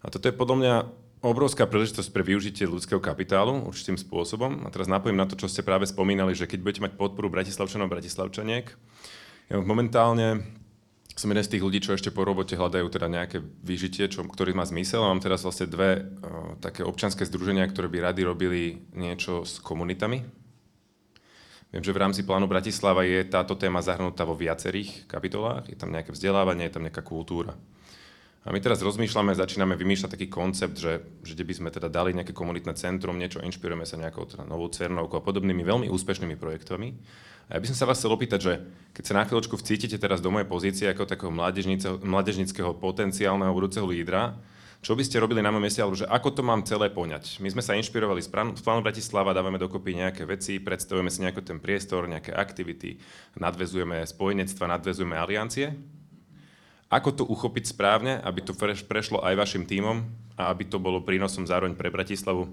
A 0.00 0.08
toto 0.08 0.24
je 0.26 0.34
podľa 0.34 0.56
mňa 0.56 0.74
obrovská 1.22 1.70
príležitosť 1.70 2.10
pre 2.10 2.26
využitie 2.26 2.66
ľudského 2.66 2.98
kapitálu 2.98 3.68
určitým 3.68 3.94
spôsobom. 3.94 4.66
A 4.66 4.72
teraz 4.74 4.90
napojím 4.90 5.20
na 5.20 5.28
to, 5.28 5.38
čo 5.38 5.46
ste 5.46 5.62
práve 5.62 5.86
spomínali, 5.86 6.34
že 6.34 6.50
keď 6.50 6.58
budete 6.64 6.82
mať 6.82 6.92
podporu 6.98 7.30
Bratislavčanov 7.30 7.86
a 7.86 7.94
Bratislavčaniek, 7.94 8.66
ja 9.52 9.56
momentálne 9.60 10.42
som 11.12 11.28
jeden 11.28 11.44
z 11.44 11.52
tých 11.52 11.62
ľudí, 11.62 11.78
čo 11.84 11.92
ešte 11.92 12.08
po 12.08 12.24
robote 12.24 12.56
hľadajú 12.56 12.88
teda 12.88 13.06
nejaké 13.06 13.44
vyžitie, 13.44 14.08
čo, 14.08 14.24
ktorý 14.24 14.56
má 14.56 14.64
zmysel. 14.64 15.04
A 15.04 15.12
mám 15.12 15.20
teraz 15.20 15.44
vlastne 15.44 15.68
dve 15.68 16.00
uh, 16.00 16.56
také 16.58 16.82
občanské 16.82 17.28
združenia, 17.28 17.68
ktoré 17.68 17.86
by 17.92 17.98
rady 18.10 18.20
robili 18.24 18.62
niečo 18.96 19.44
s 19.44 19.60
komunitami. 19.60 20.41
Viem, 21.72 21.80
že 21.80 21.96
v 21.96 22.02
rámci 22.04 22.20
plánu 22.20 22.44
Bratislava 22.44 23.00
je 23.08 23.24
táto 23.24 23.56
téma 23.56 23.80
zahrnutá 23.80 24.28
vo 24.28 24.36
viacerých 24.36 25.08
kapitolách. 25.08 25.72
Je 25.72 25.78
tam 25.80 25.88
nejaké 25.88 26.12
vzdelávanie, 26.12 26.68
je 26.68 26.76
tam 26.76 26.84
nejaká 26.84 27.00
kultúra. 27.00 27.56
A 28.44 28.52
my 28.52 28.58
teraz 28.60 28.82
rozmýšľame, 28.84 29.32
začíname 29.32 29.78
vymýšľať 29.78 30.18
taký 30.18 30.28
koncept, 30.28 30.76
že, 30.76 31.00
že 31.24 31.38
by 31.38 31.54
sme 31.56 31.68
teda 31.72 31.88
dali 31.88 32.12
nejaké 32.12 32.34
komunitné 32.34 32.74
centrum, 32.74 33.16
niečo, 33.16 33.40
inšpirujeme 33.40 33.86
sa 33.86 33.96
nejakou 33.96 34.28
teda 34.28 34.44
novou 34.44 34.68
Cernovkou 34.68 35.16
a 35.16 35.24
podobnými 35.24 35.62
veľmi 35.62 35.86
úspešnými 35.88 36.36
projektami. 36.36 36.92
A 37.48 37.56
ja 37.56 37.58
by 37.62 37.66
som 37.70 37.78
sa 37.78 37.86
vás 37.86 38.02
chcel 38.02 38.12
opýtať, 38.12 38.40
že 38.42 38.52
keď 38.92 39.04
sa 39.06 39.14
na 39.16 39.24
chvíľočku 39.24 39.54
vcítite 39.56 39.94
teraz 39.96 40.18
do 40.18 40.28
mojej 40.34 40.50
pozície 40.50 40.86
ako 40.90 41.06
takého 41.06 41.30
mládežnického 42.02 42.76
potenciálneho 42.82 43.54
budúceho 43.54 43.86
lídra, 43.86 44.36
čo 44.82 44.98
by 44.98 45.06
ste 45.06 45.22
robili 45.22 45.40
na 45.40 45.54
mojom 45.54 45.62
mieste, 45.62 45.78
alebo 45.78 45.94
že 45.94 46.10
ako 46.10 46.28
to 46.34 46.42
mám 46.42 46.66
celé 46.66 46.90
poňať. 46.90 47.38
My 47.38 47.48
sme 47.54 47.62
sa 47.62 47.78
inšpirovali 47.78 48.18
z 48.18 48.28
plánu 48.34 48.82
Bratislava, 48.82 49.30
dávame 49.30 49.62
dokopy 49.62 49.94
nejaké 49.94 50.26
veci, 50.26 50.58
predstavujeme 50.58 51.08
si 51.08 51.22
nejaký 51.22 51.40
ten 51.46 51.62
priestor, 51.62 52.10
nejaké 52.10 52.34
aktivity, 52.34 52.98
nadvezujeme 53.38 54.02
spojenectva, 54.02 54.74
nadvezujeme 54.74 55.14
aliancie 55.14 55.78
ako 56.92 57.08
to 57.16 57.24
uchopiť 57.24 57.72
správne, 57.72 58.20
aby 58.20 58.44
to 58.44 58.52
prešlo 58.84 59.24
aj 59.24 59.32
vašim 59.40 59.64
tímom 59.64 60.04
a 60.36 60.52
aby 60.52 60.68
to 60.68 60.76
bolo 60.76 61.00
prínosom 61.00 61.48
zároveň 61.48 61.72
pre 61.72 61.88
Bratislavu, 61.88 62.52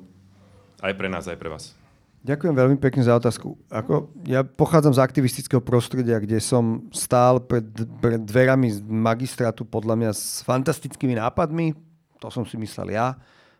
aj 0.80 0.96
pre 0.96 1.12
nás, 1.12 1.28
aj 1.28 1.36
pre 1.36 1.52
vás? 1.52 1.76
Ďakujem 2.24 2.56
veľmi 2.56 2.78
pekne 2.80 3.04
za 3.04 3.16
otázku. 3.20 3.60
Ako, 3.68 4.12
ja 4.28 4.44
pochádzam 4.44 4.96
z 4.96 5.04
aktivistického 5.04 5.64
prostredia, 5.64 6.20
kde 6.20 6.40
som 6.40 6.88
stál 6.96 7.44
pred, 7.44 7.68
pred 8.00 8.20
dverami 8.24 8.80
magistrátu 8.88 9.68
podľa 9.68 9.96
mňa 9.96 10.12
s 10.16 10.44
fantastickými 10.48 11.20
nápadmi. 11.20 11.89
To 12.20 12.32
som 12.32 12.44
si 12.44 12.60
myslel 12.60 12.96
ja. 12.96 13.16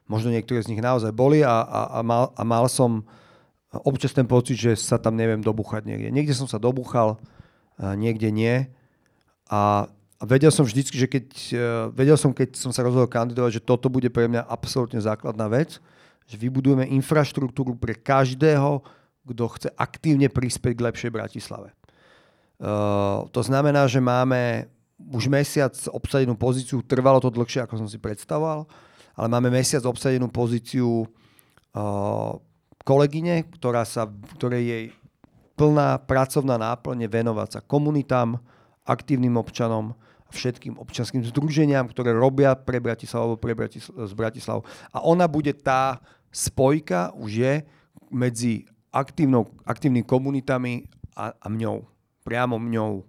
Možno 0.10 0.34
niektoré 0.34 0.60
z 0.62 0.72
nich 0.74 0.82
naozaj 0.82 1.14
boli 1.14 1.46
a, 1.46 1.64
a, 1.64 1.82
a, 1.98 2.00
mal, 2.02 2.34
a 2.34 2.42
mal 2.42 2.66
som 2.66 3.06
občas 3.86 4.12
ten 4.12 4.26
pocit, 4.26 4.58
že 4.58 4.74
sa 4.74 4.98
tam 4.98 5.14
neviem 5.14 5.40
dobuchať 5.40 5.86
niekde. 5.86 6.10
Niekde 6.10 6.34
som 6.34 6.50
sa 6.50 6.58
dobuchal, 6.58 7.22
niekde 7.78 8.34
nie. 8.34 8.66
A 9.50 9.86
vedel 10.22 10.52
som 10.52 10.68
vždycky, 10.68 10.96
že 11.00 11.08
keď, 11.08 11.26
uh, 11.56 11.60
vedel 11.96 12.18
som, 12.20 12.36
keď 12.36 12.60
som 12.60 12.74
sa 12.76 12.84
rozhodol 12.84 13.08
kandidovať, 13.08 13.62
že 13.62 13.66
toto 13.66 13.88
bude 13.88 14.12
pre 14.12 14.28
mňa 14.28 14.46
absolútne 14.50 15.00
základná 15.00 15.48
vec, 15.48 15.80
že 16.30 16.36
vybudujeme 16.38 16.86
infraštruktúru 16.86 17.74
pre 17.80 17.96
každého, 17.98 18.84
kto 19.26 19.44
chce 19.58 19.70
aktívne 19.78 20.28
prispieť 20.30 20.74
k 20.74 20.86
lepšej 20.90 21.12
Bratislave. 21.14 21.70
Uh, 22.60 23.30
to 23.32 23.40
znamená, 23.40 23.88
že 23.88 24.04
máme 24.04 24.68
už 25.08 25.32
mesiac 25.32 25.72
obsadenú 25.90 26.36
pozíciu, 26.36 26.84
trvalo 26.84 27.24
to 27.24 27.32
dlhšie, 27.32 27.64
ako 27.64 27.80
som 27.80 27.88
si 27.88 27.96
predstavoval, 27.96 28.68
ale 29.16 29.28
máme 29.32 29.48
mesiac 29.48 29.84
obsadenú 29.88 30.28
pozíciu 30.28 31.08
uh, 31.08 32.32
kolegyne, 32.84 33.48
ktorá 33.48 33.88
sa, 33.88 34.08
ktorej 34.38 34.64
jej 34.64 34.86
plná 35.60 36.04
pracovná 36.08 36.56
náplne 36.56 37.08
venovať 37.12 37.48
sa 37.52 37.62
komunitám, 37.64 38.40
aktívnym 38.88 39.36
občanom, 39.36 39.94
všetkým 40.32 40.78
občanským 40.78 41.26
združeniam, 41.26 41.90
ktoré 41.90 42.14
robia 42.16 42.54
pre 42.56 42.80
Bratislavu, 42.80 43.38
pre 43.38 43.54
Bratislavu, 43.54 44.08
z 44.08 44.14
Bratislavu. 44.14 44.62
A 44.94 45.04
ona 45.04 45.26
bude 45.28 45.52
tá 45.54 46.00
spojka, 46.30 47.12
už 47.18 47.32
je, 47.44 47.54
medzi 48.10 48.66
aktívnou, 48.90 49.50
aktívnymi 49.66 50.06
komunitami 50.06 50.90
a, 51.14 51.34
a 51.34 51.48
mňou. 51.50 51.86
Priamo 52.26 52.58
mňou. 52.58 53.06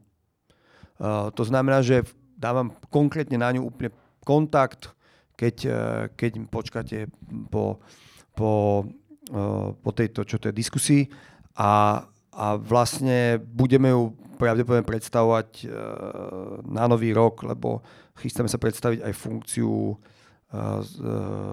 Uh, 1.00 1.32
to 1.32 1.48
znamená, 1.48 1.80
že 1.80 2.04
dávam 2.36 2.76
konkrétne 2.92 3.40
na 3.40 3.48
ňu 3.56 3.72
úplne 3.72 3.88
kontakt, 4.20 4.92
keď, 5.32 5.56
uh, 5.64 5.74
keď 6.12 6.44
počkáte 6.52 7.08
po, 7.48 7.80
po, 8.36 8.84
uh, 9.32 9.72
po 9.72 9.90
tejto 9.96 10.28
čo 10.28 10.36
to 10.36 10.52
je, 10.52 10.60
diskusii. 10.60 11.08
A, 11.56 12.04
a 12.36 12.46
vlastne 12.60 13.40
budeme 13.40 13.96
ju 13.96 14.12
pravdepodobne 14.36 14.88
predstavovať 14.88 15.68
na 16.64 16.88
nový 16.88 17.12
rok, 17.12 17.44
lebo 17.44 17.84
chystáme 18.16 18.48
sa 18.48 18.56
predstaviť 18.56 19.04
aj 19.04 19.12
funkciu 19.12 19.92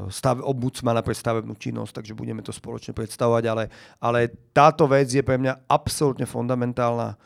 stav, 0.07 0.39
ombudsmana 0.39 1.03
pre 1.03 1.11
stavebnú 1.11 1.59
činnosť, 1.59 1.99
takže 1.99 2.15
budeme 2.15 2.39
to 2.39 2.55
spoločne 2.55 2.95
predstavovať, 2.95 3.43
ale, 3.43 3.63
ale 3.99 4.31
táto 4.55 4.87
vec 4.87 5.11
je 5.11 5.19
pre 5.19 5.35
mňa 5.35 5.67
absolútne 5.67 6.23
fundamentálna 6.23 7.19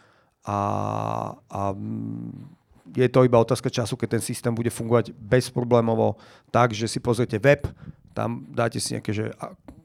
a, 0.45 0.59
a 1.37 1.61
je 2.95 3.07
to 3.07 3.23
iba 3.23 3.39
otázka 3.39 3.69
času, 3.69 3.95
keď 3.95 4.19
ten 4.19 4.23
systém 4.23 4.51
bude 4.51 4.73
fungovať 4.73 5.15
bezproblémovo 5.15 6.19
tak, 6.49 6.73
že 6.75 6.89
si 6.89 6.99
pozriete 6.99 7.39
web, 7.39 7.69
tam 8.11 8.43
dáte 8.51 8.81
si 8.81 8.97
nejaké, 8.97 9.11
že, 9.15 9.25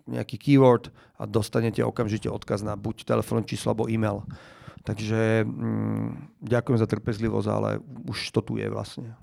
nejaký 0.08 0.36
keyword 0.38 0.90
a 1.18 1.26
dostanete 1.26 1.84
okamžite 1.84 2.26
odkaz 2.26 2.66
na 2.66 2.74
buď 2.74 3.06
telefón 3.06 3.46
číslo 3.46 3.74
alebo 3.74 3.86
e-mail. 3.86 4.26
Takže 4.86 5.42
mm, 5.42 6.38
ďakujem 6.46 6.78
za 6.78 6.86
trpezlivosť, 6.86 7.48
ale 7.50 7.82
už 8.06 8.30
to 8.30 8.40
tu 8.42 8.54
je 8.58 8.70
vlastne. 8.70 9.18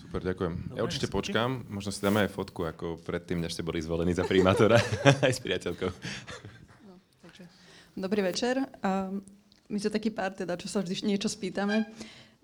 Super, 0.00 0.24
ďakujem. 0.24 0.72
Dobre, 0.72 0.78
ja 0.80 0.82
určite 0.88 1.12
počkám, 1.12 1.68
možno 1.68 1.92
si 1.92 2.00
dáme 2.00 2.24
aj 2.24 2.32
fotku, 2.32 2.64
ako 2.64 2.96
predtým, 3.04 3.44
než 3.44 3.52
ste 3.52 3.60
boli 3.60 3.84
zvolení 3.84 4.16
za 4.16 4.24
primátora, 4.24 4.80
aj 5.28 5.32
s 5.36 5.40
priateľkou. 5.44 5.90
No, 6.88 6.96
takže. 7.20 7.44
Dobrý 7.92 8.24
večer. 8.24 8.64
Uh, 8.80 9.20
my 9.68 9.76
sme 9.76 9.90
taký 9.92 10.10
pár, 10.10 10.32
teda, 10.32 10.56
čo 10.56 10.66
sa 10.68 10.80
vždy 10.80 11.04
niečo 11.04 11.28
spýtame. 11.28 11.84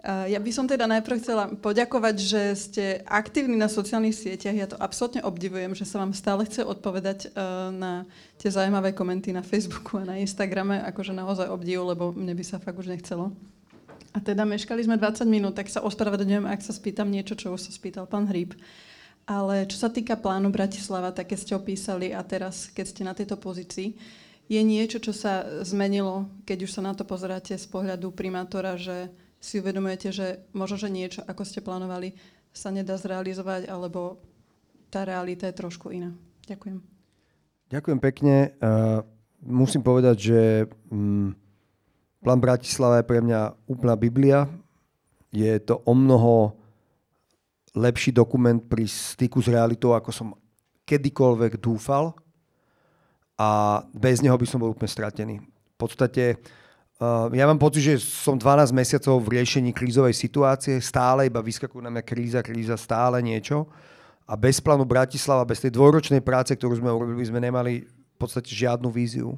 Ja 0.05 0.37
by 0.37 0.51
som 0.53 0.69
teda 0.69 0.85
najprv 0.85 1.17
chcela 1.17 1.49
poďakovať, 1.49 2.17
že 2.21 2.43
ste 2.53 2.85
aktívni 3.09 3.57
na 3.57 3.73
sociálnych 3.73 4.13
sieťach. 4.13 4.53
Ja 4.53 4.69
to 4.69 4.77
absolútne 4.77 5.25
obdivujem, 5.25 5.73
že 5.73 5.89
sa 5.89 6.05
vám 6.05 6.13
stále 6.13 6.45
chce 6.45 6.61
odpovedať 6.61 7.33
na 7.73 8.05
tie 8.37 8.53
zaujímavé 8.53 8.93
komenty 8.93 9.33
na 9.33 9.41
Facebooku 9.41 9.97
a 9.97 10.05
na 10.05 10.21
Instagrame. 10.21 10.85
Akože 10.85 11.17
naozaj 11.17 11.49
obdivu, 11.49 11.89
lebo 11.89 12.13
mne 12.13 12.37
by 12.37 12.45
sa 12.45 12.61
fakt 12.61 12.77
už 12.77 12.93
nechcelo. 12.93 13.33
A 14.13 14.21
teda 14.21 14.45
meškali 14.45 14.85
sme 14.85 15.01
20 15.01 15.25
minút, 15.25 15.57
tak 15.57 15.73
sa 15.73 15.81
ospravedlňujem, 15.81 16.53
ak 16.53 16.61
sa 16.61 16.77
spýtam 16.77 17.09
niečo, 17.09 17.33
čo 17.33 17.57
už 17.57 17.65
sa 17.65 17.73
spýtal 17.73 18.05
pán 18.05 18.29
Hríb. 18.29 18.53
Ale 19.25 19.65
čo 19.65 19.81
sa 19.81 19.89
týka 19.89 20.21
plánu 20.21 20.53
Bratislava, 20.53 21.17
tak 21.17 21.33
ste 21.33 21.57
opísali 21.57 22.13
a 22.13 22.21
teraz, 22.21 22.69
keď 22.69 22.85
ste 22.85 23.03
na 23.09 23.17
tejto 23.17 23.41
pozícii, 23.41 23.97
je 24.49 24.61
niečo, 24.61 25.01
čo 25.01 25.17
sa 25.17 25.65
zmenilo, 25.65 26.29
keď 26.45 26.69
už 26.69 26.71
sa 26.77 26.83
na 26.85 26.93
to 26.93 27.09
pozeráte 27.09 27.57
z 27.57 27.67
pohľadu 27.69 28.13
primátora, 28.13 28.77
že 28.77 29.09
si 29.41 29.61
uvedomujete, 29.61 30.09
že 30.13 30.27
možno, 30.57 30.77
že 30.81 30.89
niečo, 30.93 31.21
ako 31.25 31.43
ste 31.45 31.65
plánovali, 31.65 32.17
sa 32.55 32.71
nedá 32.71 32.97
zrealizovať, 32.97 33.67
alebo 33.69 34.21
tá 34.89 35.03
realita 35.03 35.49
je 35.51 35.59
trošku 35.59 35.91
iná. 35.91 36.15
Ďakujem. 36.47 36.79
Ďakujem 37.73 37.99
pekne. 38.01 38.55
Uh, 38.61 39.03
musím 39.43 39.83
povedať, 39.83 40.17
že 40.31 40.41
um, 40.93 41.35
plán 42.23 42.41
Bratislava 42.41 43.03
je 43.03 43.09
pre 43.09 43.21
mňa 43.21 43.69
úplná 43.69 43.99
Biblia. 43.99 44.47
Je 45.35 45.51
to 45.61 45.83
o 45.83 45.93
mnoho 45.93 46.55
lepší 47.75 48.15
dokument 48.15 48.63
pri 48.63 48.87
styku 48.87 49.43
s 49.43 49.51
realitou, 49.51 49.93
ako 49.99 50.11
som 50.15 50.29
kedykoľvek 50.87 51.59
dúfal. 51.59 52.15
A 53.35 53.83
bez 53.91 54.23
neho 54.23 54.37
by 54.39 54.47
som 54.47 54.63
bol 54.63 54.71
úplne 54.71 54.91
stratený. 54.91 55.43
V 55.43 55.77
podstate 55.77 56.39
Uh, 56.95 57.27
ja 57.35 57.43
mám 57.51 57.59
pocit, 57.59 57.83
že 57.83 57.95
som 57.99 58.39
12 58.39 58.71
mesiacov 58.71 59.19
v 59.19 59.35
riešení 59.35 59.75
krízovej 59.75 60.15
situácie, 60.15 60.79
stále 60.79 61.27
iba 61.27 61.43
vyskakujú 61.43 61.83
na 61.83 61.91
mňa 61.91 62.07
kríza, 62.07 62.39
kríza, 62.39 62.79
stále 62.79 63.19
niečo. 63.19 63.67
A 64.31 64.39
bez 64.39 64.63
plánu 64.63 64.87
Bratislava, 64.87 65.43
bez 65.43 65.59
tej 65.59 65.75
dvojročnej 65.75 66.23
práce, 66.23 66.55
ktorú 66.55 66.79
sme 66.79 66.95
urobili, 66.95 67.27
sme 67.27 67.43
nemali 67.43 67.83
v 67.83 68.17
podstate 68.17 68.47
žiadnu 68.55 68.95
víziu. 68.95 69.35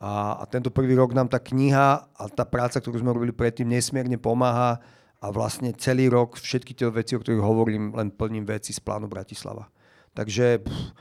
A, 0.00 0.40
a 0.40 0.44
tento 0.48 0.72
prvý 0.72 0.96
rok 0.96 1.12
nám 1.12 1.28
tá 1.28 1.36
kniha 1.36 2.08
a 2.16 2.22
tá 2.32 2.48
práca, 2.48 2.80
ktorú 2.80 2.96
sme 2.96 3.12
robili 3.12 3.36
predtým, 3.36 3.68
nesmierne 3.68 4.16
pomáha 4.16 4.80
a 5.20 5.26
vlastne 5.28 5.76
celý 5.76 6.08
rok 6.08 6.40
všetky 6.40 6.72
tie 6.72 6.88
veci, 6.88 7.12
o 7.12 7.20
ktorých 7.20 7.44
hovorím, 7.44 7.92
len 7.92 8.08
plním 8.08 8.48
veci 8.48 8.72
z 8.72 8.80
plánu 8.80 9.04
Bratislava. 9.04 9.68
Takže 10.16 10.64
pff, 10.64 10.96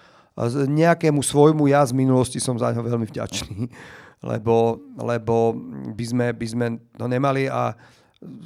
nejakému 0.48 1.20
svojmu 1.20 1.68
ja 1.68 1.84
z 1.84 1.92
minulosti 1.92 2.40
som 2.40 2.56
za 2.56 2.72
ňo 2.72 2.80
veľmi 2.80 3.08
vďačný 3.10 3.68
lebo, 4.30 4.80
lebo 5.00 5.56
by, 5.96 6.06
sme, 6.06 6.28
by 6.36 6.48
sme 6.48 6.66
to 6.96 7.06
nemali. 7.08 7.48
A 7.48 7.76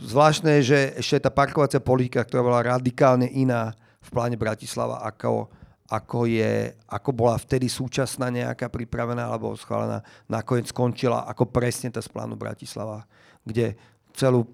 zvláštne 0.09 0.61
je, 0.61 0.73
že 0.73 0.79
ešte 1.01 1.25
tá 1.25 1.31
parkovacia 1.33 1.81
politika, 1.81 2.21
ktorá 2.21 2.45
bola 2.45 2.77
radikálne 2.77 3.25
iná 3.29 3.73
v 4.03 4.09
pláne 4.13 4.37
Bratislava, 4.37 5.01
ako, 5.01 5.49
ako, 5.89 6.29
je, 6.29 6.77
ako 6.85 7.09
bola 7.15 7.39
vtedy 7.39 7.65
súčasná 7.71 8.29
nejaká 8.29 8.69
pripravená 8.69 9.25
alebo 9.25 9.57
schválená, 9.57 10.05
nakoniec 10.29 10.69
skončila 10.69 11.25
ako 11.25 11.49
presne 11.49 11.89
tá 11.89 12.03
z 12.03 12.09
plánu 12.11 12.37
Bratislava, 12.37 13.07
kde 13.41 13.73
celú, 14.13 14.45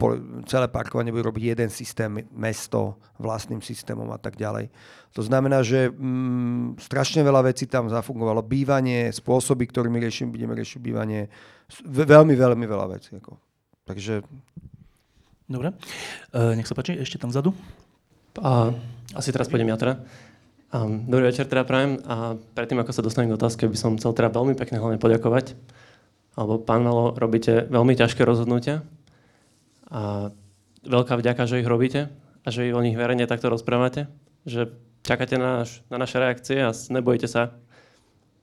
celé 0.48 0.68
parkovanie 0.72 1.12
bude 1.12 1.28
robiť 1.28 1.44
jeden 1.56 1.70
systém, 1.70 2.24
mesto 2.32 2.98
vlastným 3.20 3.60
systémom 3.60 4.08
a 4.12 4.20
tak 4.20 4.40
ďalej. 4.40 4.72
To 5.14 5.22
znamená, 5.22 5.62
že 5.62 5.92
mm, 5.92 6.80
strašne 6.80 7.22
veľa 7.22 7.52
vecí 7.52 7.68
tam 7.68 7.92
zafungovalo. 7.92 8.46
Bývanie, 8.46 9.12
spôsoby, 9.12 9.68
ktorými 9.68 10.00
riešime, 10.00 10.32
budeme 10.32 10.56
riešiť 10.56 10.80
bývanie. 10.80 11.28
Veľmi, 11.84 12.34
veľmi 12.34 12.66
veľa 12.66 12.88
vecí. 12.96 13.18
Ako. 13.20 13.36
Takže... 13.84 14.24
Dobre. 15.50 15.74
E, 16.30 16.56
nech 16.56 16.70
sa 16.70 16.78
páči, 16.78 16.96
ešte 16.96 17.18
tam 17.18 17.34
vzadu. 17.34 17.52
A, 18.40 18.72
asi 19.18 19.34
teraz 19.34 19.50
pôjdem 19.50 19.74
ja 19.74 19.78
teda. 19.82 19.94
Um, 20.70 21.10
dobrý 21.10 21.34
večer 21.34 21.50
teda 21.50 21.66
prajem 21.66 21.98
a 22.06 22.38
predtým, 22.54 22.78
ako 22.78 22.94
sa 22.94 23.02
dostanem 23.02 23.34
k 23.34 23.42
otázke, 23.42 23.66
by 23.66 23.74
som 23.74 23.98
chcel 23.98 24.14
teda 24.14 24.30
veľmi 24.30 24.54
pekne 24.54 24.78
hlavne 24.78 25.02
poďakovať. 25.02 25.58
Alebo 26.38 26.62
pán 26.62 26.86
Malo, 26.86 27.18
robíte 27.18 27.66
veľmi 27.74 27.98
ťažké 27.98 28.22
rozhodnutia, 28.22 28.86
a 29.90 30.30
veľká 30.86 31.18
vďaka, 31.18 31.50
že 31.50 31.60
ich 31.62 31.68
robíte 31.70 32.14
a 32.46 32.48
že 32.50 32.72
o 32.72 32.82
nich 32.82 32.96
verejne 32.96 33.26
takto 33.26 33.50
rozprávate, 33.50 34.08
že 34.46 34.72
čakáte 35.04 35.36
na, 35.36 35.66
naš, 35.66 35.82
na 35.90 35.98
naše 35.98 36.18
reakcie 36.22 36.62
a 36.62 36.72
nebojíte 36.72 37.28
sa 37.28 37.58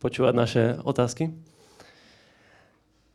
počúvať 0.02 0.34
naše 0.34 0.62
otázky. 0.82 1.32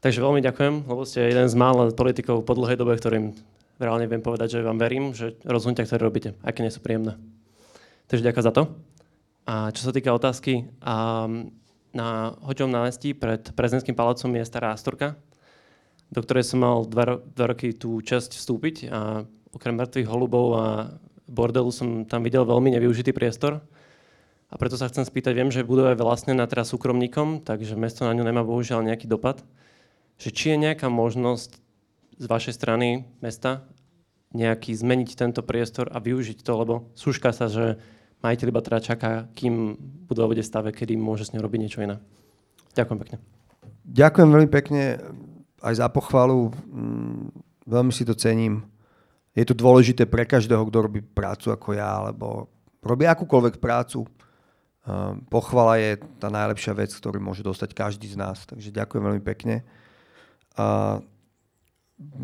Takže 0.02 0.18
veľmi 0.18 0.42
ďakujem, 0.42 0.90
lebo 0.90 1.06
ste 1.06 1.30
jeden 1.30 1.46
z 1.46 1.54
mála 1.54 1.94
politikov 1.94 2.42
po 2.42 2.58
dlhej 2.58 2.74
dobe, 2.74 2.98
ktorým 2.98 3.38
reálne 3.78 4.10
viem 4.10 4.22
povedať, 4.22 4.58
že 4.58 4.66
vám 4.66 4.82
verím, 4.82 5.14
že 5.14 5.38
rozhodnutia, 5.46 5.86
ktoré 5.86 6.02
robíte, 6.02 6.30
aké 6.42 6.66
nie 6.66 6.74
sú 6.74 6.82
príjemné. 6.82 7.22
Takže 8.10 8.26
ďakujem 8.26 8.48
za 8.50 8.54
to. 8.54 8.64
A 9.46 9.70
čo 9.70 9.86
sa 9.86 9.94
týka 9.94 10.10
otázky, 10.14 10.70
a 10.82 11.26
na 11.92 12.08
Hoďom 12.42 12.72
námestí 12.72 13.14
pred 13.14 13.52
prezidentským 13.54 13.94
palácom 13.94 14.32
je 14.32 14.48
stará 14.48 14.74
Astorka, 14.74 15.20
do 16.12 16.20
ktorej 16.20 16.44
som 16.44 16.60
mal 16.60 16.84
dva, 16.84 17.04
ro- 17.08 17.22
dva 17.24 17.56
roky 17.56 17.72
tú 17.72 18.04
časť 18.04 18.36
vstúpiť 18.36 18.76
a 18.92 19.24
okrem 19.56 19.76
mŕtvych 19.80 20.08
holubov 20.12 20.46
a 20.60 20.66
bordelu 21.32 21.72
som 21.72 22.04
tam 22.04 22.28
videl 22.28 22.44
veľmi 22.44 22.76
nevyužitý 22.76 23.16
priestor. 23.16 23.64
A 24.52 24.60
preto 24.60 24.76
sa 24.76 24.92
chcem 24.92 25.08
spýtať, 25.08 25.32
viem, 25.32 25.48
že 25.48 25.64
budova 25.64 25.96
je 25.96 26.04
vlastnená 26.04 26.44
teraz 26.44 26.76
súkromníkom, 26.76 27.48
takže 27.48 27.80
mesto 27.80 28.04
na 28.04 28.12
ňu 28.12 28.28
nemá 28.28 28.44
bohužiaľ 28.44 28.84
nejaký 28.84 29.08
dopad. 29.08 29.40
Že 30.20 30.30
či 30.36 30.46
je 30.52 30.58
nejaká 30.60 30.92
možnosť 30.92 31.56
z 32.20 32.26
vašej 32.28 32.54
strany 32.60 33.08
mesta 33.24 33.64
nejaký 34.36 34.76
zmeniť 34.76 35.16
tento 35.16 35.42
priestor 35.44 35.88
a 35.92 36.04
využiť 36.04 36.44
to, 36.44 36.52
lebo 36.56 36.74
súška 36.96 37.32
sa, 37.32 37.48
že 37.48 37.80
majiteľ 38.24 38.48
iba 38.52 38.62
teda 38.64 38.80
čaká, 38.84 39.12
kým 39.36 39.80
budova 40.08 40.36
bude 40.36 40.44
stave, 40.44 40.76
kedy 40.76 41.00
môže 41.00 41.28
s 41.28 41.34
ňou 41.36 41.44
robiť 41.48 41.60
niečo 41.60 41.84
iné. 41.84 42.00
Ďakujem 42.76 43.00
pekne. 43.00 43.18
Ďakujem 43.88 44.30
veľmi 44.32 44.50
pekne 44.52 44.84
aj 45.62 45.74
za 45.78 45.88
pochvalu. 45.88 46.50
Mm, 46.68 47.30
veľmi 47.70 47.94
si 47.94 48.04
to 48.04 48.18
cením. 48.18 48.66
Je 49.32 49.48
to 49.48 49.56
dôležité 49.56 50.04
pre 50.10 50.28
každého, 50.28 50.68
kto 50.68 50.78
robí 50.92 51.00
prácu 51.00 51.56
ako 51.56 51.78
ja, 51.78 52.04
alebo 52.04 52.52
robí 52.84 53.08
akúkoľvek 53.08 53.64
prácu. 53.64 54.04
Ehm, 54.82 55.24
pochvala 55.30 55.78
je 55.78 56.02
tá 56.18 56.28
najlepšia 56.28 56.74
vec, 56.74 56.92
ktorú 56.92 57.22
môže 57.22 57.46
dostať 57.46 57.72
každý 57.72 58.12
z 58.12 58.18
nás. 58.18 58.44
Takže 58.50 58.74
ďakujem 58.74 59.04
veľmi 59.06 59.24
pekne. 59.24 59.64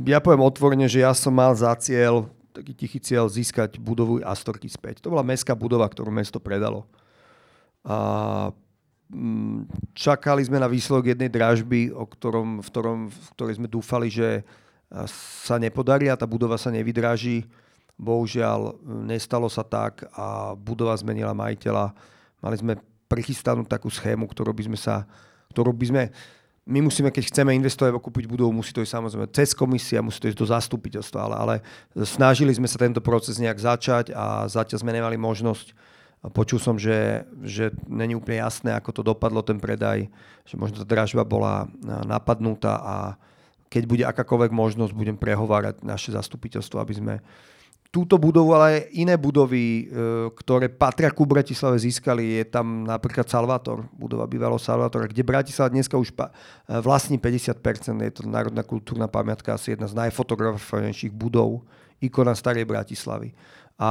Ja 0.04 0.20
poviem 0.20 0.44
otvorene, 0.44 0.90
že 0.90 1.06
ja 1.06 1.14
som 1.14 1.32
mal 1.32 1.54
za 1.54 1.72
cieľ, 1.80 2.28
taký 2.52 2.74
tichý 2.74 3.00
cieľ, 3.00 3.30
získať 3.30 3.78
budovu 3.78 4.20
Astorky 4.26 4.68
späť. 4.68 5.00
To 5.06 5.14
bola 5.14 5.24
mestská 5.24 5.54
budova, 5.54 5.86
ktorú 5.86 6.10
mesto 6.10 6.42
predalo. 6.42 6.90
A 7.86 8.52
čakali 9.96 10.44
sme 10.44 10.60
na 10.60 10.68
výsledok 10.68 11.16
jednej 11.16 11.32
dražby, 11.32 11.96
o 11.96 12.04
ktorom, 12.04 12.60
v, 12.60 12.68
ktorom, 12.68 13.00
v 13.08 13.28
ktorej 13.36 13.56
sme 13.60 13.68
dúfali, 13.72 14.12
že 14.12 14.44
sa 15.44 15.56
nepodarí 15.60 16.08
a 16.12 16.20
tá 16.20 16.28
budova 16.28 16.56
sa 16.60 16.72
nevydráži. 16.72 17.48
Bohužiaľ, 17.98 18.78
nestalo 19.10 19.50
sa 19.50 19.66
tak 19.66 20.06
a 20.14 20.54
budova 20.54 20.94
zmenila 20.94 21.34
majiteľa. 21.34 21.96
Mali 22.46 22.56
sme 22.62 22.74
prichystanú 23.10 23.66
takú 23.66 23.90
schému, 23.90 24.30
ktorú 24.30 24.54
by 24.54 24.64
sme 24.70 24.78
sa, 24.78 25.08
ktorú 25.50 25.74
by 25.74 25.86
sme 25.88 26.04
my 26.68 26.84
musíme, 26.84 27.08
keď 27.16 27.32
chceme 27.32 27.56
investovať 27.56 27.96
alebo 27.96 28.04
kúpiť 28.04 28.28
budovu, 28.28 28.52
musí 28.52 28.76
to 28.76 28.84
ísť 28.84 29.00
samozrejme 29.00 29.32
cez 29.32 29.56
komisia, 29.56 30.04
musí 30.04 30.20
to 30.20 30.28
ísť 30.28 30.40
do 30.44 30.52
zastupiteľstva, 30.52 31.20
ale, 31.24 31.36
ale 31.40 31.56
snažili 32.04 32.52
sme 32.52 32.68
sa 32.68 32.76
tento 32.76 33.00
proces 33.00 33.40
nejak 33.40 33.56
začať 33.56 34.12
a 34.12 34.44
zatiaľ 34.52 34.84
sme 34.84 34.92
nemali 34.92 35.16
možnosť. 35.16 35.72
Počul 36.18 36.58
som, 36.58 36.76
že, 36.82 37.24
že 37.46 37.70
není 37.86 38.18
úplne 38.18 38.42
jasné, 38.42 38.74
ako 38.74 38.90
to 38.90 39.02
dopadlo, 39.06 39.46
ten 39.46 39.62
predaj, 39.62 40.10
že 40.44 40.56
možno 40.58 40.82
tá 40.82 40.86
dražba 40.86 41.22
bola 41.22 41.70
napadnutá 42.04 42.82
a 42.82 42.96
keď 43.68 43.84
bude 43.86 44.04
akákoľvek 44.08 44.52
možnosť, 44.52 44.96
budem 44.96 45.20
prehovárať 45.20 45.84
naše 45.84 46.16
zastupiteľstvo, 46.16 46.80
aby 46.80 46.94
sme 46.96 47.16
túto 47.88 48.20
budovu, 48.20 48.52
ale 48.52 48.66
aj 48.68 48.80
iné 49.00 49.16
budovy, 49.16 49.64
e, 49.64 49.84
ktoré 50.44 50.68
patria 50.68 51.08
ku 51.12 51.24
Bratislave, 51.24 51.80
získali. 51.80 52.44
Je 52.44 52.46
tam 52.46 52.84
napríklad 52.84 53.26
Salvator, 53.26 53.88
budova 53.96 54.28
bývalo 54.28 54.60
Salvator, 54.60 55.08
kde 55.08 55.24
Bratislava 55.24 55.72
dneska 55.72 55.96
už 55.96 56.12
e, 56.12 56.28
vlastní 56.84 57.16
50%. 57.18 57.58
Je 58.04 58.14
to 58.14 58.28
národná 58.28 58.64
kultúrna 58.64 59.08
pamiatka, 59.08 59.56
asi 59.56 59.74
jedna 59.74 59.88
z 59.88 59.96
najfotografovanejších 59.98 61.16
budov, 61.16 61.64
ikona 62.04 62.36
starej 62.36 62.68
Bratislavy. 62.68 63.32
A 63.78 63.90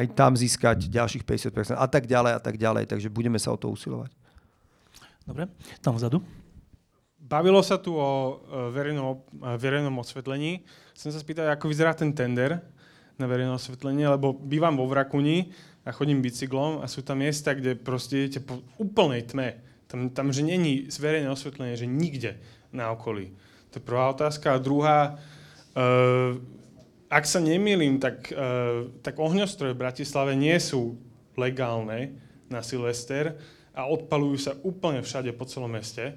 aj 0.00 0.16
tam 0.16 0.32
získať 0.32 0.88
ďalších 0.88 1.24
50% 1.24 1.76
a 1.76 1.86
tak 1.86 2.08
ďalej 2.08 2.32
a 2.36 2.40
tak 2.40 2.56
ďalej. 2.56 2.88
Takže 2.88 3.12
budeme 3.12 3.36
sa 3.36 3.52
o 3.52 3.60
to 3.60 3.68
usilovať. 3.68 4.08
Dobre, 5.28 5.52
tam 5.84 6.00
vzadu. 6.00 6.24
Bavilo 7.20 7.58
sa 7.60 7.76
tu 7.76 7.98
o 7.98 8.40
verejnom, 8.70 9.18
verejnom 9.58 9.92
osvetlení. 9.98 10.62
Chcem 10.94 11.10
sa 11.10 11.18
spýtať, 11.18 11.52
ako 11.52 11.66
vyzerá 11.66 11.90
ten 11.92 12.14
tender 12.14 12.62
na 13.18 13.26
verejné 13.26 13.50
osvetlenie, 13.50 14.06
lebo 14.06 14.30
bývam 14.32 14.78
vo 14.78 14.86
Vrakuni 14.86 15.50
a 15.82 15.90
chodím 15.90 16.22
bicyklom 16.22 16.80
a 16.80 16.86
sú 16.86 17.02
tam 17.02 17.20
miesta, 17.20 17.56
kde 17.56 17.74
proste 17.74 18.24
idete 18.24 18.40
po 18.46 18.62
úplnej 18.78 19.26
tme. 19.26 19.58
Tam, 19.90 20.10
tam 20.10 20.30
že 20.30 20.46
není 20.46 20.86
verejné 20.86 21.30
osvetlenie, 21.30 21.74
že 21.74 21.90
nikde 21.90 22.38
na 22.70 22.94
okolí. 22.94 23.34
To 23.70 23.78
je 23.78 23.82
prvá 23.82 24.10
otázka. 24.10 24.54
A 24.54 24.62
druhá, 24.62 25.14
uh, 25.74 26.38
ak 27.06 27.24
sa 27.26 27.38
nemýlim, 27.38 28.02
tak, 28.02 28.34
uh, 28.34 28.90
tak 29.02 29.14
ohňostroje 29.18 29.74
v 29.74 29.82
Bratislave 29.82 30.34
nie 30.34 30.54
sú 30.58 30.98
legálne 31.38 32.18
na 32.50 32.62
Silvester 32.62 33.38
a 33.76 33.86
odpalujú 33.86 34.36
sa 34.40 34.52
úplne 34.64 35.04
všade 35.04 35.30
po 35.36 35.46
celom 35.46 35.70
meste. 35.70 36.16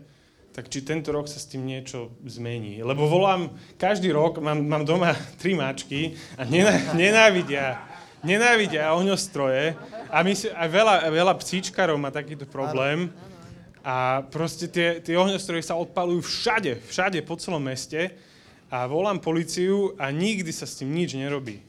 Tak 0.49 0.65
či 0.65 0.81
tento 0.81 1.13
rok 1.13 1.29
sa 1.29 1.37
s 1.37 1.45
tým 1.45 1.61
niečo 1.61 2.09
zmení. 2.25 2.81
Lebo 2.81 3.05
volám, 3.05 3.53
každý 3.77 4.09
rok 4.09 4.41
mám, 4.41 4.57
mám 4.65 4.83
doma 4.83 5.13
tri 5.41 5.53
mačky 5.53 6.17
a 6.39 6.43
nenávidia, 6.97 7.85
nenávidia 8.25 8.89
ohňostroje. 8.97 9.77
A, 10.09 10.25
my 10.25 10.33
si, 10.33 10.49
a 10.49 10.65
veľa, 10.65 11.05
veľa 11.13 11.33
psíčkarov 11.37 12.01
má 12.01 12.09
takýto 12.09 12.49
problém. 12.49 13.13
A 13.85 14.25
proste 14.27 14.65
tie, 14.65 14.99
tie 14.99 15.15
ohňostroje 15.15 15.63
sa 15.63 15.77
odpalujú 15.77 16.25
všade, 16.25 16.81
všade 16.89 17.21
po 17.23 17.37
celom 17.37 17.61
meste 17.61 18.28
a 18.69 18.85
volám 18.85 19.17
policiu 19.17 19.97
a 19.97 20.13
nikdy 20.13 20.53
sa 20.53 20.69
s 20.69 20.77
tým 20.79 20.93
nič 20.93 21.17
nerobí. 21.17 21.59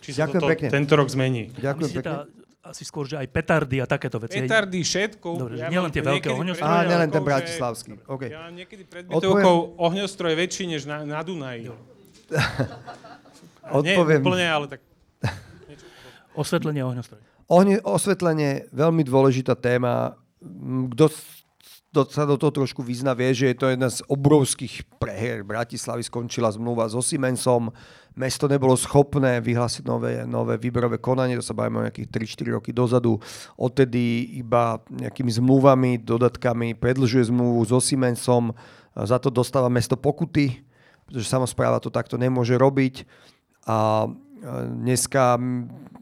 Či 0.00 0.16
sa 0.16 0.24
Ďakujem 0.24 0.40
toto 0.40 0.50
pekne. 0.52 0.68
tento 0.72 0.94
rok 0.96 1.08
zmení. 1.12 1.52
Ďakujem 1.52 1.90
pekne. 2.00 2.08
Tá, 2.08 2.24
asi 2.66 2.82
skôr, 2.82 3.06
že 3.06 3.14
aj 3.20 3.28
petardy 3.30 3.78
a 3.78 3.86
takéto 3.86 4.18
veci. 4.18 4.42
Petardy, 4.42 4.82
všetko. 4.82 5.28
Dobre, 5.38 5.54
ja 5.62 5.70
nielen 5.70 5.90
tie 5.94 6.02
veľké 6.02 6.28
ohňostroje. 6.34 6.66
Á, 6.66 6.88
nielen 6.88 7.10
ten 7.14 7.22
bratislavský. 7.22 7.92
Okay. 8.08 8.34
Ja 8.34 8.50
mám 8.50 8.54
niekedy 8.58 8.82
pred 8.82 9.06
bytovkou 9.06 9.78
ohňostroj 9.78 10.34
väčší 10.34 10.64
než 10.66 10.88
na, 10.88 11.06
na 11.06 11.22
Dunaji. 11.22 11.70
Odpoviem. 13.70 14.18
Nie 14.18 14.26
úplne, 14.26 14.46
ale 14.46 14.66
tak... 14.66 14.80
Osvetlenie 16.34 16.82
ohňostroj. 16.82 17.22
Ohne, 17.46 17.78
osvetlenie, 17.86 18.66
veľmi 18.74 19.06
dôležitá 19.06 19.54
téma. 19.54 20.18
Kto 20.94 21.06
kto 21.96 22.12
sa 22.12 22.28
do 22.28 22.36
toho 22.36 22.52
trošku 22.52 22.84
vyzna, 22.84 23.16
vie, 23.16 23.32
že 23.32 23.48
je 23.48 23.56
to 23.56 23.72
jedna 23.72 23.88
z 23.88 24.04
obrovských 24.04 24.84
prehier. 25.00 25.40
Bratislavy 25.40 26.04
skončila 26.04 26.52
zmluva 26.52 26.84
so 26.92 27.00
Siemensom, 27.00 27.72
mesto 28.12 28.44
nebolo 28.44 28.76
schopné 28.76 29.40
vyhlásiť 29.40 29.80
nové, 29.88 30.28
nové 30.28 30.60
výberové 30.60 31.00
konanie, 31.00 31.40
to 31.40 31.48
sa 31.48 31.56
bavíme 31.56 31.80
o 31.80 31.86
nejakých 31.88 32.12
3-4 32.12 32.56
roky 32.60 32.70
dozadu. 32.76 33.16
Odtedy 33.56 34.36
iba 34.36 34.84
nejakými 34.92 35.32
zmluvami, 35.40 36.04
dodatkami 36.04 36.76
predlžuje 36.76 37.32
zmluvu 37.32 37.64
so 37.64 37.80
Siemensom, 37.80 38.52
za 38.92 39.16
to 39.16 39.32
dostáva 39.32 39.72
mesto 39.72 39.96
pokuty, 39.96 40.52
pretože 41.08 41.32
samozpráva 41.32 41.80
to 41.80 41.88
takto 41.88 42.20
nemôže 42.20 42.60
robiť. 42.60 43.08
A 43.64 44.04
dneska 44.68 45.40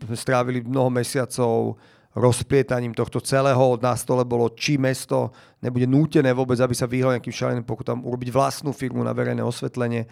sme 0.03 0.17
strávili 0.19 0.59
mnoho 0.59 0.91
mesiacov 0.91 1.79
rozplietaním 2.15 2.95
tohto 2.95 3.19
celého. 3.19 3.79
Na 3.83 3.99
stole 3.99 4.23
bolo, 4.23 4.55
či 4.55 4.79
mesto 4.79 5.35
nebude 5.59 5.85
nútené 5.91 6.31
vôbec, 6.31 6.57
aby 6.63 6.73
sa 6.73 6.87
vyhlo 6.87 7.11
nejakým 7.11 7.35
šaleným 7.35 7.67
pokutám, 7.67 8.01
urobiť 8.07 8.31
vlastnú 8.31 8.71
firmu 8.71 9.03
na 9.03 9.11
verejné 9.11 9.43
osvetlenie. 9.43 10.07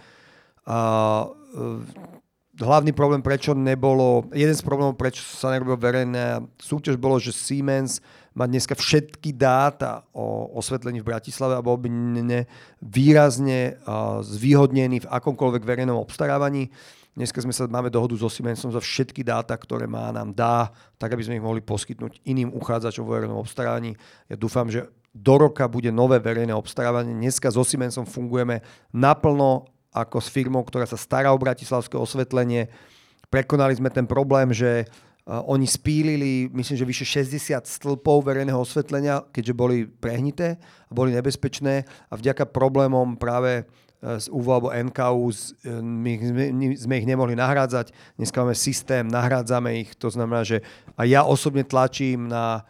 A, 0.66 0.78
e, 1.54 2.10
hlavný 2.60 2.92
problém, 2.92 3.22
prečo 3.22 3.54
nebolo, 3.54 4.28
jeden 4.34 4.52
z 4.52 4.60
problémov, 4.66 4.98
prečo 4.98 5.22
sa 5.22 5.54
nerobilo 5.54 5.78
verejné 5.78 6.42
súťaž, 6.60 7.00
bolo, 7.00 7.16
že 7.16 7.32
Siemens 7.32 8.02
má 8.32 8.44
dneska 8.48 8.76
všetky 8.76 9.32
dáta 9.36 10.04
o 10.12 10.52
osvetlení 10.56 11.00
v 11.00 11.08
Bratislave 11.08 11.56
a 11.56 11.64
bol 11.64 11.76
by 11.76 11.88
ne, 11.88 12.48
výrazne 12.80 13.76
zvýhodnený 14.24 15.04
v 15.04 15.10
akomkoľvek 15.10 15.62
verejnom 15.64 16.00
obstarávaní. 16.00 16.72
Dneska 17.12 17.44
sme 17.44 17.52
sa, 17.52 17.68
máme 17.68 17.92
dohodu 17.92 18.16
so 18.16 18.32
Siemensom 18.32 18.72
za 18.72 18.80
všetky 18.80 19.20
dáta, 19.20 19.52
ktoré 19.52 19.84
má, 19.84 20.08
nám 20.08 20.32
dá, 20.32 20.72
tak 20.96 21.12
aby 21.12 21.20
sme 21.20 21.36
ich 21.36 21.44
mohli 21.44 21.60
poskytnúť 21.60 22.24
iným 22.24 22.56
uchádzačom 22.56 23.04
vo 23.04 23.12
verejnom 23.12 23.36
obstarávaní. 23.36 23.92
Ja 24.32 24.36
dúfam, 24.40 24.72
že 24.72 24.88
do 25.12 25.36
roka 25.36 25.68
bude 25.68 25.92
nové 25.92 26.16
verejné 26.16 26.56
obstarávanie. 26.56 27.12
Dneska 27.12 27.52
so 27.52 27.60
Siemensom 27.68 28.08
fungujeme 28.08 28.64
naplno 28.96 29.68
ako 29.92 30.24
s 30.24 30.32
firmou, 30.32 30.64
ktorá 30.64 30.88
sa 30.88 30.96
stará 30.96 31.36
o 31.36 31.38
bratislavské 31.40 32.00
osvetlenie. 32.00 32.72
Prekonali 33.28 33.76
sme 33.76 33.92
ten 33.92 34.08
problém, 34.08 34.48
že 34.56 34.88
oni 35.28 35.68
spílili, 35.68 36.48
myslím, 36.48 36.76
že 36.80 36.88
vyše 36.88 37.06
60 37.28 37.60
stĺpov 37.68 38.24
verejného 38.24 38.56
osvetlenia, 38.56 39.20
keďže 39.30 39.52
boli 39.52 39.84
prehnité 39.84 40.56
a 40.88 40.92
boli 40.96 41.12
nebezpečné 41.12 41.84
a 42.08 42.14
vďaka 42.16 42.48
problémom 42.48 43.20
práve 43.20 43.68
z 44.02 44.26
UVO 44.34 44.50
alebo 44.50 44.68
NKU, 44.74 45.30
my, 45.78 46.12
my 46.50 46.66
sme 46.74 46.94
ich 46.98 47.06
nemohli 47.06 47.38
nahrádzať. 47.38 47.94
Dneska 48.18 48.42
máme 48.42 48.58
systém, 48.58 49.06
nahrádzame 49.06 49.78
ich, 49.78 49.94
to 49.94 50.10
znamená, 50.10 50.42
že 50.42 50.66
a 50.98 51.06
ja 51.06 51.22
osobne 51.22 51.62
tlačím 51.62 52.26
na 52.26 52.66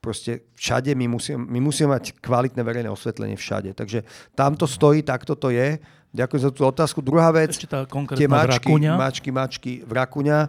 proste 0.00 0.46
všade, 0.56 0.94
my 0.94 1.06
musíme, 1.10 1.36
my 1.36 1.58
musíme 1.60 1.92
mať 1.98 2.16
kvalitné 2.22 2.62
verejné 2.62 2.88
osvetlenie 2.88 3.36
všade. 3.36 3.74
Takže 3.74 4.06
tam 4.38 4.54
to 4.54 4.64
stojí, 4.64 5.02
takto 5.02 5.34
to 5.34 5.50
je. 5.50 5.82
Ďakujem 6.14 6.42
za 6.46 6.50
tú 6.54 6.62
otázku. 6.64 7.02
Druhá 7.04 7.28
vec, 7.34 7.52
Ešte 7.52 7.68
tá 7.68 7.84
tie 8.14 8.30
mačky, 8.30 8.72
mačky, 8.72 9.28
mačky 9.34 9.72
v 9.82 9.92
Rakuňa. 9.92 10.48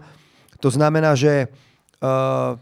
To 0.62 0.70
znamená, 0.72 1.18
že 1.18 1.50
uh, 2.00 2.56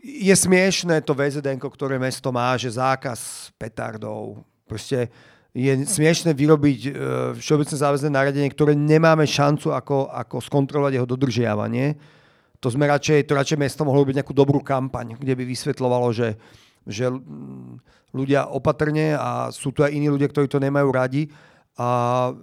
je 0.00 0.34
smiešné 0.34 1.04
to 1.04 1.12
VZD, 1.12 1.60
ktoré 1.60 2.00
mesto 2.00 2.32
má, 2.32 2.56
že 2.56 2.74
zákaz 2.74 3.52
petardov. 3.60 4.42
Proste 4.64 5.12
je 5.56 5.72
smiešne 5.88 6.36
vyrobiť 6.36 6.80
uh, 6.86 6.92
všeobecné 7.36 7.76
záväzné 7.76 8.08
nariadenie, 8.12 8.50
ktoré 8.52 8.76
nemáme 8.76 9.24
šancu 9.24 9.72
ako, 9.72 10.12
ako 10.12 10.44
skontrolovať 10.44 11.00
jeho 11.00 11.08
dodržiavanie. 11.08 11.96
To 12.58 12.68
sme 12.68 12.90
radšej, 12.90 13.24
to 13.24 13.38
radšej 13.38 13.58
mesto 13.58 13.86
mohlo 13.86 14.02
byť 14.02 14.22
nejakú 14.22 14.34
dobrú 14.34 14.60
kampaň, 14.60 15.14
kde 15.14 15.34
by 15.38 15.44
vysvetľovalo, 15.46 16.10
že, 16.10 16.34
že 16.84 17.06
ľudia 18.10 18.50
opatrne 18.50 19.14
a 19.14 19.48
sú 19.54 19.70
tu 19.70 19.86
aj 19.86 19.94
iní 19.94 20.10
ľudia, 20.10 20.26
ktorí 20.26 20.50
to 20.50 20.58
nemajú 20.58 20.88
radi. 20.90 21.30
A 21.78 22.34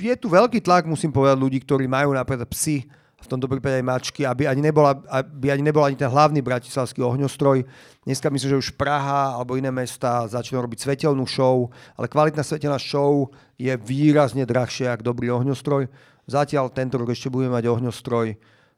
je 0.00 0.14
tu 0.16 0.32
veľký 0.32 0.64
tlak, 0.64 0.88
musím 0.88 1.12
povedať, 1.12 1.36
ľudí, 1.36 1.58
ktorí 1.60 1.84
majú 1.84 2.16
napríklad 2.16 2.48
psy, 2.56 2.88
v 3.24 3.32
tomto 3.32 3.48
prípade 3.48 3.80
aj 3.80 3.88
mačky, 3.88 4.28
aby 4.28 4.44
ani, 4.44 4.60
nebola, 4.60 5.00
aby 5.08 5.48
ani 5.48 5.64
nebol 5.64 5.80
ani 5.80 5.96
ten 5.96 6.12
hlavný 6.12 6.44
bratislavský 6.44 7.00
ohňostroj. 7.00 7.64
Dneska 8.04 8.28
myslím, 8.28 8.50
že 8.52 8.62
už 8.68 8.76
Praha 8.76 9.40
alebo 9.40 9.56
iné 9.56 9.72
mesta 9.72 10.28
začnú 10.28 10.60
robiť 10.60 10.84
svetelnú 10.84 11.24
show, 11.24 11.72
ale 11.96 12.06
kvalitná 12.12 12.44
svetelná 12.44 12.76
show 12.76 13.32
je 13.56 13.72
výrazne 13.80 14.44
drahšia 14.44 14.92
ako 14.94 15.16
dobrý 15.16 15.32
ohňostroj. 15.32 15.88
Zatiaľ 16.28 16.68
tento 16.68 17.00
rok 17.00 17.08
ešte 17.08 17.32
budeme 17.32 17.56
mať 17.56 17.64
ohňostroj. 17.72 18.26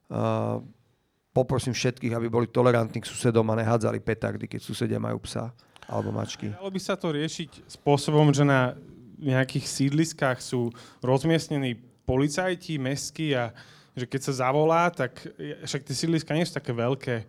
Uh, 0.07 0.63
poprosím 1.35 1.75
všetkých, 1.75 2.15
aby 2.15 2.27
boli 2.31 2.47
tolerantní 2.47 3.03
k 3.03 3.09
susedom 3.11 3.45
a 3.51 3.59
nehádzali 3.59 3.99
petardy, 3.99 4.47
keď 4.47 4.63
susedia 4.63 4.97
majú 4.97 5.21
psa 5.27 5.51
alebo 5.85 6.09
mačky. 6.15 6.55
Dalo 6.55 6.71
by 6.71 6.81
sa 6.81 6.95
to 6.95 7.11
riešiť 7.13 7.67
spôsobom, 7.67 8.31
že 8.31 8.47
na 8.47 8.75
nejakých 9.17 9.65
sídliskách 9.65 10.39
sú 10.41 10.73
rozmiestnení 11.05 11.77
policajti, 12.07 12.79
mestskí 12.79 13.35
a 13.35 13.51
že 13.97 14.05
keď 14.05 14.21
sa 14.29 14.45
zavolá, 14.45 14.93
tak 14.93 15.17
však 15.65 15.81
tie 15.81 15.95
sídliska 15.97 16.37
nie 16.37 16.45
sú 16.45 16.53
také 16.53 16.69
veľké, 16.69 17.25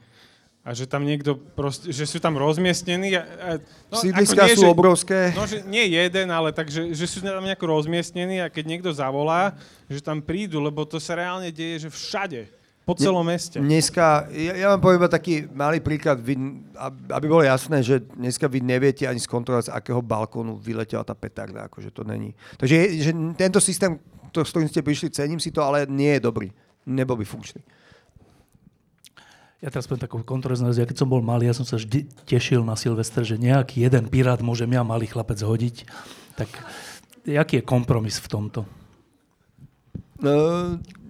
a 0.69 0.77
že 0.77 0.85
tam 0.85 1.01
niekto 1.01 1.32
proste, 1.57 1.89
že 1.89 2.05
sú 2.05 2.20
tam 2.20 2.36
rozmiestnení. 2.36 3.16
A, 3.16 3.24
a, 3.24 3.51
no, 3.89 3.97
Sídliska 4.05 4.45
nie, 4.45 4.53
sú 4.53 4.69
že, 4.69 4.74
obrovské. 4.77 5.19
No, 5.32 5.49
že 5.49 5.65
nie 5.65 5.97
jeden, 5.97 6.28
ale 6.28 6.53
tak, 6.53 6.69
že, 6.69 6.93
sú 7.09 7.24
tam 7.24 7.40
nejako 7.40 7.73
rozmiestnení 7.73 8.45
a 8.45 8.53
keď 8.53 8.65
niekto 8.77 8.90
zavolá, 8.93 9.57
že 9.89 10.05
tam 10.05 10.20
prídu, 10.20 10.61
lebo 10.61 10.85
to 10.85 11.01
sa 11.01 11.16
reálne 11.16 11.49
deje, 11.49 11.86
že 11.86 11.90
všade. 11.90 12.53
Po 12.85 12.97
celom 12.97 13.20
meste. 13.20 13.61
Dneska, 13.61 14.32
ja, 14.32 14.53
ja 14.57 14.66
vám 14.73 14.81
poviem 14.81 15.05
taký 15.12 15.45
malý 15.53 15.77
príklad, 15.77 16.24
vy, 16.24 16.40
aby 17.12 17.27
bolo 17.28 17.45
jasné, 17.45 17.85
že 17.85 18.01
dneska 18.16 18.49
vy 18.49 18.65
neviete 18.65 19.05
ani 19.05 19.20
skontrolovať, 19.20 19.69
z 19.69 19.77
akého 19.77 20.01
balkónu 20.01 20.57
vyletela 20.57 21.05
tá 21.05 21.12
petarda, 21.12 21.69
akože 21.69 21.93
to 21.93 22.01
není. 22.01 22.32
Takže 22.57 22.77
že 22.97 23.12
tento 23.36 23.61
systém, 23.61 24.01
s 24.43 24.52
ktorým 24.52 24.70
ste 24.70 24.85
prišli, 24.85 25.15
cením 25.15 25.40
si 25.43 25.55
to, 25.55 25.62
ale 25.62 25.89
nie 25.89 26.19
je 26.19 26.24
dobrý. 26.24 26.48
Nebol 26.89 27.20
by 27.20 27.27
funkčný. 27.27 27.60
Ja 29.59 29.74
teraz 29.74 29.90
poviem 29.90 30.06
takú 30.06 30.23
kontroverznú 30.23 30.70
ja 30.70 30.86
keď 30.86 31.02
som 31.02 31.10
bol 31.10 31.19
malý, 31.19 31.51
ja 31.51 31.56
som 31.56 31.66
sa 31.66 31.74
vždy 31.74 32.06
tešil 32.31 32.62
na 32.62 32.78
Silvester, 32.78 33.27
že 33.27 33.35
nejaký 33.35 33.82
jeden 33.82 34.06
pirát 34.06 34.39
môžem 34.39 34.70
ja, 34.70 34.86
malý 34.86 35.10
chlapec, 35.10 35.43
hodiť. 35.43 35.82
Tak 36.39 36.47
aký 37.27 37.59
je 37.59 37.65
kompromis 37.66 38.23
v 38.23 38.31
tomto? 38.31 38.62
No, 40.23 40.35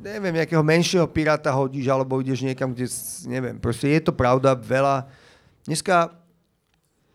neviem, 0.01 0.33
nejakého 0.41 0.65
menšieho 0.65 1.05
piráta 1.09 1.53
hodíš, 1.53 1.93
alebo 1.93 2.25
ideš 2.25 2.41
niekam, 2.45 2.73
kde, 2.73 2.89
neviem, 3.29 3.57
proste 3.61 3.89
je 3.93 4.01
to 4.01 4.13
pravda, 4.17 4.57
veľa. 4.57 5.09
Dneska, 5.69 6.17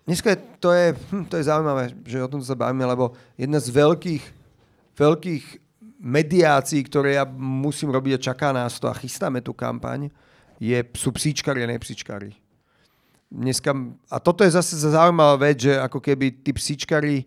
dneska 0.06 0.38
to 0.62 0.70
je, 0.70 0.94
hm, 0.94 1.26
to 1.30 1.42
je 1.42 1.50
zaujímavé, 1.50 1.98
že 2.06 2.22
o 2.22 2.30
tom 2.30 2.46
sa 2.46 2.54
bavíme, 2.54 2.86
lebo 2.86 3.18
jedna 3.34 3.58
z 3.58 3.74
veľkých, 3.74 4.24
veľkých 4.94 5.46
mediácií, 6.04 6.84
ktoré 6.84 7.16
ja 7.16 7.24
musím 7.32 7.96
robiť 7.96 8.20
a 8.20 8.24
čaká 8.32 8.52
nás 8.52 8.76
to 8.76 8.92
a 8.92 8.98
chystáme 9.00 9.40
tú 9.40 9.56
kampaň, 9.56 10.12
je, 10.60 10.76
sú 11.00 11.16
psíčkari 11.16 11.64
a 11.64 11.72
nepsíčkari. 11.72 12.36
Dneska, 13.32 13.72
a 14.12 14.20
toto 14.20 14.44
je 14.44 14.52
zase 14.52 14.76
zaujímavá 14.84 15.40
vec, 15.40 15.66
že 15.66 15.74
ako 15.80 16.04
keby 16.04 16.44
tí 16.44 16.52
psíčkari 16.52 17.24
eh, 17.24 17.26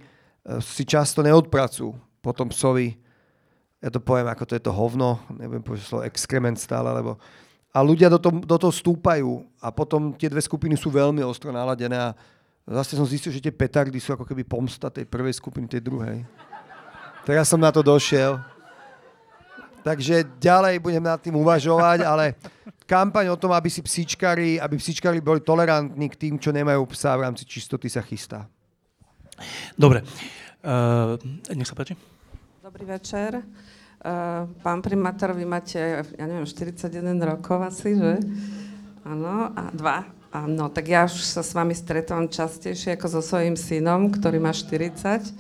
si 0.61 0.85
často 0.85 1.25
neodpracujú 1.25 1.97
potom 2.21 2.53
psovi 2.53 2.95
ja 3.87 3.93
to 3.93 4.01
poviem, 4.01 4.27
ako 4.27 4.45
to 4.49 4.57
je 4.57 4.63
to 4.65 4.73
hovno, 4.73 5.21
neviem 5.37 5.61
povedať 5.61 5.85
slovo 5.85 6.03
exkrement 6.09 6.57
stále, 6.57 6.89
lebo 6.91 7.21
a 7.71 7.79
ľudia 7.85 8.09
do 8.09 8.17
toho, 8.17 8.41
do 8.41 8.57
toho 8.57 8.73
stúpajú 8.73 9.45
a 9.61 9.69
potom 9.69 10.17
tie 10.17 10.33
dve 10.33 10.41
skupiny 10.41 10.81
sú 10.81 10.89
veľmi 10.89 11.21
ostro 11.21 11.53
naladené 11.53 11.95
a 11.95 12.17
zase 12.65 12.97
som 12.97 13.05
zistil, 13.05 13.31
že 13.31 13.45
tie 13.45 13.53
petardy 13.53 14.01
sú 14.01 14.17
ako 14.17 14.25
keby 14.25 14.49
pomsta 14.49 14.89
tej 14.89 15.05
prvej 15.05 15.37
skupiny, 15.37 15.69
tej 15.69 15.85
druhej. 15.85 16.25
Teraz 17.29 17.53
som 17.53 17.61
na 17.61 17.69
to 17.69 17.85
došiel. 17.85 18.41
Takže 19.87 20.43
ďalej 20.43 20.83
budem 20.83 21.05
nad 21.07 21.23
tým 21.23 21.39
uvažovať, 21.39 22.03
ale 22.03 22.35
kampaň 22.91 23.31
o 23.31 23.39
tom, 23.39 23.55
aby 23.55 23.71
si 23.71 23.87
psíčkari, 23.87 24.59
aby 24.59 24.75
psíčkari 24.75 25.23
boli 25.23 25.39
tolerantní 25.39 26.11
k 26.11 26.27
tým, 26.27 26.35
čo 26.43 26.51
nemajú 26.51 26.91
psa 26.91 27.15
v 27.15 27.31
rámci 27.31 27.47
čistoty, 27.47 27.87
sa 27.87 28.03
chystá. 28.03 28.51
Dobre. 29.79 30.03
Uh, 30.67 31.15
nech 31.55 31.71
sa 31.71 31.79
páči. 31.79 31.95
Dobrý 32.67 32.83
večer. 32.83 33.39
Uh, 34.03 34.51
pán 34.59 34.83
primátor, 34.83 35.39
vy 35.39 35.47
máte, 35.47 35.79
ja 36.03 36.27
neviem, 36.27 36.43
41 36.43 36.91
rokov 37.23 37.63
asi, 37.63 37.95
že? 37.95 38.19
Áno, 39.07 39.55
a 39.55 39.71
dva. 39.71 40.03
Áno, 40.35 40.67
tak 40.67 40.91
ja 40.91 41.07
už 41.07 41.15
sa 41.23 41.47
s 41.47 41.55
vami 41.55 41.79
stretávam 41.79 42.27
častejšie 42.27 42.99
ako 42.99 43.07
so 43.07 43.23
svojím 43.23 43.55
synom, 43.55 44.11
ktorý 44.11 44.43
má 44.43 44.51
40. 44.51 45.31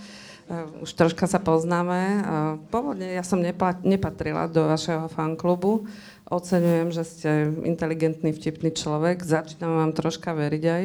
Eh, 0.46 0.86
už 0.86 0.94
troška 0.94 1.26
sa 1.26 1.42
poznáme. 1.42 2.22
Uh, 2.22 2.62
pôvodne 2.70 3.18
ja 3.18 3.26
som 3.26 3.42
nepla- 3.42 3.82
nepatrila 3.82 4.46
do 4.46 4.70
vašeho 4.70 5.10
fanklubu. 5.10 5.90
Oceňujem, 6.30 6.94
že 6.94 7.02
ste 7.02 7.30
inteligentný, 7.66 8.30
vtipný 8.30 8.70
človek. 8.70 9.26
Začínam 9.26 9.74
vám 9.74 9.90
troška 9.90 10.38
veriť 10.38 10.64
aj. 10.70 10.84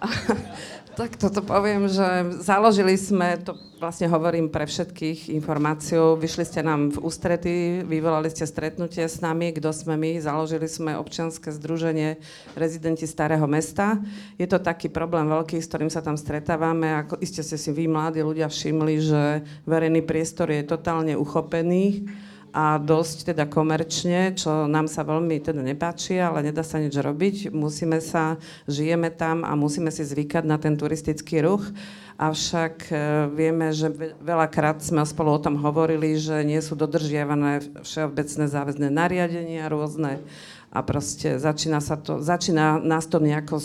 Tak 0.96 1.20
toto 1.20 1.44
poviem, 1.44 1.92
že 1.92 2.40
založili 2.40 2.96
sme, 2.96 3.36
to 3.36 3.52
vlastne 3.76 4.08
hovorím 4.08 4.48
pre 4.48 4.64
všetkých 4.64 5.28
informáciu, 5.28 6.16
vyšli 6.16 6.48
ste 6.48 6.64
nám 6.64 6.88
v 6.88 7.04
ústrety, 7.04 7.84
vyvolali 7.84 8.32
ste 8.32 8.48
stretnutie 8.48 9.04
s 9.04 9.20
nami, 9.20 9.52
kto 9.52 9.76
sme 9.76 9.92
my, 10.00 10.16
založili 10.24 10.64
sme 10.64 10.96
občianske 10.96 11.52
združenie 11.52 12.16
rezidenti 12.56 13.04
Starého 13.04 13.44
mesta. 13.44 14.00
Je 14.40 14.48
to 14.48 14.56
taký 14.56 14.88
problém 14.88 15.28
veľký, 15.28 15.60
s 15.60 15.68
ktorým 15.68 15.92
sa 15.92 16.00
tam 16.00 16.16
stretávame. 16.16 16.88
Ako 17.04 17.20
iste 17.20 17.44
ste 17.44 17.60
si 17.60 17.76
vy, 17.76 17.92
mladí 17.92 18.24
ľudia, 18.24 18.48
všimli, 18.48 18.94
že 18.96 19.22
verejný 19.68 20.00
priestor 20.00 20.48
je 20.48 20.64
totálne 20.64 21.12
uchopený 21.12 22.08
a 22.56 22.80
dosť 22.80 23.36
teda 23.36 23.44
komerčne, 23.44 24.32
čo 24.32 24.64
nám 24.64 24.88
sa 24.88 25.04
veľmi 25.04 25.44
teda 25.44 25.60
nepáči, 25.60 26.16
ale 26.16 26.40
nedá 26.40 26.64
sa 26.64 26.80
nič 26.80 26.96
robiť. 26.96 27.52
Musíme 27.52 28.00
sa, 28.00 28.40
žijeme 28.64 29.12
tam 29.12 29.44
a 29.44 29.52
musíme 29.52 29.92
si 29.92 30.00
zvykať 30.00 30.48
na 30.48 30.56
ten 30.56 30.72
turistický 30.72 31.44
ruch. 31.44 31.68
Avšak 32.16 32.88
e, 32.88 32.96
vieme, 33.28 33.76
že 33.76 33.92
veľakrát 34.24 34.80
sme 34.80 35.04
spolu 35.04 35.36
o 35.36 35.42
tom 35.44 35.60
hovorili, 35.60 36.16
že 36.16 36.40
nie 36.48 36.56
sú 36.64 36.72
dodržiavané 36.80 37.60
všeobecné 37.84 38.48
záväzné 38.48 38.88
nariadenia 38.88 39.68
rôzne 39.68 40.24
a 40.72 40.80
proste 40.80 41.36
začína, 41.36 41.84
sa 41.84 42.00
to, 42.00 42.24
začína 42.24 42.80
nás 42.80 43.04
to 43.04 43.20
nejako 43.20 43.60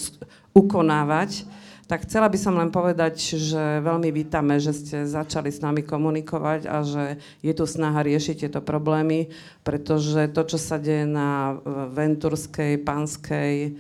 ukonávať 0.51 1.47
tak 1.91 2.07
chcela 2.07 2.31
by 2.31 2.39
som 2.39 2.55
len 2.55 2.71
povedať, 2.71 3.35
že 3.35 3.83
veľmi 3.83 4.15
vítame, 4.15 4.55
že 4.63 4.71
ste 4.71 5.03
začali 5.03 5.51
s 5.51 5.59
nami 5.59 5.83
komunikovať 5.83 6.63
a 6.63 6.87
že 6.87 7.19
je 7.43 7.51
tu 7.51 7.67
snaha 7.67 7.99
riešiť 8.07 8.47
tieto 8.47 8.63
problémy, 8.63 9.27
pretože 9.67 10.31
to, 10.31 10.47
čo 10.47 10.55
sa 10.55 10.79
deje 10.79 11.03
na 11.03 11.59
Venturskej, 11.91 12.79
Panskej, 12.79 13.55
eh, 13.67 13.75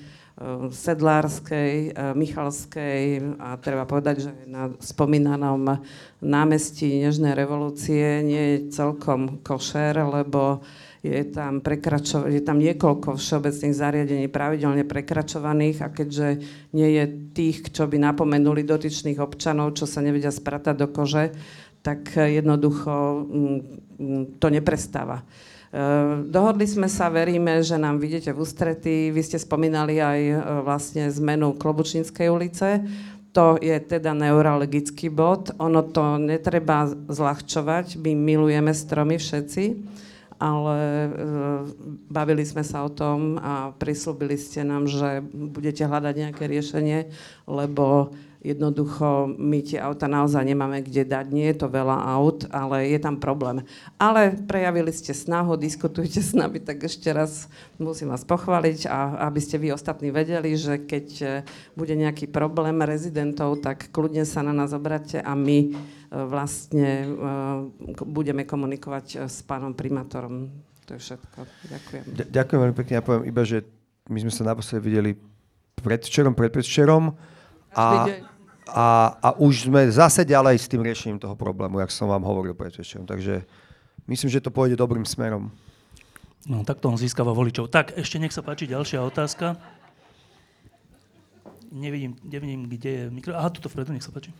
Sedlárskej, 0.75 1.71
eh, 1.71 2.11
Michalskej 2.11 3.31
a 3.39 3.55
treba 3.55 3.87
povedať, 3.87 4.27
že 4.27 4.31
na 4.43 4.75
spomínanom 4.83 5.79
námestí 6.19 7.07
Nežnej 7.07 7.31
revolúcie 7.31 8.27
nie 8.27 8.43
je 8.59 8.75
celkom 8.75 9.39
košer, 9.39 9.95
lebo 10.03 10.59
je 11.01 11.25
tam, 11.33 11.65
prekračo- 11.65 12.29
je 12.29 12.41
tam 12.45 12.61
niekoľko 12.61 13.17
všeobecných 13.17 13.73
zariadení 13.73 14.25
pravidelne 14.29 14.85
prekračovaných 14.85 15.81
a 15.81 15.89
keďže 15.89 16.27
nie 16.77 16.89
je 17.01 17.03
tých, 17.33 17.73
čo 17.73 17.89
by 17.89 17.97
napomenuli 17.97 18.61
dotyčných 18.61 19.17
občanov, 19.17 19.73
čo 19.73 19.89
sa 19.89 20.05
nevedia 20.05 20.29
spratať 20.29 20.75
do 20.77 20.87
kože, 20.93 21.33
tak 21.81 22.13
jednoducho 22.13 23.25
mm, 23.25 23.59
mm, 23.97 24.23
to 24.37 24.47
neprestáva. 24.53 25.25
E, 25.73 26.29
dohodli 26.29 26.69
sme 26.69 26.85
sa, 26.85 27.09
veríme, 27.09 27.65
že 27.65 27.81
nám 27.81 27.97
vidíte 27.97 28.29
v 28.29 28.45
ústrety. 28.45 29.09
Vy 29.09 29.21
ste 29.25 29.41
spomínali 29.41 29.97
aj 29.97 30.19
e, 30.21 30.35
vlastne 30.61 31.09
zmenu 31.09 31.57
Klobučníckej 31.57 32.29
ulice. 32.29 32.85
To 33.33 33.57
je 33.57 33.73
teda 33.81 34.13
neurologický 34.13 35.09
bod. 35.09 35.49
Ono 35.57 35.81
to 35.89 36.21
netreba 36.21 36.85
zľahčovať. 36.85 37.97
My 37.97 38.13
milujeme 38.13 38.69
stromy 38.69 39.17
všetci 39.17 39.97
ale 40.41 40.77
e, 40.81 41.09
bavili 42.09 42.41
sme 42.41 42.65
sa 42.65 42.81
o 42.81 42.89
tom 42.89 43.37
a 43.37 43.77
prislúbili 43.77 44.33
ste 44.41 44.65
nám, 44.65 44.89
že 44.89 45.21
budete 45.29 45.85
hľadať 45.85 46.15
nejaké 46.17 46.49
riešenie, 46.49 47.13
lebo 47.45 48.09
jednoducho 48.41 49.37
my 49.37 49.61
tie 49.61 49.77
auta 49.77 50.09
naozaj 50.09 50.41
nemáme 50.41 50.81
kde 50.81 51.05
dať. 51.05 51.29
Nie 51.29 51.53
je 51.53 51.61
to 51.61 51.67
veľa 51.69 51.93
aut, 52.17 52.49
ale 52.49 52.89
je 52.89 52.97
tam 52.97 53.21
problém. 53.21 53.61
Ale 54.01 54.33
prejavili 54.49 54.89
ste 54.89 55.13
snahu, 55.13 55.53
diskutujte 55.61 56.25
s 56.25 56.33
nami, 56.33 56.57
tak 56.57 56.89
ešte 56.89 57.13
raz 57.13 57.45
musím 57.77 58.09
vás 58.09 58.25
pochváliť 58.25 58.89
a 58.89 59.29
aby 59.29 59.39
ste 59.39 59.61
vy 59.61 59.77
ostatní 59.77 60.09
vedeli, 60.09 60.57
že 60.57 60.81
keď 60.81 61.07
e, 61.21 61.25
bude 61.77 61.93
nejaký 61.93 62.25
problém 62.33 62.81
rezidentov, 62.81 63.61
tak 63.61 63.93
kľudne 63.93 64.25
sa 64.25 64.41
na 64.41 64.57
nás 64.57 64.73
obráte 64.73 65.21
a 65.21 65.37
my 65.37 65.77
vlastne 66.11 67.07
eh, 67.07 68.03
budeme 68.03 68.43
komunikovať 68.43 69.05
eh, 69.15 69.19
s 69.31 69.41
pánom 69.47 69.71
primátorom. 69.71 70.51
To 70.85 70.99
je 70.99 70.99
všetko. 70.99 71.39
Ďakujem. 71.71 72.03
Ďakujem 72.27 72.59
veľmi 72.59 72.75
pekne. 72.75 72.93
Ja 72.99 73.05
poviem 73.05 73.25
iba, 73.31 73.41
že 73.47 73.63
my 74.11 74.19
sme 74.27 74.31
sa 74.33 74.43
naposledy 74.43 74.83
videli 74.83 75.11
predvčerom, 75.79 76.35
predvčerom 76.35 77.15
a, 77.71 78.11
a, 78.67 78.87
a 79.23 79.29
už 79.39 79.71
sme 79.71 79.87
zase 79.87 80.27
ďalej 80.27 80.59
s 80.59 80.67
tým 80.67 80.83
riešením 80.83 81.23
toho 81.23 81.33
problému, 81.39 81.79
jak 81.79 81.95
som 81.95 82.11
vám 82.11 82.27
hovoril 82.27 82.51
predvčerom. 82.51 83.07
Takže 83.07 83.47
myslím, 84.11 84.29
že 84.29 84.43
to 84.43 84.51
pôjde 84.51 84.75
dobrým 84.75 85.07
smerom. 85.07 85.47
No, 86.43 86.65
takto 86.65 86.89
on 86.89 86.97
získava 86.97 87.31
voličov. 87.31 87.69
Tak, 87.69 87.95
ešte 87.95 88.17
nech 88.17 88.33
sa 88.33 88.41
páči 88.41 88.65
ďalšia 88.67 88.99
otázka. 89.05 89.61
Nevidím, 91.71 92.19
nevidím 92.25 92.67
kde 92.67 92.89
je 92.89 93.03
mikro... 93.13 93.31
Aha, 93.37 93.47
tuto 93.53 93.71
vpredu, 93.71 93.95
nech 93.95 94.03
sa 94.03 94.11
páči. 94.11 94.33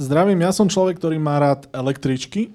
Zdravím, 0.00 0.40
ja 0.40 0.56
som 0.56 0.72
človek, 0.72 0.96
ktorý 0.96 1.20
má 1.20 1.36
rád 1.36 1.68
električky. 1.76 2.48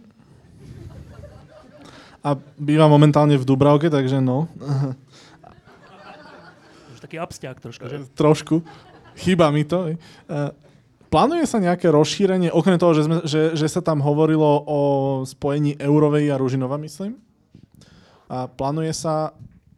A 2.25 2.33
bývam 2.57 2.89
momentálne 2.89 3.37
v 3.37 3.45
Dubravke, 3.45 3.93
takže 3.93 4.17
no. 4.17 4.49
Už 6.97 6.97
taký 6.97 7.21
abstiak 7.21 7.61
trošku, 7.61 7.85
že? 7.85 8.09
Trošku. 8.17 8.65
Chýba 9.21 9.53
mi 9.53 9.61
to. 9.61 9.93
plánuje 11.13 11.45
sa 11.45 11.61
nejaké 11.61 11.93
rozšírenie, 11.93 12.49
okrem 12.49 12.81
toho, 12.81 12.97
že, 12.97 13.05
sme, 13.05 13.17
že, 13.21 13.41
že 13.53 13.67
sa 13.69 13.85
tam 13.85 14.01
hovorilo 14.01 14.65
o 14.65 14.79
spojení 15.29 15.77
Eurovej 15.77 16.33
a 16.33 16.41
Ružinova, 16.41 16.81
myslím? 16.81 17.21
A 18.25 18.49
plánuje 18.49 18.97
sa, 18.97 19.29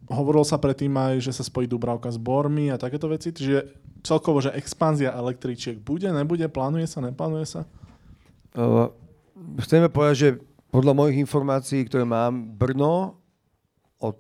hovorilo 0.08 0.48
sa 0.48 0.56
predtým 0.56 0.96
aj, 0.96 1.20
že 1.20 1.36
sa 1.36 1.44
spojí 1.44 1.68
Dubravka 1.68 2.08
s 2.08 2.16
Bormi 2.16 2.72
a 2.72 2.80
takéto 2.80 3.12
veci, 3.12 3.36
čiže 3.36 3.87
celkovo, 4.04 4.42
že 4.44 4.54
expanzia 4.54 5.16
električiek 5.16 5.80
bude, 5.80 6.10
nebude, 6.10 6.46
plánuje 6.50 6.86
sa, 6.90 7.00
neplánuje 7.02 7.46
sa? 7.46 7.62
Uh, 8.58 8.90
chceme 9.62 9.88
povedať, 9.88 10.16
že 10.18 10.30
podľa 10.74 10.94
mojich 10.94 11.18
informácií, 11.22 11.86
ktoré 11.88 12.04
mám, 12.04 12.58
Brno 12.58 13.18
od 13.98 14.20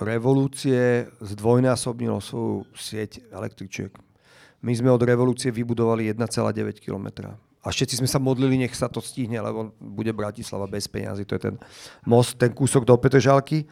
revolúcie 0.00 1.06
zdvojnásobnilo 1.22 2.18
svoju 2.18 2.66
sieť 2.74 3.22
električiek. 3.30 3.92
My 4.64 4.72
sme 4.72 4.90
od 4.90 5.02
revolúcie 5.04 5.52
vybudovali 5.52 6.08
1,9 6.08 6.80
km. 6.80 7.36
A 7.64 7.72
všetci 7.72 8.00
sme 8.00 8.08
sa 8.08 8.20
modlili, 8.20 8.60
nech 8.60 8.76
sa 8.76 8.92
to 8.92 9.00
stihne, 9.00 9.40
lebo 9.40 9.72
bude 9.80 10.12
Bratislava 10.12 10.68
bez 10.68 10.84
peňazí. 10.84 11.24
To 11.24 11.36
je 11.36 11.42
ten 11.52 11.56
most, 12.04 12.36
ten 12.36 12.52
kúsok 12.52 12.84
do 12.84 12.96
Petržalky. 12.96 13.64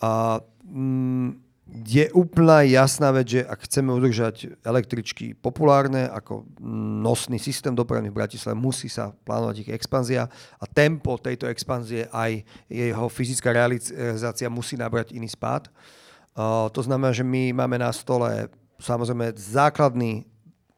A 0.00 0.40
mm, 0.68 1.45
je 1.66 2.06
úplná 2.14 2.62
jasná 2.62 3.10
vec, 3.10 3.34
že 3.34 3.40
ak 3.42 3.66
chceme 3.66 3.90
udržať 3.90 4.62
električky 4.62 5.34
populárne 5.34 6.06
ako 6.06 6.46
nosný 7.02 7.42
systém 7.42 7.74
dopravy 7.74 8.06
v 8.06 8.18
Bratislave, 8.22 8.54
musí 8.54 8.86
sa 8.86 9.10
plánovať 9.26 9.66
ich 9.66 9.70
expanzia 9.74 10.30
a 10.62 10.64
tempo 10.70 11.18
tejto 11.18 11.50
expanzie 11.50 12.06
aj 12.14 12.46
jeho 12.70 13.06
fyzická 13.10 13.50
realizácia 13.50 14.46
musí 14.46 14.78
nabrať 14.78 15.10
iný 15.10 15.26
spád. 15.26 15.66
To 16.70 16.80
znamená, 16.86 17.10
že 17.10 17.26
my 17.26 17.50
máme 17.50 17.82
na 17.82 17.90
stole 17.90 18.46
samozrejme 18.78 19.34
základný, 19.34 20.22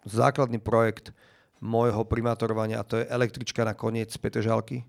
základný 0.09 0.56
projekt 0.56 1.12
môjho 1.59 2.06
primátorovania 2.06 2.81
a 2.81 2.86
to 2.86 3.02
je 3.02 3.10
električka 3.10 3.66
na 3.66 3.74
koniec 3.74 4.15
Petržalky. 4.16 4.86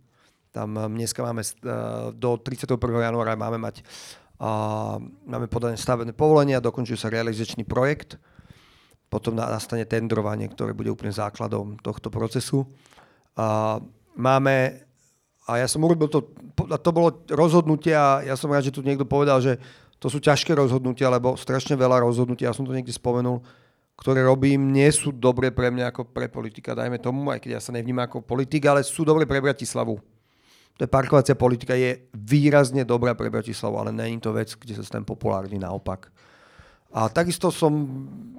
Tam 0.49 0.73
um, 0.73 0.89
dneska 0.89 1.21
máme 1.21 1.45
uh, 1.45 2.09
do 2.13 2.37
31. 2.41 2.77
januára 2.81 3.37
máme 3.37 3.61
mať 3.61 3.85
uh, 4.39 4.97
máme 5.27 5.47
podané 5.51 5.75
stavebné 5.75 6.15
povolenia, 6.15 6.63
dokončuje 6.63 6.97
sa 6.97 7.11
realizačný 7.11 7.67
projekt, 7.67 8.17
potom 9.11 9.35
nastane 9.35 9.83
tendrovanie, 9.85 10.47
ktoré 10.49 10.71
bude 10.71 10.89
úplne 10.93 11.13
základom 11.13 11.81
tohto 11.81 12.07
procesu. 12.13 12.65
Uh, 13.35 13.81
máme, 14.15 14.85
a 15.47 15.59
ja 15.59 15.67
som 15.67 15.83
urobil 15.83 16.07
to, 16.07 16.31
to 16.57 16.91
bolo 16.91 17.23
rozhodnutie 17.29 17.95
a 17.95 18.21
ja 18.23 18.35
som 18.37 18.51
rád, 18.51 18.69
že 18.69 18.75
tu 18.75 18.85
niekto 18.85 19.07
povedal, 19.07 19.41
že 19.41 19.57
to 19.99 20.07
sú 20.07 20.23
ťažké 20.23 20.55
rozhodnutia, 20.55 21.11
lebo 21.11 21.35
strašne 21.35 21.75
veľa 21.75 22.07
rozhodnutí, 22.07 22.47
ja 22.47 22.55
som 22.55 22.63
to 22.63 22.71
niekde 22.71 22.95
spomenul, 22.95 23.43
ktoré 23.99 24.23
robím, 24.23 24.71
nie 24.71 24.87
sú 24.95 25.11
dobré 25.11 25.51
pre 25.51 25.67
mňa 25.67 25.91
ako 25.91 26.07
pre 26.15 26.31
politika, 26.31 26.71
dajme 26.71 27.03
tomu, 27.03 27.27
aj 27.35 27.43
keď 27.43 27.59
ja 27.59 27.61
sa 27.61 27.75
nevnímam 27.75 28.07
ako 28.07 28.23
politik, 28.23 28.63
ale 28.63 28.79
sú 28.87 29.03
dobré 29.03 29.27
pre 29.27 29.43
Bratislavu. 29.43 29.99
To 30.79 30.87
je 30.87 30.89
parkovacia 30.89 31.35
politika, 31.35 31.75
je 31.75 32.07
výrazne 32.15 32.87
dobrá 32.87 33.11
pre 33.11 33.27
Bratislavu, 33.27 33.75
ale 33.83 33.91
není 33.91 34.15
to 34.23 34.31
vec, 34.31 34.55
kde 34.55 34.79
sa 34.79 34.87
stanem 34.87 35.03
populárny, 35.03 35.59
naopak. 35.59 36.07
A 36.95 37.11
takisto 37.11 37.51
som 37.51 37.75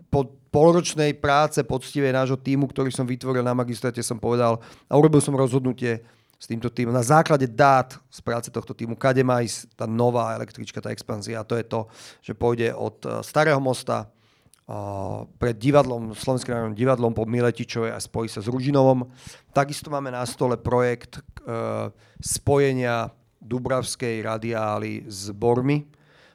po 0.08 0.24
polročnej 0.48 1.14
práce 1.20 1.60
poctivej 1.62 2.16
nášho 2.16 2.40
týmu, 2.40 2.64
ktorý 2.66 2.88
som 2.88 3.04
vytvoril 3.04 3.44
na 3.44 3.52
magistráte, 3.52 4.00
som 4.00 4.16
povedal 4.16 4.58
a 4.88 4.92
urobil 4.96 5.20
som 5.20 5.36
rozhodnutie, 5.36 6.00
s 6.40 6.48
týmto 6.48 6.72
týmom. 6.72 6.96
Na 6.96 7.04
základe 7.04 7.44
dát 7.44 8.00
z 8.08 8.20
práce 8.24 8.48
tohto 8.48 8.72
týmu, 8.72 8.96
kade 8.96 9.20
má 9.20 9.44
ísť 9.44 9.76
tá 9.76 9.84
nová 9.84 10.32
električka, 10.32 10.80
tá 10.80 10.88
expanzia. 10.88 11.44
A 11.44 11.44
to 11.44 11.52
je 11.52 11.68
to, 11.68 11.84
že 12.24 12.32
pôjde 12.32 12.72
od 12.72 12.96
eh, 13.04 13.20
Starého 13.20 13.60
mosta 13.60 14.08
uh, 14.08 15.28
pred 15.36 15.60
divadlom, 15.60 16.16
Slovenským 16.16 16.56
národným 16.56 16.80
divadlom 16.80 17.12
po 17.12 17.28
Miletičovej 17.28 17.92
a 17.92 18.00
spojí 18.00 18.32
sa 18.32 18.40
s 18.40 18.48
Ružinovom. 18.48 19.04
Takisto 19.52 19.92
máme 19.92 20.08
na 20.08 20.24
stole 20.24 20.56
projekt 20.56 21.20
spojenia 22.20 23.10
Dubravskej 23.40 24.20
radiály 24.20 25.08
s 25.08 25.32
Bormi. 25.32 25.88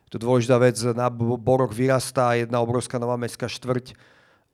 To 0.09 0.17
je 0.17 0.25
dôležitá 0.25 0.57
vec, 0.57 0.77
na 0.95 1.09
Boroch 1.13 1.73
vyrastá 1.73 2.33
jedna 2.33 2.61
obrovská 2.61 2.97
nová 2.97 3.17
mestská 3.17 3.45
štvrť. 3.45 3.93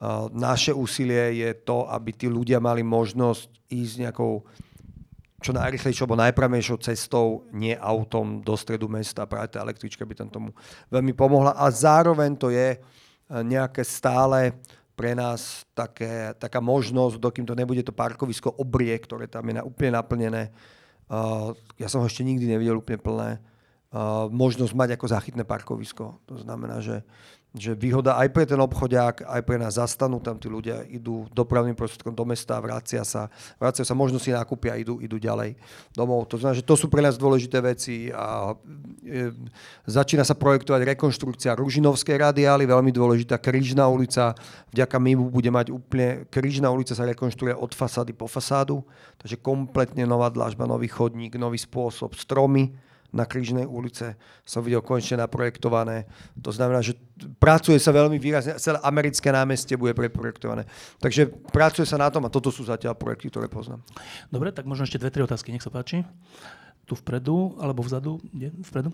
Uh, 0.02 0.34
naše 0.34 0.74
úsilie 0.74 1.46
je 1.46 1.52
to, 1.62 1.86
aby 1.86 2.10
tí 2.10 2.26
ľudia 2.26 2.58
mali 2.58 2.82
možnosť 2.82 3.46
ísť 3.70 3.96
nejakou 4.02 4.42
čo 5.42 5.52
najrychlejšou 5.58 6.06
alebo 6.06 6.22
najpravnejšou 6.22 6.78
cestou, 6.86 7.50
nie 7.50 7.74
autom 7.74 8.46
do 8.46 8.54
stredu 8.54 8.86
mesta. 8.86 9.26
Práve 9.26 9.58
tá 9.58 9.66
električka 9.66 10.06
by 10.06 10.14
tam 10.14 10.30
tomu 10.30 10.50
veľmi 10.94 11.18
pomohla. 11.18 11.58
A 11.58 11.66
zároveň 11.74 12.38
to 12.38 12.54
je 12.54 12.78
e, 12.78 12.80
nejaké 13.42 13.82
stále 13.82 14.54
pre 15.02 15.18
nás 15.18 15.66
také, 15.74 16.38
taká 16.38 16.62
možnosť, 16.62 17.18
dokým 17.18 17.42
to 17.42 17.58
nebude 17.58 17.82
to 17.82 17.90
parkovisko 17.90 18.54
obrie, 18.62 18.94
ktoré 19.02 19.26
tam 19.26 19.50
je 19.50 19.58
na, 19.58 19.66
úplne 19.66 19.98
naplnené. 19.98 20.54
Uh, 21.10 21.58
ja 21.82 21.90
som 21.90 22.06
ho 22.06 22.06
ešte 22.06 22.22
nikdy 22.22 22.46
nevidel 22.46 22.78
úplne 22.78 23.02
plné. 23.02 23.42
Uh, 23.90 24.30
možnosť 24.30 24.78
mať 24.78 24.90
ako 25.02 25.06
záchytné 25.10 25.42
parkovisko. 25.42 26.22
To 26.30 26.36
znamená, 26.38 26.86
že 26.86 27.02
že 27.52 27.76
výhoda 27.76 28.16
aj 28.16 28.32
pre 28.32 28.48
ten 28.48 28.56
obchodiak, 28.56 29.28
aj 29.28 29.42
pre 29.44 29.60
nás 29.60 29.76
zastanú, 29.76 30.24
tam 30.24 30.40
tí 30.40 30.48
ľudia 30.48 30.88
idú 30.88 31.28
dopravným 31.36 31.76
prostriedkom 31.76 32.16
do 32.16 32.24
mesta, 32.24 32.56
vracia 32.64 33.04
sa, 33.04 33.28
vracia 33.60 33.84
sa, 33.84 33.92
možno 33.92 34.24
si 34.24 34.32
nakúpia 34.32 34.80
idú, 34.80 35.04
idú 35.04 35.20
ďalej 35.20 35.60
domov. 35.92 36.32
To 36.32 36.40
znamená, 36.40 36.56
že 36.56 36.64
to 36.64 36.80
sú 36.80 36.88
pre 36.88 37.04
nás 37.04 37.20
dôležité 37.20 37.60
veci 37.60 38.08
a 38.08 38.56
e, 39.04 39.36
začína 39.84 40.24
sa 40.24 40.32
projektovať 40.32 40.96
rekonštrukcia 40.96 41.60
Ružinovskej 41.60 42.24
radiály, 42.24 42.64
veľmi 42.64 42.96
dôležitá, 42.96 43.36
Krížna 43.36 43.84
ulica, 43.92 44.32
vďaka 44.72 44.96
MIMu 44.96 45.28
bude 45.28 45.52
mať 45.52 45.76
úplne, 45.76 46.24
Krížna 46.32 46.72
ulica 46.72 46.96
sa 46.96 47.04
rekonštruuje 47.04 47.52
od 47.52 47.76
fasády 47.76 48.16
po 48.16 48.32
fasádu, 48.32 48.80
takže 49.20 49.36
kompletne 49.44 50.08
nová 50.08 50.32
dlažba, 50.32 50.64
nový 50.64 50.88
chodník, 50.88 51.36
nový 51.36 51.60
spôsob, 51.60 52.16
stromy, 52.16 52.72
na 53.12 53.28
Krížnej 53.28 53.68
ulice 53.68 54.16
som 54.48 54.64
videl 54.64 54.80
konečne 54.80 55.20
naprojektované. 55.20 56.08
To 56.40 56.50
znamená, 56.50 56.80
že 56.80 56.96
pracuje 57.38 57.76
sa 57.78 57.92
veľmi 57.92 58.16
výrazne, 58.16 58.56
celé 58.56 58.80
americké 58.82 59.28
námestie 59.30 59.76
bude 59.76 59.92
preprojektované. 59.92 60.64
Takže 61.04 61.28
pracuje 61.52 61.84
sa 61.84 62.00
na 62.00 62.08
tom 62.08 62.24
a 62.24 62.32
toto 62.32 62.50
sú 62.50 62.64
zatiaľ 62.64 62.96
projekty, 62.96 63.28
ktoré 63.28 63.52
poznám. 63.52 63.84
Dobre, 64.32 64.56
tak 64.56 64.64
možno 64.64 64.88
ešte 64.88 64.98
dve, 64.98 65.12
tri 65.12 65.22
otázky, 65.22 65.52
nech 65.52 65.64
sa 65.64 65.70
páči. 65.70 66.08
Tu 66.88 66.96
vpredu, 66.96 67.60
alebo 67.60 67.84
vzadu, 67.84 68.18
kde? 68.32 68.56
Vpredu? 68.64 68.90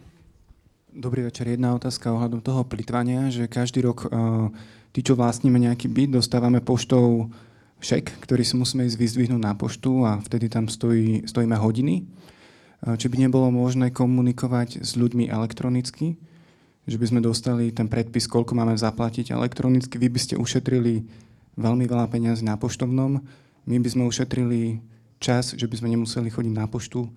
Dobrý 0.97 1.29
večer. 1.29 1.45
Jedna 1.45 1.77
otázka 1.77 2.09
ohľadom 2.09 2.41
toho 2.41 2.65
plitvania, 2.65 3.29
že 3.29 3.45
každý 3.45 3.85
rok 3.85 4.09
uh, 4.09 4.49
tí, 4.97 5.05
čo 5.05 5.13
vlastníme 5.13 5.61
nejaký 5.61 5.85
byt, 5.93 6.17
dostávame 6.17 6.57
poštou 6.57 7.29
šek, 7.77 8.25
ktorý 8.25 8.41
si 8.41 8.57
musíme 8.57 8.89
ísť 8.89 8.97
vyzdvihnúť 8.97 9.41
na 9.45 9.53
poštu 9.53 10.01
a 10.09 10.17
vtedy 10.25 10.49
tam 10.49 10.65
stojí, 10.65 11.29
stojíme 11.29 11.53
hodiny 11.53 12.01
či 12.83 13.05
by 13.09 13.17
nebolo 13.17 13.49
možné 13.49 13.89
komunikovať 13.89 14.85
s 14.85 14.93
ľuďmi 14.93 15.31
elektronicky, 15.31 16.19
že 16.87 16.97
by 17.01 17.05
sme 17.09 17.19
dostali 17.25 17.73
ten 17.73 17.89
predpis, 17.89 18.29
koľko 18.29 18.53
máme 18.55 18.77
zaplatiť 18.77 19.33
elektronicky. 19.33 19.97
Vy 19.99 20.07
by 20.13 20.19
ste 20.21 20.35
ušetrili 20.39 21.03
veľmi 21.57 21.89
veľa 21.89 22.07
peniazy 22.07 22.45
na 22.45 22.55
poštovnom, 22.55 23.19
my 23.67 23.75
by 23.83 23.89
sme 23.91 24.07
ušetrili 24.07 24.79
čas, 25.19 25.57
že 25.57 25.67
by 25.67 25.75
sme 25.75 25.91
nemuseli 25.91 26.29
chodiť 26.31 26.53
na 26.53 26.69
poštu 26.69 27.09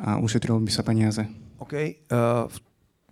a 0.00 0.16
ušetrilo 0.22 0.62
by 0.62 0.72
sa 0.72 0.86
peniaze. 0.86 1.26
OK. 1.58 1.74
Uh, 2.08 2.46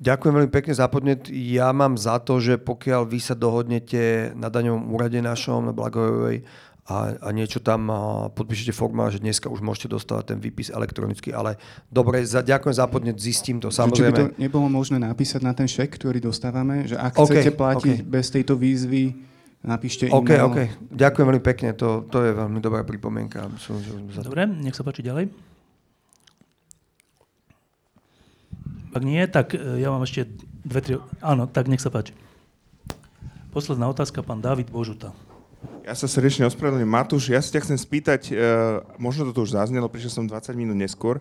ďakujem 0.01 0.35
veľmi 0.39 0.53
pekne 0.55 0.73
za 0.73 0.87
podnet. 0.89 1.27
Ja 1.29 1.75
mám 1.75 1.99
za 1.99 2.17
to, 2.23 2.39
že 2.39 2.57
pokiaľ 2.57 3.05
vy 3.05 3.19
sa 3.21 3.35
dohodnete 3.37 4.33
na 4.39 4.49
daňovom 4.49 4.89
úrade 4.95 5.19
našom, 5.21 5.69
na 5.69 5.75
Blagojovej, 5.75 6.47
a, 6.89 7.21
a 7.21 7.29
niečo 7.37 7.61
tam 7.61 7.93
podpíšete 8.33 8.73
formulár, 8.73 9.13
že 9.13 9.21
dneska 9.21 9.53
už 9.53 9.61
môžete 9.61 9.93
dostávať 9.93 10.33
ten 10.33 10.39
výpis 10.41 10.73
elektronicky, 10.73 11.37
ale 11.37 11.61
dobre, 11.93 12.25
za, 12.25 12.41
ďakujem 12.41 12.75
za 12.81 12.89
podnet, 12.89 13.21
zistím 13.21 13.61
to, 13.61 13.69
samozrejme. 13.69 14.17
Či 14.17 14.25
by 14.25 14.33
to 14.33 14.41
nebolo 14.41 14.73
možné 14.73 14.97
napísať 14.97 15.45
na 15.45 15.53
ten 15.53 15.69
šek, 15.69 16.01
ktorý 16.01 16.17
dostávame, 16.25 16.89
že 16.89 16.97
ak 16.97 17.21
okay, 17.21 17.45
chcete 17.45 17.53
platiť 17.61 17.97
okay. 18.01 18.09
bez 18.09 18.33
tejto 18.33 18.57
výzvy, 18.57 19.21
napíšte 19.61 20.09
OK, 20.09 20.33
e-mail. 20.33 20.49
OK, 20.49 20.59
ďakujem 20.89 21.27
veľmi 21.29 21.45
pekne, 21.45 21.69
to, 21.77 22.09
to 22.09 22.25
je 22.25 22.33
veľmi 22.33 22.57
dobrá 22.65 22.81
pripomienka. 22.89 23.53
Dobre, 24.25 24.49
nech 24.49 24.73
sa 24.73 24.81
páči 24.81 25.05
ďalej. 25.05 25.29
Ak 28.97 29.03
nie, 29.05 29.21
tak 29.29 29.53
e, 29.53 29.85
ja 29.85 29.93
mám 29.93 30.09
ešte 30.09 30.25
dve, 30.65 30.81
tri... 30.81 30.97
Áno, 31.21 31.45
tak 31.45 31.69
nech 31.69 31.85
sa 31.85 31.93
páči. 31.93 32.17
Posledná 33.53 33.93
otázka, 33.93 34.25
pán 34.25 34.41
David 34.41 34.73
Božuta. 34.73 35.13
Ja 35.83 35.97
sa 35.97 36.07
srdečne 36.07 36.47
ospravedlňujem. 36.47 36.93
Matúš, 36.93 37.33
ja 37.33 37.41
si 37.43 37.51
ťa 37.51 37.65
chcem 37.65 37.79
spýtať, 37.81 38.21
uh, 38.31 38.37
možno 39.01 39.27
to 39.31 39.33
tu 39.35 39.41
už 39.49 39.57
zaznelo, 39.57 39.91
prišiel 39.91 40.23
som 40.23 40.25
20 40.29 40.55
minút 40.55 40.77
neskôr. 40.79 41.19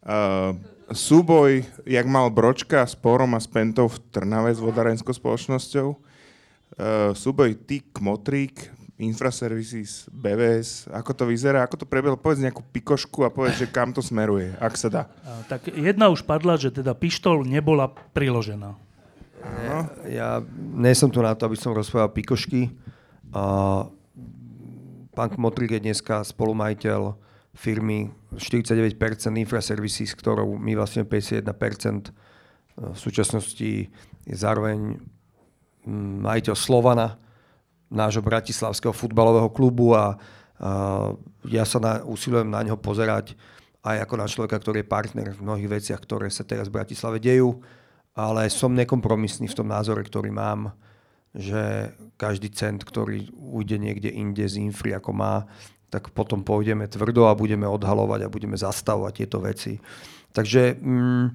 Uh, 0.00 0.56
súboj, 0.88 1.64
jak 1.84 2.06
mal 2.08 2.32
Bročka 2.32 2.84
s 2.84 2.96
Porom 2.96 3.36
a 3.36 3.40
s 3.40 3.48
Pentou 3.50 3.90
v 3.90 3.98
Trnave 4.08 4.54
s 4.54 4.60
vodárenskou 4.62 5.12
spoločnosťou. 5.12 5.88
Uh, 5.94 7.12
súboj 7.12 7.58
TIK, 7.58 8.00
Motrík, 8.00 8.56
Infraservices, 8.94 10.06
BVS, 10.14 10.86
ako 10.94 11.10
to 11.10 11.24
vyzerá, 11.26 11.66
ako 11.66 11.82
to 11.82 11.86
prebehlo, 11.90 12.14
povedz 12.14 12.38
nejakú 12.38 12.62
pikošku 12.62 13.26
a 13.26 13.34
povedz, 13.34 13.66
že 13.66 13.66
kam 13.66 13.90
to 13.90 13.98
smeruje, 13.98 14.54
ak 14.62 14.78
sa 14.78 14.88
dá. 14.88 15.02
Uh, 15.26 15.42
tak 15.50 15.66
jedna 15.74 16.08
už 16.08 16.22
padla, 16.22 16.54
že 16.54 16.70
teda 16.70 16.94
pištol 16.94 17.42
nebola 17.42 17.90
priložená. 18.14 18.78
Ja, 19.44 19.78
ja 20.08 20.28
nie 20.56 20.94
som 20.96 21.12
tu 21.12 21.20
na 21.20 21.36
to, 21.36 21.44
aby 21.44 21.58
som 21.58 21.76
rozprával 21.76 22.14
pikošky. 22.16 22.72
A 23.32 23.44
pán 25.14 25.28
Kmotrik 25.30 25.78
je 25.78 25.80
dneska 25.80 26.26
spolumajiteľ 26.26 27.16
firmy 27.54 28.10
49% 28.34 28.98
Infraservices, 29.38 30.12
ktorou 30.18 30.58
my 30.58 30.74
vlastne 30.74 31.06
51% 31.06 31.46
v 32.74 32.98
súčasnosti 32.98 33.86
je 34.26 34.34
zároveň 34.34 34.98
majiteľ 36.24 36.54
Slovana, 36.58 37.14
nášho 37.92 38.24
bratislavského 38.24 38.90
futbalového 38.90 39.46
klubu 39.54 39.94
a, 39.94 40.18
ja 41.44 41.62
sa 41.66 41.78
na, 41.78 41.92
usilujem 42.02 42.48
na 42.48 42.64
neho 42.64 42.78
pozerať 42.78 43.36
aj 43.84 44.00
ako 44.08 44.14
na 44.16 44.26
človeka, 44.26 44.56
ktorý 44.56 44.80
je 44.80 44.88
partner 44.88 45.28
v 45.36 45.44
mnohých 45.44 45.68
veciach, 45.68 46.00
ktoré 46.00 46.32
sa 46.32 46.46
teraz 46.46 46.72
v 46.72 46.80
Bratislave 46.80 47.20
dejú, 47.20 47.60
ale 48.16 48.48
som 48.48 48.72
nekompromisný 48.72 49.44
v 49.50 49.58
tom 49.60 49.68
názore, 49.68 50.00
ktorý 50.00 50.32
mám, 50.32 50.72
že 51.34 51.90
každý 52.14 52.48
cent, 52.54 52.86
ktorý 52.86 53.26
ujde 53.34 53.76
niekde 53.82 54.08
inde 54.08 54.46
z 54.46 54.62
infry, 54.62 54.94
ako 54.94 55.10
má, 55.10 55.50
tak 55.90 56.10
potom 56.14 56.42
pôjdeme 56.42 56.86
tvrdo 56.90 57.26
a 57.30 57.38
budeme 57.38 57.66
odhalovať 57.66 58.26
a 58.26 58.32
budeme 58.32 58.58
zastavovať 58.58 59.12
tieto 59.14 59.38
veci. 59.42 59.78
Takže 60.34 60.78
mm, 60.78 61.26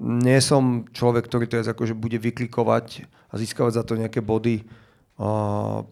nie 0.00 0.38
som 0.42 0.86
človek, 0.90 1.30
ktorý 1.30 1.46
teraz 1.46 1.70
akože 1.70 1.94
bude 1.94 2.18
vyklikovať 2.18 3.06
a 3.30 3.34
získavať 3.38 3.72
za 3.78 3.82
to 3.86 3.94
nejaké 3.94 4.18
body, 4.18 4.66
uh, 4.66 5.86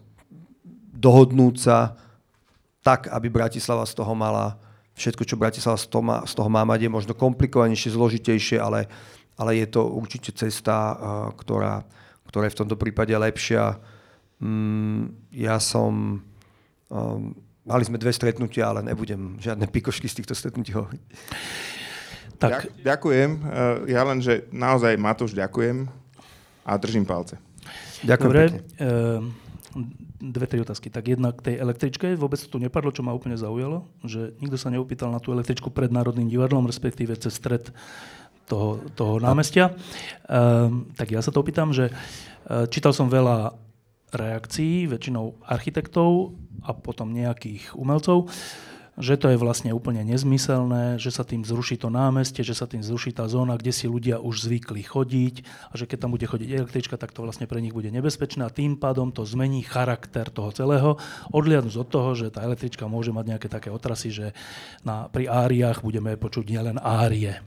dohodnúť 0.91 1.55
sa 1.55 1.95
tak, 2.83 3.07
aby 3.07 3.31
Bratislava 3.31 3.87
z 3.87 3.95
toho 3.95 4.11
mala 4.11 4.59
všetko, 4.99 5.23
čo 5.23 5.39
Bratislava 5.39 5.79
z 5.79 5.87
toho 5.87 6.03
má, 6.03 6.17
z 6.27 6.33
toho 6.35 6.49
má 6.51 6.67
mať, 6.67 6.87
je 6.87 6.91
možno 6.91 7.13
komplikovanejšie, 7.15 7.95
zložitejšie, 7.95 8.59
ale, 8.59 8.91
ale 9.39 9.63
je 9.63 9.67
to 9.71 9.87
určite 9.87 10.35
cesta, 10.35 10.75
uh, 10.75 10.95
ktorá, 11.39 11.87
ktorá 12.29 12.47
je 12.47 12.53
v 12.53 12.59
tomto 12.61 12.77
prípade 12.77 13.11
lepšia. 13.11 13.81
Mm, 14.39 15.17
ja 15.33 15.57
som 15.57 16.21
um, 16.93 17.35
Mali 17.69 17.85
sme 17.85 18.01
dve 18.01 18.09
stretnutia, 18.09 18.65
ale 18.65 18.81
nebudem 18.81 19.37
žiadne 19.37 19.69
pikošky 19.69 20.09
z 20.09 20.17
týchto 20.17 20.33
stretnutí 20.33 20.73
hovoriť. 20.73 21.01
Tak. 22.41 22.81
Ďakujem. 22.81 23.29
Eh, 23.45 23.93
ja 23.93 24.01
len, 24.01 24.25
že 24.25 24.49
naozaj 24.49 24.97
Matúš 24.97 25.37
ďakujem 25.37 25.85
a 26.65 26.71
držím 26.81 27.05
palce. 27.05 27.37
Ďakujem 28.01 28.25
Dobre, 28.25 28.43
pekne. 28.49 28.59
Eh, 28.81 29.19
dve, 30.17 30.45
tri 30.49 30.57
otázky. 30.65 30.89
Tak 30.89 31.13
jedna 31.13 31.29
k 31.29 31.45
tej 31.45 31.55
električke. 31.61 32.17
Vôbec 32.17 32.41
to 32.41 32.49
tu 32.49 32.57
nepadlo, 32.57 32.89
čo 32.89 33.05
ma 33.05 33.13
úplne 33.13 33.37
zaujalo, 33.37 33.85
že 34.01 34.33
nikto 34.41 34.57
sa 34.57 34.73
neopýtal 34.73 35.13
na 35.13 35.21
tú 35.21 35.29
električku 35.29 35.69
pred 35.69 35.93
Národným 35.93 36.25
divadlom, 36.25 36.65
respektíve 36.65 37.13
cez 37.21 37.37
stred 37.37 37.69
toho, 38.49 38.81
toho 38.97 39.21
námestia. 39.21 39.77
Um, 40.25 40.89
tak 40.97 41.13
ja 41.13 41.21
sa 41.21 41.29
to 41.29 41.45
opýtam, 41.45 41.69
že 41.69 41.93
uh, 41.93 42.65
čítal 42.65 42.91
som 42.91 43.07
veľa 43.07 43.53
reakcií, 44.09 44.89
väčšinou 44.89 45.37
architektov 45.45 46.33
a 46.65 46.73
potom 46.73 47.13
nejakých 47.13 47.77
umelcov, 47.77 48.27
že 48.99 49.15
to 49.15 49.31
je 49.31 49.39
vlastne 49.39 49.71
úplne 49.71 50.03
nezmyselné, 50.03 50.99
že 50.99 51.15
sa 51.15 51.23
tým 51.23 51.47
zruší 51.47 51.79
to 51.79 51.87
námestie, 51.87 52.43
že 52.43 52.51
sa 52.51 52.67
tým 52.67 52.83
zruší 52.83 53.15
tá 53.15 53.23
zóna, 53.31 53.55
kde 53.55 53.71
si 53.71 53.87
ľudia 53.87 54.19
už 54.19 54.43
zvykli 54.43 54.83
chodiť 54.83 55.35
a 55.71 55.73
že 55.79 55.87
keď 55.87 55.97
tam 56.03 56.11
bude 56.11 56.27
chodiť 56.27 56.49
električka, 56.51 56.99
tak 56.99 57.15
to 57.15 57.23
vlastne 57.23 57.47
pre 57.47 57.63
nich 57.63 57.71
bude 57.71 57.87
nebezpečné 57.95 58.43
a 58.43 58.51
tým 58.51 58.75
pádom 58.75 59.15
to 59.15 59.23
zmení 59.23 59.63
charakter 59.63 60.27
toho 60.27 60.51
celého, 60.51 60.99
odliadnúť 61.31 61.75
od 61.79 61.87
toho, 61.87 62.11
že 62.11 62.27
tá 62.27 62.43
električka 62.43 62.91
môže 62.91 63.15
mať 63.15 63.25
nejaké 63.31 63.47
také 63.47 63.71
otrasy, 63.71 64.11
že 64.11 64.27
na, 64.83 65.07
pri 65.07 65.31
áriách 65.31 65.79
budeme 65.79 66.19
počuť 66.19 66.43
nielen 66.51 66.75
árie. 66.83 67.39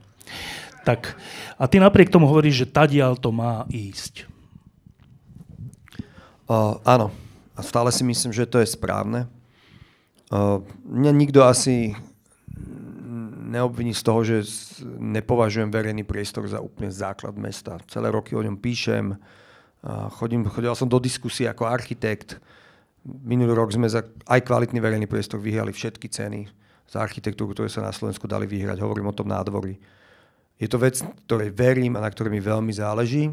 Tak, 0.82 1.14
a 1.58 1.64
ty 1.70 1.78
napriek 1.78 2.10
tomu 2.10 2.26
hovoríš, 2.26 2.66
že 2.66 2.72
tadiaľ 2.74 3.14
to 3.14 3.30
má 3.30 3.70
ísť. 3.70 4.26
Uh, 6.50 6.82
áno, 6.82 7.14
a 7.54 7.60
stále 7.62 7.94
si 7.94 8.02
myslím, 8.02 8.34
že 8.34 8.50
to 8.50 8.58
je 8.58 8.66
správne. 8.66 9.30
Uh, 10.26 10.58
mňa 10.82 11.12
nikto 11.14 11.46
asi 11.46 11.94
neobviní 13.52 13.94
z 13.94 14.02
toho, 14.02 14.20
že 14.26 14.42
nepovažujem 14.98 15.70
verejný 15.70 16.02
priestor 16.02 16.48
za 16.50 16.58
úplne 16.58 16.90
základ 16.90 17.38
mesta. 17.38 17.78
Celé 17.86 18.10
roky 18.10 18.34
o 18.34 18.42
ňom 18.42 18.58
píšem, 18.58 19.14
uh, 19.14 20.10
chodím, 20.18 20.50
chodil 20.50 20.74
som 20.74 20.90
do 20.90 20.98
diskusie 20.98 21.46
ako 21.46 21.70
architekt. 21.70 22.42
Minulý 23.06 23.54
rok 23.54 23.70
sme 23.70 23.86
za 23.86 24.02
aj 24.26 24.42
kvalitný 24.42 24.82
verejný 24.82 25.06
priestor 25.06 25.38
vyhrali 25.38 25.70
všetky 25.70 26.10
ceny 26.10 26.50
za 26.90 26.98
architektúru, 26.98 27.54
ktoré 27.54 27.70
sa 27.70 27.86
na 27.86 27.94
Slovensku 27.94 28.26
dali 28.26 28.50
vyhrať. 28.50 28.82
Hovorím 28.82 29.14
o 29.14 29.16
tom 29.16 29.30
nádvorí. 29.30 30.01
Je 30.60 30.68
to 30.68 30.78
vec, 30.78 31.00
ktorej 31.26 31.54
verím 31.54 31.96
a 31.96 32.04
na 32.04 32.10
ktorej 32.10 32.32
mi 32.32 32.42
veľmi 32.42 32.72
záleží. 32.74 33.32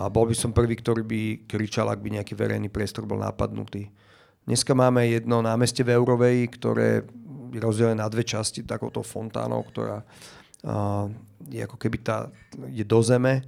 A 0.00 0.08
bol 0.08 0.24
by 0.24 0.32
som 0.32 0.56
prvý, 0.56 0.80
ktorý 0.80 1.04
by 1.04 1.22
kričal, 1.44 1.92
ak 1.92 2.00
by 2.00 2.16
nejaký 2.16 2.32
verejný 2.32 2.72
priestor 2.72 3.04
bol 3.04 3.20
napadnutý. 3.20 3.92
Dneska 4.48 4.72
máme 4.72 5.04
jedno 5.04 5.44
námestie 5.44 5.84
v 5.84 6.00
Eurovej, 6.00 6.48
ktoré 6.56 7.04
je 7.52 7.60
rozdelené 7.60 8.00
na 8.00 8.08
dve 8.08 8.24
časti 8.24 8.64
takouto 8.64 9.04
fontánou, 9.04 9.60
ktorá 9.68 10.00
uh, 10.00 11.04
je 11.44 11.60
ako 11.60 11.76
keby 11.76 11.98
tá, 12.00 12.32
je 12.72 12.80
do 12.80 13.04
zeme, 13.04 13.44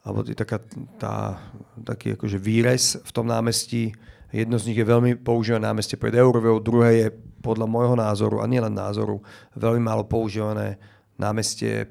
alebo 0.00 0.24
je 0.24 0.32
taká, 0.32 0.58
tá, 0.96 1.36
taký 1.84 2.16
akože 2.16 2.40
výrez 2.40 2.96
v 3.04 3.10
tom 3.12 3.28
námestí. 3.28 3.92
Jedno 4.32 4.56
z 4.56 4.72
nich 4.72 4.80
je 4.80 4.88
veľmi 4.88 5.20
používané 5.20 5.68
námestie 5.68 6.00
pred 6.00 6.16
Eurovou, 6.16 6.56
druhé 6.56 6.90
je 7.04 7.08
podľa 7.44 7.68
môjho 7.68 7.94
názoru, 8.00 8.40
a 8.40 8.48
nielen 8.48 8.72
názoru, 8.72 9.20
veľmi 9.52 9.84
málo 9.84 10.08
používané 10.08 10.80
námestie 11.20 11.86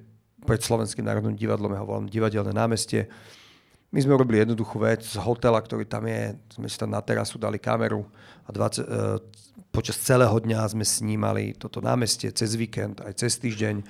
pred 0.46 0.62
Slovenským 0.62 1.06
národným 1.06 1.38
divadlom, 1.38 1.74
ja 1.74 1.82
ho 1.82 1.88
volám 1.88 2.10
divadelné 2.10 2.54
námestie, 2.54 3.10
my 3.92 4.00
sme 4.00 4.16
robili 4.16 4.40
jednoduchú 4.40 4.80
vec 4.80 5.04
z 5.04 5.20
hotela, 5.20 5.60
ktorý 5.60 5.84
tam 5.84 6.08
je, 6.08 6.32
sme 6.56 6.68
si 6.72 6.80
tam 6.80 6.96
na 6.96 7.04
terasu 7.04 7.36
dali 7.36 7.60
kameru 7.60 8.08
a 8.48 8.50
20, 8.56 8.80
e, 8.80 8.84
počas 9.68 10.00
celého 10.00 10.32
dňa 10.32 10.72
sme 10.72 10.88
snímali 10.88 11.52
toto 11.60 11.84
námestie 11.84 12.32
cez 12.32 12.56
víkend, 12.56 13.04
aj 13.04 13.20
cez 13.20 13.36
týždeň 13.44 13.84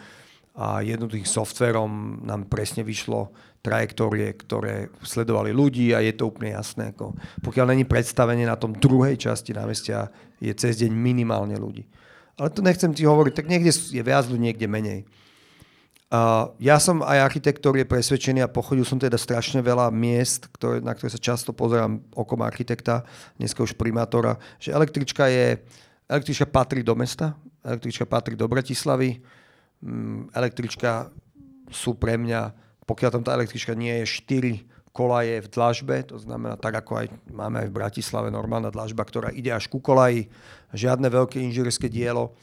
a 0.57 0.81
jednoduchým 0.83 1.29
softverom 1.29 2.21
nám 2.27 2.49
presne 2.49 2.81
vyšlo 2.81 3.31
trajektórie, 3.61 4.35
ktoré 4.35 4.89
sledovali 5.05 5.53
ľudí 5.53 5.93
a 5.93 6.01
je 6.01 6.17
to 6.17 6.33
úplne 6.33 6.57
jasné. 6.57 6.91
Ako, 6.97 7.13
pokiaľ 7.45 7.71
není 7.71 7.85
predstavenie 7.85 8.49
na 8.49 8.57
tom 8.57 8.73
druhej 8.73 9.15
časti 9.21 9.53
námestia, 9.53 10.09
je 10.41 10.51
cez 10.57 10.81
deň 10.81 10.91
minimálne 10.91 11.55
ľudí. 11.55 11.85
Ale 12.41 12.49
to 12.49 12.65
nechcem 12.65 12.89
ti 12.91 13.05
hovoriť, 13.05 13.33
tak 13.37 13.47
niekde 13.47 13.69
je 13.69 14.01
viac 14.01 14.25
ľudí, 14.25 14.49
niekde 14.49 14.65
menej. 14.65 15.05
Ja 16.59 16.75
som 16.75 16.99
aj 16.99 17.23
architekt, 17.23 17.63
ktorý 17.63 17.87
je 17.87 17.91
presvedčený 17.95 18.43
a 18.43 18.51
pochodil 18.51 18.83
som 18.83 18.99
teda 18.99 19.15
strašne 19.15 19.63
veľa 19.63 19.87
miest, 19.95 20.51
ktoré, 20.51 20.83
na 20.83 20.91
ktoré 20.91 21.07
sa 21.07 21.15
často 21.15 21.55
pozerám 21.55 22.03
okom 22.11 22.43
architekta, 22.43 23.07
dneska 23.39 23.63
už 23.63 23.79
primátora, 23.79 24.35
že 24.59 24.75
električka 24.75 25.31
je, 25.31 25.63
električka 26.11 26.51
patrí 26.51 26.83
do 26.83 26.99
mesta, 26.99 27.31
električka 27.63 28.03
patrí 28.03 28.35
do 28.35 28.43
Bratislavy, 28.51 29.23
um, 29.79 30.27
električka 30.35 31.07
sú 31.71 31.95
pre 31.95 32.19
mňa, 32.19 32.51
pokiaľ 32.83 33.09
tam 33.15 33.23
tá 33.23 33.31
električka 33.39 33.71
nie 33.71 34.03
je 34.03 34.19
4 34.27 34.91
kolaje 34.91 35.39
v 35.39 35.47
dlažbe, 35.47 35.95
to 36.03 36.19
znamená 36.19 36.59
tak, 36.59 36.75
ako 36.75 36.99
aj 36.99 37.07
máme 37.31 37.63
aj 37.63 37.67
v 37.71 37.77
Bratislave 37.79 38.27
normálna 38.27 38.67
dlažba, 38.67 39.07
ktorá 39.07 39.31
ide 39.31 39.55
až 39.55 39.71
ku 39.71 39.79
kolaji, 39.79 40.27
žiadne 40.75 41.07
veľké 41.07 41.39
inžinierské 41.39 41.87
dielo, 41.87 42.35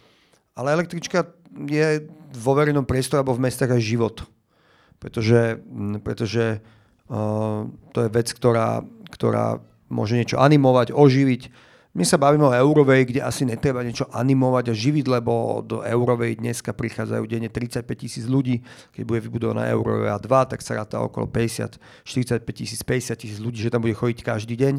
ale 0.58 0.74
električka 0.74 1.30
je 1.70 2.10
vo 2.34 2.52
verejnom 2.58 2.82
priestore 2.82 3.22
alebo 3.22 3.38
v 3.38 3.46
mestách 3.46 3.70
aj 3.70 3.82
život. 3.82 4.16
Pretože, 4.98 5.62
pretože 6.02 6.58
uh, 6.58 7.62
to 7.94 7.98
je 8.02 8.08
vec, 8.10 8.28
ktorá, 8.34 8.82
ktorá 9.14 9.62
môže 9.86 10.18
niečo 10.18 10.42
animovať, 10.42 10.90
oživiť. 10.90 11.42
My 11.96 12.04
sa 12.04 12.20
bavíme 12.20 12.44
o 12.44 12.54
Eurovej, 12.54 13.10
kde 13.10 13.20
asi 13.24 13.48
netreba 13.48 13.80
niečo 13.80 14.06
animovať 14.12 14.70
a 14.70 14.74
živiť, 14.76 15.06
lebo 15.08 15.64
do 15.64 15.80
Eurovej 15.80 16.38
dneska 16.38 16.76
prichádzajú 16.76 17.24
denne 17.24 17.48
35 17.48 17.88
tisíc 17.96 18.28
ľudí. 18.28 18.60
Keď 18.92 19.02
bude 19.08 19.24
vybudovaná 19.24 19.70
Eurovej 19.72 20.10
2, 20.20 20.50
tak 20.52 20.60
sa 20.60 20.78
ráta 20.78 21.00
okolo 21.00 21.30
50, 21.30 21.80
45 22.04 22.44
tisíc, 22.52 22.82
50 22.84 23.18
tisíc 23.18 23.38
ľudí, 23.40 23.62
že 23.64 23.72
tam 23.72 23.82
bude 23.82 23.96
chodiť 23.96 24.20
každý 24.20 24.54
deň. 24.58 24.74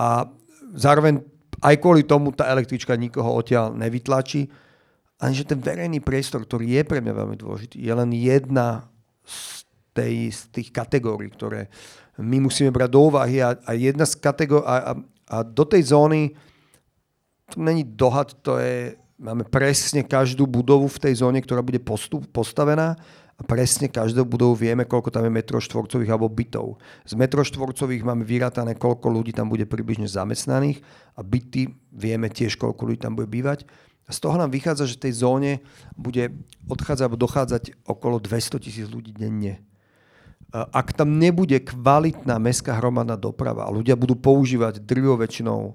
A 0.00 0.26
zároveň 0.74 1.22
aj 1.60 1.74
kvôli 1.78 2.02
tomu 2.02 2.32
tá 2.34 2.50
električka 2.50 2.96
nikoho 2.96 3.30
odtiaľ 3.30 3.76
nevytlačí 3.76 4.63
ani 5.22 5.34
že 5.34 5.46
ten 5.46 5.60
verejný 5.62 6.02
priestor, 6.02 6.42
ktorý 6.42 6.80
je 6.80 6.82
pre 6.82 6.98
mňa 6.98 7.14
veľmi 7.14 7.36
dôležitý, 7.38 7.76
je 7.78 7.92
len 7.94 8.10
jedna 8.14 8.90
z, 9.22 9.64
tej, 9.94 10.14
z 10.34 10.40
tých 10.50 10.68
kategórií, 10.74 11.30
ktoré 11.30 11.70
my 12.18 12.46
musíme 12.46 12.70
brať 12.70 12.90
do 12.90 13.00
úvahy 13.10 13.42
a, 13.42 13.58
a 13.66 13.74
jedna 13.74 14.06
z 14.06 14.18
kategórií 14.18 14.66
a, 14.66 14.76
a, 14.76 14.92
a 15.30 15.36
do 15.42 15.64
tej 15.66 15.94
zóny 15.94 16.34
to 17.50 17.60
není 17.60 17.84
dohad, 17.84 18.34
to 18.40 18.58
je, 18.58 18.96
máme 19.20 19.44
presne 19.44 20.02
každú 20.02 20.48
budovu 20.48 20.88
v 20.88 20.98
tej 20.98 21.20
zóne, 21.20 21.38
ktorá 21.44 21.60
bude 21.60 21.78
postup, 21.78 22.24
postavená 22.32 22.96
a 23.34 23.42
presne 23.42 23.90
každú 23.90 24.22
budovu 24.22 24.54
vieme, 24.54 24.86
koľko 24.86 25.10
tam 25.10 25.26
je 25.26 25.32
metrov 25.34 25.58
štvorcových 25.60 26.10
alebo 26.10 26.30
bytov. 26.30 26.78
Z 27.02 27.18
metrov 27.18 27.42
štvorcových 27.50 28.06
máme 28.06 28.22
vyrátané, 28.22 28.78
koľko 28.78 29.10
ľudí 29.10 29.34
tam 29.34 29.50
bude 29.50 29.66
približne 29.66 30.06
zamestnaných 30.06 30.80
a 31.18 31.20
byty 31.26 31.74
vieme 31.90 32.30
tiež, 32.30 32.54
koľko 32.54 32.86
ľudí 32.86 33.02
tam 33.02 33.18
bude 33.18 33.26
bývať. 33.26 33.66
Z 34.04 34.18
toho 34.20 34.36
nám 34.36 34.52
vychádza, 34.52 34.84
že 34.84 35.00
tej 35.00 35.24
zóne 35.24 35.64
bude 35.96 36.32
odchádzať 36.68 37.04
alebo 37.08 37.20
dochádzať 37.20 37.62
okolo 37.88 38.20
200 38.20 38.64
tisíc 38.64 38.86
ľudí 38.88 39.16
denne. 39.16 39.64
Ak 40.52 40.94
tam 40.94 41.18
nebude 41.18 41.56
kvalitná 41.58 42.38
mestská 42.38 42.76
hromadná 42.78 43.16
doprava 43.16 43.66
a 43.66 43.74
ľudia 43.74 43.96
budú 43.96 44.14
používať 44.14 44.84
drvivou 44.84 45.18
väčšinou 45.18 45.74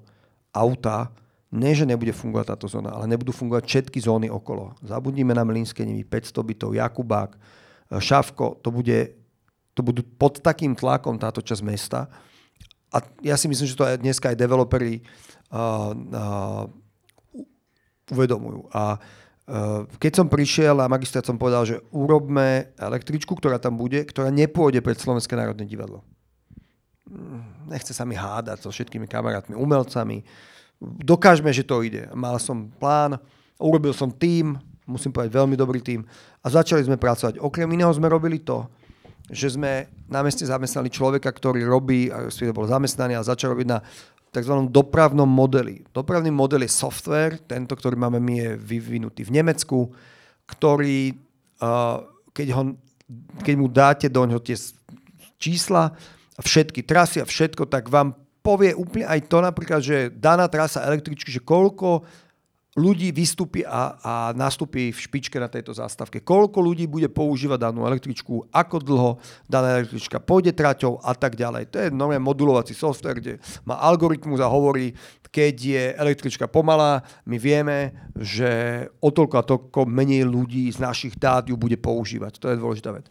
auta, 0.53 1.11
Ne, 1.49 1.73
že 1.73 1.81
nebude 1.81 2.13
fungovať 2.13 2.53
táto 2.53 2.69
zóna, 2.69 2.93
ale 2.93 3.09
nebudú 3.09 3.33
fungovať 3.33 3.65
všetky 3.65 3.97
zóny 4.05 4.29
okolo. 4.29 4.77
Zabudnime 4.85 5.33
na 5.33 5.41
Mlinské 5.41 5.81
nimi, 5.81 6.05
500 6.05 6.45
bytov, 6.45 6.77
Jakubák, 6.77 7.33
Šavko, 7.89 8.61
to, 8.61 8.69
bude, 8.69 9.17
to 9.73 9.81
budú 9.81 10.05
pod 10.05 10.45
takým 10.45 10.77
tlakom 10.77 11.17
táto 11.17 11.41
časť 11.41 11.65
mesta. 11.65 12.05
A 12.93 13.01
ja 13.25 13.33
si 13.33 13.49
myslím, 13.49 13.65
že 13.65 13.73
to 13.73 13.81
aj 13.81 13.97
dneska 13.97 14.29
aj 14.29 14.37
developeri 14.37 15.01
uh, 15.49 15.89
uh, 15.89 16.69
uvedomujú. 18.09 18.69
A 18.73 18.97
uh, 18.97 19.85
keď 20.01 20.11
som 20.21 20.27
prišiel 20.27 20.77
a 20.81 20.91
magistrát 20.91 21.25
som 21.25 21.37
povedal, 21.37 21.65
že 21.65 21.81
urobme 21.93 22.73
električku, 22.77 23.33
ktorá 23.37 23.61
tam 23.61 23.77
bude, 23.77 24.05
ktorá 24.05 24.33
nepôjde 24.33 24.81
pred 24.81 24.97
Slovenské 24.97 25.33
národné 25.37 25.65
divadlo. 25.65 26.05
Nechce 27.65 27.89
sa 27.89 28.05
mi 28.05 28.13
hádať 28.13 28.61
so 28.61 28.69
všetkými 28.69 29.09
kamarátmi, 29.09 29.57
umelcami, 29.57 30.21
dokážeme, 30.81 31.49
že 31.49 31.65
to 31.65 31.81
ide. 31.81 32.05
Mal 32.13 32.37
som 32.37 32.69
plán, 32.77 33.17
urobil 33.57 33.97
som 33.97 34.13
tým, 34.13 34.61
musím 34.85 35.09
povedať 35.13 35.33
veľmi 35.33 35.57
dobrý 35.57 35.81
tým 35.81 36.05
a 36.41 36.47
začali 36.49 36.85
sme 36.85 37.01
pracovať. 37.01 37.41
Okrem 37.41 37.69
iného 37.73 37.89
sme 37.93 38.09
robili 38.09 38.41
to, 38.41 38.65
že 39.29 39.53
sme 39.53 39.85
na 40.09 40.25
meste 40.25 40.41
zamestnali 40.41 40.89
človeka, 40.89 41.29
ktorý 41.29 41.61
robí, 41.61 42.09
svete 42.33 42.49
bol 42.49 42.65
zamestnaný 42.65 43.13
a 43.13 43.25
začal 43.25 43.53
robiť 43.53 43.67
na 43.69 43.81
tzv. 44.29 44.53
dopravnom 44.69 45.27
modeli. 45.27 45.81
Dopravný 45.89 46.29
model 46.29 46.65
je 46.65 46.71
software, 46.71 47.41
tento, 47.49 47.73
ktorý 47.73 47.97
máme 47.97 48.21
my, 48.21 48.33
je 48.37 48.49
vyvinutý 48.57 49.25
v 49.25 49.35
Nemecku, 49.41 49.89
ktorý, 50.45 51.17
keď, 52.33 52.47
ho, 52.53 52.61
keď 53.41 53.53
mu 53.57 53.67
dáte 53.69 54.07
do 54.09 54.25
ňoho 54.25 54.41
tie 54.41 54.57
čísla, 55.41 55.93
všetky 56.39 56.85
trasy 56.85 57.19
a 57.19 57.27
všetko, 57.27 57.67
tak 57.67 57.91
vám 57.91 58.15
povie 58.39 58.71
úplne 58.71 59.05
aj 59.05 59.27
to 59.27 59.37
napríklad, 59.43 59.81
že 59.83 60.13
daná 60.13 60.47
trasa 60.47 60.87
električky, 60.87 61.29
že 61.29 61.43
koľko 61.43 62.07
ľudí 62.77 63.09
vystúpi 63.09 63.65
a, 63.65 63.97
a 63.97 64.13
nastúpi 64.37 64.93
v 64.93 64.99
špičke 64.99 65.41
na 65.41 65.49
tejto 65.49 65.73
zástavke. 65.73 66.21
Koľko 66.21 66.61
ľudí 66.61 66.85
bude 66.85 67.09
používať 67.09 67.65
danú 67.65 67.89
električku, 67.89 68.45
ako 68.53 68.77
dlho 68.77 69.11
daná 69.49 69.81
električka 69.81 70.21
pôjde 70.21 70.53
traťou 70.53 71.01
a 71.01 71.17
tak 71.17 71.33
ďalej. 71.33 71.73
To 71.73 71.77
je 71.81 71.87
normálne 71.89 72.21
modulovací 72.21 72.77
software, 72.77 73.17
kde 73.17 73.33
má 73.65 73.81
algoritmus 73.81 74.37
a 74.37 74.51
hovorí, 74.51 74.93
keď 75.29 75.55
je 75.57 75.83
električka 75.97 76.45
pomalá, 76.49 77.01
my 77.25 77.37
vieme, 77.41 77.93
že 78.17 78.85
o 79.01 79.09
toľko 79.13 79.35
a 79.37 79.45
toľko 79.45 79.79
menej 79.85 80.25
ľudí 80.25 80.69
z 80.69 80.81
našich 80.81 81.17
dát 81.17 81.45
ju 81.45 81.57
bude 81.57 81.77
používať. 81.77 82.37
To 82.41 82.49
je 82.49 82.57
dôležitá 82.57 82.93
vec. 82.93 83.09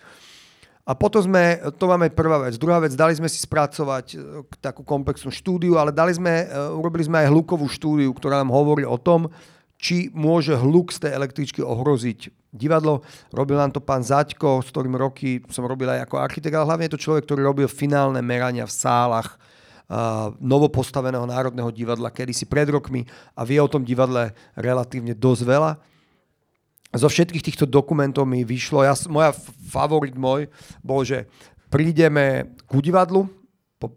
A 0.88 0.96
potom 0.96 1.20
sme, 1.20 1.60
to 1.76 1.84
máme 1.84 2.08
prvá 2.16 2.48
vec. 2.48 2.56
Druhá 2.56 2.80
vec, 2.80 2.96
dali 2.96 3.12
sme 3.12 3.28
si 3.28 3.36
spracovať 3.36 4.06
e, 4.16 4.16
takú 4.56 4.80
komplexnú 4.80 5.28
štúdiu, 5.28 5.76
ale 5.76 5.92
dali 5.92 6.16
sme, 6.16 6.48
e, 6.48 6.72
urobili 6.72 7.04
sme 7.04 7.20
aj 7.20 7.28
hlukovú 7.28 7.68
štúdiu, 7.68 8.08
ktorá 8.16 8.40
nám 8.40 8.48
hovorí 8.48 8.88
o 8.88 8.96
tom, 8.96 9.28
či 9.76 10.08
môže 10.16 10.56
hluk 10.56 10.88
z 10.88 11.04
tej 11.04 11.12
električky 11.12 11.60
ohroziť 11.60 12.32
divadlo. 12.56 13.04
Robil 13.36 13.60
nám 13.60 13.76
to 13.76 13.84
pán 13.84 14.00
Zaďko, 14.00 14.64
s 14.64 14.72
ktorým 14.72 14.96
roky 14.96 15.44
som 15.52 15.68
robil 15.68 15.92
aj 15.92 16.08
ako 16.08 16.24
architekt, 16.24 16.56
ale 16.56 16.64
hlavne 16.72 16.88
je 16.88 16.94
to 16.96 17.04
človek, 17.04 17.28
ktorý 17.28 17.44
robil 17.44 17.68
finálne 17.68 18.24
merania 18.24 18.64
v 18.64 18.72
sálach 18.72 19.36
uh, 19.36 20.32
novopostaveného 20.40 21.28
Národného 21.28 21.70
divadla 21.70 22.10
kedysi 22.10 22.48
pred 22.50 22.66
rokmi 22.72 23.06
a 23.36 23.46
vie 23.46 23.60
o 23.62 23.70
tom 23.70 23.86
divadle 23.86 24.34
relatívne 24.58 25.14
dosť 25.14 25.42
veľa 25.46 25.72
zo 26.96 27.08
všetkých 27.08 27.44
týchto 27.44 27.66
dokumentov 27.68 28.24
mi 28.24 28.48
vyšlo, 28.48 28.80
ja, 28.80 28.96
moja 29.12 29.36
favorit 29.68 30.16
môj 30.16 30.48
bol, 30.80 31.04
že 31.04 31.28
prídeme 31.68 32.56
ku 32.64 32.80
divadlu, 32.80 33.28
po, 33.76 33.92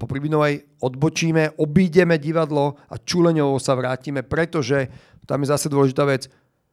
po 0.00 0.04
Pribinovej 0.08 0.64
odbočíme, 0.80 1.60
obídeme 1.60 2.16
divadlo 2.16 2.80
a 2.88 2.96
čuleňovo 2.96 3.60
sa 3.60 3.76
vrátime, 3.76 4.24
pretože 4.24 4.88
tam 5.28 5.44
je 5.44 5.52
zase 5.52 5.68
dôležitá 5.68 6.08
vec, 6.08 6.32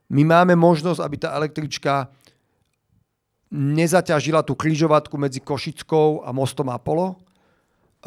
my 0.10 0.26
máme 0.26 0.57
možnosť, 0.57 0.99
aby 1.03 1.15
tá 1.22 1.38
električka 1.38 2.10
nezaťažila 3.53 4.41
tú 4.41 4.57
križovatku 4.57 5.14
medzi 5.18 5.41
Košickou 5.41 6.26
a 6.26 6.34
mostom 6.34 6.69
Apollo, 6.73 7.18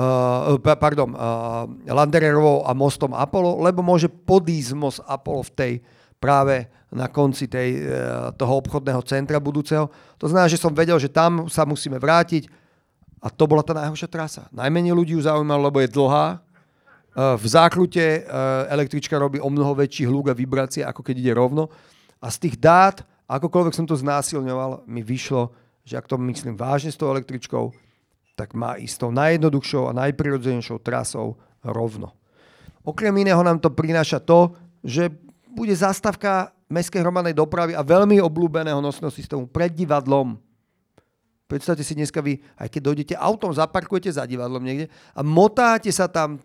uh, 0.00 0.58
pardon, 0.78 1.14
uh, 1.14 1.66
Landererovou 1.86 2.66
a 2.66 2.74
mostom 2.74 3.14
Apollo, 3.14 3.62
lebo 3.62 3.84
môže 3.86 4.10
podísť 4.10 4.72
most 4.74 4.98
Apollo 5.06 5.50
v 5.50 5.54
tej 5.54 5.72
práve 6.22 6.70
na 6.94 7.10
konci 7.10 7.50
tej, 7.50 7.82
e, 7.82 7.98
toho 8.38 8.62
obchodného 8.62 9.02
centra 9.02 9.42
budúceho. 9.42 9.90
To 10.22 10.30
znamená, 10.30 10.46
že 10.46 10.60
som 10.60 10.70
vedel, 10.70 10.94
že 11.02 11.10
tam 11.10 11.50
sa 11.50 11.66
musíme 11.66 11.98
vrátiť 11.98 12.46
a 13.18 13.26
to 13.26 13.50
bola 13.50 13.66
tá 13.66 13.74
najhoršia 13.74 14.06
trasa. 14.06 14.46
Najmenej 14.54 14.94
ľudí 14.94 15.18
ju 15.18 15.26
zaujímalo, 15.26 15.66
lebo 15.66 15.82
je 15.82 15.90
dlhá. 15.90 16.26
E, 16.30 16.38
v 17.34 17.44
zákrute 17.50 18.04
e, 18.04 18.20
električka 18.70 19.18
robí 19.18 19.42
o 19.42 19.50
mnoho 19.50 19.74
väčší 19.74 20.06
hluk 20.06 20.30
a 20.30 20.38
vibrácie, 20.38 20.86
ako 20.86 21.02
keď 21.02 21.14
ide 21.18 21.32
rovno. 21.34 21.66
A 22.22 22.30
z 22.30 22.46
tých 22.46 22.60
dát, 22.60 23.02
akokoľvek 23.26 23.74
som 23.74 23.88
to 23.88 23.98
znásilňoval, 23.98 24.86
mi 24.86 25.02
vyšlo, 25.02 25.50
že 25.82 25.98
ak 25.98 26.06
to 26.06 26.14
myslím 26.30 26.54
vážne 26.54 26.94
s 26.94 27.00
tou 27.00 27.10
električkou, 27.10 27.74
tak 28.38 28.54
má 28.54 28.78
ísť 28.78 29.08
tou 29.08 29.10
najjednoduchšou 29.10 29.90
a 29.90 29.96
najprirodzenejšou 30.06 30.78
trasou 30.84 31.34
rovno. 31.64 32.14
Okrem 32.82 33.14
iného 33.16 33.38
nám 33.42 33.58
to 33.62 33.70
prináša 33.70 34.18
to, 34.18 34.54
že 34.82 35.10
bude 35.52 35.76
zástavka 35.76 36.50
mestskej 36.72 37.04
hromadnej 37.04 37.36
dopravy 37.36 37.76
a 37.76 37.84
veľmi 37.84 38.16
obľúbeného 38.24 38.80
nosného 38.80 39.12
systému 39.12 39.44
pred 39.44 39.68
divadlom. 39.68 40.40
Predstavte 41.44 41.84
si 41.84 41.92
dneska 41.92 42.24
vy, 42.24 42.40
aj 42.56 42.68
keď 42.72 42.80
dojdete 42.80 43.14
autom, 43.20 43.52
zaparkujete 43.52 44.08
za 44.08 44.24
divadlom 44.24 44.64
niekde 44.64 44.88
a 45.12 45.20
motáte 45.20 45.92
sa 45.92 46.08
tam 46.08 46.40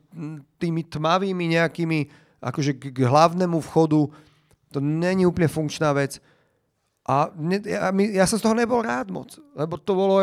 tými 0.59 0.84
tmavými 0.84 1.55
nejakými, 1.55 2.11
akože 2.43 2.75
k 2.75 3.07
hlavnému 3.07 3.55
vchodu. 3.63 4.11
To 4.75 4.79
není 4.84 5.23
úplne 5.23 5.47
funkčná 5.47 5.95
vec. 5.95 6.19
A 7.07 7.31
ja, 7.63 7.88
ja 7.95 8.25
som 8.27 8.35
z 8.35 8.43
toho 8.43 8.51
nebol 8.51 8.84
rád 8.84 9.07
moc, 9.07 9.39
lebo 9.55 9.79
to 9.79 9.95
bolo... 9.95 10.15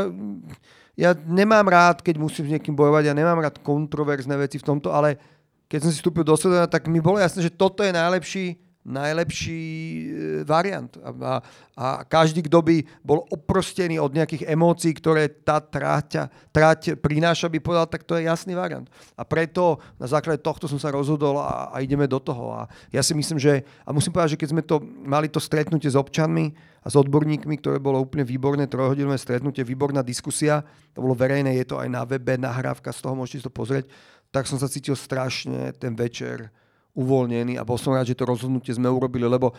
Ja 0.94 1.16
nemám 1.16 1.64
rád, 1.66 2.04
keď 2.04 2.20
musím 2.20 2.46
s 2.46 2.54
niekým 2.54 2.76
bojovať, 2.76 3.08
ja 3.08 3.16
nemám 3.16 3.40
rád 3.40 3.64
kontroverzné 3.64 4.36
veci 4.36 4.60
v 4.60 4.68
tomto, 4.68 4.92
ale 4.92 5.16
keď 5.64 5.80
som 5.80 5.90
si 5.90 5.98
vstúpil 5.98 6.22
do 6.22 6.36
sveta, 6.36 6.68
tak 6.68 6.86
mi 6.92 7.00
bolo 7.00 7.16
jasné, 7.18 7.40
že 7.40 7.50
toto 7.50 7.80
je 7.82 7.90
najlepší 7.90 8.60
najlepší 8.84 9.62
e, 9.64 10.06
variant. 10.44 10.92
A, 11.00 11.40
a, 11.74 11.86
každý, 12.04 12.44
kto 12.44 12.60
by 12.60 12.76
bol 13.00 13.24
oprostený 13.32 13.96
od 13.96 14.12
nejakých 14.12 14.44
emócií, 14.44 14.92
ktoré 14.92 15.32
tá 15.32 15.58
tráťa, 15.58 16.28
tráť 16.52 17.00
prináša, 17.00 17.48
by 17.48 17.58
povedal, 17.64 17.88
tak 17.88 18.04
to 18.04 18.20
je 18.20 18.28
jasný 18.28 18.52
variant. 18.52 18.84
A 19.16 19.24
preto 19.24 19.80
na 19.96 20.04
základe 20.04 20.44
tohto 20.44 20.68
som 20.68 20.76
sa 20.76 20.92
rozhodol 20.92 21.40
a, 21.40 21.72
a 21.72 21.80
ideme 21.80 22.04
do 22.04 22.20
toho. 22.20 22.52
A 22.52 22.68
ja 22.92 23.00
si 23.00 23.16
myslím, 23.16 23.40
že, 23.40 23.64
a 23.88 23.90
musím 23.90 24.12
povedať, 24.12 24.36
že 24.36 24.40
keď 24.44 24.48
sme 24.52 24.62
to 24.62 24.76
mali 24.84 25.32
to 25.32 25.40
stretnutie 25.40 25.88
s 25.88 25.96
občanmi 25.96 26.52
a 26.84 26.86
s 26.92 26.94
odborníkmi, 27.00 27.56
ktoré 27.64 27.80
bolo 27.80 28.04
úplne 28.04 28.28
výborné, 28.28 28.68
trojhodinové 28.68 29.16
stretnutie, 29.16 29.64
výborná 29.64 30.04
diskusia, 30.04 30.60
to 30.92 31.00
bolo 31.00 31.16
verejné, 31.16 31.56
je 31.56 31.66
to 31.72 31.80
aj 31.80 31.88
na 31.88 32.04
webe, 32.04 32.36
nahrávka, 32.36 32.92
z 32.92 33.00
toho 33.00 33.16
môžete 33.16 33.48
to 33.48 33.52
pozrieť, 33.52 33.88
tak 34.28 34.44
som 34.44 34.60
sa 34.60 34.68
cítil 34.68 34.92
strašne 34.92 35.72
ten 35.80 35.96
večer 35.96 36.52
uvoľnený 36.94 37.58
a 37.58 37.66
bol 37.66 37.76
som 37.76 37.92
rád, 37.92 38.14
že 38.14 38.18
to 38.18 38.24
rozhodnutie 38.24 38.70
sme 38.70 38.86
urobili, 38.86 39.26
lebo 39.26 39.52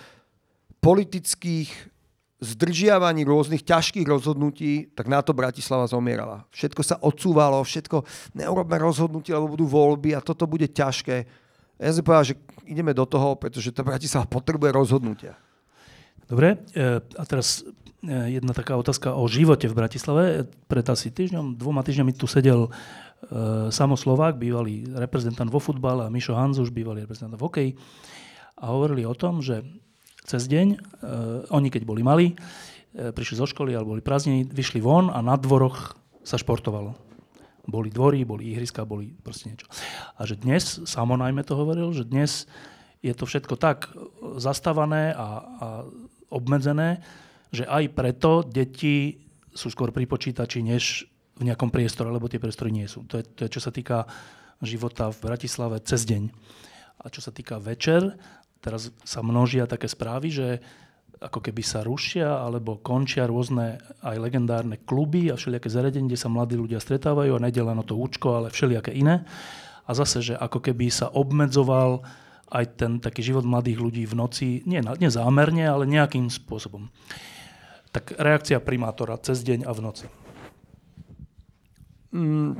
politických 0.80 1.70
zdržiavaní 2.40 3.24
rôznych 3.24 3.64
ťažkých 3.64 4.08
rozhodnutí, 4.08 4.92
tak 4.92 5.08
na 5.08 5.24
to 5.24 5.32
Bratislava 5.32 5.88
zomierala. 5.88 6.44
Všetko 6.52 6.82
sa 6.84 6.96
odsúvalo, 7.00 7.64
všetko, 7.64 8.04
neurobme 8.36 8.76
rozhodnutie, 8.80 9.32
lebo 9.32 9.56
budú 9.56 9.66
voľby 9.68 10.16
a 10.16 10.24
toto 10.24 10.44
bude 10.44 10.68
ťažké. 10.68 11.16
Ja 11.80 11.92
som 11.92 12.04
povedal, 12.04 12.36
že 12.36 12.36
ideme 12.68 12.92
do 12.92 13.08
toho, 13.08 13.36
pretože 13.40 13.72
tá 13.72 13.84
Bratislava 13.84 14.28
potrebuje 14.28 14.72
rozhodnutia. 14.72 15.36
Dobre, 16.28 16.60
e, 16.76 17.00
a 17.00 17.24
teraz 17.24 17.64
e, 18.04 18.40
jedna 18.40 18.52
taká 18.52 18.76
otázka 18.76 19.16
o 19.16 19.26
živote 19.28 19.68
v 19.72 19.78
Bratislave. 19.78 20.24
Pred 20.68 20.86
asi 20.92 21.12
týždňom, 21.12 21.56
dvoma 21.56 21.84
týždňami 21.84 22.16
tu 22.16 22.28
sedel 22.28 22.68
Eh, 22.68 23.05
Samo 23.74 23.96
Slovák, 23.98 24.38
bývalý 24.38 24.86
reprezentant 24.94 25.50
vo 25.50 25.58
futbale 25.58 26.06
a 26.06 26.14
Mišo 26.14 26.38
Hanzuš, 26.38 26.70
bývalý 26.70 27.06
reprezentant 27.06 27.34
v 27.38 27.46
hokeji. 27.46 27.72
A 28.62 28.72
hovorili 28.72 29.04
o 29.04 29.18
tom, 29.18 29.42
že 29.42 29.66
cez 30.26 30.50
deň, 30.50 30.68
uh, 30.74 30.78
oni 31.54 31.70
keď 31.70 31.84
boli 31.86 32.02
malí, 32.02 32.28
uh, 32.34 33.14
prišli 33.14 33.38
zo 33.38 33.46
školy 33.46 33.74
alebo 33.74 33.98
boli 33.98 34.06
prázdnení, 34.06 34.50
vyšli 34.50 34.82
von 34.82 35.14
a 35.14 35.22
na 35.22 35.38
dvoroch 35.38 35.94
sa 36.26 36.38
športovalo. 36.42 36.98
Boli 37.66 37.90
dvory, 37.90 38.26
boli 38.26 38.54
ihriska, 38.54 38.86
boli 38.86 39.14
proste 39.14 39.54
niečo. 39.54 39.70
A 40.18 40.26
že 40.26 40.38
dnes, 40.38 40.86
Samo 40.86 41.18
najmä 41.18 41.42
to 41.42 41.58
hovoril, 41.58 41.94
že 41.94 42.06
dnes 42.06 42.46
je 43.06 43.14
to 43.14 43.26
všetko 43.30 43.58
tak 43.58 43.90
zastavané 44.42 45.14
a, 45.14 45.28
a 45.42 45.68
obmedzené, 46.34 47.06
že 47.54 47.70
aj 47.70 47.94
preto 47.94 48.42
deti 48.42 49.26
sú 49.54 49.70
skôr 49.70 49.94
pri 49.94 50.10
počítači, 50.10 50.66
než 50.66 51.10
v 51.36 51.44
nejakom 51.44 51.68
priestore, 51.68 52.12
lebo 52.12 52.32
tie 52.32 52.40
priestory 52.40 52.72
nie 52.72 52.88
sú. 52.88 53.04
To 53.12 53.20
je, 53.20 53.24
to 53.28 53.48
je 53.48 53.60
čo 53.60 53.62
sa 53.64 53.72
týka 53.72 54.08
života 54.64 55.12
v 55.12 55.20
Bratislave 55.20 55.84
cez 55.84 56.08
deň. 56.08 56.32
A 57.04 57.12
čo 57.12 57.20
sa 57.20 57.36
týka 57.36 57.60
večer, 57.60 58.16
teraz 58.64 58.90
sa 59.04 59.20
množia 59.20 59.68
také 59.68 59.92
správy, 59.92 60.32
že 60.32 60.48
ako 61.20 61.40
keby 61.40 61.64
sa 61.64 61.84
rušia 61.84 62.44
alebo 62.44 62.80
končia 62.80 63.28
rôzne 63.28 63.80
aj 64.04 64.16
legendárne 64.20 64.80
kluby 64.84 65.32
a 65.32 65.40
všelijaké 65.40 65.72
zariadenie, 65.72 66.12
kde 66.12 66.20
sa 66.20 66.32
mladí 66.32 66.60
ľudia 66.60 66.80
stretávajú 66.80 67.36
a 67.36 67.44
nejde 67.44 67.64
len 67.64 67.80
to 67.84 67.96
účko, 67.96 68.36
ale 68.40 68.52
všelijaké 68.52 68.92
iné. 68.92 69.24
A 69.86 69.92
zase, 69.94 70.22
že 70.22 70.34
ako 70.36 70.60
keby 70.60 70.90
sa 70.90 71.08
obmedzoval 71.14 72.04
aj 72.52 72.66
ten 72.78 72.92
taký 73.02 73.22
život 73.26 73.46
mladých 73.46 73.80
ľudí 73.82 74.04
v 74.06 74.18
noci, 74.18 74.48
nie, 74.66 74.82
nie 74.82 75.10
zámerne, 75.10 75.66
ale 75.66 75.90
nejakým 75.90 76.30
spôsobom. 76.30 76.90
Tak 77.90 78.18
reakcia 78.18 78.60
primátora 78.60 79.18
cez 79.22 79.42
deň 79.42 79.66
a 79.66 79.72
v 79.72 79.82
noci. 79.82 80.25
Mm, 82.16 82.56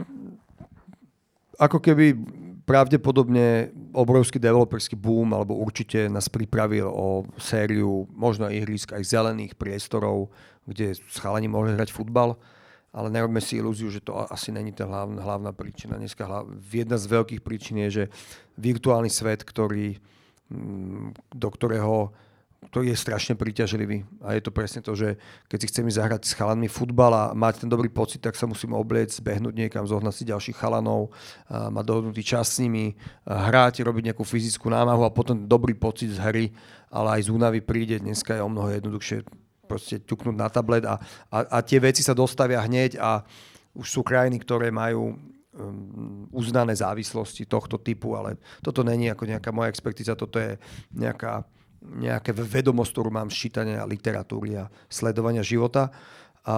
ako 1.56 1.80
keby 1.80 2.20
pravdepodobne 2.68 3.72
obrovský 3.96 4.42
developerský 4.42 5.00
boom, 5.00 5.32
alebo 5.32 5.56
určite 5.56 6.12
nás 6.12 6.28
pripravil 6.28 6.90
o 6.90 7.24
sériu 7.40 8.10
možno 8.12 8.52
ihrisk 8.52 8.92
aj 8.92 9.06
zelených 9.06 9.54
priestorov, 9.56 10.34
kde 10.68 10.98
chalani 11.16 11.48
mohli 11.48 11.78
hrať 11.78 11.94
futbal, 11.94 12.36
ale 12.90 13.08
nerobme 13.14 13.40
si 13.40 13.62
ilúziu, 13.62 13.88
že 13.94 14.02
to 14.02 14.18
asi 14.28 14.50
není 14.50 14.74
tá 14.74 14.90
hlavná, 14.90 15.22
hlavná 15.22 15.52
príčina. 15.54 15.96
Dneska 15.96 16.26
hlav, 16.26 16.50
jedna 16.74 16.98
z 16.98 17.06
veľkých 17.06 17.42
príčin 17.46 17.80
je, 17.88 17.90
že 17.92 18.04
virtuálny 18.58 19.14
svet, 19.14 19.46
ktorý, 19.46 20.02
mm, 20.52 21.38
do 21.38 21.50
ktorého 21.54 22.12
ktorý 22.70 22.92
je 22.92 22.98
strašne 22.98 23.34
príťažlivý. 23.38 24.04
A 24.26 24.36
je 24.36 24.42
to 24.44 24.52
presne 24.52 24.82
to, 24.82 24.94
že 24.98 25.16
keď 25.48 25.58
si 25.62 25.70
chceme 25.72 25.90
zahrať 25.92 26.28
s 26.28 26.36
chalanmi 26.36 26.68
futbal 26.68 27.12
a 27.14 27.24
mať 27.32 27.66
ten 27.66 27.70
dobrý 27.70 27.88
pocit, 27.88 28.20
tak 28.20 28.36
sa 28.36 28.50
musíme 28.50 28.74
obliecť, 28.76 29.22
zbehnúť 29.22 29.54
niekam, 29.56 29.88
zohnať 29.88 30.14
si 30.14 30.24
ďalších 30.28 30.58
chalanov, 30.58 31.14
mať 31.50 31.84
dohodnutý 31.86 32.24
čas 32.26 32.52
s 32.52 32.62
nimi, 32.62 32.98
hrať, 33.26 33.86
robiť 33.86 34.12
nejakú 34.12 34.26
fyzickú 34.26 34.68
námahu 34.68 35.06
a 35.06 35.14
potom 35.14 35.48
dobrý 35.48 35.78
pocit 35.78 36.12
z 36.12 36.20
hry, 36.20 36.46
ale 36.90 37.20
aj 37.20 37.28
z 37.28 37.30
únavy 37.32 37.60
príde. 37.64 38.02
Dneska 38.02 38.36
je 38.36 38.42
o 38.44 38.50
mnoho 38.50 38.74
jednoduchšie 38.74 39.24
proste 39.66 39.98
ťuknúť 39.98 40.36
na 40.38 40.48
tablet 40.48 40.86
a, 40.86 41.02
a, 41.34 41.38
a 41.42 41.58
tie 41.66 41.82
veci 41.82 42.06
sa 42.06 42.14
dostavia 42.14 42.62
hneď 42.62 43.02
a 43.02 43.26
už 43.74 43.88
sú 43.90 44.02
krajiny, 44.06 44.40
ktoré 44.40 44.70
majú 44.70 45.12
um, 45.12 46.30
uznané 46.32 46.78
závislosti 46.78 47.50
tohto 47.50 47.82
typu, 47.82 48.14
ale 48.14 48.38
toto 48.62 48.86
není 48.86 49.10
ako 49.10 49.26
nejaká 49.26 49.50
moja 49.50 49.74
expertíza, 49.74 50.16
toto 50.16 50.38
je 50.38 50.56
nejaká 50.94 51.44
nejaké 51.86 52.34
vedomosť, 52.34 52.92
ktorú 52.92 53.10
mám 53.14 53.30
z 53.30 53.48
čítania 53.48 53.86
literatúry 53.86 54.58
a 54.58 54.70
sledovania 54.90 55.46
života. 55.46 55.94
A, 56.42 56.52
a, 56.52 56.58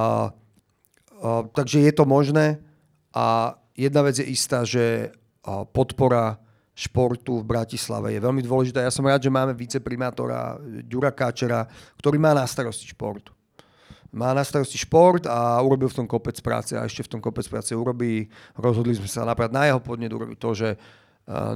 takže 1.51 1.83
je 1.83 1.93
to 1.93 2.07
možné 2.07 2.63
a 3.11 3.57
jedna 3.77 4.01
vec 4.07 4.17
je 4.17 4.25
istá, 4.25 4.65
že 4.65 5.11
podpora 5.71 6.37
športu 6.77 7.41
v 7.41 7.49
Bratislave 7.49 8.13
je 8.13 8.21
veľmi 8.21 8.45
dôležitá. 8.45 8.85
Ja 8.85 8.93
som 8.93 9.07
rád, 9.07 9.25
že 9.25 9.33
máme 9.33 9.57
viceprimátora 9.57 10.61
Ďura 10.85 11.09
Káčera, 11.09 11.65
ktorý 11.97 12.21
má 12.21 12.37
na 12.37 12.45
starosti 12.45 12.85
šport. 12.85 13.33
Má 14.13 14.29
na 14.37 14.45
starosti 14.45 14.77
šport 14.77 15.25
a 15.25 15.57
urobil 15.65 15.89
v 15.89 15.97
tom 16.03 16.07
kopec 16.07 16.37
práce 16.45 16.77
a 16.77 16.85
ešte 16.85 17.01
v 17.09 17.17
tom 17.17 17.21
kopec 17.21 17.49
práce 17.49 17.73
urobí. 17.73 18.29
Rozhodli 18.53 18.93
sme 18.93 19.09
sa 19.09 19.25
napríklad 19.25 19.53
na 19.55 19.63
jeho 19.65 19.81
podnet 19.81 20.13
urobiť 20.13 20.37
to, 20.37 20.51
že 20.53 20.69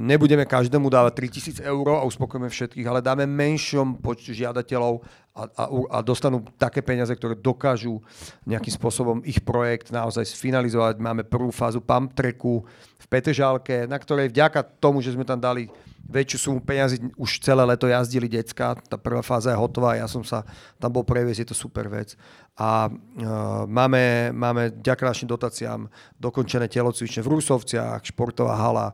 Nebudeme 0.04 0.44
každému 0.44 0.92
dávať 0.92 1.32
3000 1.56 1.64
eur 1.64 1.96
a 1.96 2.04
uspokojíme 2.04 2.52
všetkých, 2.52 2.84
ale 2.84 3.00
dáme 3.00 3.24
menšom 3.24 4.04
počtu 4.04 4.36
žiadateľov 4.36 5.00
a, 5.32 5.48
a, 5.48 5.64
a 5.96 5.98
dostanú 6.04 6.44
také 6.60 6.84
peniaze, 6.84 7.08
ktoré 7.16 7.32
dokážu 7.32 8.04
nejakým 8.44 8.68
spôsobom 8.76 9.24
ich 9.24 9.40
projekt 9.40 9.88
naozaj 9.88 10.28
sfinalizovať. 10.28 11.00
Máme 11.00 11.24
prvú 11.24 11.48
fázu 11.48 11.80
pump 11.80 12.12
tracku 12.12 12.68
v 13.00 13.06
Petržálke, 13.08 13.88
na 13.88 13.96
ktorej 13.96 14.28
vďaka 14.28 14.60
tomu, 14.76 15.00
že 15.00 15.16
sme 15.16 15.24
tam 15.24 15.40
dali 15.40 15.72
väčšiu 16.04 16.36
sumu 16.36 16.60
peniazy, 16.60 17.00
už 17.16 17.40
celé 17.40 17.64
leto 17.64 17.88
jazdili 17.88 18.28
decka, 18.28 18.76
tá 18.76 19.00
prvá 19.00 19.24
fáza 19.24 19.54
je 19.54 19.56
hotová, 19.56 19.96
ja 19.96 20.04
som 20.04 20.20
sa 20.20 20.44
tam 20.76 20.92
bol 20.92 21.06
previesť, 21.06 21.40
je 21.40 21.48
to 21.48 21.56
super 21.56 21.88
vec. 21.88 22.12
A 22.60 22.92
uh, 22.92 23.64
máme, 23.64 24.34
máme 24.36 24.68
vďaka 24.84 25.08
našim 25.08 25.30
dotáciám 25.30 25.88
dokončené 26.20 26.68
telocvične 26.68 27.24
v 27.24 27.32
Rusovciach, 27.40 28.04
športová 28.04 28.52
hala, 28.58 28.92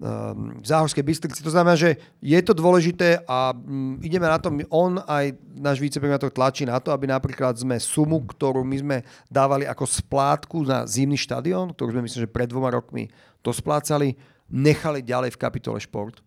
v 0.00 0.64
Záhorskej 0.64 1.04
Bystrici. 1.04 1.44
To 1.44 1.52
znamená, 1.52 1.76
že 1.76 2.00
je 2.24 2.40
to 2.40 2.56
dôležité 2.56 3.20
a 3.28 3.52
mm, 3.52 4.00
ideme 4.00 4.24
na 4.24 4.40
to, 4.40 4.48
on 4.72 4.96
aj 5.04 5.36
náš 5.52 5.76
viceprimátor 5.76 6.32
tlačí 6.32 6.64
na 6.64 6.80
to, 6.80 6.88
aby 6.88 7.04
napríklad 7.04 7.52
sme 7.60 7.76
sumu, 7.76 8.24
ktorú 8.24 8.64
my 8.64 8.76
sme 8.80 8.96
dávali 9.28 9.68
ako 9.68 9.84
splátku 9.84 10.64
na 10.64 10.88
zimný 10.88 11.20
štadión, 11.20 11.76
ktorú 11.76 11.92
sme 11.92 12.08
myslím, 12.08 12.24
že 12.24 12.32
pred 12.32 12.48
dvoma 12.48 12.72
rokmi 12.72 13.12
to 13.44 13.52
splácali, 13.52 14.16
nechali 14.48 15.04
ďalej 15.04 15.36
v 15.36 15.40
kapitole 15.40 15.76
šport. 15.76 16.24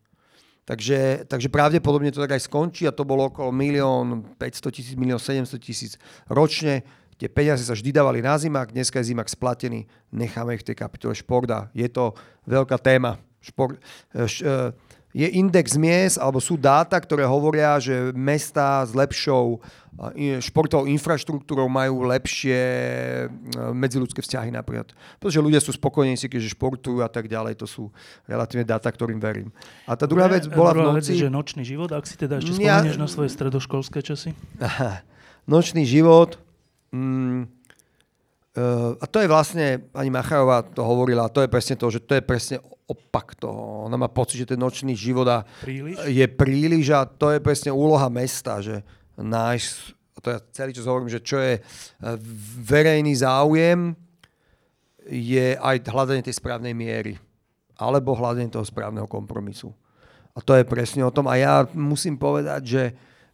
Takže, 0.63 1.25
takže 1.25 1.49
pravdepodobne 1.49 2.13
to 2.13 2.21
tak 2.23 2.37
aj 2.37 2.45
skončí 2.45 2.85
a 2.85 2.95
to 2.95 3.03
bolo 3.03 3.33
okolo 3.33 3.49
1 3.51 4.37
500 4.37 4.69
tisíc, 4.69 4.95
1 4.95 5.01
700 5.01 5.59
tisíc 5.59 5.91
ročne. 6.29 6.85
Tie 7.17 7.25
peniaze 7.25 7.65
sa 7.65 7.73
vždy 7.73 7.89
dávali 7.89 8.21
na 8.21 8.37
zimák, 8.37 8.69
dneska 8.69 9.01
je 9.01 9.11
zimak 9.11 9.27
splatený, 9.33 9.89
necháme 10.13 10.55
ich 10.55 10.61
v 10.61 10.71
tej 10.71 10.77
kapitole 10.77 11.17
šport 11.17 11.49
a 11.49 11.73
je 11.73 11.89
to 11.89 12.13
veľká 12.45 12.77
téma 12.77 13.17
šport, 13.43 13.75
e, 13.75 14.23
e, 14.23 14.71
je 15.13 15.27
index 15.29 15.77
miest, 15.77 16.17
alebo 16.17 16.41
sú 16.41 16.57
dáta, 16.57 16.97
ktoré 16.97 17.21
hovoria, 17.21 17.77
že 17.77 18.09
mesta 18.17 18.81
s 18.81 18.97
lepšou 18.97 19.61
e, 20.17 20.41
športovou 20.41 20.89
infraštruktúrou 20.89 21.69
majú 21.69 22.01
lepšie 22.09 22.57
medziludské 23.77 24.25
vzťahy 24.25 24.49
napríklad. 24.49 24.89
Pretože 25.21 25.37
ľudia 25.37 25.61
sú 25.61 25.69
spokojnejší, 25.69 26.33
keďže 26.33 26.57
športujú 26.57 27.05
a 27.05 27.09
tak 27.13 27.29
ďalej. 27.29 27.61
To 27.61 27.69
sú 27.69 27.83
relatívne 28.25 28.65
dáta, 28.65 28.89
ktorým 28.89 29.21
verím. 29.21 29.53
A 29.85 29.93
tá 29.93 30.09
druhá 30.09 30.25
vec 30.25 30.49
bola 30.49 30.73
druhá 30.73 30.89
v 30.89 30.97
noci... 30.97 31.13
Vec 31.13 31.13
je, 31.13 31.23
že 31.27 31.29
nočný 31.29 31.61
život, 31.61 31.93
ak 31.93 32.09
si 32.09 32.17
teda 32.17 32.41
ešte 32.41 32.57
spomenieš 32.57 32.97
ja... 32.97 33.03
na 33.03 33.05
svoje 33.05 33.29
stredoškolské 33.29 34.01
časy. 34.01 34.33
nočný 35.53 35.85
život... 35.85 36.41
Mm, 36.89 37.52
Uh, 38.53 38.93
a 39.01 39.09
to 39.09 39.17
je 39.17 39.25
vlastne, 39.25 39.81
pani 39.89 40.13
Macharová 40.13 40.61
to 40.61 40.85
hovorila, 40.85 41.25
to 41.25 41.41
je 41.41 41.49
presne 41.49 41.73
to, 41.73 41.89
že 41.89 42.05
to 42.05 42.13
je 42.13 42.21
presne 42.21 42.61
opak 42.85 43.33
toho. 43.33 43.89
Ona 43.89 43.97
má 43.97 44.05
pocit, 44.11 44.45
že 44.45 44.53
ten 44.53 44.61
nočný 44.61 44.93
život 44.93 45.25
príliš? 45.65 45.97
je 46.05 46.25
príliš 46.29 46.85
a 46.93 47.07
to 47.09 47.33
je 47.33 47.39
presne 47.41 47.73
úloha 47.73 48.05
mesta, 48.13 48.61
že 48.61 48.85
nájsť, 49.17 49.69
to 50.21 50.27
ja 50.29 50.39
celý 50.53 50.71
čas 50.71 50.85
hovorím, 50.85 51.09
že 51.09 51.25
čo 51.25 51.41
je 51.41 51.57
e, 51.57 51.61
verejný 52.63 53.13
záujem, 53.17 53.97
je 55.09 55.57
aj 55.59 55.89
hľadanie 55.89 56.23
tej 56.23 56.37
správnej 56.39 56.71
miery. 56.71 57.19
Alebo 57.75 58.15
hľadanie 58.15 58.47
toho 58.47 58.63
správneho 58.63 59.09
kompromisu. 59.09 59.73
A 60.33 60.39
to 60.39 60.55
je 60.55 60.63
presne 60.63 61.03
o 61.03 61.11
tom. 61.11 61.27
A 61.27 61.35
ja 61.35 61.65
musím 61.75 62.15
povedať, 62.15 62.61
že 62.63 62.83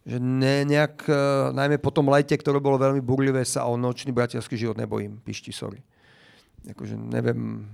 že 0.06 0.16
ne, 0.16 0.64
nejak, 0.64 1.04
uh, 1.06 1.52
najmä 1.52 1.76
po 1.76 1.92
tom 1.92 2.08
lete, 2.08 2.32
ktoré 2.32 2.56
bolo 2.56 2.80
veľmi 2.80 3.04
burlivé, 3.04 3.44
sa 3.44 3.68
o 3.68 3.76
nočný 3.76 4.10
bratia,ský 4.16 4.56
život 4.56 4.80
nebojím. 4.80 5.20
Pišti, 5.20 5.52
sorry. 5.52 5.80
Akože 6.64 6.96
neviem, 6.96 7.68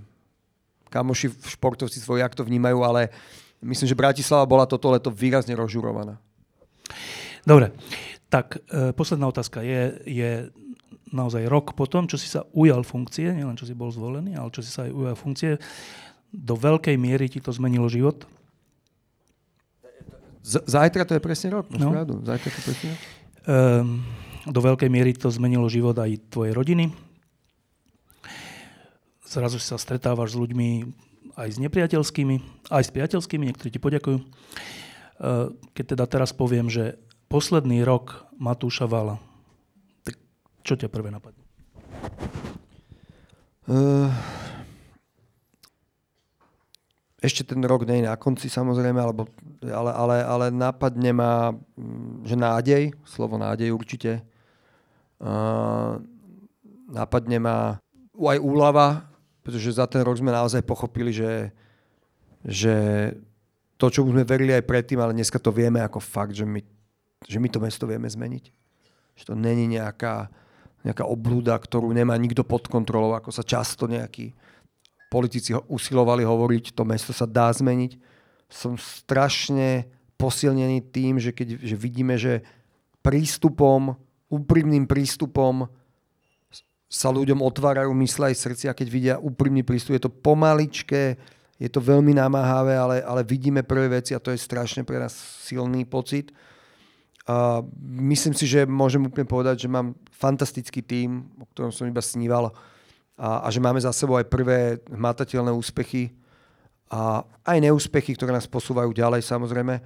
kamoši 0.89 1.31
športovci 1.31 1.99
svoji, 1.99 2.23
jak 2.23 2.35
to 2.35 2.47
vnímajú, 2.47 2.83
ale 2.83 3.11
myslím, 3.63 3.87
že 3.87 3.99
Bratislava 3.99 4.47
bola 4.47 4.63
toto 4.63 4.91
leto 4.91 5.11
výrazne 5.11 5.55
rozžurovaná. 5.55 6.15
Dobre, 7.43 7.75
tak 8.31 8.59
e, 8.67 8.91
posledná 8.91 9.27
otázka. 9.27 9.63
Je, 9.63 9.99
je 10.03 10.31
naozaj 11.11 11.47
rok 11.47 11.75
potom, 11.75 12.07
čo 12.07 12.19
si 12.19 12.27
sa 12.27 12.43
ujal 12.51 12.83
funkcie, 12.83 13.31
nielen 13.31 13.55
čo 13.55 13.67
si 13.67 13.75
bol 13.75 13.91
zvolený, 13.91 14.35
ale 14.35 14.51
čo 14.51 14.63
si 14.63 14.71
sa 14.71 14.87
aj 14.87 14.91
ujal 14.91 15.15
funkcie, 15.15 15.55
do 16.27 16.55
veľkej 16.59 16.95
miery 16.99 17.31
ti 17.31 17.39
to 17.39 17.55
zmenilo 17.55 17.87
život? 17.87 18.27
Z- 20.47 20.63
zajtra 20.63 21.03
to 21.03 21.19
je 21.19 21.21
presne 21.21 21.51
rok, 21.51 21.67
no. 21.75 21.91
pravdu. 21.91 22.23
Zajtra 22.23 22.49
to 22.55 22.61
presne 22.63 22.87
rok. 22.95 23.01
Um, 23.47 24.07
do 24.47 24.59
veľkej 24.63 24.87
miery 24.87 25.11
to 25.11 25.27
zmenilo 25.27 25.67
život 25.67 25.99
aj 25.99 26.31
tvojej 26.31 26.55
rodiny. 26.55 26.95
Zrazu 29.27 29.59
sa 29.59 29.75
stretávaš 29.75 30.35
s 30.35 30.39
ľuďmi 30.39 30.69
aj 31.35 31.49
s 31.53 31.57
nepriateľskými, 31.59 32.35
aj 32.71 32.83
s 32.87 32.91
priateľskými, 32.95 33.43
niektorí 33.51 33.69
ti 33.69 33.77
poďakujú. 33.77 34.17
Uh, 34.23 35.51
keď 35.75 35.99
teda 35.99 36.05
teraz 36.07 36.31
poviem, 36.31 36.71
že 36.71 36.95
posledný 37.27 37.83
rok 37.83 38.25
Matúša 38.39 38.87
Vala, 38.87 39.19
tak 40.07 40.15
čo 40.63 40.79
ťa 40.79 40.87
prvé 40.87 41.11
napadne? 41.11 41.43
Uh, 43.67 44.07
ešte 47.17 47.41
ten 47.41 47.61
rok 47.65 47.81
nie 47.89 48.05
je 48.05 48.09
na 48.09 48.13
konci 48.13 48.45
samozrejme, 48.45 49.01
alebo, 49.01 49.25
ale, 49.65 49.91
ale, 49.93 50.17
ale 50.21 50.45
napadne 50.53 51.11
ma, 51.17 51.49
mm, 51.49 52.29
že 52.29 52.35
nádej, 52.37 52.83
slovo 53.09 53.41
nádej 53.41 53.73
určite. 53.73 54.21
Uh, 55.17 55.97
napadne 56.93 57.41
ma 57.41 57.57
aj 58.13 58.37
úlava, 58.37 59.09
pretože 59.41 59.81
za 59.81 59.89
ten 59.89 60.05
rok 60.05 60.21
sme 60.21 60.29
naozaj 60.29 60.61
pochopili, 60.61 61.09
že, 61.09 61.49
že 62.45 62.75
to, 63.81 63.89
čo 63.89 64.05
sme 64.05 64.21
verili 64.21 64.53
aj 64.53 64.69
predtým, 64.69 65.01
ale 65.01 65.17
dneska 65.17 65.41
to 65.41 65.49
vieme 65.49 65.81
ako 65.81 65.97
fakt, 65.97 66.37
že 66.37 66.45
my, 66.45 66.61
že 67.25 67.37
my 67.41 67.49
to 67.49 67.57
mesto 67.57 67.89
vieme 67.89 68.05
zmeniť. 68.05 68.45
Že 69.17 69.23
to 69.25 69.33
není 69.33 69.65
nejaká, 69.65 70.29
nejaká 70.85 71.01
oblúda, 71.01 71.57
ktorú 71.57 71.89
nemá 71.89 72.13
nikto 72.13 72.45
pod 72.45 72.69
kontrolou, 72.69 73.17
ako 73.17 73.33
sa 73.33 73.41
často 73.41 73.89
nejaký 73.89 74.37
politici 75.07 75.55
usilovali 75.67 76.23
hovoriť, 76.23 76.75
to 76.75 76.83
mesto 76.83 77.11
sa 77.15 77.23
dá 77.23 77.51
zmeniť. 77.51 77.99
Som 78.47 78.75
strašne 78.75 79.87
posilnený 80.15 80.87
tým, 80.91 81.19
že 81.21 81.31
keď 81.31 81.61
že 81.61 81.75
vidíme, 81.75 82.15
že 82.15 82.43
prístupom, 83.03 83.95
úprimným 84.27 84.89
prístupom 84.89 85.71
sa 86.87 87.11
ľuďom 87.11 87.43
otvárajú 87.43 87.91
mysle 87.91 88.31
aj 88.31 88.35
srdcia, 88.39 88.71
keď 88.75 88.87
vidia 88.87 89.15
úprimný 89.19 89.63
prístup. 89.63 89.99
Je 89.99 90.07
to 90.07 90.11
pomaličké, 90.11 91.19
je 91.59 91.69
to 91.69 91.83
veľmi 91.83 92.15
namáhavé, 92.15 92.79
ale, 92.79 92.97
ale 93.03 93.21
vidíme 93.27 93.63
prvé 93.63 93.99
veci 93.99 94.15
a 94.15 94.23
to 94.23 94.31
je 94.31 94.39
strašne 94.39 94.87
pre 94.87 94.95
nás 94.95 95.11
silný 95.43 95.83
pocit. 95.83 96.31
A 97.27 97.59
myslím 97.83 98.31
si, 98.31 98.47
že 98.47 98.63
môžem 98.63 99.03
úplne 99.03 99.27
povedať, 99.27 99.67
že 99.67 99.69
mám 99.71 99.99
fantastický 100.15 100.79
tím, 100.79 101.27
o 101.35 101.45
ktorom 101.51 101.75
som 101.75 101.83
iba 101.83 101.99
sníval 101.99 102.55
a, 103.17 103.43
a 103.43 103.47
že 103.49 103.57
máme 103.57 103.81
za 103.81 103.89
sebou 103.89 104.15
aj 104.21 104.29
prvé 104.29 104.77
hmatateľné 104.93 105.49
úspechy 105.49 106.13
a 106.87 107.25
aj 107.43 107.57
neúspechy, 107.59 108.15
ktoré 108.15 108.31
nás 108.31 108.47
posúvajú 108.47 108.93
ďalej 108.93 109.25
samozrejme. 109.25 109.81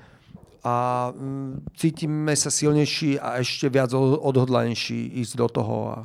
A 0.61 0.75
mm, 1.09 1.73
cítime 1.73 2.35
sa 2.37 2.53
silnejší 2.53 3.17
a 3.17 3.41
ešte 3.41 3.65
viac 3.71 3.89
odhodlanejší 3.97 5.17
ísť 5.25 5.33
do 5.33 5.47
toho. 5.49 5.75
A, 5.89 5.97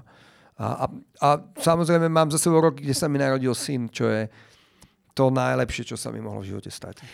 a, 0.57 0.65
a, 0.65 0.87
a 1.21 1.29
samozrejme 1.61 2.09
mám 2.09 2.33
za 2.33 2.41
sebou 2.41 2.65
rok, 2.65 2.81
kde 2.81 2.97
sa 2.97 3.11
mi 3.11 3.21
narodil 3.21 3.53
syn, 3.53 3.93
čo 3.93 4.09
je 4.09 4.33
to 5.13 5.29
najlepšie, 5.29 5.93
čo 5.93 5.97
sa 6.01 6.09
mi 6.09 6.25
mohlo 6.25 6.41
v 6.41 6.57
živote 6.57 6.73
stať. 6.73 7.05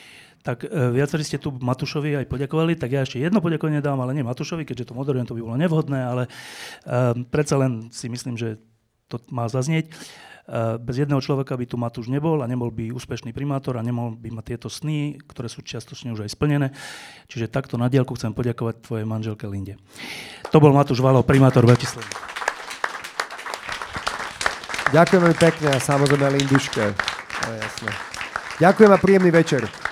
Tak 0.43 0.67
e, 0.67 0.95
viacerí 0.95 1.23
ste 1.23 1.39
tu 1.39 1.55
Matušovi 1.55 2.19
aj 2.19 2.27
poďakovali, 2.27 2.75
tak 2.75 2.91
ja 2.91 3.07
ešte 3.07 3.23
jedno 3.23 3.39
poďakovanie 3.39 3.79
dám, 3.79 4.03
ale 4.03 4.15
nie 4.15 4.27
Matušovi, 4.27 4.67
keďže 4.67 4.91
to 4.91 4.99
moderujem, 4.99 5.27
to 5.27 5.39
by 5.39 5.43
bolo 5.43 5.55
nevhodné, 5.55 6.03
ale 6.03 6.23
uh, 6.27 7.15
predsa 7.31 7.63
len 7.63 7.95
si 7.95 8.11
myslím, 8.11 8.35
že 8.35 8.59
to 9.13 9.21
má 9.29 9.45
zaznieť. 9.53 9.93
Uh, 10.43 10.75
bez 10.81 10.99
jedného 10.99 11.23
človeka 11.23 11.55
by 11.55 11.65
tu 11.69 11.79
Matúš 11.79 12.11
nebol 12.11 12.41
a 12.43 12.51
nebol 12.51 12.73
by 12.73 12.91
úspešný 12.91 13.31
primátor 13.31 13.79
a 13.79 13.85
nemohol 13.85 14.19
by 14.19 14.33
mať 14.35 14.45
tieto 14.57 14.69
sny, 14.73 15.21
ktoré 15.31 15.47
sú 15.47 15.63
čiastočne 15.63 16.11
už 16.17 16.27
aj 16.27 16.35
splnené. 16.35 16.75
Čiže 17.31 17.53
takto 17.53 17.79
na 17.79 17.87
diálku 17.87 18.19
chcem 18.19 18.35
poďakovať 18.35 18.83
tvojej 18.83 19.07
manželke 19.07 19.47
Linde. 19.47 19.79
To 20.51 20.59
bol 20.59 20.75
Matúš 20.75 20.99
Valo, 20.99 21.23
primátor 21.23 21.63
Bratislavy. 21.63 22.11
Ďakujem 24.93 25.21
veľmi 25.25 25.39
pekne 25.41 25.69
a 25.73 25.79
samozrejme 25.81 26.27
Linduške. 26.37 26.85
Ďakujem 28.61 28.91
a 28.93 28.99
príjemný 29.01 29.31
večer. 29.33 29.92